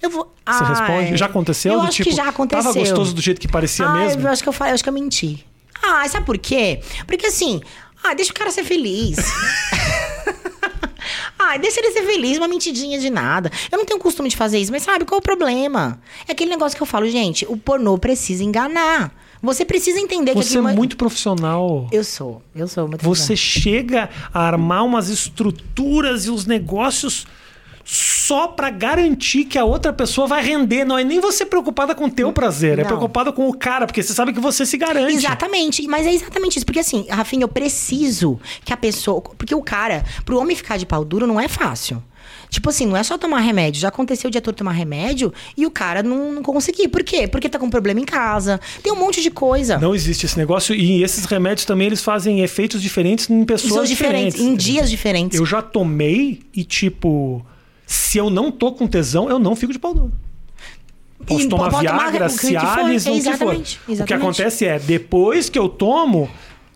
Eu 0.00 0.10
vou. 0.10 0.32
Você 0.46 0.64
Ai, 0.64 0.68
responde? 0.68 1.16
Já 1.16 1.26
aconteceu? 1.26 1.72
Eu 1.72 1.80
do 1.80 1.86
acho 1.86 1.96
tipo, 1.96 2.10
que 2.10 2.16
já 2.16 2.28
aconteceu. 2.28 2.62
Tava 2.62 2.78
gostoso 2.78 3.14
do 3.14 3.20
jeito 3.20 3.40
que 3.40 3.48
parecia 3.48 3.88
mesmo? 3.90 4.22
Eu 4.22 4.30
acho 4.30 4.42
que 4.42 4.48
eu 4.48 4.52
falei, 4.52 4.72
eu 4.72 4.74
acho 4.74 4.82
que 4.82 4.88
eu 4.88 4.92
menti. 4.92 5.44
Ah, 5.82 6.08
sabe 6.08 6.24
por 6.24 6.38
quê? 6.38 6.80
Porque 7.06 7.26
assim, 7.26 7.60
ah, 8.02 8.14
deixa 8.14 8.30
o 8.30 8.34
cara 8.34 8.50
ser 8.50 8.64
feliz. 8.64 9.18
Ah, 11.38 11.56
deixa 11.56 11.80
ele 11.80 11.92
ser 11.92 12.02
feliz, 12.02 12.36
uma 12.38 12.48
mentidinha 12.48 12.98
de 12.98 13.08
nada. 13.10 13.50
Eu 13.70 13.78
não 13.78 13.84
tenho 13.84 14.00
costume 14.00 14.28
de 14.28 14.36
fazer 14.36 14.58
isso, 14.58 14.72
mas 14.72 14.82
sabe 14.82 15.04
qual 15.04 15.18
é 15.18 15.20
o 15.20 15.22
problema? 15.22 16.00
É 16.26 16.32
aquele 16.32 16.50
negócio 16.50 16.76
que 16.76 16.82
eu 16.82 16.86
falo, 16.86 17.08
gente, 17.08 17.46
o 17.48 17.56
pornô 17.56 17.96
precisa 17.96 18.42
enganar. 18.42 19.12
Você 19.40 19.64
precisa 19.64 20.00
entender 20.00 20.32
que 20.34 20.42
Você 20.42 20.56
é 20.56 20.60
aquilo- 20.60 20.74
muito 20.74 20.96
profissional. 20.96 21.88
Eu 21.92 22.02
sou, 22.02 22.42
eu 22.56 22.66
sou 22.66 22.88
muito 22.88 23.04
Você 23.04 23.36
chega 23.36 24.10
a 24.34 24.40
armar 24.40 24.84
umas 24.84 25.08
estruturas 25.08 26.26
e 26.26 26.30
os 26.30 26.44
negócios 26.44 27.24
só 28.28 28.46
pra 28.46 28.68
garantir 28.68 29.46
que 29.46 29.56
a 29.56 29.64
outra 29.64 29.90
pessoa 29.90 30.26
vai 30.26 30.44
render. 30.44 30.84
Não 30.84 30.98
é 30.98 31.02
nem 31.02 31.18
você 31.18 31.46
preocupada 31.46 31.94
com 31.94 32.04
o 32.04 32.10
teu 32.10 32.30
prazer, 32.30 32.78
é 32.78 32.82
Não. 32.82 32.88
preocupada 32.88 33.32
com 33.32 33.48
o 33.48 33.54
cara, 33.56 33.86
porque 33.86 34.02
você 34.02 34.12
sabe 34.12 34.34
que 34.34 34.40
você 34.40 34.66
se 34.66 34.76
garante. 34.76 35.14
Exatamente, 35.14 35.88
mas 35.88 36.06
é 36.06 36.12
exatamente 36.12 36.56
isso. 36.58 36.66
Porque 36.66 36.80
assim, 36.80 37.06
Rafinha, 37.08 37.44
eu 37.44 37.48
preciso 37.48 38.38
que 38.66 38.70
a 38.70 38.76
pessoa. 38.76 39.22
Porque 39.22 39.54
o 39.54 39.62
cara, 39.62 40.04
pro 40.26 40.38
homem 40.38 40.54
ficar 40.54 40.76
de 40.76 40.84
pau 40.84 41.06
duro 41.06 41.26
não 41.26 41.40
é 41.40 41.48
fácil. 41.48 42.02
Tipo 42.50 42.68
assim, 42.68 42.86
não 42.86 42.98
é 42.98 43.02
só 43.02 43.16
tomar 43.16 43.40
remédio. 43.40 43.80
Já 43.80 43.88
aconteceu 43.88 44.28
o 44.28 44.30
diretor 44.30 44.52
tomar 44.52 44.72
remédio 44.72 45.32
e 45.56 45.64
o 45.64 45.70
cara 45.70 46.02
não, 46.02 46.32
não 46.34 46.42
conseguir. 46.42 46.88
Por 46.88 47.02
quê? 47.02 47.26
Porque 47.26 47.48
tá 47.48 47.58
com 47.58 47.70
problema 47.70 47.98
em 47.98 48.04
casa. 48.04 48.60
Tem 48.82 48.92
um 48.92 48.96
monte 48.96 49.22
de 49.22 49.30
coisa. 49.30 49.78
Não 49.78 49.94
existe 49.94 50.26
esse 50.26 50.36
negócio. 50.36 50.74
E 50.74 51.02
esses 51.02 51.24
remédios 51.24 51.64
também 51.64 51.86
eles 51.86 52.02
fazem 52.02 52.40
efeitos 52.40 52.82
diferentes 52.82 53.30
em 53.30 53.42
pessoas 53.44 53.70
Pessoas 53.72 53.88
diferentes, 53.88 54.38
em 54.38 54.54
dias 54.54 54.90
diferentes. 54.90 55.38
Eu 55.38 55.46
já 55.46 55.62
tomei 55.62 56.40
e, 56.54 56.64
tipo, 56.64 57.44
se 57.88 58.18
eu 58.18 58.28
não 58.28 58.52
tô 58.52 58.70
com 58.70 58.86
tesão, 58.86 59.30
eu 59.30 59.38
não 59.38 59.56
fico 59.56 59.72
de 59.72 59.78
pau 59.78 59.94
duro. 59.94 60.12
Posso 61.26 61.40
E 61.40 61.48
tomar 61.48 61.70
Viagra, 61.80 62.26
o 62.26 62.28
que 62.28 62.38
for. 62.38 62.46
Cialis, 62.48 63.06
o 63.06 63.12
que 63.12 63.22
for. 63.22 63.28
Exatamente, 63.32 63.80
O 63.82 63.86
que 63.86 63.92
exatamente. 63.92 64.22
acontece 64.22 64.66
é, 64.66 64.78
depois 64.78 65.48
que 65.48 65.58
eu 65.58 65.68
tomo, 65.68 66.28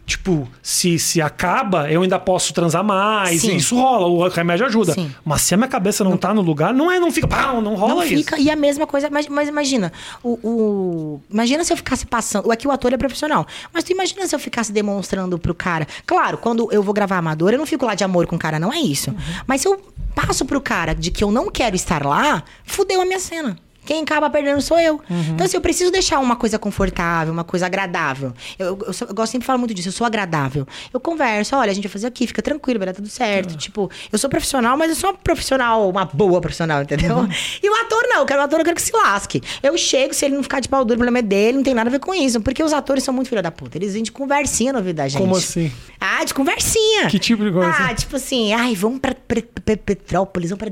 tipo, 0.07 0.47
se, 0.63 0.99
se 0.99 1.21
acaba, 1.23 1.91
eu 1.91 2.03
ainda 2.03 2.19
posso 2.19 2.53
transar 2.53 2.83
mais. 2.85 3.41
Sim. 3.41 3.53
e 3.53 3.57
Isso 3.57 3.75
rola, 3.77 4.07
o 4.07 4.29
remédio 4.29 4.67
ajuda. 4.67 4.93
Sim. 4.95 5.11
Mas 5.25 5.43
se 5.43 5.55
a 5.55 5.57
minha 5.57 5.69
cabeça 5.69 6.03
não, 6.05 6.17
tá 6.17 6.35
no 6.35 6.43
lugar, 6.43 6.75
não 6.75 6.91
é, 6.91 6.99
não 6.99 7.11
fica, 7.11 7.27
pau, 7.29 7.61
não 7.63 7.75
rola 7.75 7.95
Não 7.97 8.03
isso. 8.03 8.17
fica. 8.17 8.39
E 8.39 8.51
a 8.51 8.57
mesma 8.57 8.87
coisa, 8.87 9.09
mas, 9.11 9.27
mas 9.29 9.49
imagina, 9.49 9.93
o, 10.23 10.39
o- 10.43 11.21
Imagina 11.31 11.65
se 11.65 11.73
eu 11.73 11.77
ficasse 11.77 12.05
passando. 12.07 12.51
Aqui 12.53 12.67
o 12.67 12.71
ator 12.71 12.93
é 12.93 12.97
profissional. 12.97 13.47
Mas 13.73 13.85
tu 13.85 13.93
imagina 13.93 14.27
se 14.27 14.35
eu 14.35 14.39
ficasse 14.39 14.73
demonstrando 14.73 15.39
pro 15.39 15.55
cara. 15.55 15.87
Claro, 16.07 16.37
quando 16.39 16.69
eu 16.73 16.83
vou 16.83 16.93
gravar 16.93 17.19
amador, 17.19 17.53
eu 17.53 17.59
não 17.59 17.67
fico 17.67 17.87
lá 17.87 17.95
de 17.95 18.05
amor 18.05 18.27
com 18.27 18.37
o 18.37 18.39
cara, 18.39 18.59
não 18.59 18.73
é 18.73 18.79
isso. 18.81 19.11
Uhum. 19.11 19.17
Mas 19.47 19.61
se 19.63 19.69
eu 19.69 19.81
passo 20.15 20.45
pro 20.45 20.61
cara 20.61 20.95
de 20.95 21.11
que 21.11 21.25
eu 21.25 21.31
não 21.31 21.51
quero 21.51 21.75
estar 21.77 22.05
lá, 22.05 22.43
fudeu 22.65 23.01
a 23.01 23.05
minha 23.05 23.19
cena. 23.21 23.57
Quem 23.85 24.03
acaba 24.03 24.31
perdendo 24.31 24.61
sou 24.61 24.79
eu. 24.79 25.01
Uhum. 25.11 25.21
Então, 25.35 25.45
assim, 25.47 25.57
eu 25.57 25.61
preciso 25.61 25.91
deixar 25.91 26.19
uma 26.21 26.37
coisa 26.37 26.59
confortável, 26.59 27.33
uma 27.33 27.45
coisa 27.45 27.67
agradável. 27.67 28.33
Eu, 28.59 28.67
eu, 28.67 28.79
eu 29.01 29.09
eu 29.09 29.15
gosto 29.15 29.33
sempre 29.33 29.41
de 29.41 29.47
falar 29.47 29.59
muito 29.59 29.75
disso, 29.75 29.89
eu 29.89 29.93
sou 29.93 30.07
agradável. 30.07 30.67
Eu 30.93 31.01
converso, 31.01 31.57
olha, 31.57 31.71
a 31.71 31.75
gente 31.75 31.85
vai 31.85 31.93
fazer 31.93 32.07
aqui, 32.07 32.27
fica 32.27 32.41
tranquilo, 32.43 32.79
vai 32.79 32.87
dar 32.87 32.95
tudo 32.95 33.09
certo. 33.09 33.57
Tipo, 33.57 33.91
eu 34.13 34.19
sou 34.19 34.31
profissional, 34.31 34.77
mas 34.77 34.91
eu 34.91 34.97
sou 34.97 35.11
uma 35.11 35.17
profissional, 35.17 35.89
uma 35.89 36.05
boa 36.05 36.41
profissional, 36.41 36.83
entendeu? 36.83 37.27
E 37.63 37.69
o 37.69 37.75
ator 37.85 38.03
não, 38.09 38.21
eu 38.21 38.27
quero 38.27 38.41
o 38.41 38.45
ator, 38.45 38.59
eu 38.61 38.65
quero 38.65 38.77
que 38.77 38.83
se 38.83 38.93
lasque. 38.97 39.43
Eu 39.63 39.77
chego, 39.77 40.15
se 40.15 40.25
ele 40.25 40.35
não 40.37 40.43
ficar 40.43 40.61
de 40.61 40.69
pau 40.69 40.85
duro, 40.85 40.95
o 40.95 40.99
problema 40.99 41.19
é 41.19 41.23
dele, 41.23 41.57
não 41.59 41.65
tem 41.65 41.75
nada 41.75 41.89
a 41.89 41.93
ver 41.93 41.99
com 42.01 42.15
isso. 42.15 42.41
Porque 42.41 42.63
os 42.63 42.73
atores 42.73 43.03
são 43.05 43.13
muito 43.13 43.29
filha 43.29 43.43
da 43.43 43.51
puta. 43.51 43.77
Eles 43.79 43.95
vêm 43.95 44.03
de 44.03 44.13
conversinha 44.13 44.73
na 44.73 44.81
vida 44.81 45.03
da 45.03 45.09
gente. 45.09 45.21
Como 45.21 45.37
assim? 45.37 45.71
Ah, 46.01 46.25
de 46.25 46.33
conversinha. 46.35 47.07
Que 47.09 47.19
tipo 47.19 47.45
de 47.45 47.51
conversa? 47.53 47.83
Ah, 47.85 47.95
tipo 47.95 48.17
assim, 48.17 48.53
ai, 48.53 48.75
vamos 48.75 49.01
pra, 49.01 49.15
pra- 49.15 49.43
pra 49.65 49.77
Petrópolis, 49.77 50.51
vamos 50.51 50.59
pra, 50.59 50.71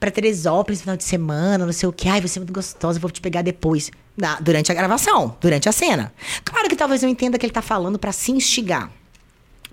pra 0.00 0.10
Teresópolis 0.10 0.78
no 0.80 0.82
final 0.82 0.96
de 0.96 1.04
semana, 1.04 1.64
não 1.66 1.72
sei 1.72 1.88
o 1.88 1.92
quê. 1.92 2.08
Ai, 2.08 2.20
você 2.28 2.38
é 2.38 2.40
muito 2.40 2.52
gostosa, 2.52 2.98
eu 2.98 3.02
vou 3.02 3.10
te 3.10 3.20
pegar 3.20 3.42
depois. 3.42 3.90
Na- 4.16 4.38
durante 4.40 4.70
a 4.72 4.74
gravação, 4.74 5.36
durante 5.40 5.68
a 5.68 5.72
cena. 5.72 6.12
Claro 6.44 6.68
que 6.68 6.76
talvez 6.76 7.02
eu 7.02 7.08
entenda 7.08 7.38
que 7.38 7.44
ele 7.44 7.52
tá 7.52 7.62
falando 7.62 7.98
pra 7.98 8.12
se 8.12 8.30
instigar. 8.32 8.90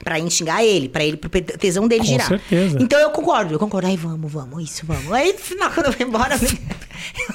Pra 0.04 0.20
instigar 0.20 0.62
ele, 0.62 0.90
pra 0.90 1.02
ele, 1.02 1.16
pro 1.16 1.30
tesão 1.30 1.88
dele 1.88 2.02
Com 2.02 2.08
girar. 2.08 2.28
certeza. 2.28 2.78
Então 2.82 3.00
eu 3.00 3.10
concordo, 3.12 3.54
eu 3.54 3.60
concordo. 3.60 3.88
Ai, 3.88 3.96
vamos, 3.96 4.30
vamos, 4.30 4.62
isso, 4.64 4.86
vamos. 4.86 5.10
Aí 5.14 5.32
no 5.32 5.40
final, 5.40 5.72
quando 5.72 5.86
eu 5.86 5.92
vou 5.94 6.06
embora, 6.08 6.36
eu 6.36 6.40
nem, 6.42 6.60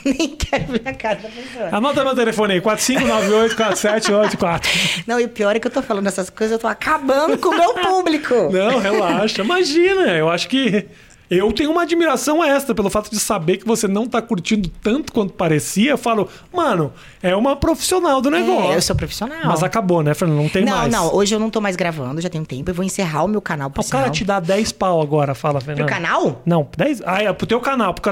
eu 0.05 0.15
nem 0.19 0.37
quero 0.37 0.73
ver 0.73 0.83
a 0.87 0.93
cara 0.93 1.15
da 1.17 1.29
pessoa. 1.31 1.69
Anota 1.73 2.05
meu 2.05 2.15
telefone 2.15 2.53
aí, 2.55 2.61
45984784. 2.61 4.63
Não, 5.07 5.19
e 5.19 5.25
o 5.25 5.29
pior 5.31 5.57
é 5.57 5.61
que 5.61 5.67
eu 5.67 5.71
tô 5.71 5.81
falando 5.83 6.07
essas 6.09 6.29
coisas, 6.31 6.53
eu 6.53 6.59
tô 6.59 6.67
acabando 6.69 7.39
com 7.39 7.49
o 7.49 7.57
meu 7.57 7.73
público. 7.75 8.35
Não, 8.53 8.79
relaxa. 8.79 9.41
Imagina, 9.43 10.09
eu 10.17 10.29
acho 10.29 10.47
que 10.49 10.87
eu 11.31 11.53
tenho 11.53 11.71
uma 11.71 11.83
admiração 11.83 12.43
extra 12.43 12.75
pelo 12.75 12.89
fato 12.89 13.11
de 13.11 13.21
saber 13.21 13.59
que 13.59 13.67
você 13.67 13.87
não 13.87 14.07
tá 14.07 14.21
curtindo 14.23 14.69
tanto 14.83 15.13
quanto 15.13 15.33
parecia. 15.35 15.91
Eu 15.91 15.99
falo, 15.99 16.29
mano, 16.53 16.93
é 17.23 17.35
uma 17.37 17.55
profissional 17.57 18.21
do 18.21 18.31
negócio. 18.31 18.73
É, 18.73 18.77
eu 18.77 18.83
sou 18.83 18.97
profissional. 18.97 19.39
Mas 19.45 19.63
acabou, 19.63 20.03
né, 20.03 20.15
Fernando? 20.15 20.39
Não 20.39 20.49
tem 20.49 20.65
não, 20.65 20.77
mais. 20.77 20.93
não, 20.93 21.15
hoje 21.15 21.35
eu 21.35 21.39
não 21.41 21.51
tô 21.51 21.61
mais 21.61 21.77
gravando, 21.77 22.21
já 22.21 22.29
tem 22.29 22.41
um 22.41 22.45
tempo. 22.45 22.71
Eu 22.71 22.75
vou 22.75 22.85
encerrar 22.85 23.25
o 23.25 23.29
meu 23.29 23.41
canal 23.41 23.71
pro 23.71 23.83
O 23.83 23.89
cara 23.89 24.11
te 24.11 24.25
dá 24.25 24.41
10 24.41 24.73
pau 24.73 25.01
agora, 25.03 25.35
fala, 25.35 25.61
Fernando. 25.61 25.87
Pro 25.87 25.95
canal? 25.95 26.43
Não, 26.47 26.67
10. 26.77 27.03
Ah, 27.05 27.23
é 27.23 27.33
pro 27.33 27.47
teu 27.47 27.61
canal. 27.61 27.93
Pro, 27.95 28.03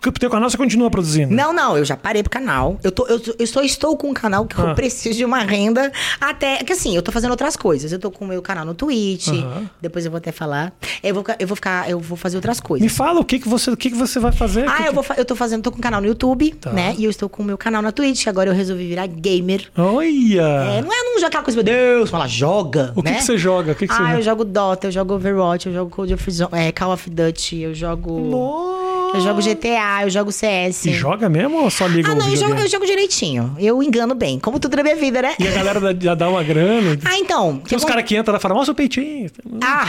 pro 0.00 0.12
teu 0.12 0.30
canal 0.30 0.48
você 0.48 0.56
continua 0.56 0.90
produzindo. 0.90 1.34
Não, 1.34 1.52
não, 1.52 1.76
eu 1.76 1.84
já 1.84 1.96
parei 1.96 2.22
pro 2.22 2.30
canal. 2.30 2.78
Eu, 2.82 2.90
tô, 2.90 3.06
eu, 3.06 3.20
eu 3.38 3.46
só 3.46 3.62
estou 3.62 3.96
com 3.96 4.10
um 4.10 4.14
canal 4.14 4.46
que 4.46 4.60
Ah. 4.60 4.68
eu 4.70 4.74
preciso 4.74 5.18
de 5.18 5.24
uma 5.24 5.40
renda 5.40 5.92
até. 6.20 6.58
Que 6.64 6.72
assim, 6.72 6.96
eu 6.96 7.02
tô 7.02 7.12
fazendo 7.12 7.30
outras 7.32 7.56
coisas. 7.56 7.92
Eu 7.92 7.98
tô 7.98 8.10
com 8.10 8.24
o 8.24 8.28
meu 8.28 8.40
canal 8.42 8.64
no 8.64 8.74
Twitch. 8.74 9.28
Depois 9.80 10.04
eu 10.04 10.10
vou 10.10 10.18
até 10.18 10.32
falar. 10.32 10.72
Eu 11.02 11.14
vou, 11.14 11.24
eu 11.38 11.46
vou 11.46 11.54
ficar, 11.56 11.88
eu 11.90 12.00
vou 12.00 12.16
fazer 12.16 12.36
outras 12.36 12.60
coisas. 12.62 12.82
Me 12.82 12.88
fala 12.88 13.20
o 13.20 13.24
que, 13.24 13.38
que, 13.38 13.48
você, 13.48 13.70
o 13.70 13.76
que, 13.76 13.90
que 13.90 13.96
você 13.96 14.18
vai 14.18 14.32
fazer. 14.32 14.68
Ah, 14.68 14.76
Que- 14.82 14.88
eu, 14.88 14.92
vou, 14.92 15.04
eu 15.16 15.24
tô 15.24 15.34
fazendo, 15.36 15.62
tô 15.62 15.70
com 15.70 15.78
um 15.78 15.80
canal 15.80 16.00
no 16.00 16.06
YouTube, 16.06 16.52
Tá. 16.60 16.72
né? 16.72 16.94
E 16.98 17.04
eu 17.04 17.10
estou 17.10 17.28
com 17.28 17.42
o 17.42 17.46
meu 17.46 17.58
canal 17.58 17.82
na 17.82 17.92
Twitch, 17.92 18.22
que 18.22 18.28
agora 18.28 18.50
eu 18.50 18.54
resolvi 18.54 18.86
virar 18.86 19.06
gamer. 19.06 19.68
Olha! 19.76 20.42
É, 20.42 20.82
não 20.82 20.92
é 20.92 21.02
não 21.04 21.14
jogar 21.16 21.28
aquela 21.28 21.44
coisa, 21.44 21.56
meu 21.56 21.64
Deus, 21.64 22.10
fala, 22.10 22.26
joga. 22.26 22.92
O 22.96 23.02
que 23.02 23.10
né? 23.10 23.16
que 23.18 23.24
você 23.24 23.36
joga? 23.36 23.72
O 23.72 23.74
que 23.74 23.86
que 23.86 23.92
ah, 23.92 23.96
você 23.96 24.02
eu 24.02 24.06
joga? 24.08 24.22
jogo 24.22 24.44
Dota, 24.44 24.86
eu 24.86 24.92
jogo 24.92 25.14
Overwatch, 25.14 25.66
eu 25.66 25.74
jogo 25.74 25.90
Code 25.90 26.14
of 26.14 26.24
é, 26.52 26.72
Call 26.72 26.92
of 26.92 27.10
Duty, 27.10 27.60
eu 27.60 27.74
jogo. 27.74 28.18
Nossa! 28.20 28.82
Eu 29.14 29.20
jogo 29.20 29.42
GTA, 29.42 30.04
eu 30.04 30.10
jogo 30.10 30.32
CS. 30.32 30.86
E 30.86 30.92
joga 30.94 31.28
mesmo 31.28 31.62
ou 31.62 31.70
só 31.70 31.86
liga 31.86 32.08
Ah, 32.10 32.14
o 32.14 32.18
não, 32.18 32.28
eu 32.28 32.36
jogo, 32.36 32.54
eu 32.54 32.66
jogo 32.68 32.86
direitinho. 32.86 33.54
Eu 33.58 33.82
engano 33.82 34.14
bem, 34.14 34.38
como 34.38 34.58
tudo 34.58 34.74
na 34.76 34.82
minha 34.82 34.96
vida, 34.96 35.20
né? 35.20 35.34
E 35.38 35.46
a 35.46 35.50
galera 35.50 35.96
já 36.00 36.14
dá 36.14 36.30
uma 36.30 36.42
grana. 36.42 36.98
Ah, 37.04 37.18
então. 37.18 37.58
Tem 37.58 37.76
uns 37.76 37.84
caras 37.84 38.04
que 38.04 38.16
entram 38.16 38.34
e 38.36 38.40
falam, 38.40 38.56
mostra 38.56 38.72
o 38.72 38.74
peitinho. 38.74 39.30
Ah, 39.62 39.86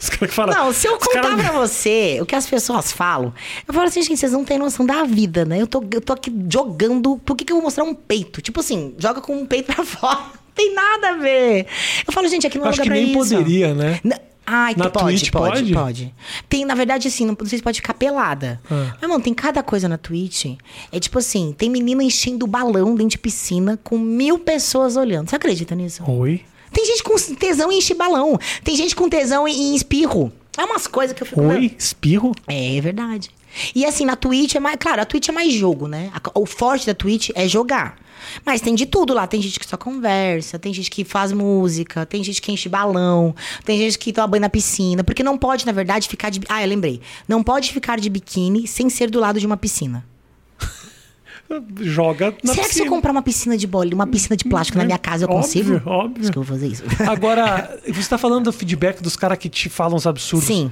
Os 0.00 0.08
caras 0.08 0.28
que 0.30 0.34
falam. 0.34 0.54
não, 0.54 0.72
se 0.72 0.86
eu 0.86 0.98
contar 0.98 1.22
caras- 1.22 1.40
pra 1.40 1.52
você 1.52 2.18
o 2.20 2.26
que 2.26 2.34
as 2.34 2.46
pessoas 2.46 2.92
falam, 2.92 3.32
eu 3.66 3.72
falo 3.74 3.86
assim, 3.86 4.02
gente, 4.02 4.18
vocês 4.18 4.32
não 4.32 4.44
têm 4.44 4.58
noção 4.58 4.84
da 4.86 5.04
vida, 5.04 5.44
né? 5.44 5.60
Eu 5.60 5.66
tô, 5.66 5.82
eu 5.92 6.00
tô 6.00 6.12
aqui 6.12 6.32
jogando. 6.50 7.16
Por 7.18 7.36
que, 7.36 7.44
que 7.44 7.52
eu 7.52 7.56
vou 7.56 7.64
mostrar 7.64 7.84
um 7.84 7.94
peito? 7.94 8.40
Tipo 8.42 8.60
assim, 8.60 8.94
joga 8.98 9.20
com 9.20 9.34
um 9.36 9.46
peito 9.46 9.72
pra 9.72 9.82
fora. 9.84 10.16
Não 10.18 10.54
tem 10.54 10.72
nada 10.74 11.10
a 11.10 11.16
ver. 11.16 11.66
Eu 12.06 12.12
falo, 12.12 12.28
gente, 12.28 12.46
aqui 12.46 12.58
não 12.58 12.66
é 12.66 12.68
Acho 12.68 12.80
lugar 12.80 12.94
que 12.94 13.00
pra 13.02 13.12
nem 13.12 13.18
isso. 13.20 13.34
poderia, 13.36 13.74
né? 13.74 14.00
Na- 14.04 14.18
Ai, 14.46 14.74
Na 14.76 14.90
pode, 14.90 15.06
Twitch 15.20 15.30
pode, 15.32 15.54
pode? 15.54 15.72
pode, 15.72 16.14
Tem, 16.50 16.66
na 16.66 16.74
verdade, 16.74 17.08
assim, 17.08 17.24
não, 17.24 17.34
não 17.40 17.46
sei 17.46 17.56
se 17.58 17.64
pode 17.64 17.80
ficar 17.80 17.94
pelada. 17.94 18.60
Ah. 18.70 18.92
Mas, 19.00 19.08
mano, 19.10 19.24
tem 19.24 19.32
cada 19.32 19.62
coisa 19.62 19.88
na 19.88 19.96
Twitch. 19.96 20.44
É 20.92 21.00
tipo 21.00 21.18
assim, 21.18 21.54
tem 21.56 21.70
menina 21.70 22.04
enchendo 22.04 22.46
balão 22.46 22.90
dentro 22.94 23.08
de 23.12 23.18
piscina 23.18 23.78
com 23.82 23.96
mil 23.98 24.38
pessoas 24.38 24.96
olhando. 24.98 25.30
Você 25.30 25.36
acredita 25.36 25.74
nisso? 25.74 26.02
Oi. 26.06 26.42
Tem 26.74 26.84
gente 26.84 27.02
com 27.02 27.14
tesão 27.36 27.72
em 27.72 27.78
encher 27.78 27.94
balão. 27.94 28.38
Tem 28.62 28.76
gente 28.76 28.94
com 28.94 29.08
tesão 29.08 29.48
em, 29.48 29.70
em 29.70 29.74
espirro. 29.74 30.30
É 30.58 30.64
umas 30.64 30.86
coisas 30.86 31.16
que 31.16 31.22
eu 31.22 31.26
fico... 31.26 31.40
Oi, 31.40 31.74
espirro. 31.78 32.32
É 32.46 32.80
verdade. 32.80 33.30
E 33.74 33.84
assim, 33.84 34.04
na 34.04 34.16
Twitch 34.16 34.54
é 34.56 34.60
mais. 34.60 34.76
Claro, 34.78 35.02
a 35.02 35.04
Twitch 35.04 35.28
é 35.28 35.32
mais 35.32 35.52
jogo, 35.52 35.86
né? 35.86 36.10
O 36.34 36.44
forte 36.44 36.86
da 36.86 36.94
Twitch 36.94 37.30
é 37.34 37.48
jogar. 37.48 37.96
Mas 38.44 38.60
tem 38.60 38.74
de 38.74 38.86
tudo 38.86 39.14
lá. 39.14 39.26
Tem 39.26 39.40
gente 39.40 39.60
que 39.60 39.66
só 39.66 39.76
conversa, 39.76 40.58
tem 40.58 40.72
gente 40.72 40.90
que 40.90 41.04
faz 41.04 41.32
música, 41.32 42.04
tem 42.06 42.24
gente 42.24 42.40
que 42.40 42.50
enche 42.50 42.68
balão, 42.68 43.34
tem 43.64 43.78
gente 43.78 43.98
que 43.98 44.12
toma 44.12 44.26
banho 44.26 44.40
na 44.40 44.48
piscina. 44.48 45.04
Porque 45.04 45.22
não 45.22 45.38
pode, 45.38 45.66
na 45.66 45.72
verdade, 45.72 46.08
ficar 46.08 46.30
de. 46.30 46.40
Ah, 46.48 46.62
eu 46.62 46.68
lembrei. 46.68 47.00
Não 47.28 47.42
pode 47.42 47.72
ficar 47.72 47.98
de 47.98 48.08
biquíni 48.08 48.66
sem 48.66 48.88
ser 48.90 49.10
do 49.10 49.20
lado 49.20 49.38
de 49.38 49.46
uma 49.46 49.56
piscina. 49.56 50.04
Joga 51.80 52.34
na 52.42 52.54
Será 52.54 52.66
que 52.66 52.74
se 52.74 52.80
eu 52.80 52.84
piscina. 52.84 52.90
comprar 52.90 53.12
uma 53.12 53.22
piscina 53.22 53.56
de 53.56 53.66
bola, 53.66 53.88
uma 53.94 54.06
piscina 54.06 54.36
de 54.36 54.44
plástico 54.44 54.78
na 54.78 54.84
minha 54.84 54.98
casa, 54.98 55.24
eu 55.24 55.28
Óbvio, 55.28 55.42
consigo? 55.42 55.82
óbvio. 55.90 56.22
Acho 56.22 56.32
que 56.32 56.38
eu 56.38 56.42
vou 56.42 56.54
fazer 56.54 56.68
isso. 56.68 56.82
Agora, 57.06 57.78
você 57.86 58.08
tá 58.08 58.16
falando 58.18 58.44
do 58.44 58.52
feedback 58.52 59.02
dos 59.02 59.14
caras 59.16 59.36
que 59.38 59.48
te 59.48 59.68
falam 59.68 59.96
os 59.96 60.06
absurdos. 60.06 60.46
Sim. 60.46 60.70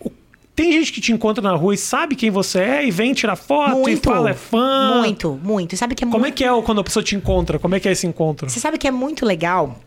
O- 0.00 0.10
tem 0.54 0.72
gente 0.72 0.92
que 0.92 1.00
te 1.00 1.12
encontra 1.12 1.42
na 1.42 1.54
rua 1.54 1.74
e 1.74 1.78
sabe 1.78 2.16
quem 2.16 2.30
você 2.30 2.58
é 2.60 2.86
e 2.86 2.90
vem 2.90 3.14
tirar 3.14 3.36
foto 3.36 3.78
e 3.78 3.82
Muito. 3.82 4.08
fala 4.10 4.30
é 4.30 4.34
fã. 4.34 4.98
Muito, 5.00 5.38
muito. 5.42 5.72
E 5.74 5.78
sabe 5.78 5.94
que 5.94 6.04
é 6.04 6.06
Como 6.06 6.18
muito. 6.20 6.34
é 6.34 6.36
que 6.36 6.44
é 6.44 6.62
quando 6.62 6.80
a 6.80 6.84
pessoa 6.84 7.02
te 7.02 7.14
encontra? 7.16 7.58
Como 7.58 7.74
é 7.74 7.80
que 7.80 7.88
é 7.88 7.92
esse 7.92 8.06
encontro? 8.06 8.48
Você 8.50 8.58
sabe 8.60 8.76
que 8.76 8.86
é 8.86 8.90
muito 8.90 9.24
legal 9.24 9.78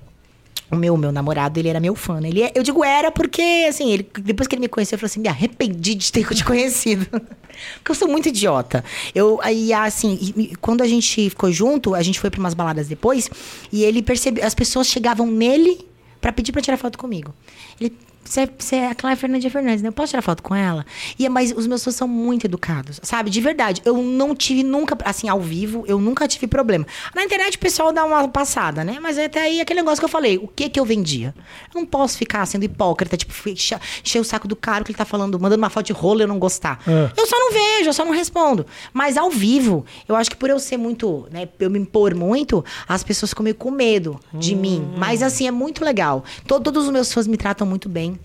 o 0.71 0.75
meu, 0.75 0.95
meu 0.97 1.11
namorado, 1.11 1.59
ele 1.59 1.67
era 1.69 1.79
meu 1.79 1.95
fã. 1.95 2.19
Né? 2.21 2.29
Ele, 2.29 2.41
é- 2.43 2.51
eu 2.55 2.63
digo 2.63 2.83
era 2.83 3.11
porque, 3.11 3.65
assim, 3.67 3.91
ele, 3.91 4.07
depois 4.21 4.47
que 4.47 4.55
ele 4.55 4.61
me 4.61 4.67
conheceu, 4.67 4.95
eu 4.95 4.99
falei 4.99 5.11
assim, 5.11 5.19
me 5.19 5.27
arrependi 5.27 5.95
de 5.95 6.11
ter 6.11 6.25
te 6.33 6.43
conhecido. 6.45 7.05
porque 7.09 7.91
eu 7.91 7.95
sou 7.95 8.07
muito 8.07 8.29
idiota. 8.29 8.83
Eu, 9.13 9.39
aí, 9.43 9.73
assim, 9.73 10.17
e- 10.21 10.41
e 10.41 10.55
quando 10.55 10.81
a 10.81 10.87
gente 10.87 11.29
ficou 11.29 11.51
junto, 11.51 11.93
a 11.93 12.01
gente 12.01 12.19
foi 12.19 12.29
pra 12.29 12.39
umas 12.39 12.53
baladas 12.53 12.87
depois, 12.87 13.29
e 13.71 13.83
ele 13.83 14.01
percebeu, 14.01 14.45
as 14.45 14.55
pessoas 14.55 14.87
chegavam 14.87 15.27
nele 15.27 15.85
pra 16.19 16.31
pedir 16.31 16.51
pra 16.51 16.61
tirar 16.61 16.77
foto 16.77 16.97
comigo. 16.97 17.33
Ele, 17.79 17.93
você, 18.23 18.49
você 18.57 18.75
é 18.77 18.87
a 18.89 18.95
Clara 18.95 19.15
Fernandes 19.15 19.51
Fernandes, 19.51 19.81
né? 19.81 19.89
Eu 19.89 19.93
posso 19.93 20.11
tirar 20.11 20.21
foto 20.21 20.41
com 20.43 20.53
ela? 20.55 20.85
E, 21.17 21.27
mas 21.29 21.51
os 21.55 21.67
meus 21.67 21.83
fãs 21.83 21.95
são 21.95 22.07
muito 22.07 22.45
educados, 22.45 22.99
sabe? 23.03 23.29
De 23.29 23.41
verdade. 23.41 23.81
Eu 23.83 23.97
não 23.97 24.35
tive 24.35 24.63
nunca, 24.63 24.97
assim, 25.05 25.27
ao 25.27 25.39
vivo, 25.39 25.83
eu 25.87 25.99
nunca 25.99 26.27
tive 26.27 26.47
problema. 26.47 26.85
Na 27.15 27.23
internet 27.23 27.55
o 27.55 27.59
pessoal 27.59 27.91
dá 27.91 28.05
uma 28.05 28.27
passada, 28.27 28.83
né? 28.83 28.97
Mas 29.01 29.17
até 29.17 29.41
aí 29.41 29.59
aquele 29.61 29.81
negócio 29.81 29.99
que 29.99 30.05
eu 30.05 30.09
falei, 30.09 30.37
o 30.37 30.47
que 30.47 30.69
que 30.69 30.79
eu 30.79 30.85
vendia? 30.85 31.33
Eu 31.73 31.81
não 31.81 31.85
posso 31.85 32.17
ficar 32.17 32.45
sendo 32.45 32.63
hipócrita, 32.63 33.17
tipo, 33.17 33.33
encher 33.49 34.19
o 34.19 34.23
saco 34.23 34.47
do 34.47 34.55
cara 34.55 34.83
que 34.83 34.91
ele 34.91 34.97
tá 34.97 35.05
falando, 35.05 35.39
mandando 35.39 35.61
uma 35.61 35.69
foto 35.69 35.87
de 35.87 35.93
rolo 35.93 36.21
e 36.21 36.23
eu 36.23 36.27
não 36.27 36.39
gostar. 36.39 36.79
É. 36.87 37.11
Eu 37.17 37.25
só 37.27 37.37
não 37.37 37.51
vejo, 37.51 37.89
eu 37.89 37.93
só 37.93 38.05
não 38.05 38.11
respondo. 38.13 38.65
Mas 38.93 39.17
ao 39.17 39.29
vivo, 39.29 39.85
eu 40.07 40.15
acho 40.15 40.29
que 40.29 40.35
por 40.35 40.49
eu 40.49 40.59
ser 40.59 40.77
muito, 40.77 41.27
né, 41.31 41.49
eu 41.59 41.69
me 41.69 41.79
impor 41.79 42.15
muito, 42.15 42.63
as 42.87 43.03
pessoas 43.03 43.29
ficam 43.31 43.43
meio 43.43 43.55
com 43.55 43.71
medo 43.71 44.19
de 44.33 44.55
mim. 44.55 44.93
Mas 44.97 45.21
assim, 45.21 45.47
é 45.47 45.51
muito 45.51 45.83
legal. 45.83 46.23
To- 46.47 46.59
Todos 46.61 46.85
os 46.85 46.91
meus 46.91 47.11
fãs 47.11 47.27
me 47.27 47.35
tratam 47.37 47.65
muito 47.67 47.89
bem. 47.89 48.19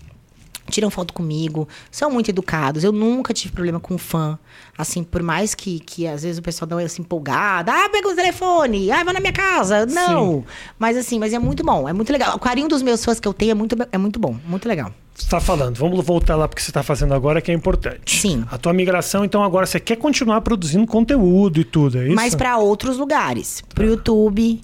Tiram 0.69 0.89
foto 0.89 1.13
comigo, 1.13 1.67
são 1.89 2.09
muito 2.11 2.29
educados. 2.29 2.83
Eu 2.83 2.91
nunca 2.91 3.33
tive 3.33 3.53
problema 3.53 3.79
com 3.79 3.97
fã. 3.97 4.37
Assim, 4.77 5.03
por 5.03 5.23
mais 5.23 5.55
que, 5.55 5.79
que 5.79 6.05
às 6.05 6.23
vezes 6.23 6.37
o 6.37 6.41
pessoal 6.41 6.67
dá 6.67 6.75
uma 6.75 6.83
assim, 6.83 7.01
empolgada. 7.01 7.71
Ah, 7.71 7.89
pega 7.89 8.07
o 8.07 8.15
telefone. 8.15 8.91
Ah, 8.91 9.03
vai 9.03 9.13
na 9.13 9.19
minha 9.19 9.33
casa. 9.33 9.85
Não. 9.85 10.43
Mas 10.77 10.97
assim, 10.97 11.19
mas 11.19 11.33
é 11.33 11.39
muito 11.39 11.63
bom. 11.63 11.87
É 11.87 11.93
muito 11.93 12.11
legal. 12.11 12.35
O 12.35 12.39
carinho 12.39 12.67
dos 12.67 12.81
meus 12.81 13.03
fãs 13.03 13.19
que 13.19 13.27
eu 13.27 13.33
tenho 13.33 13.51
é 13.51 13.55
muito, 13.55 13.75
é 13.91 13.97
muito 13.97 14.19
bom. 14.19 14.35
Muito 14.45 14.67
legal. 14.67 14.91
Você 15.17 15.27
tá 15.27 15.39
falando, 15.39 15.75
vamos 15.77 16.05
voltar 16.05 16.35
lá 16.35 16.47
porque 16.47 16.61
você 16.61 16.69
está 16.69 16.83
fazendo 16.83 17.11
agora, 17.11 17.41
que 17.41 17.49
é 17.49 17.53
importante. 17.53 18.19
Sim. 18.19 18.45
A 18.51 18.57
tua 18.57 18.71
migração, 18.71 19.25
então, 19.25 19.43
agora 19.43 19.65
você 19.65 19.79
quer 19.79 19.95
continuar 19.95 20.41
produzindo 20.41 20.85
conteúdo 20.85 21.59
e 21.59 21.63
tudo, 21.63 21.97
é 21.97 22.05
isso? 22.05 22.15
mas 22.15 22.35
para 22.35 22.55
outros 22.59 22.97
lugares. 22.99 23.63
Pro 23.73 23.83
YouTube. 23.83 24.61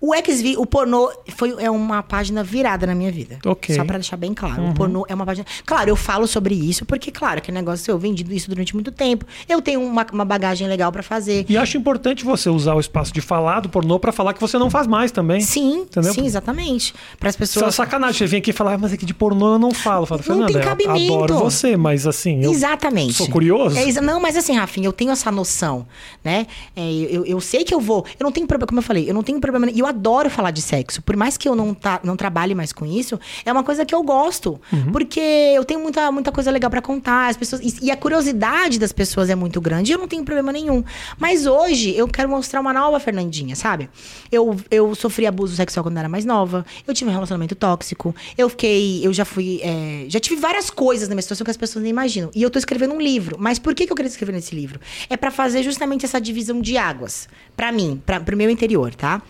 O 0.00 0.14
XV, 0.14 0.56
o 0.58 0.64
pornô 0.64 1.10
foi, 1.36 1.54
é 1.58 1.68
uma 1.68 2.04
página 2.04 2.44
virada 2.44 2.86
na 2.86 2.94
minha 2.94 3.10
vida. 3.10 3.38
Ok. 3.44 3.74
Só 3.74 3.84
pra 3.84 3.98
deixar 3.98 4.16
bem 4.16 4.32
claro. 4.32 4.68
O 4.68 4.74
pornô 4.74 5.04
é 5.08 5.14
uma 5.14 5.26
página. 5.26 5.44
Claro, 5.66 5.90
eu 5.90 5.96
falo 5.96 6.26
sobre 6.28 6.54
isso, 6.54 6.84
porque, 6.86 7.10
claro, 7.10 7.42
que 7.42 7.50
negócio 7.50 7.90
eu 7.90 7.98
vendi 7.98 8.24
isso 8.30 8.48
durante 8.48 8.74
muito 8.74 8.92
tempo. 8.92 9.26
Eu 9.48 9.60
tenho 9.60 9.82
uma, 9.82 10.06
uma 10.12 10.24
bagagem 10.24 10.68
legal 10.68 10.92
pra 10.92 11.02
fazer. 11.02 11.44
E 11.48 11.56
acho 11.56 11.76
importante 11.76 12.24
você 12.24 12.48
usar 12.48 12.74
o 12.74 12.80
espaço 12.80 13.12
de 13.12 13.20
falar 13.20 13.58
do 13.58 13.68
pornô 13.68 13.98
pra 13.98 14.12
falar 14.12 14.34
que 14.34 14.40
você 14.40 14.56
não 14.56 14.70
faz 14.70 14.86
mais 14.86 15.10
também. 15.10 15.40
Sim, 15.40 15.80
Entendeu? 15.80 16.14
sim, 16.14 16.24
exatamente. 16.24 16.94
Para 17.18 17.30
as 17.30 17.34
Isso 17.34 17.42
é 17.42 17.46
pessoas. 17.46 17.74
sacanagem. 17.74 18.18
Você 18.18 18.26
vem 18.26 18.38
aqui 18.38 18.50
e 18.50 18.52
fala, 18.52 18.74
ah, 18.74 18.78
mas 18.78 18.92
aqui 18.92 19.04
de 19.04 19.14
pornô 19.14 19.54
eu 19.54 19.58
não 19.58 19.72
falo. 19.72 20.06
Fala, 20.06 20.22
Não 20.28 20.46
tem 20.46 20.56
eu 20.56 20.62
cabimento. 20.62 21.14
adoro 21.24 21.38
você, 21.40 21.76
mas 21.76 22.06
assim, 22.06 22.40
Exatamente. 22.48 23.14
sou 23.14 23.28
curioso. 23.28 23.76
É 23.76 23.82
exa- 23.88 24.00
não, 24.00 24.20
mas 24.20 24.36
assim, 24.36 24.54
Rafinha, 24.56 24.86
eu 24.86 24.92
tenho 24.92 25.10
essa 25.10 25.32
noção, 25.32 25.86
né? 26.24 26.46
É, 26.76 26.88
eu, 27.10 27.24
eu 27.26 27.40
sei 27.40 27.64
que 27.64 27.74
eu 27.74 27.80
vou. 27.80 28.04
Eu 28.18 28.22
não 28.24 28.30
tenho 28.30 28.46
problema, 28.46 28.68
como 28.68 28.78
eu 28.78 28.82
falei, 28.84 29.10
eu 29.10 29.14
não 29.14 29.24
tenho 29.24 29.40
problema. 29.40 29.68
E 29.70 29.80
eu 29.80 29.87
adoro 29.88 30.30
falar 30.30 30.50
de 30.50 30.62
sexo. 30.62 31.02
Por 31.02 31.16
mais 31.16 31.36
que 31.36 31.48
eu 31.48 31.54
não, 31.54 31.74
tá, 31.74 32.00
não 32.04 32.16
trabalhe 32.16 32.54
mais 32.54 32.72
com 32.72 32.86
isso, 32.86 33.18
é 33.44 33.52
uma 33.52 33.64
coisa 33.64 33.84
que 33.84 33.94
eu 33.94 34.02
gosto. 34.02 34.60
Uhum. 34.72 34.92
Porque 34.92 35.20
eu 35.20 35.64
tenho 35.64 35.80
muita, 35.80 36.10
muita 36.12 36.30
coisa 36.30 36.50
legal 36.50 36.70
pra 36.70 36.80
contar. 36.80 37.28
As 37.28 37.36
pessoas, 37.36 37.60
e, 37.62 37.86
e 37.86 37.90
a 37.90 37.96
curiosidade 37.96 38.78
das 38.78 38.92
pessoas 38.92 39.30
é 39.30 39.34
muito 39.34 39.60
grande. 39.60 39.92
E 39.92 39.94
eu 39.94 39.98
não 39.98 40.08
tenho 40.08 40.24
problema 40.24 40.52
nenhum. 40.52 40.84
Mas 41.18 41.46
hoje 41.46 41.96
eu 41.96 42.06
quero 42.06 42.28
mostrar 42.28 42.60
uma 42.60 42.72
nova 42.72 43.00
Fernandinha, 43.00 43.56
sabe? 43.56 43.88
Eu, 44.30 44.56
eu 44.70 44.94
sofri 44.94 45.26
abuso 45.26 45.56
sexual 45.56 45.82
quando 45.82 45.98
era 45.98 46.08
mais 46.08 46.24
nova. 46.24 46.64
Eu 46.86 46.94
tive 46.94 47.10
um 47.10 47.12
relacionamento 47.12 47.54
tóxico. 47.54 48.14
Eu 48.36 48.48
fiquei. 48.48 49.04
Eu 49.04 49.12
já 49.12 49.24
fui. 49.24 49.60
é, 49.62 50.04
já 50.08 50.20
tive 50.20 50.40
várias 50.40 50.70
coisas 50.70 51.08
na 51.08 51.14
minha 51.14 51.22
situação 51.22 51.44
que 51.44 51.50
as 51.50 51.56
pessoas 51.56 51.82
nem 51.82 51.90
imaginam. 51.90 52.30
E 52.34 52.42
eu 52.42 52.50
tô 52.50 52.58
escrevendo 52.58 52.94
um 52.94 53.00
livro. 53.00 53.36
Mas 53.38 53.58
por 53.58 53.74
que, 53.74 53.86
que 53.86 53.92
eu 53.92 53.96
queria 53.96 54.08
escrever 54.08 54.32
nesse 54.32 54.54
livro? 54.54 54.80
É 55.08 55.16
pra 55.16 55.30
fazer 55.30 55.62
justamente 55.62 56.04
essa 56.04 56.20
divisão 56.20 56.60
de 56.60 56.76
águas. 56.76 57.28
Pra 57.56 57.72
mim, 57.72 58.02
pra, 58.04 58.20
pro 58.20 58.36
meu 58.36 58.50
interior, 58.50 58.94
tá? 58.94 59.22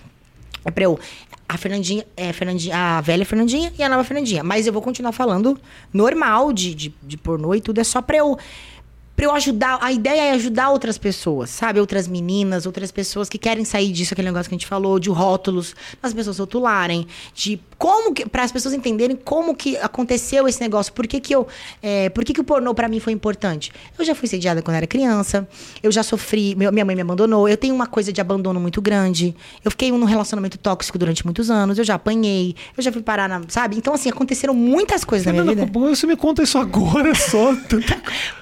É 0.64 0.70
pra 0.70 0.84
eu. 0.84 0.98
A 1.48 1.56
Fernandinha, 1.56 2.04
é, 2.16 2.32
Fernandinha, 2.32 2.76
a 2.76 3.00
velha 3.00 3.24
Fernandinha 3.24 3.72
e 3.78 3.82
a 3.82 3.88
nova 3.88 4.04
Fernandinha. 4.04 4.44
Mas 4.44 4.66
eu 4.66 4.72
vou 4.72 4.82
continuar 4.82 5.12
falando 5.12 5.58
normal 5.92 6.52
de, 6.52 6.74
de, 6.74 6.94
de 7.02 7.16
pornô 7.16 7.54
e 7.54 7.60
tudo. 7.60 7.80
É 7.80 7.84
só 7.84 8.02
pra 8.02 8.18
eu. 8.18 8.38
Pra 9.18 9.26
eu 9.26 9.32
ajudar. 9.34 9.78
A 9.82 9.90
ideia 9.92 10.26
é 10.28 10.30
ajudar 10.30 10.70
outras 10.70 10.96
pessoas, 10.96 11.50
sabe? 11.50 11.80
Outras 11.80 12.06
meninas, 12.06 12.66
outras 12.66 12.92
pessoas 12.92 13.28
que 13.28 13.36
querem 13.36 13.64
sair 13.64 13.90
disso, 13.90 14.14
aquele 14.14 14.28
negócio 14.28 14.48
que 14.48 14.54
a 14.54 14.58
gente 14.58 14.66
falou, 14.66 14.96
de 15.00 15.10
rótulos, 15.10 15.74
as 16.00 16.14
pessoas 16.14 16.38
rotularem, 16.38 17.04
de 17.34 17.60
como 17.76 18.14
que. 18.14 18.28
Para 18.28 18.44
as 18.44 18.52
pessoas 18.52 18.72
entenderem 18.74 19.16
como 19.16 19.56
que 19.56 19.76
aconteceu 19.78 20.46
esse 20.46 20.60
negócio. 20.60 20.92
Por 20.92 21.04
que, 21.08 21.18
que 21.18 21.34
eu. 21.34 21.48
é, 21.82 22.08
por 22.10 22.24
que, 22.24 22.32
que 22.32 22.40
o 22.40 22.44
pornô 22.44 22.72
pra 22.74 22.86
mim 22.88 23.00
foi 23.00 23.12
importante? 23.12 23.72
Eu 23.98 24.04
já 24.04 24.14
fui 24.14 24.28
sediada 24.28 24.62
quando 24.62 24.76
era 24.76 24.86
criança, 24.86 25.48
eu 25.82 25.90
já 25.90 26.04
sofri. 26.04 26.54
meu- 26.54 26.70
minha 26.72 26.84
mãe 26.84 26.94
me 26.94 27.02
abandonou, 27.02 27.48
eu 27.48 27.56
tenho 27.56 27.74
uma 27.74 27.88
coisa 27.88 28.12
de 28.12 28.20
abandono 28.20 28.60
muito 28.60 28.80
grande. 28.80 29.34
Eu 29.64 29.72
fiquei 29.72 29.90
num 29.90 30.04
relacionamento 30.04 30.56
tóxico 30.58 30.96
durante 30.96 31.24
muitos 31.24 31.50
anos, 31.50 31.76
eu 31.76 31.82
já 31.84 31.94
apanhei, 31.94 32.54
eu 32.76 32.82
já 32.84 32.92
fui 32.92 33.02
parar 33.02 33.28
na. 33.28 33.42
Sabe? 33.48 33.76
Então, 33.76 33.94
assim, 33.94 34.10
aconteceram 34.10 34.54
muitas 34.54 35.04
coisas 35.04 35.26
na 35.26 35.32
minha 35.32 35.44
vida. 35.66 35.66
você 35.72 36.06
me 36.06 36.14
conta 36.16 36.44
isso 36.44 36.56
agora 36.56 37.12
só. 37.18 37.52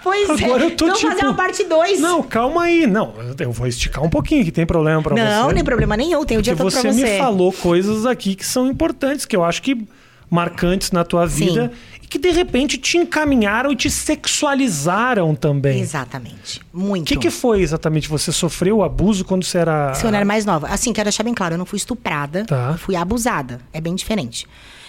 Pois 0.03 0.29
Agora 0.31 0.66
é. 0.66 0.66
Eu 0.67 0.77
tô 0.77 0.87
Vamos 0.87 1.01
tipo. 1.01 1.13
fazer 1.13 1.27
uma 1.27 1.35
parte 1.35 1.65
2. 1.65 2.01
Não, 2.01 2.23
calma 2.23 2.65
aí. 2.65 2.87
Não, 2.87 3.15
eu 3.39 3.53
vou 3.53 3.67
esticar 3.67 4.05
um 4.05 4.11
pouquinho, 4.11 4.45
que 4.45 4.53
tem 4.53 4.67
problema 4.67 5.03
pra 5.03 5.15
você. 5.15 5.25
Não, 5.25 5.51
nem 5.51 5.65
problema 5.65 5.97
nenhum. 5.97 6.25
Tem 6.25 6.39
o 6.39 6.43
dia 6.43 6.55
todo 6.57 6.71
você 6.71 6.81
pra 6.81 6.93
você. 6.93 7.03
me 7.03 7.19
falou 7.19 7.53
coisas 7.53 8.07
aqui 8.07 8.35
que 8.35 8.45
são 8.45 8.67
importantes, 8.69 9.25
que 9.25 9.35
eu 9.37 9.45
acho 9.45 9.63
que 9.63 9.87
marcantes 10.29 10.91
na 10.91 11.05
tua 11.05 11.27
vida 11.27 11.71
e 12.03 12.07
que 12.07 12.19
de 12.19 12.31
repente 12.31 12.79
te 12.79 12.99
encaminharam 12.99 13.71
e 13.71 13.77
te 13.77 13.91
sexualizaram 13.91 15.35
também. 15.35 15.81
Exatamente. 15.81 16.61
Muito. 16.73 17.05
O 17.05 17.07
que, 17.07 17.17
que 17.17 17.31
foi 17.31 17.63
exatamente? 17.63 18.09
Você 18.09 18.33
sofreu 18.33 18.83
abuso 18.83 19.25
quando 19.25 19.45
você 19.45 19.59
era. 19.59 19.95
Se 19.95 20.05
eu 20.05 20.11
não 20.11 20.17
era 20.17 20.27
mais 20.27 20.45
nova. 20.45 20.69
Assim, 20.69 20.93
quero 20.93 21.07
deixar 21.07 21.23
bem 21.23 21.35
claro, 21.35 21.55
eu 21.55 21.59
não 21.59 21.67
fui 21.67 21.77
estuprada. 21.77 22.45
Tá. 22.45 22.77
Fui 22.79 22.97
abusada. 22.97 23.61
É 23.73 23.81
bem 23.81 23.95
diferente. 23.95 24.47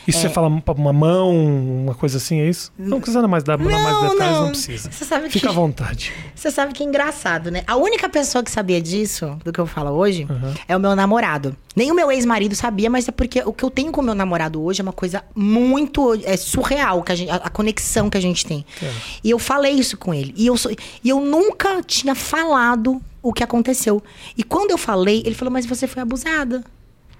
Isso 0.08 0.20
você 0.22 0.30
fala 0.30 0.48
uma 0.48 0.94
mão, 0.94 1.36
uma 1.84 1.94
coisa 1.96 2.18
assim, 2.18 2.40
é 2.40 2.48
isso? 2.50 2.72
Não 2.78 3.00
precisa 3.02 3.28
mais 3.28 3.44
dar 3.44 3.58
dar 3.58 3.64
mais 3.64 3.76
Não, 4.02 4.10
detalhes, 4.10 4.36
não, 4.36 4.42
não. 4.44 4.50
precisa. 4.50 4.90
Você 4.92 5.04
sabe 5.06 5.30
Fica 5.30 5.48
que- 5.48 5.52
à 5.52 5.52
vontade. 5.56 6.14
Você 6.34 6.50
sabe 6.52 6.74
que 6.74 6.82
é 6.84 6.86
engraçado, 6.86 7.52
né? 7.52 7.64
A 7.68 7.76
única 7.76 8.08
pessoa 8.08 8.44
que 8.44 8.50
sabia 8.52 8.82
disso, 8.82 9.38
do 9.44 9.52
que 9.52 9.60
eu 9.60 9.66
falo 9.66 9.92
hoje, 9.92 10.28
é 10.68 10.76
o 10.76 10.80
meu 10.80 10.96
namorado. 10.96 11.56
Nem 11.76 11.92
o 11.92 11.96
meu 11.96 12.12
ex-marido 12.12 12.56
sabia, 12.56 12.90
mas 12.90 13.08
é 13.08 13.12
porque 13.12 13.42
o 13.46 13.52
que 13.54 13.64
eu 13.64 13.70
tenho 13.70 13.92
com 13.92 14.02
o 14.02 14.04
meu 14.04 14.16
namorado 14.16 14.64
hoje 14.64 14.82
é 14.82 14.84
uma 14.84 14.94
coisa 14.94 15.24
muito 15.36 16.14
é, 16.24 16.36
surreal, 16.38 17.04
que 17.04 17.12
a, 17.12 17.16
gente- 17.16 17.30
a- 17.30 17.50
conexão 17.50 18.10
que 18.10 18.18
a 18.18 18.22
gente 18.22 18.46
tem. 18.46 18.66
E 19.24 19.30
eu 19.30 19.38
falei 19.40 19.74
isso 19.74 19.98
com 19.98 20.14
ele. 20.14 20.34
E 20.38 20.48
eu, 20.48 20.56
sou- 20.58 20.72
e 20.72 21.10
eu 21.10 21.20
nunca 21.22 21.82
tinha 21.84 22.16
falado 22.16 23.02
o 23.22 23.34
que 23.34 23.44
aconteceu. 23.44 24.02
E 24.38 24.44
quando 24.44 24.72
eu 24.72 24.78
falei, 24.78 25.22
ele 25.26 25.36
falou, 25.36 25.52
mas 25.52 25.66
você 25.66 25.86
foi 25.88 26.02
abusada. 26.02 26.64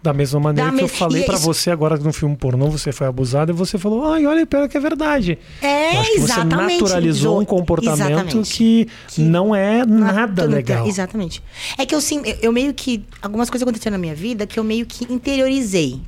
Da 0.08 0.14
mesma 0.14 0.40
maneira 0.40 0.72
Da 0.72 0.78
que 0.78 0.84
eu 0.84 0.88
mes- 0.88 0.98
falei 0.98 1.22
e 1.24 1.26
pra 1.26 1.36
isso- 1.36 1.44
você 1.44 1.70
agora 1.70 1.98
no 1.98 2.14
filme 2.14 2.34
pornô, 2.38 2.70
você 2.70 2.94
foi 2.94 3.08
abusado 3.08 3.52
e 3.52 3.54
você 3.54 3.78
falou, 3.78 4.06
ai, 4.06 4.26
olha, 4.26 4.46
pior 4.46 4.70
que 4.70 4.78
é 4.78 4.80
verdade. 4.80 5.38
É, 5.62 5.96
Eu 5.96 6.00
acho 6.00 6.12
que 6.14 6.18
exatamente. 6.20 6.78
Você 6.80 6.84
naturalizou 6.84 7.42
um 7.42 7.46
comportamento 7.46 8.00
exatamente. 8.22 8.54
que, 8.58 8.88
não 9.22 9.54
é 9.54 9.86
nada 9.86 10.46
legal. 10.46 10.88
Exatamente. 10.88 11.44
É 11.78 11.86
que 11.86 11.94
eu 11.94 12.00
sim, 12.00 12.22
eu, 12.24 12.38
eu 12.44 12.52
meio 12.54 12.74
que 12.74 13.04
algumas 13.22 13.50
coisas 13.50 13.64
aconteceram 13.68 13.96
na 13.96 13.98
minha 13.98 14.16
vida 14.16 14.48
que 14.48 14.58
eu 14.58 14.64
meio 14.64 14.86
que 14.86 15.12
interiorizei. 15.12 16.00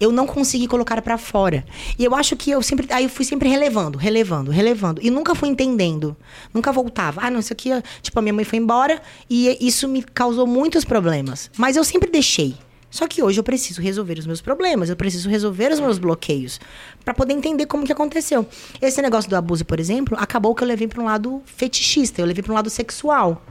Eu 0.00 0.10
não 0.10 0.26
consegui 0.26 0.66
colocar 0.66 1.00
pra 1.02 1.16
fora. 1.16 1.64
E 1.98 2.04
eu 2.04 2.14
acho 2.14 2.34
que 2.36 2.50
eu 2.50 2.60
sempre, 2.62 2.86
aí 2.90 3.04
eu 3.04 3.10
fui 3.10 3.24
sempre 3.24 3.48
relevando, 3.48 3.96
relevando, 3.98 4.50
relevando 4.50 5.00
e 5.02 5.10
nunca 5.10 5.34
fui 5.34 5.48
entendendo. 5.48 6.16
Nunca 6.52 6.72
voltava. 6.72 7.20
Ah, 7.22 7.30
não, 7.30 7.38
isso 7.40 7.52
aqui, 7.52 7.70
tipo, 8.02 8.18
a 8.18 8.22
minha 8.22 8.32
mãe 8.32 8.44
foi 8.44 8.58
embora 8.58 9.00
e 9.30 9.56
isso 9.60 9.86
me 9.88 10.02
causou 10.02 10.46
muitos 10.46 10.84
problemas, 10.84 11.50
mas 11.56 11.76
eu 11.76 11.84
sempre 11.84 12.10
deixei. 12.10 12.54
Só 12.94 13.08
que 13.08 13.20
hoje 13.20 13.40
eu 13.40 13.42
preciso 13.42 13.82
resolver 13.82 14.20
os 14.20 14.24
meus 14.24 14.40
problemas, 14.40 14.88
eu 14.88 14.94
preciso 14.94 15.28
resolver 15.28 15.72
os 15.72 15.80
meus 15.80 15.98
bloqueios 15.98 16.60
pra 17.04 17.12
poder 17.12 17.32
entender 17.32 17.66
como 17.66 17.84
que 17.84 17.90
aconteceu. 17.90 18.46
Esse 18.80 19.02
negócio 19.02 19.28
do 19.28 19.34
abuso, 19.34 19.64
por 19.64 19.80
exemplo, 19.80 20.16
acabou 20.16 20.54
que 20.54 20.62
eu 20.62 20.68
levei 20.68 20.86
pra 20.86 21.02
um 21.02 21.06
lado 21.06 21.42
fetichista, 21.44 22.20
eu 22.20 22.24
levei 22.24 22.40
pra 22.40 22.52
um 22.52 22.54
lado 22.54 22.70
sexual. 22.70 23.44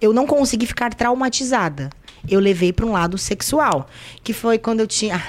Eu 0.00 0.12
não 0.12 0.28
consegui 0.28 0.64
ficar 0.64 0.94
traumatizada. 0.94 1.90
Eu 2.28 2.38
levei 2.38 2.72
pra 2.72 2.86
um 2.86 2.92
lado 2.92 3.18
sexual, 3.18 3.88
que 4.22 4.32
foi 4.32 4.58
quando 4.58 4.78
eu 4.78 4.86
tinha 4.86 5.20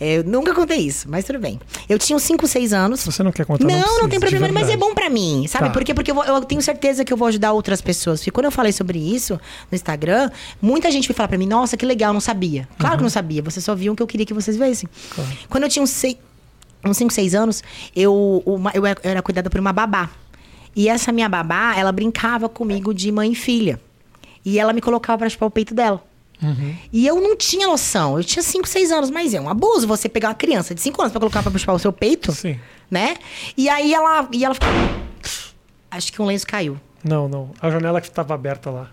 É, 0.00 0.18
eu 0.18 0.24
nunca 0.24 0.54
contei 0.54 0.78
isso, 0.78 1.08
mas 1.10 1.24
tudo 1.24 1.40
bem. 1.40 1.58
Eu 1.88 1.98
tinha 1.98 2.16
uns 2.16 2.22
5, 2.22 2.46
6 2.46 2.72
anos. 2.72 3.04
Você 3.04 3.20
não 3.22 3.32
quer 3.32 3.44
contar, 3.44 3.64
não 3.64 3.70
Não, 3.70 3.78
não, 3.80 3.86
precisa, 3.86 4.08
tem 4.10 4.18
de 4.20 4.26
problema, 4.28 4.60
mas 4.60 4.68
é 4.70 4.76
bom 4.76 4.94
pra 4.94 5.10
mim, 5.10 5.44
sabe? 5.48 5.66
Tá. 5.66 5.70
Por 5.72 5.82
quê? 5.82 5.92
Porque 5.92 6.10
eu, 6.10 6.14
vou- 6.14 6.24
eu 6.24 6.40
tenho 6.44 6.62
certeza 6.62 7.04
que 7.04 7.12
eu 7.12 7.16
vou 7.16 7.26
ajudar 7.26 7.52
outras 7.52 7.80
pessoas. 7.80 8.20
Porque 8.20 8.30
quando 8.30 8.44
eu 8.44 8.52
falei 8.52 8.70
sobre 8.72 8.98
isso 8.98 9.34
no 9.70 9.74
Instagram, 9.74 10.30
muita 10.62 10.88
gente 10.90 11.08
veio 11.08 11.16
falar 11.16 11.28
pra 11.28 11.36
mim, 11.38 11.46
nossa, 11.46 11.76
que 11.76 11.84
legal, 11.84 12.12
não 12.12 12.20
sabia. 12.20 12.68
Claro 12.78 12.92
Uhum. 12.94 12.98
que 12.98 13.02
não 13.02 13.10
sabia, 13.10 13.42
vocês 13.42 13.64
só 13.64 13.74
viam 13.74 13.92
o 13.92 13.96
que 13.96 14.02
eu 14.02 14.06
queria 14.06 14.24
que 14.24 14.32
vocês 14.34 14.56
vissem. 14.56 14.88
Quando 15.48 15.64
eu 15.64 15.68
tinha 15.68 15.82
uns 15.82 15.90
5, 15.90 16.20
uns 16.84 16.96
cinco, 16.96 17.12
seis 17.12 17.34
anos, 17.34 17.62
eu, 17.96 18.40
uma- 18.46 18.70
eu 18.74 18.86
era- 18.86 19.00
eu 19.02 19.10
era 19.10 19.20
cuidada 19.22 19.50
por 19.50 19.58
uma 19.58 19.72
babá. 19.72 20.08
E 20.76 20.88
essa 20.88 21.10
minha 21.10 21.28
babá, 21.28 21.74
ela 21.76 21.90
brincava 21.90 22.48
comigo 22.48 22.94
de 22.94 23.10
mãe 23.10 23.32
e 23.32 23.34
filha. 23.34 23.80
E 24.44 24.60
ela 24.60 24.72
me 24.72 24.80
colocava 24.80 25.18
pra 25.18 25.28
chupar 25.28 25.48
o 25.48 25.50
peito 25.50 25.74
dela. 25.74 26.00
E 26.92 27.06
eu 27.06 27.20
não 27.20 27.36
tinha 27.36 27.66
noção. 27.66 28.16
Eu 28.16 28.24
tinha 28.24 28.42
5, 28.42 28.66
6 28.66 28.90
anos, 28.92 29.10
mas 29.10 29.34
é 29.34 29.40
um 29.40 29.48
abuso 29.48 29.86
você 29.86 30.08
pegar 30.08 30.28
uma 30.28 30.34
criança 30.34 30.74
de 30.74 30.80
5 30.80 31.00
anos 31.00 31.12
pra 31.12 31.20
colocar 31.20 31.42
pra 31.42 31.50
puxar 31.50 31.72
o 31.72 31.78
seu 31.78 31.92
peito, 31.92 32.32
Sim. 32.32 32.58
né? 32.90 33.16
E 33.56 33.68
aí 33.68 33.92
ela, 33.92 34.28
e 34.32 34.44
ela 34.44 34.54
ficou... 34.54 34.68
Acho 35.90 36.12
que 36.12 36.20
um 36.20 36.26
lenço 36.26 36.46
caiu. 36.46 36.78
Não, 37.02 37.28
não. 37.28 37.50
A 37.60 37.70
janela 37.70 38.00
que 38.00 38.08
estava 38.08 38.34
aberta 38.34 38.70
lá. 38.70 38.90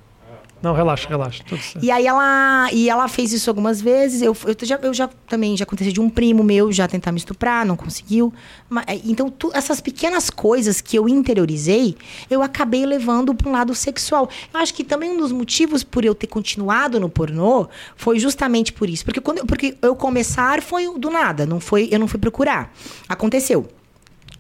Não, 0.62 0.74
relaxa, 0.74 1.08
relaxa. 1.08 1.43
E 1.82 1.91
aí 1.91 2.08
ela, 2.08 2.70
e 2.74 2.89
ela 2.89 3.08
fez 3.08 3.32
isso 3.32 3.49
algumas 3.51 3.80
vezes. 3.80 4.22
Eu, 4.24 4.36
eu, 4.47 4.56
já, 4.66 4.80
eu 4.82 4.93
já 4.95 5.08
também 5.28 5.56
já 5.56 5.64
aconteceu 5.64 5.93
de 5.93 6.01
um 6.01 6.10
primo 6.10 6.43
meu 6.43 6.72
já 6.72 6.88
tentar 6.88 7.12
me 7.12 7.20
estuprar, 7.20 7.64
não 7.66 7.76
conseguiu. 7.76 8.34
Ma- 8.68 8.84
então, 9.03 9.30
tu- 9.30 9.51
essas 9.53 9.80
pequenas 9.80 10.30
coisas 10.32 10.82
que 10.82 10.97
eu 10.97 11.08
interiorizei, 11.08 11.95
eu 12.32 12.41
acabei 12.41 12.84
levando 12.86 13.36
para 13.36 13.47
um 13.47 13.51
lado 13.51 13.76
sexual. 13.76 14.28
Eu 14.51 14.60
acho 14.60 14.74
que 14.74 14.84
também 14.84 15.12
um 15.12 15.18
dos 15.18 15.32
motivos 15.32 15.84
por 15.84 16.03
eu 16.03 16.16
ter 16.16 16.28
continuado 16.28 16.99
no 16.99 17.10
pornô 17.10 17.68
foi 17.95 18.18
justamente 18.18 18.74
por 18.74 18.89
isso. 18.89 19.06
Porque 19.06 19.22
quando 19.22 19.45
porque 19.45 19.78
eu 19.84 19.95
começar 19.95 20.64
foi 20.64 20.91
do 20.97 21.12
nada, 21.12 21.45
não 21.45 21.60
foi, 21.60 21.89
eu 21.91 21.99
não 21.99 22.08
fui 22.08 22.20
procurar. 22.20 22.74
Aconteceu. 23.08 23.68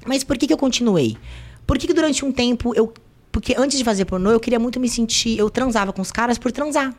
Mas 0.07 0.23
por 0.23 0.37
que, 0.37 0.47
que 0.47 0.53
eu 0.53 0.57
continuei? 0.57 1.17
Por 1.67 1.77
que, 1.77 1.85
que 1.85 1.93
durante 1.93 2.25
um 2.25 2.31
tempo 2.31 2.73
eu. 2.75 2.91
Porque 3.35 3.53
antes 3.57 3.77
de 3.77 3.83
fazer 3.83 4.05
pornô, 4.05 4.31
eu 4.31 4.39
queria 4.39 4.57
muito 4.57 4.79
me 4.79 4.87
sentir. 4.87 5.37
Eu 5.37 5.49
transava 5.49 5.91
com 5.91 6.01
os 6.01 6.09
caras 6.09 6.37
por 6.37 6.53
transar. 6.53 6.95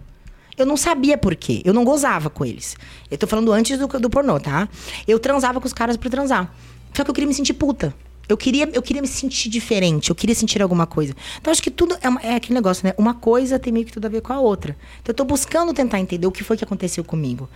Eu 0.54 0.66
não 0.66 0.76
sabia 0.76 1.16
por 1.16 1.34
quê. 1.34 1.62
Eu 1.64 1.72
não 1.72 1.82
gozava 1.82 2.28
com 2.28 2.44
eles. 2.44 2.76
Eu 3.10 3.16
tô 3.16 3.26
falando 3.26 3.50
antes 3.52 3.78
do, 3.78 3.86
do 3.86 4.10
pornô, 4.10 4.38
tá? 4.38 4.68
Eu 5.08 5.18
transava 5.18 5.58
com 5.62 5.66
os 5.66 5.72
caras 5.72 5.96
por 5.96 6.10
transar. 6.10 6.54
Só 6.94 7.02
que 7.04 7.08
eu 7.10 7.14
queria 7.14 7.26
me 7.26 7.32
sentir 7.32 7.54
puta. 7.54 7.94
Eu 8.28 8.36
queria, 8.36 8.68
eu 8.74 8.82
queria 8.82 9.00
me 9.00 9.08
sentir 9.08 9.48
diferente, 9.48 10.10
eu 10.10 10.14
queria 10.14 10.34
sentir 10.34 10.60
alguma 10.60 10.86
coisa. 10.86 11.14
Então, 11.40 11.50
acho 11.50 11.62
que 11.62 11.70
tudo 11.70 11.96
é, 12.02 12.08
uma- 12.08 12.20
é 12.20 12.34
aquele 12.34 12.52
negócio, 12.54 12.86
né? 12.86 12.92
Uma 12.98 13.14
coisa 13.14 13.58
tem 13.58 13.72
meio 13.72 13.86
que 13.86 13.92
tudo 13.92 14.04
a 14.04 14.08
ver 14.10 14.20
com 14.20 14.34
a 14.34 14.38
outra. 14.38 14.76
Então, 15.00 15.12
eu 15.12 15.14
tô 15.14 15.24
buscando 15.24 15.72
tentar 15.72 16.00
entender 16.00 16.26
o 16.26 16.30
que 16.32 16.44
foi 16.44 16.58
que 16.58 16.64
aconteceu 16.64 17.02
comigo. 17.02 17.48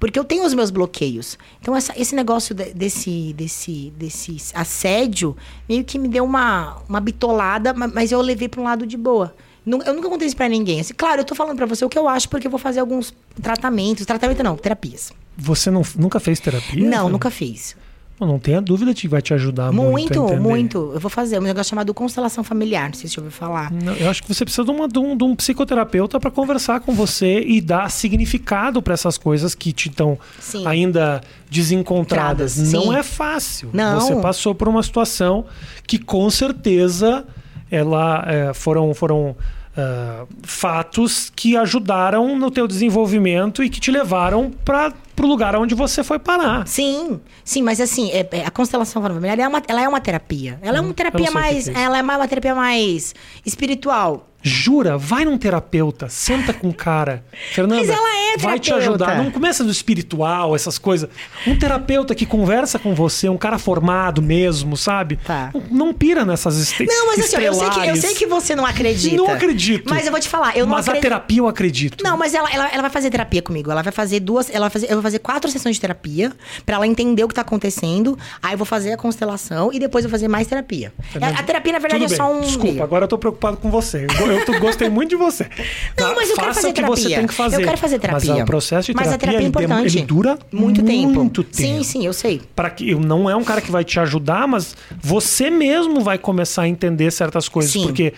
Porque 0.00 0.18
eu 0.18 0.24
tenho 0.24 0.44
os 0.44 0.54
meus 0.54 0.70
bloqueios. 0.70 1.38
Então, 1.60 1.76
essa- 1.76 1.92
esse 1.96 2.14
negócio 2.16 2.54
de- 2.54 2.72
desse, 2.72 3.32
desse, 3.34 3.92
desse 3.96 4.36
assédio 4.54 5.36
meio 5.68 5.84
que 5.84 5.98
me 5.98 6.08
deu 6.08 6.24
uma, 6.24 6.78
uma 6.88 7.00
bitolada, 7.00 7.72
ma- 7.74 7.86
mas 7.86 8.10
eu 8.10 8.20
levei 8.22 8.48
para 8.48 8.60
um 8.60 8.64
lado 8.64 8.86
de 8.86 8.96
boa. 8.96 9.34
Eu 9.66 9.94
nunca 9.94 10.08
contei 10.08 10.26
isso 10.26 10.34
pra 10.36 10.48
ninguém. 10.48 10.80
Assim, 10.80 10.94
claro, 10.94 11.20
eu 11.20 11.24
tô 11.24 11.34
falando 11.34 11.56
pra 11.58 11.66
você 11.66 11.84
o 11.84 11.88
que 11.88 11.98
eu 11.98 12.08
acho, 12.08 12.28
porque 12.30 12.46
eu 12.46 12.50
vou 12.50 12.58
fazer 12.58 12.80
alguns 12.80 13.14
tratamentos. 13.42 14.06
Tratamento 14.06 14.42
não, 14.42 14.56
terapias. 14.56 15.12
Você 15.36 15.70
não, 15.70 15.82
nunca 15.96 16.18
fez 16.18 16.40
terapia? 16.40 16.88
Não, 16.88 17.08
nunca 17.10 17.30
fiz. 17.30 17.76
Não, 18.20 18.28
não 18.28 18.38
tenha 18.38 18.60
dúvida 18.60 18.92
de 18.92 19.00
que 19.02 19.08
vai 19.08 19.22
te 19.22 19.32
ajudar 19.32 19.72
muito. 19.72 20.20
Muito, 20.20 20.36
muito. 20.42 20.90
Eu 20.94 21.00
vou 21.00 21.10
fazer 21.10 21.38
um 21.38 21.42
negócio 21.42 21.70
chamado 21.70 21.94
constelação 21.94 22.44
familiar. 22.44 22.88
Não 22.88 22.94
sei 22.94 23.08
se 23.08 23.14
você 23.14 23.20
ouviu 23.20 23.32
falar. 23.32 23.72
Não, 23.72 23.94
eu 23.94 24.10
acho 24.10 24.22
que 24.22 24.32
você 24.32 24.44
precisa 24.44 24.64
de, 24.64 24.70
uma- 24.70 24.86
de 24.86 24.98
um, 24.98 25.16
de 25.16 25.24
um 25.24 25.34
psicoterapeuta 25.34 26.20
para 26.20 26.30
conversar 26.30 26.80
com 26.80 26.92
você 26.94 27.40
e 27.40 27.60
dar 27.60 27.90
significado 27.90 28.82
para 28.82 28.92
essas 28.94 29.16
coisas 29.16 29.54
que 29.54 29.72
te 29.72 29.88
estão 29.88 30.18
ainda 30.66 31.22
desencontradas. 31.50 32.56
Não 32.72 32.92
é 32.92 33.02
fácil. 33.02 33.70
Não. 33.72 34.00
Você 34.00 34.14
passou 34.16 34.54
por 34.54 34.68
uma 34.68 34.82
situação 34.82 35.44
que 35.86 35.98
com 35.98 36.28
certeza 36.30 37.24
ela 37.70 38.24
é, 38.26 38.52
foram 38.52 38.92
foram 38.94 39.36
ah, 39.76 40.24
fatos 40.42 41.30
que 41.34 41.56
ajudaram 41.56 42.36
no 42.36 42.50
teu 42.50 42.66
desenvolvimento 42.66 43.62
e 43.62 43.70
que 43.70 43.80
te 43.80 43.90
levaram 43.90 44.50
para 44.64 44.92
o 45.26 45.28
lugar 45.28 45.54
onde 45.56 45.74
você 45.74 46.02
foi 46.04 46.18
parar. 46.18 46.66
Sim, 46.66 47.20
sim, 47.44 47.62
mas 47.62 47.80
assim, 47.80 48.10
é- 48.10 48.26
é- 48.32 48.46
a 48.46 48.50
constelação 48.50 49.02
familiar 49.02 49.38
é, 49.38 49.46
uma, 49.48 49.62
ela 49.66 49.82
é 49.82 49.88
uma 49.88 50.00
terapia. 50.00 50.58
Ela 50.62 50.78
é 50.78 50.80
uma 50.80 50.94
terapia 50.94 51.30
mais. 51.30 51.68
é 51.68 51.72
ela 51.82 51.98
é 51.98 52.02
uma 52.02 52.28
terapia 52.28 52.54
mais 52.54 53.14
espiritual. 53.44 54.26
Jura, 54.42 54.96
vai 54.96 55.26
num 55.26 55.36
terapeuta, 55.36 56.08
senta 56.08 56.54
com 56.54 56.70
o 56.70 56.74
cara. 56.74 57.22
Fernanda, 57.52 57.82
Mas 57.82 57.90
ela 57.90 58.16
é 58.34 58.38
vai 58.38 58.58
te 58.58 58.72
ajudar. 58.72 59.22
Não 59.22 59.30
começa 59.30 59.62
do 59.62 59.70
espiritual, 59.70 60.56
essas 60.56 60.78
coisas. 60.78 61.10
Um 61.46 61.58
terapeuta 61.58 62.14
que 62.14 62.24
conversa 62.24 62.78
com 62.78 62.94
você, 62.94 63.28
um 63.28 63.36
cara 63.36 63.58
formado 63.58 64.22
mesmo, 64.22 64.78
sabe? 64.78 65.16
Tá. 65.16 65.52
Não, 65.70 65.92
pira 65.92 66.24
nessas 66.24 66.58
este 66.58 66.86
Não, 66.86 67.08
mas 67.08 67.20
assim, 67.20 67.36
eu 67.36 67.52
sei, 67.52 67.68
que, 67.68 67.80
eu 67.80 67.96
sei 67.96 68.14
que 68.14 68.26
você 68.26 68.56
não 68.56 68.64
acredita. 68.64 69.16
Não 69.16 69.28
acredito. 69.28 69.90
Mas 69.90 70.06
eu 70.06 70.10
vou 70.10 70.20
te 70.20 70.28
falar, 70.28 70.56
eu 70.56 70.64
não 70.64 70.72
Mas 70.74 70.88
a 70.88 70.92
acredito. 70.92 71.02
terapia 71.02 71.38
eu 71.38 71.48
acredito. 71.48 72.02
Não, 72.02 72.16
mas 72.16 72.32
ela, 72.32 72.50
ela, 72.50 72.68
ela 72.68 72.80
vai 72.82 72.90
fazer 72.90 73.10
terapia 73.10 73.42
comigo. 73.42 73.70
Ela 73.70 73.82
vai 73.82 73.92
fazer 73.92 74.20
duas. 74.20 74.48
Ela 74.48 74.60
vai 74.60 74.70
fazer, 74.70 74.86
eu 74.86 74.94
vou 74.94 75.02
fazer 75.02 75.09
quatro 75.18 75.50
sessões 75.50 75.76
de 75.76 75.80
terapia 75.80 76.32
pra 76.64 76.76
ela 76.76 76.86
entender 76.86 77.24
o 77.24 77.28
que 77.28 77.34
tá 77.34 77.40
acontecendo. 77.42 78.18
Aí 78.42 78.52
eu 78.54 78.58
vou 78.58 78.64
fazer 78.66 78.92
a 78.92 78.96
constelação 78.96 79.72
e 79.72 79.78
depois 79.78 80.04
eu 80.04 80.10
vou 80.10 80.16
fazer 80.18 80.28
mais 80.28 80.46
terapia. 80.46 80.92
A, 81.20 81.40
a 81.40 81.42
terapia, 81.42 81.72
na 81.72 81.78
verdade, 81.78 82.04
Tudo 82.04 82.14
é 82.14 82.16
só 82.16 82.28
bem. 82.28 82.36
um. 82.36 82.40
Desculpa, 82.40 82.70
meio. 82.72 82.82
agora 82.82 83.04
eu 83.04 83.08
tô 83.08 83.18
preocupado 83.18 83.56
com 83.56 83.70
você. 83.70 84.06
Eu, 84.20 84.32
eu 84.32 84.44
tô- 84.44 84.58
gostei 84.60 84.88
muito 84.88 85.10
de 85.10 85.16
você. 85.16 85.44
Não, 85.98 86.08
Tá? 86.10 86.14
mas 86.14 86.28
eu 86.30 86.36
quero 86.36 86.46
Faça 86.48 86.60
fazer 86.60 86.68
o 86.70 86.74
que 86.74 86.82
você 86.82 87.02
terapia. 87.02 87.16
tem 87.18 87.26
que 87.26 87.34
fazer. 87.34 87.56
Eu 87.56 87.64
quero 87.66 87.78
fazer 87.78 87.98
terapia. 87.98 88.32
Mas 88.34 88.42
o 88.42 88.46
processo 88.46 88.86
de 88.86 88.94
Mas 88.96 89.04
terapia, 89.08 89.28
a 89.28 89.30
terapia 89.32 89.46
é 89.46 89.48
importante. 89.48 89.98
ele 89.98 90.06
dura 90.06 90.38
muito 90.52 90.82
tempo. 90.82 91.14
Muito 91.14 91.42
tempo. 91.44 91.56
Sim, 91.56 91.82
sim, 91.82 92.06
eu 92.06 92.12
sei. 92.12 92.40
para 92.54 92.70
que 92.70 92.94
não 92.94 93.28
é 93.28 93.34
um 93.36 93.44
cara 93.44 93.60
que 93.60 93.70
vai 93.70 93.84
te 93.84 93.98
ajudar, 94.00 94.46
mas 94.46 94.74
você 95.00 95.50
mesmo 95.50 96.00
vai 96.00 96.18
começar 96.18 96.62
a 96.62 96.68
entender 96.68 97.10
certas 97.10 97.48
coisas, 97.48 97.72
Sim. 97.72 97.82
porque 97.82 98.12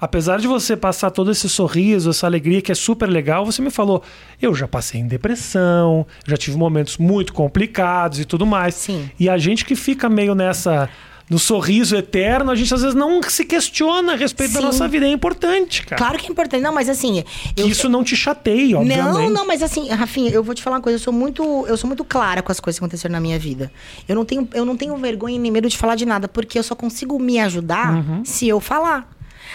apesar 0.00 0.38
de 0.38 0.46
você 0.46 0.76
passar 0.76 1.10
todo 1.10 1.30
esse 1.30 1.48
sorriso, 1.48 2.10
essa 2.10 2.26
alegria 2.26 2.60
que 2.62 2.72
é 2.72 2.74
super 2.74 3.08
legal, 3.08 3.44
você 3.46 3.60
me 3.62 3.70
falou, 3.70 4.02
eu 4.40 4.54
já 4.54 4.66
passei 4.68 5.00
em 5.00 5.06
depressão, 5.06 6.06
já 6.26 6.36
tive 6.36 6.56
momentos 6.56 6.96
muito 6.98 7.32
complicados 7.32 8.18
e 8.20 8.24
tudo 8.24 8.44
mais. 8.46 8.74
Sim. 8.74 9.10
E 9.18 9.28
a 9.28 9.38
gente 9.38 9.64
que 9.64 9.74
fica 9.74 10.08
meio 10.08 10.34
nessa 10.34 10.88
no 11.28 11.40
sorriso 11.40 11.96
eterno, 11.96 12.52
a 12.52 12.54
gente 12.54 12.72
às 12.72 12.80
vezes 12.82 12.94
não 12.94 13.20
se 13.20 13.44
questiona 13.44 14.12
a 14.12 14.16
respeito 14.16 14.52
da 14.52 14.60
Sim. 14.60 14.66
nossa 14.66 14.86
vida, 14.86 15.06
é 15.06 15.10
importante, 15.10 15.84
cara. 15.84 15.96
Claro 15.98 16.18
que 16.18 16.28
é 16.28 16.30
importante. 16.30 16.62
Não, 16.62 16.72
mas 16.72 16.88
assim. 16.88 17.24
Que 17.56 17.62
eu- 17.62 17.66
isso 17.68 17.88
não 17.88 18.04
te 18.04 18.14
chateie, 18.14 18.76
obviamente. 18.76 19.12
Não, 19.12 19.30
não, 19.30 19.44
mas 19.44 19.60
assim, 19.60 19.88
Rafinha, 19.88 20.30
eu 20.30 20.44
vou 20.44 20.54
te 20.54 20.62
falar 20.62 20.76
uma 20.76 20.82
coisa, 20.82 20.94
eu 20.94 21.00
sou 21.02 21.12
muito, 21.12 21.42
eu 21.66 21.76
sou 21.76 21.88
muito 21.88 22.04
clara 22.04 22.42
com 22.42 22.52
as 22.52 22.60
coisas 22.60 22.78
que 22.78 22.84
aconteceram 22.84 23.12
na 23.12 23.18
minha 23.20 23.40
vida. 23.40 23.72
Eu 24.06 24.14
não 24.14 24.24
tenho, 24.24 24.48
eu 24.54 24.64
não 24.64 24.76
tenho 24.76 24.96
vergonha 24.98 25.36
nem 25.36 25.50
medo 25.50 25.68
de 25.68 25.76
falar 25.76 25.96
de 25.96 26.06
nada, 26.06 26.28
porque 26.28 26.60
eu 26.60 26.62
só 26.62 26.76
consigo 26.76 27.18
me 27.18 27.40
ajudar 27.40 27.92
Uhum. 27.96 28.24
se 28.24 28.46
eu 28.46 28.60
falar. 28.60 29.10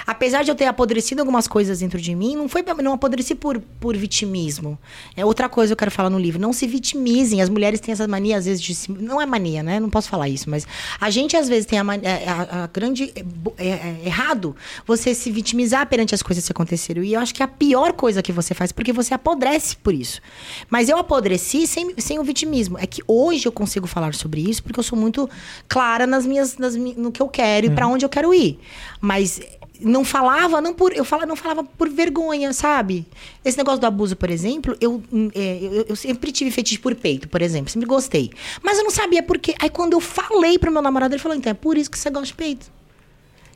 Apesar 0.06 0.44
de 0.44 0.52
eu 0.52 0.56
ter 0.56 0.66
apodrecido 0.66 1.20
algumas 1.22 1.48
coisas 1.48 1.80
dentro 1.80 2.00
de 2.00 2.14
mim, 2.16 2.36
não 2.36 2.48
foi 2.50 2.64
não 2.84 2.94
apodreci 2.94 3.36
por, 3.36 3.60
por 3.80 3.96
vitimismo. 3.98 4.78
É 5.16 5.26
outra 5.26 5.48
coisa 5.50 5.70
que 5.70 5.74
eu 5.74 5.78
quero 5.78 5.92
falar 5.92 6.10
no 6.10 6.20
livro, 6.20 6.40
não 6.42 6.54
se 6.54 6.66
vitimizem. 6.68 7.42
As 7.42 7.50
mulheres 7.50 7.80
têm 7.80 7.92
essas 7.92 8.08
manias 8.08 8.40
às 8.40 8.46
vezes 8.46 8.62
de 8.62 8.74
se, 8.76 8.92
não 8.92 9.22
é 9.22 9.26
mania, 9.26 9.62
né? 9.64 9.80
Não 9.80 9.90
posso 9.90 10.10
falar 10.10 10.30
isso, 10.30 10.50
mas 10.50 10.66
a 11.00 11.10
gente 11.10 11.36
às 11.36 11.48
vezes 11.48 11.66
tem 11.66 11.78
a, 11.80 11.84
mania- 11.84 12.10
a- 12.28 12.64
a 12.64 12.68
grande 12.68 13.12
é, 13.58 13.68
é, 13.68 13.70
é 13.70 14.02
errado 14.06 14.56
você 14.86 15.14
se 15.14 15.30
vitimizar 15.32 15.88
perante 15.88 16.14
as 16.16 16.22
coisas 16.22 16.46
que 16.46 16.52
aconteceram. 16.52 17.04
E 17.04 17.14
eu 17.14 17.20
acho 17.20 17.34
que 17.34 17.42
é 17.42 17.46
a 17.46 17.48
pior 17.48 17.94
coisa 17.94 18.22
que 18.22 18.32
você 18.32 18.54
faz, 18.54 18.72
porque 18.72 18.92
você 18.94 19.14
apodrece 19.14 19.76
por 19.78 19.94
isso. 19.94 20.22
Mas 20.70 20.90
eu 20.90 20.98
apodreci 20.98 21.68
sem, 21.68 21.94
sem 21.98 22.20
o 22.20 22.24
vitimismo. 22.24 22.78
É 22.80 22.86
que 22.88 23.02
hoje 23.08 23.48
eu 23.48 23.52
consigo 23.52 23.88
falar 23.88 24.14
sobre 24.14 24.42
isso 24.42 24.64
porque 24.64 24.80
eu 24.80 24.84
sou 24.84 24.98
muito 24.98 25.30
clara 25.68 26.06
nas 26.08 26.26
minhas, 26.26 26.58
nas, 26.58 26.76
no 26.76 27.12
que 27.12 27.22
eu 27.22 27.28
quero 27.28 27.68
e 27.68 27.70
pra 27.70 27.88
onde 27.88 28.06
eu 28.06 28.10
quero 28.10 28.34
ir. 28.34 28.60
Mas 29.00 29.40
não 29.82 30.06
falava, 30.06 30.62
não 30.62 30.74
por. 30.74 30.94
Eu 30.96 31.04
falava, 31.04 31.28
não 31.28 31.36
falava 31.36 31.64
por 31.64 31.90
vergonha, 31.90 32.54
sabe? 32.54 33.06
Esse 33.44 33.58
negócio 33.58 33.80
do 33.80 33.86
abuso, 33.88 34.16
por 34.16 34.30
exemplo, 34.30 34.76
eu, 34.80 35.02
hum, 35.12 35.30
é, 35.34 35.60
eu, 35.62 35.86
eu 35.90 35.96
sempre 35.96 36.32
tive 36.32 36.52
fetiche 36.52 36.80
por 36.80 36.96
peito, 36.96 37.28
por 37.28 37.42
exemplo. 37.42 37.72
Sempre 37.72 37.88
gostei. 37.88 38.32
Mas 38.62 38.78
eu 38.78 38.84
não 38.84 38.92
sabia 38.92 39.24
por 39.24 39.38
quê. 39.38 39.56
Aí 39.60 39.70
quando 39.70 39.94
eu 39.94 40.00
falei 40.00 40.58
pro 40.58 40.72
meu 40.72 40.82
namorado, 40.82 41.14
ele 41.14 41.22
falou: 41.22 41.38
então 41.38 41.52
é 41.52 41.54
por 41.54 41.78
isso 41.78 41.90
que 41.90 41.98
você 41.98 42.10
gosta 42.10 42.28
de 42.28 42.34
peito. 42.34 42.72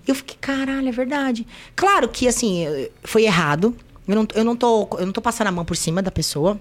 Eu 0.07 0.13
fiquei, 0.13 0.37
caralho, 0.39 0.87
é 0.87 0.91
verdade. 0.91 1.47
Claro 1.75 2.09
que, 2.09 2.27
assim, 2.27 2.65
eh, 2.65 2.91
foi 3.03 3.23
errado. 3.23 3.75
Eu 4.07 4.15
não, 4.15 4.27
eu 4.35 4.43
não, 4.43 4.55
tô, 4.55 4.87
eu 4.99 5.05
não 5.05 5.13
tô 5.13 5.21
passando 5.21 5.47
a 5.47 5.51
mão 5.51 5.65
por 5.65 5.75
cima 5.75 6.01
da 6.01 6.11
pessoa. 6.11 6.59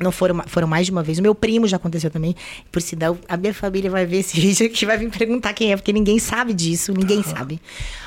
Não 0.00 0.10
foram, 0.10 0.42
foram 0.46 0.66
mais 0.66 0.86
de 0.86 0.92
uma 0.92 1.02
vez. 1.02 1.18
O 1.18 1.22
meu 1.22 1.34
primo 1.34 1.68
já 1.68 1.76
aconteceu 1.76 2.10
também. 2.10 2.34
Por 2.72 2.82
sinal, 2.82 3.16
a 3.28 3.36
minha 3.36 3.54
família 3.54 3.90
vai 3.90 4.04
ver 4.04 4.18
esse 4.18 4.38
vídeo 4.40 4.68
que 4.70 4.84
vai 4.84 4.98
vir 4.98 5.10
perguntar 5.10 5.52
quem 5.52 5.72
é, 5.72 5.76
porque 5.76 5.92
ninguém 5.92 6.18
sabe 6.18 6.52
disso, 6.52 6.92
ninguém 6.92 7.22
sabe. 7.22 7.60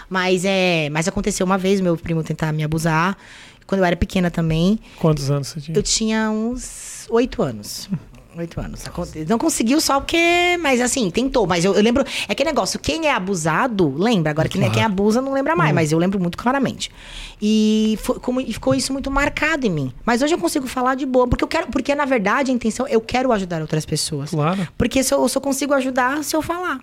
Mas 0.10 0.44
é, 0.46 0.90
mas 0.90 1.08
aconteceu 1.08 1.46
uma 1.46 1.58
vez, 1.58 1.80
meu 1.80 1.96
primo 1.98 2.24
tentar 2.24 2.52
me 2.52 2.64
abusar. 2.64 3.18
Quando 3.66 3.80
eu 3.80 3.86
era 3.86 3.96
pequena 3.96 4.32
também. 4.32 4.80
Quantos 4.98 5.30
anos 5.30 5.50
você 5.50 5.60
tinha? 5.60 5.78
Eu 5.78 5.84
tinha 5.84 6.32
uns 6.32 7.06
oito 7.10 7.42
anos. 7.42 7.90
Oito 8.38 8.60
anos. 8.62 8.84
Não 9.28 9.38
conseguiu 9.40 9.82
só 9.82 10.00
porque. 10.00 10.58
Mas 10.62 10.80
assim, 10.80 11.10
tentou. 11.10 11.48
Mas 11.48 11.66
eu, 11.66 11.74
eu 11.74 11.82
lembro. 11.82 12.04
É 12.28 12.36
que 12.36 12.44
negócio, 12.44 12.80
quem 12.80 13.08
é 13.08 13.14
abusado, 13.14 13.94
lembra. 13.98 14.30
Agora, 14.32 14.48
quem, 14.48 14.64
é- 14.64 14.70
quem 14.70 14.84
abusa 14.84 15.22
não 15.22 15.34
lembra 15.34 15.56
mais, 15.56 15.74
mas 15.74 15.92
eu 15.92 15.98
lembro 15.98 16.20
muito 16.20 16.38
claramente. 16.38 16.92
E 17.42 17.98
foi- 18.02 18.20
como- 18.20 18.40
ficou 18.46 18.76
isso 18.76 18.94
muito 18.94 19.10
marcado 19.10 19.66
em 19.66 19.70
mim. 19.70 19.94
Mas 20.06 20.22
hoje 20.22 20.34
eu 20.36 20.38
consigo 20.38 20.68
falar 20.68 20.96
de 20.96 21.06
boa. 21.06 21.28
Porque 21.28 21.44
eu 21.44 21.48
quero. 21.48 21.68
Porque, 21.68 21.96
na 21.96 22.06
verdade, 22.06 22.52
a 22.52 22.54
intenção, 22.54 22.88
eu 22.88 23.02
quero 23.02 23.32
ajudar 23.32 23.62
outras 23.62 23.86
pessoas. 23.86 24.30
Claro. 24.30 24.68
Porque 24.78 25.02
se 25.04 25.14
eu, 25.14 25.22
eu 25.22 25.28
só 25.30 25.40
consigo 25.40 25.74
ajudar 25.74 26.24
se 26.24 26.36
eu 26.36 26.42
falar. 26.42 26.80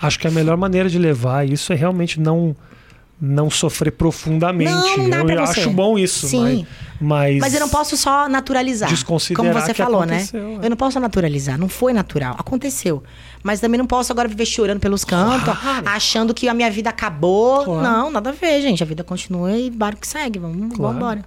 Acho 0.00 0.18
que 0.18 0.26
a 0.26 0.30
melhor 0.30 0.56
maneira 0.56 0.88
de 0.88 0.98
levar 0.98 1.46
isso 1.46 1.72
é 1.72 1.76
realmente 1.76 2.18
não 2.20 2.56
não 3.20 3.48
sofrer 3.48 3.92
profundamente. 3.92 4.70
Não, 5.08 5.24
não 5.24 5.30
eu 5.30 5.42
acho 5.42 5.70
bom 5.70 5.98
isso, 5.98 6.26
Sim. 6.28 6.66
mas, 7.00 7.34
mas 7.34 7.38
Mas 7.40 7.54
eu 7.54 7.60
não 7.60 7.68
posso 7.68 7.96
só 7.96 8.28
naturalizar. 8.28 8.88
Desconsiderar 8.90 9.52
Como 9.54 9.66
você 9.66 9.72
falou, 9.74 10.04
né? 10.04 10.26
é. 10.34 10.66
Eu 10.66 10.70
não 10.70 10.76
posso 10.76 11.00
naturalizar. 11.00 11.58
Não 11.58 11.68
foi 11.68 11.92
natural. 11.92 12.34
Aconteceu. 12.38 13.02
Mas 13.42 13.60
também 13.60 13.78
não 13.78 13.86
posso 13.86 14.12
agora 14.12 14.28
viver 14.28 14.44
chorando 14.44 14.80
pelos 14.80 15.04
cantos, 15.04 15.44
Claro. 15.44 15.88
achando 15.88 16.34
que 16.34 16.48
a 16.48 16.52
minha 16.54 16.70
vida 16.70 16.90
acabou. 16.90 17.64
Claro. 17.64 17.82
Não, 17.82 18.10
nada 18.10 18.30
a 18.30 18.32
ver, 18.32 18.60
gente. 18.60 18.82
A 18.82 18.86
vida 18.86 19.02
continua 19.02 19.52
e 19.56 19.70
barco 19.70 20.00
que 20.02 20.08
segue. 20.08 20.38
Vamos, 20.38 20.76
Claro. 20.76 20.96
embora. 20.96 21.24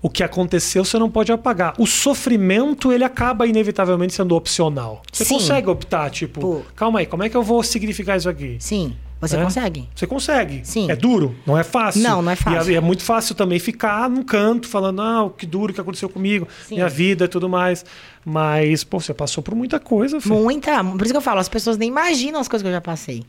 o 0.00 0.10
que 0.10 0.22
aconteceu 0.22 0.84
você 0.84 0.98
não 0.98 1.10
pode 1.10 1.32
apagar. 1.32 1.72
O 1.78 1.86
sofrimento, 1.86 2.92
ele 2.92 3.04
acaba 3.04 3.46
inevitavelmente 3.46 4.12
sendo 4.12 4.34
opcional. 4.36 5.02
Você 5.10 5.24
Sim. 5.24 5.34
consegue 5.34 5.68
optar, 5.70 6.10
tipo, 6.10 6.40
Pô. 6.40 6.62
calma 6.76 6.98
aí, 6.98 7.06
como 7.06 7.22
é 7.22 7.28
que 7.30 7.36
eu 7.36 7.42
vou 7.42 7.62
significar 7.62 8.16
isso 8.18 8.28
aqui? 8.28 8.56
Sim, 8.60 8.94
você 9.28 9.36
né? 9.36 9.44
consegue. 9.44 9.88
Você 9.94 10.06
consegue. 10.06 10.60
Sim. 10.64 10.90
É 10.90 10.96
duro, 10.96 11.34
não 11.46 11.56
é 11.58 11.64
fácil. 11.64 12.02
Não, 12.02 12.22
não 12.22 12.30
é 12.30 12.36
fácil. 12.36 12.72
E 12.72 12.74
é, 12.74 12.78
é 12.78 12.80
muito 12.80 13.02
fácil 13.02 13.34
também 13.34 13.58
ficar 13.58 14.08
num 14.08 14.22
canto 14.22 14.68
falando, 14.68 15.02
ah, 15.02 15.30
que 15.36 15.46
duro 15.46 15.72
que 15.72 15.80
aconteceu 15.80 16.08
comigo, 16.08 16.46
Sim. 16.66 16.76
minha 16.76 16.88
vida 16.88 17.24
e 17.24 17.28
tudo 17.28 17.48
mais. 17.48 17.84
Mas, 18.24 18.82
pô, 18.84 19.00
você 19.00 19.14
passou 19.14 19.42
por 19.42 19.54
muita 19.54 19.78
coisa, 19.78 20.20
Fê. 20.20 20.28
Muita. 20.28 20.82
Por 20.82 21.02
isso 21.02 21.12
que 21.12 21.16
eu 21.16 21.20
falo, 21.22 21.40
as 21.40 21.48
pessoas 21.48 21.76
nem 21.76 21.88
imaginam 21.88 22.40
as 22.40 22.48
coisas 22.48 22.62
que 22.62 22.68
eu 22.68 22.72
já 22.72 22.80
passei. 22.80 23.22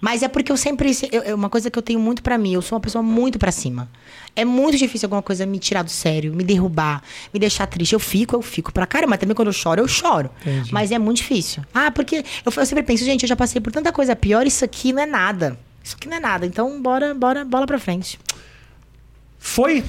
Mas 0.00 0.22
é 0.22 0.28
porque 0.28 0.52
eu 0.52 0.56
sempre. 0.56 0.90
é 1.10 1.34
uma 1.34 1.48
coisa 1.48 1.70
que 1.70 1.78
eu 1.78 1.82
tenho 1.82 1.98
muito 2.00 2.22
pra 2.22 2.36
mim, 2.36 2.52
eu 2.54 2.62
sou 2.62 2.76
uma 2.76 2.82
pessoa 2.82 3.02
muito 3.02 3.38
pra 3.38 3.50
cima. 3.50 3.88
É 4.34 4.44
muito 4.44 4.76
difícil 4.76 5.06
alguma 5.06 5.22
coisa 5.22 5.46
me 5.46 5.58
tirar 5.58 5.82
do 5.82 5.90
sério, 5.90 6.34
me 6.34 6.42
derrubar, 6.42 7.02
me 7.32 7.38
deixar 7.40 7.66
triste. 7.66 7.92
Eu 7.92 8.00
fico, 8.00 8.34
eu 8.34 8.42
fico 8.42 8.72
pra 8.72 8.86
caramba. 8.86 9.16
Também 9.16 9.34
quando 9.34 9.48
eu 9.48 9.52
choro, 9.52 9.80
eu 9.80 9.88
choro. 9.88 10.30
Entendi. 10.42 10.72
Mas 10.72 10.82
Mas 10.82 10.90
é 10.90 10.98
muito 10.98 11.18
difícil. 11.18 11.62
Ah, 11.72 11.92
porque 11.92 12.24
eu, 12.44 12.52
eu 12.56 12.66
sempre 12.66 12.82
penso, 12.82 13.04
gente, 13.04 13.22
eu 13.22 13.28
já 13.28 13.36
passei 13.36 13.60
por 13.60 13.72
tanta 13.72 13.92
coisa 13.92 14.16
pior, 14.16 14.44
isso 14.44 14.64
aqui 14.64 14.92
não 14.92 15.00
é 15.00 15.06
nada. 15.06 15.56
Isso 15.80 15.94
aqui 15.94 16.08
não 16.08 16.16
é 16.16 16.20
nada. 16.20 16.44
Então, 16.44 16.82
bora, 16.82 17.14
bora, 17.14 17.44
bola 17.44 17.68
pra 17.68 17.78
frente. 17.78 18.18
Foi? 19.44 19.82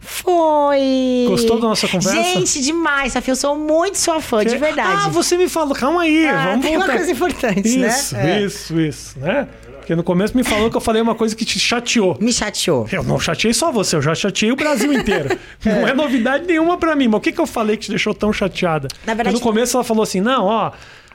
Foi. 0.00 1.24
Gostou 1.28 1.56
da 1.60 1.68
nossa 1.68 1.88
conversa? 1.88 2.22
Gente, 2.22 2.60
demais, 2.60 3.14
Safia. 3.14 3.32
Eu 3.32 3.36
sou 3.36 3.56
muito 3.56 3.96
sua 3.96 4.20
fã, 4.20 4.44
de 4.44 4.56
verdade. 4.58 5.04
Ah, 5.06 5.08
você 5.08 5.36
me 5.36 5.48
falou, 5.48 5.74
calma 5.74 6.02
aí, 6.02 6.26
Ah, 6.26 6.48
vamos 6.50 6.66
tem 6.66 6.76
uma 6.76 6.84
voltar. 6.84 6.96
coisa 6.98 7.12
importante, 7.12 7.78
né? 7.78 7.88
Isso, 7.88 8.16
É. 8.16 8.40
isso, 8.42 8.80
isso, 8.80 9.18
né? 9.18 9.48
Porque 9.78 9.96
no 9.96 10.02
começo 10.02 10.36
me 10.36 10.44
falou 10.44 10.70
que 10.70 10.76
eu 10.76 10.80
falei 10.82 11.00
uma 11.00 11.14
coisa 11.14 11.34
que 11.34 11.46
te 11.46 11.58
chateou. 11.58 12.18
Me 12.20 12.30
chateou. 12.32 12.86
Eu 12.92 13.02
não 13.02 13.18
chateei 13.18 13.54
só 13.54 13.72
você, 13.72 13.96
eu 13.96 14.02
já 14.02 14.14
chateei 14.14 14.52
o 14.52 14.56
Brasil 14.56 14.92
inteiro. 14.92 15.38
Não 15.64 15.88
é 15.88 15.94
novidade 15.94 16.46
nenhuma 16.46 16.76
pra 16.76 16.94
mim. 16.94 17.08
Mas 17.08 17.16
o 17.18 17.20
que, 17.22 17.32
que 17.32 17.40
eu 17.40 17.46
falei 17.46 17.74
que 17.78 17.84
te 17.84 17.90
deixou 17.90 18.12
tão 18.12 18.30
chateada? 18.30 18.86
Na 19.06 19.14
verdade- 19.14 19.34
Porque 19.34 19.42
no 19.46 19.52
começo 19.54 19.76
ela 19.78 19.84
falou 19.84 20.02
assim: 20.02 20.20
não, 20.20 20.44
ó. 20.44 20.72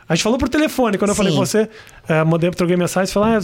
A 0.08 0.16
gente 0.16 0.24
falou 0.24 0.38
por 0.38 0.50
telefone, 0.50 0.98
quando 0.98 1.10
eu 1.12 1.16
falei 1.16 1.32
com 1.34 1.40
você, 1.40 1.70
eh, 2.08 2.24
mandei, 2.24 2.52
troquei 2.52 2.76
mensagem, 2.76 3.12
falou, 3.14 3.30
ah, 3.30 3.40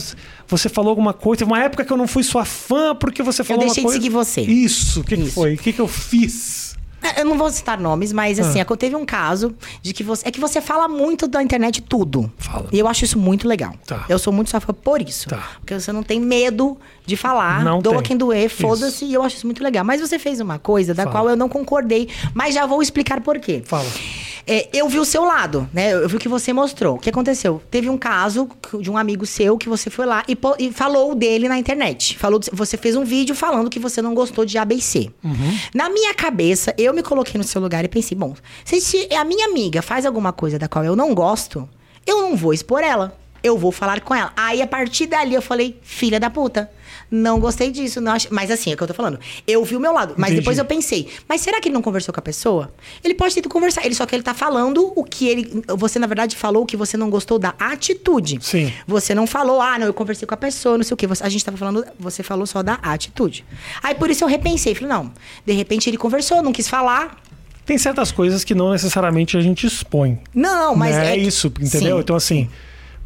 você 0.47 0.67
falou 0.69 0.89
alguma 0.89 1.13
coisa. 1.13 1.39
Teve 1.39 1.51
uma 1.51 1.61
época 1.63 1.85
que 1.85 1.91
eu 1.93 1.97
não 1.97 2.07
fui 2.07 2.23
sua 2.23 2.43
fã 2.45 2.93
porque 2.95 3.23
você 3.23 3.43
falou 3.43 3.63
deixei 3.63 3.75
de 3.75 3.79
uma 3.81 3.91
coisa. 3.91 4.01
seguir 4.01 4.09
você. 4.13 4.41
Isso, 4.41 5.01
o 5.01 5.03
que, 5.03 5.15
que 5.17 5.31
foi? 5.31 5.53
O 5.53 5.57
que, 5.57 5.71
que 5.73 5.79
eu 5.79 5.87
fiz? 5.87 6.77
Eu 7.17 7.23
não 7.23 7.37
vou 7.37 7.49
citar 7.49 7.79
nomes, 7.79 8.11
mas 8.11 8.37
assim, 8.41 8.59
Ah. 8.59 8.65
teve 8.77 8.93
um 8.93 9.05
caso 9.05 9.55
de 9.81 9.93
que 9.93 10.03
você. 10.03 10.27
É 10.27 10.31
que 10.31 10.39
você 10.39 10.59
fala 10.59 10.85
muito 10.85 11.29
da 11.29 11.41
internet 11.41 11.81
tudo. 11.81 12.29
Fala. 12.37 12.67
E 12.73 12.77
eu 12.77 12.89
acho 12.89 13.05
isso 13.05 13.17
muito 13.17 13.47
legal. 13.47 13.73
Tá. 13.87 14.03
Eu 14.09 14.19
sou 14.19 14.33
muito 14.33 14.49
sua 14.49 14.59
fã 14.59 14.73
por 14.73 15.01
isso. 15.01 15.29
Tá. 15.29 15.41
Porque 15.61 15.79
você 15.79 15.93
não 15.93 16.03
tem 16.03 16.19
medo 16.19 16.77
de 17.05 17.15
falar. 17.15 17.63
Não 17.63 17.79
doa 17.81 17.93
tem. 17.95 18.03
quem 18.03 18.17
doer, 18.17 18.49
foda-se. 18.49 19.05
E 19.05 19.13
eu 19.13 19.23
acho 19.23 19.37
isso 19.37 19.47
muito 19.47 19.63
legal. 19.63 19.85
Mas 19.85 20.01
você 20.01 20.19
fez 20.19 20.41
uma 20.41 20.59
coisa 20.59 20.93
da 20.93 21.03
Fala. 21.03 21.13
qual 21.15 21.29
eu 21.29 21.37
não 21.37 21.47
concordei, 21.47 22.09
mas 22.33 22.53
já 22.53 22.65
vou 22.65 22.81
explicar 22.81 23.21
por 23.21 23.39
quê. 23.39 23.63
Fala. 23.65 23.87
É, 24.51 24.67
eu 24.73 24.89
vi 24.89 24.97
o 24.97 25.05
seu 25.05 25.23
lado, 25.23 25.69
né? 25.71 25.93
Eu 25.93 26.09
vi 26.09 26.15
o 26.15 26.19
que 26.19 26.27
você 26.27 26.51
mostrou. 26.51 26.95
O 26.95 26.99
que 26.99 27.07
aconteceu? 27.11 27.61
Teve 27.69 27.87
um 27.87 27.99
caso 27.99 28.49
de 28.81 28.89
um 28.89 28.97
amigo 28.97 29.23
seu 29.23 29.59
que 29.59 29.69
você 29.69 29.91
foi 29.91 30.07
lá 30.07 30.23
e, 30.27 30.35
e 30.57 30.71
falou 30.71 31.13
dele 31.13 31.47
na 31.47 31.55
internet. 31.59 32.17
Falou, 32.17 32.39
você 32.51 32.75
fez 32.75 32.95
um 32.95 33.03
vídeo 33.03 33.35
falando 33.35 33.69
que 33.69 33.77
você 33.77 34.01
não 34.01 34.15
gostou 34.15 34.43
de 34.45 34.57
ABC. 34.57 35.11
Na 35.71 35.87
minha 35.87 36.15
cabeça, 36.15 36.73
eu 36.79 36.91
me 36.95 37.03
coloquei 37.03 37.37
no 37.37 37.43
seu 37.43 37.61
lugar 37.61 37.85
e 37.85 37.87
pensei, 37.87 38.17
bom, 38.17 38.33
se 38.65 39.07
a 39.13 39.23
minha 39.23 39.45
amiga 39.45 39.83
faz 39.83 40.03
alguma 40.03 40.33
coisa 40.33 40.57
da 40.57 40.67
qual 40.67 40.83
eu 40.83 40.95
não 40.95 41.13
gosto, 41.13 41.69
eu 42.07 42.23
não 42.23 42.35
vou 42.35 42.51
expor 42.51 42.81
ela. 42.83 43.15
Eu 43.43 43.57
vou 43.57 43.71
falar 43.71 44.01
com 44.01 44.13
ela. 44.13 44.31
Aí, 44.35 44.61
a 44.61 44.67
partir 44.67 45.05
dali, 45.07 45.33
eu 45.33 45.41
falei, 45.41 45.77
filha 45.81 46.19
da 46.19 46.29
puta. 46.29 46.69
Não 47.11 47.39
gostei 47.39 47.71
disso. 47.71 47.99
Não 47.99 48.11
ach... 48.11 48.27
Mas 48.29 48.51
assim, 48.51 48.69
é 48.71 48.73
o 48.73 48.77
que 48.77 48.83
eu 48.83 48.87
tô 48.87 48.93
falando. 48.93 49.19
Eu 49.47 49.63
vi 49.65 49.75
o 49.75 49.79
meu 49.79 49.91
lado. 49.93 50.13
Mas 50.17 50.29
Entendi. 50.29 50.41
depois 50.41 50.57
eu 50.59 50.65
pensei, 50.65 51.07
mas 51.27 51.41
será 51.41 51.59
que 51.59 51.67
ele 51.67 51.73
não 51.73 51.81
conversou 51.81 52.13
com 52.13 52.19
a 52.19 52.23
pessoa? 52.23 52.71
Ele 53.03 53.15
pode 53.15 53.33
ter 53.33 53.39
ido 53.39 53.49
conversar. 53.49 53.83
Ele 53.85 53.95
só 53.95 54.05
que 54.05 54.15
ele 54.15 54.21
tá 54.23 54.33
falando 54.33 54.91
o 54.95 55.03
que 55.03 55.27
ele. 55.27 55.63
Você, 55.69 55.97
na 55.97 56.05
verdade, 56.07 56.35
falou 56.35 56.65
que 56.65 56.77
você 56.77 56.97
não 56.97 57.09
gostou 57.09 57.39
da 57.39 57.55
atitude. 57.59 58.37
Sim. 58.41 58.71
Você 58.87 59.15
não 59.15 59.25
falou, 59.25 59.59
ah, 59.61 59.79
não, 59.79 59.87
eu 59.87 59.93
conversei 59.93 60.27
com 60.27 60.33
a 60.33 60.37
pessoa, 60.37 60.77
não 60.77 60.83
sei 60.83 60.93
o 60.93 60.97
quê. 60.97 61.07
Você- 61.07 61.23
a 61.23 61.29
gente 61.29 61.43
tava 61.43 61.57
falando, 61.57 61.83
você 61.99 62.21
falou 62.21 62.45
só 62.45 62.61
da 62.61 62.73
atitude. 62.75 63.43
Aí 63.81 63.95
por 63.95 64.09
isso 64.11 64.23
eu 64.23 64.27
repensei. 64.27 64.75
Falei, 64.75 64.89
não, 64.89 65.11
de 65.45 65.53
repente 65.53 65.89
ele 65.89 65.97
conversou, 65.97 66.43
não 66.43 66.51
quis 66.51 66.67
falar. 66.67 67.17
Tem 67.65 67.77
certas 67.77 68.11
coisas 68.11 68.43
que 68.43 68.53
não 68.55 68.71
necessariamente 68.71 69.35
a 69.37 69.41
gente 69.41 69.65
expõe. 69.65 70.19
Não, 70.33 70.75
mas 70.75 70.95
é, 70.95 71.13
é. 71.13 71.17
que- 71.17 71.21
isso, 71.27 71.47
entendeu? 71.59 71.97
Sim. 71.97 72.01
Então, 72.01 72.15
assim, 72.15 72.49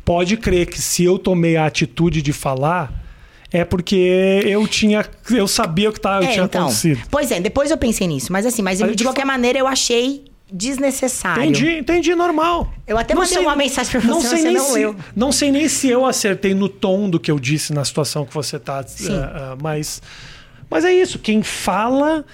pode 0.06 0.38
crer 0.38 0.68
que 0.68 0.82
se 0.82 1.04
eu 1.04 1.18
tomei 1.18 1.56
a 1.58 1.66
atitude 1.66 2.22
de 2.22 2.34
falar, 2.34 2.92
é 3.52 3.64
porque 3.64 4.42
eu 4.46 4.68
tinha. 4.68 5.06
Eu 5.32 5.48
sabia 5.48 5.90
o 5.90 5.94
que 5.94 6.00
tava, 6.02 6.26
É, 6.26 6.32
tinha 6.34 6.46
então. 6.46 6.64
acontecido. 6.64 7.02
Pois 7.12 7.32
é, 7.32 7.40
depois 7.40 7.70
eu 7.72 7.78
pensei 7.78 8.08
nisso. 8.08 8.32
Mas 8.32 8.46
assim, 8.46 8.62
mas 8.62 8.82
eu- 8.82 8.94
de 8.96 9.04
qualquer 9.04 9.22
fa- 9.22 9.28
maneira 9.28 9.60
eu 9.60 9.68
achei 9.68 10.26
desnecessário. 10.52 11.44
Entendi, 11.44 11.78
entendi, 11.80 12.16
normal. 12.16 12.72
Eu 12.88 12.98
até 12.98 13.16
mandei 13.16 13.38
uma 13.40 13.56
mensagem 13.56 13.92
pra 13.92 14.02
não 14.10 14.22
você, 14.22 14.28
sei 14.30 14.38
você 14.40 14.44
nem 14.46 14.54
não 14.58 14.66
se, 14.66 14.74
leu. 14.80 14.96
Não 15.16 15.32
sei 15.32 15.52
nem 15.52 15.68
se 15.68 15.88
eu 15.90 16.06
acertei 16.06 16.54
no 16.54 16.70
tom 16.70 17.10
do 17.10 17.20
que 17.20 17.32
eu 17.32 17.40
disse 17.40 17.74
na 17.74 17.84
situação 17.84 18.26
que 18.26 18.34
você 18.34 18.60
tá. 18.60 18.82
Eh, 19.02 19.06
eh, 19.10 19.56
mas, 19.62 20.02
mas 20.70 20.86
é 20.86 20.94
isso. 20.94 21.18
Quem 21.20 21.42
fala. 21.44 22.26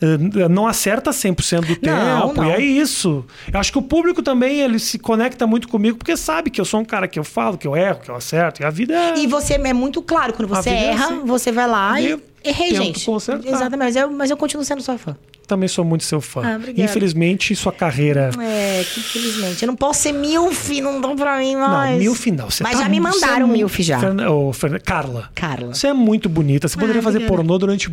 Eh, 0.00 0.48
Não 0.48 0.66
acerta 0.66 1.10
100% 1.10 1.60
do 1.66 1.76
tempo, 1.76 1.86
Não, 1.86 2.32
não. 2.34 2.44
e 2.46 2.52
é 2.52 2.60
isso. 2.60 3.24
Eu 3.52 3.58
acho 3.60 3.72
que 3.72 3.78
o 3.78 3.82
público 3.82 4.22
também 4.22 4.60
ele 4.60 4.78
se 4.78 4.98
conecta 4.98 5.46
muito 5.46 5.68
comigo 5.68 5.96
porque 5.98 6.16
sabe 6.16 6.50
que 6.50 6.60
eu 6.60 6.64
sou 6.64 6.80
um 6.80 6.84
cara 6.84 7.08
que 7.08 7.18
eu 7.18 7.24
falo, 7.24 7.56
que 7.58 7.66
eu 7.66 7.76
erro, 7.76 8.00
que 8.00 8.10
eu 8.10 8.14
acerto. 8.16 8.62
E 8.62 8.64
a 8.64 8.70
vida 8.70 8.94
é. 8.94 9.18
E 9.18 9.26
você 9.26 9.54
é 9.54 9.72
muito 9.72 10.02
claro, 10.02 10.32
quando 10.32 10.48
você 10.48 10.70
é 10.70 10.84
erra, 10.90 11.06
assim. 11.06 11.20
você 11.24 11.50
vai 11.52 11.66
lá 11.66 12.00
E 12.00 12.12
e. 12.14 12.18
Errei, 12.48 12.72
gente. 12.76 13.04
consertar. 13.04 13.44
Exatamente, 13.48 13.78
mas 13.78 13.96
eu, 13.96 14.08
mas 14.10 14.30
eu 14.30 14.36
continuo 14.36 14.64
sendo 14.64 14.80
sua 14.80 14.96
fã. 14.96 15.16
Também 15.48 15.68
sou 15.68 15.84
muito 15.84 16.04
seu 16.04 16.20
fã. 16.20 16.42
Ah. 16.44 16.60
Infelizmente, 16.76 17.54
sua 17.56 17.72
carreira. 17.72 18.30
É, 18.40 18.84
que 18.84 19.00
infelizmente. 19.00 19.62
Eu 19.64 19.66
não 19.68 19.74
posso 19.76 20.02
ser 20.02 20.12
milf, 20.12 20.70
não 20.80 21.00
dão 21.00 21.16
pra 21.16 21.38
mim 21.38 21.56
mais. 21.56 21.92
Não, 21.92 21.98
milf 21.98 22.26
não. 22.30 22.48
Você 22.48 22.62
Mas 22.62 22.76
tá- 22.76 22.82
já 22.84 22.88
me 22.88 23.00
você 23.00 23.08
mandaram 23.20 23.48
é 23.48 23.52
milf 23.52 23.78
já. 23.82 23.98
Ferna- 23.98 24.30
ô, 24.30 24.52
Ferna- 24.52 24.78
Carla. 24.78 25.28
Carla. 25.34 25.74
Você 25.74 25.88
é 25.88 25.92
muito 25.92 26.28
bonita. 26.28 26.68
Você 26.68 26.76
poderia 26.78 27.02
fazer 27.02 27.18
obrigada. 27.18 27.36
pornô 27.36 27.58
durante 27.58 27.90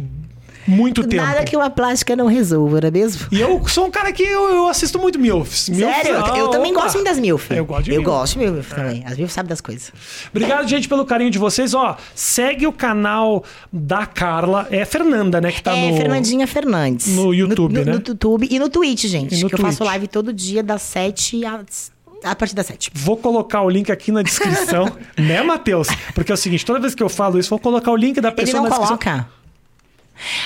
muito 0.68 1.06
tempo. 1.08 1.24
Nada 1.24 1.44
que 1.44 1.56
uma 1.56 1.70
plástica 1.70 2.16
não 2.16 2.28
resolva, 2.28 2.82
não 2.82 2.88
é 2.88 2.92
mesmo? 2.92 3.28
E 3.32 3.40
eu 3.40 3.68
sou 3.68 3.88
um 3.88 3.92
cara 3.92 4.12
que 4.12 4.24
eu, 4.24 4.50
eu 4.50 4.68
assisto 4.68 4.98
muito 5.00 5.20
MILFs. 5.20 5.70
MILFs, 5.70 5.96
Sério? 5.96 6.12
Eu, 6.12 6.26
ah, 6.26 6.38
eu 6.38 6.48
também 6.50 6.72
opa. 6.72 6.84
gosto 6.84 6.96
muito 6.96 7.08
das 7.08 7.20
milf. 7.20 7.52
Eu 7.52 7.66
gosto 7.66 7.84
de 7.84 7.92
Eu 7.92 8.02
milf. 8.02 8.06
gosto 8.06 8.40
de 8.40 8.46
milf 8.46 8.70
também. 8.74 9.04
As 9.06 9.18
milf 9.18 9.32
sabem 9.32 9.50
das 9.50 9.62
coisas. 9.62 9.92
Obrigado, 10.30 10.68
gente, 10.68 10.88
pelo 10.88 11.06
carinho 11.06 11.32
de 11.32 11.38
vocês. 11.38 11.74
Ó, 11.74 11.98
segue 12.16 12.66
o 12.68 12.72
canal 12.72 13.44
da 13.72 14.06
Carla. 14.06 14.68
É 14.72 14.86
Fernanda, 14.86 15.42
né? 15.42 15.52
Que 15.52 15.62
tá 15.62 15.76
é, 15.76 15.92
no... 15.92 15.98
Fernandinha 15.98 16.48
Fernandes. 16.48 17.08
no 17.08 17.34
YouTube, 17.34 17.74
no, 17.74 17.86
né? 17.86 17.92
No 17.92 17.98
YouTube 17.98 18.48
e 18.50 18.60
no 18.60 18.70
Twitch, 18.70 19.06
gente. 19.06 19.42
No 19.42 19.50
que 19.50 19.56
eu 19.56 19.60
faço 19.60 19.84
live 19.84 20.08
todo 20.08 20.32
dia 20.34 20.64
das 20.64 20.82
7 20.82 21.46
às... 21.46 21.92
A 22.24 22.34
partir 22.34 22.56
das 22.56 22.68
7. 22.68 22.90
Vou 22.94 23.18
colocar 23.18 23.62
o 23.64 23.70
link 23.70 23.92
aqui 23.92 24.10
na 24.10 24.22
descrição, 24.22 24.90
né, 25.18 25.44
Matheus? 25.44 25.90
Porque 26.16 26.32
é 26.32 26.36
o 26.36 26.38
seguinte, 26.38 26.66
toda 26.66 26.80
vez 26.80 26.96
que 26.96 27.04
eu 27.04 27.10
falo 27.10 27.38
isso, 27.38 27.50
vou 27.50 27.60
colocar 27.60 27.92
o 27.92 27.98
link 27.98 28.22
da 28.22 28.30
Ele 28.30 28.36
pessoa 28.38 28.64
não 28.64 28.70
na 28.70 28.78
descrição. 28.78 29.26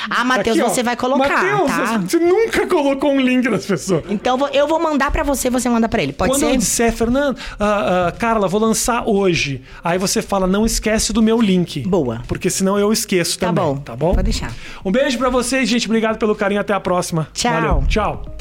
Ah, 0.10 0.23
Matheus, 0.23 0.57
você 0.57 0.81
vai 0.81 0.95
colocar, 0.95 1.44
Matheus, 1.44 1.69
tá? 1.72 1.98
você 1.99 2.18
nunca 2.19 2.65
colocou 2.68 3.11
um 3.11 3.19
link 3.19 3.48
das 3.49 3.65
pessoas. 3.65 4.03
Então 4.10 4.38
eu 4.53 4.68
vou 4.68 4.80
mandar 4.80 5.11
pra 5.11 5.23
você, 5.23 5.49
você 5.49 5.69
manda 5.69 5.88
pra 5.89 6.02
ele. 6.02 6.14
Pode 6.14 6.31
Quando 6.31 6.39
ser? 6.39 6.52
eu 6.52 6.57
disser, 6.57 6.94
Fernando, 6.94 7.38
ah, 7.60 8.07
ah, 8.07 8.11
Carla, 8.14 8.48
vou 8.48 8.60
lançar 8.61 9.03
hoje. 9.07 9.61
Aí 9.84 9.98
você 9.98 10.22
fala, 10.22 10.48
não 10.48 10.65
esquece 10.65 11.11
do 11.14 11.22
meu 11.22 11.39
link. 11.41 11.81
Boa. 11.88 12.22
Porque 12.27 12.49
senão 12.49 12.77
eu 12.80 12.91
esqueço 12.94 13.38
Tá 13.38 13.48
também. 13.48 13.64
bom. 13.64 13.77
Tá 13.77 13.95
bom? 13.95 14.11
Pode 14.14 14.23
deixar. 14.23 14.52
Um 14.84 14.91
beijo 14.91 15.18
pra 15.18 15.30
vocês, 15.30 15.68
gente. 15.68 15.85
Obrigado 15.85 16.18
pelo 16.18 16.35
carinho. 16.35 16.61
Até 16.61 16.73
a 16.73 16.80
próxima. 16.80 17.27
Tchau. 17.34 17.52
Valeu. 17.52 17.84
Tchau. 17.88 18.36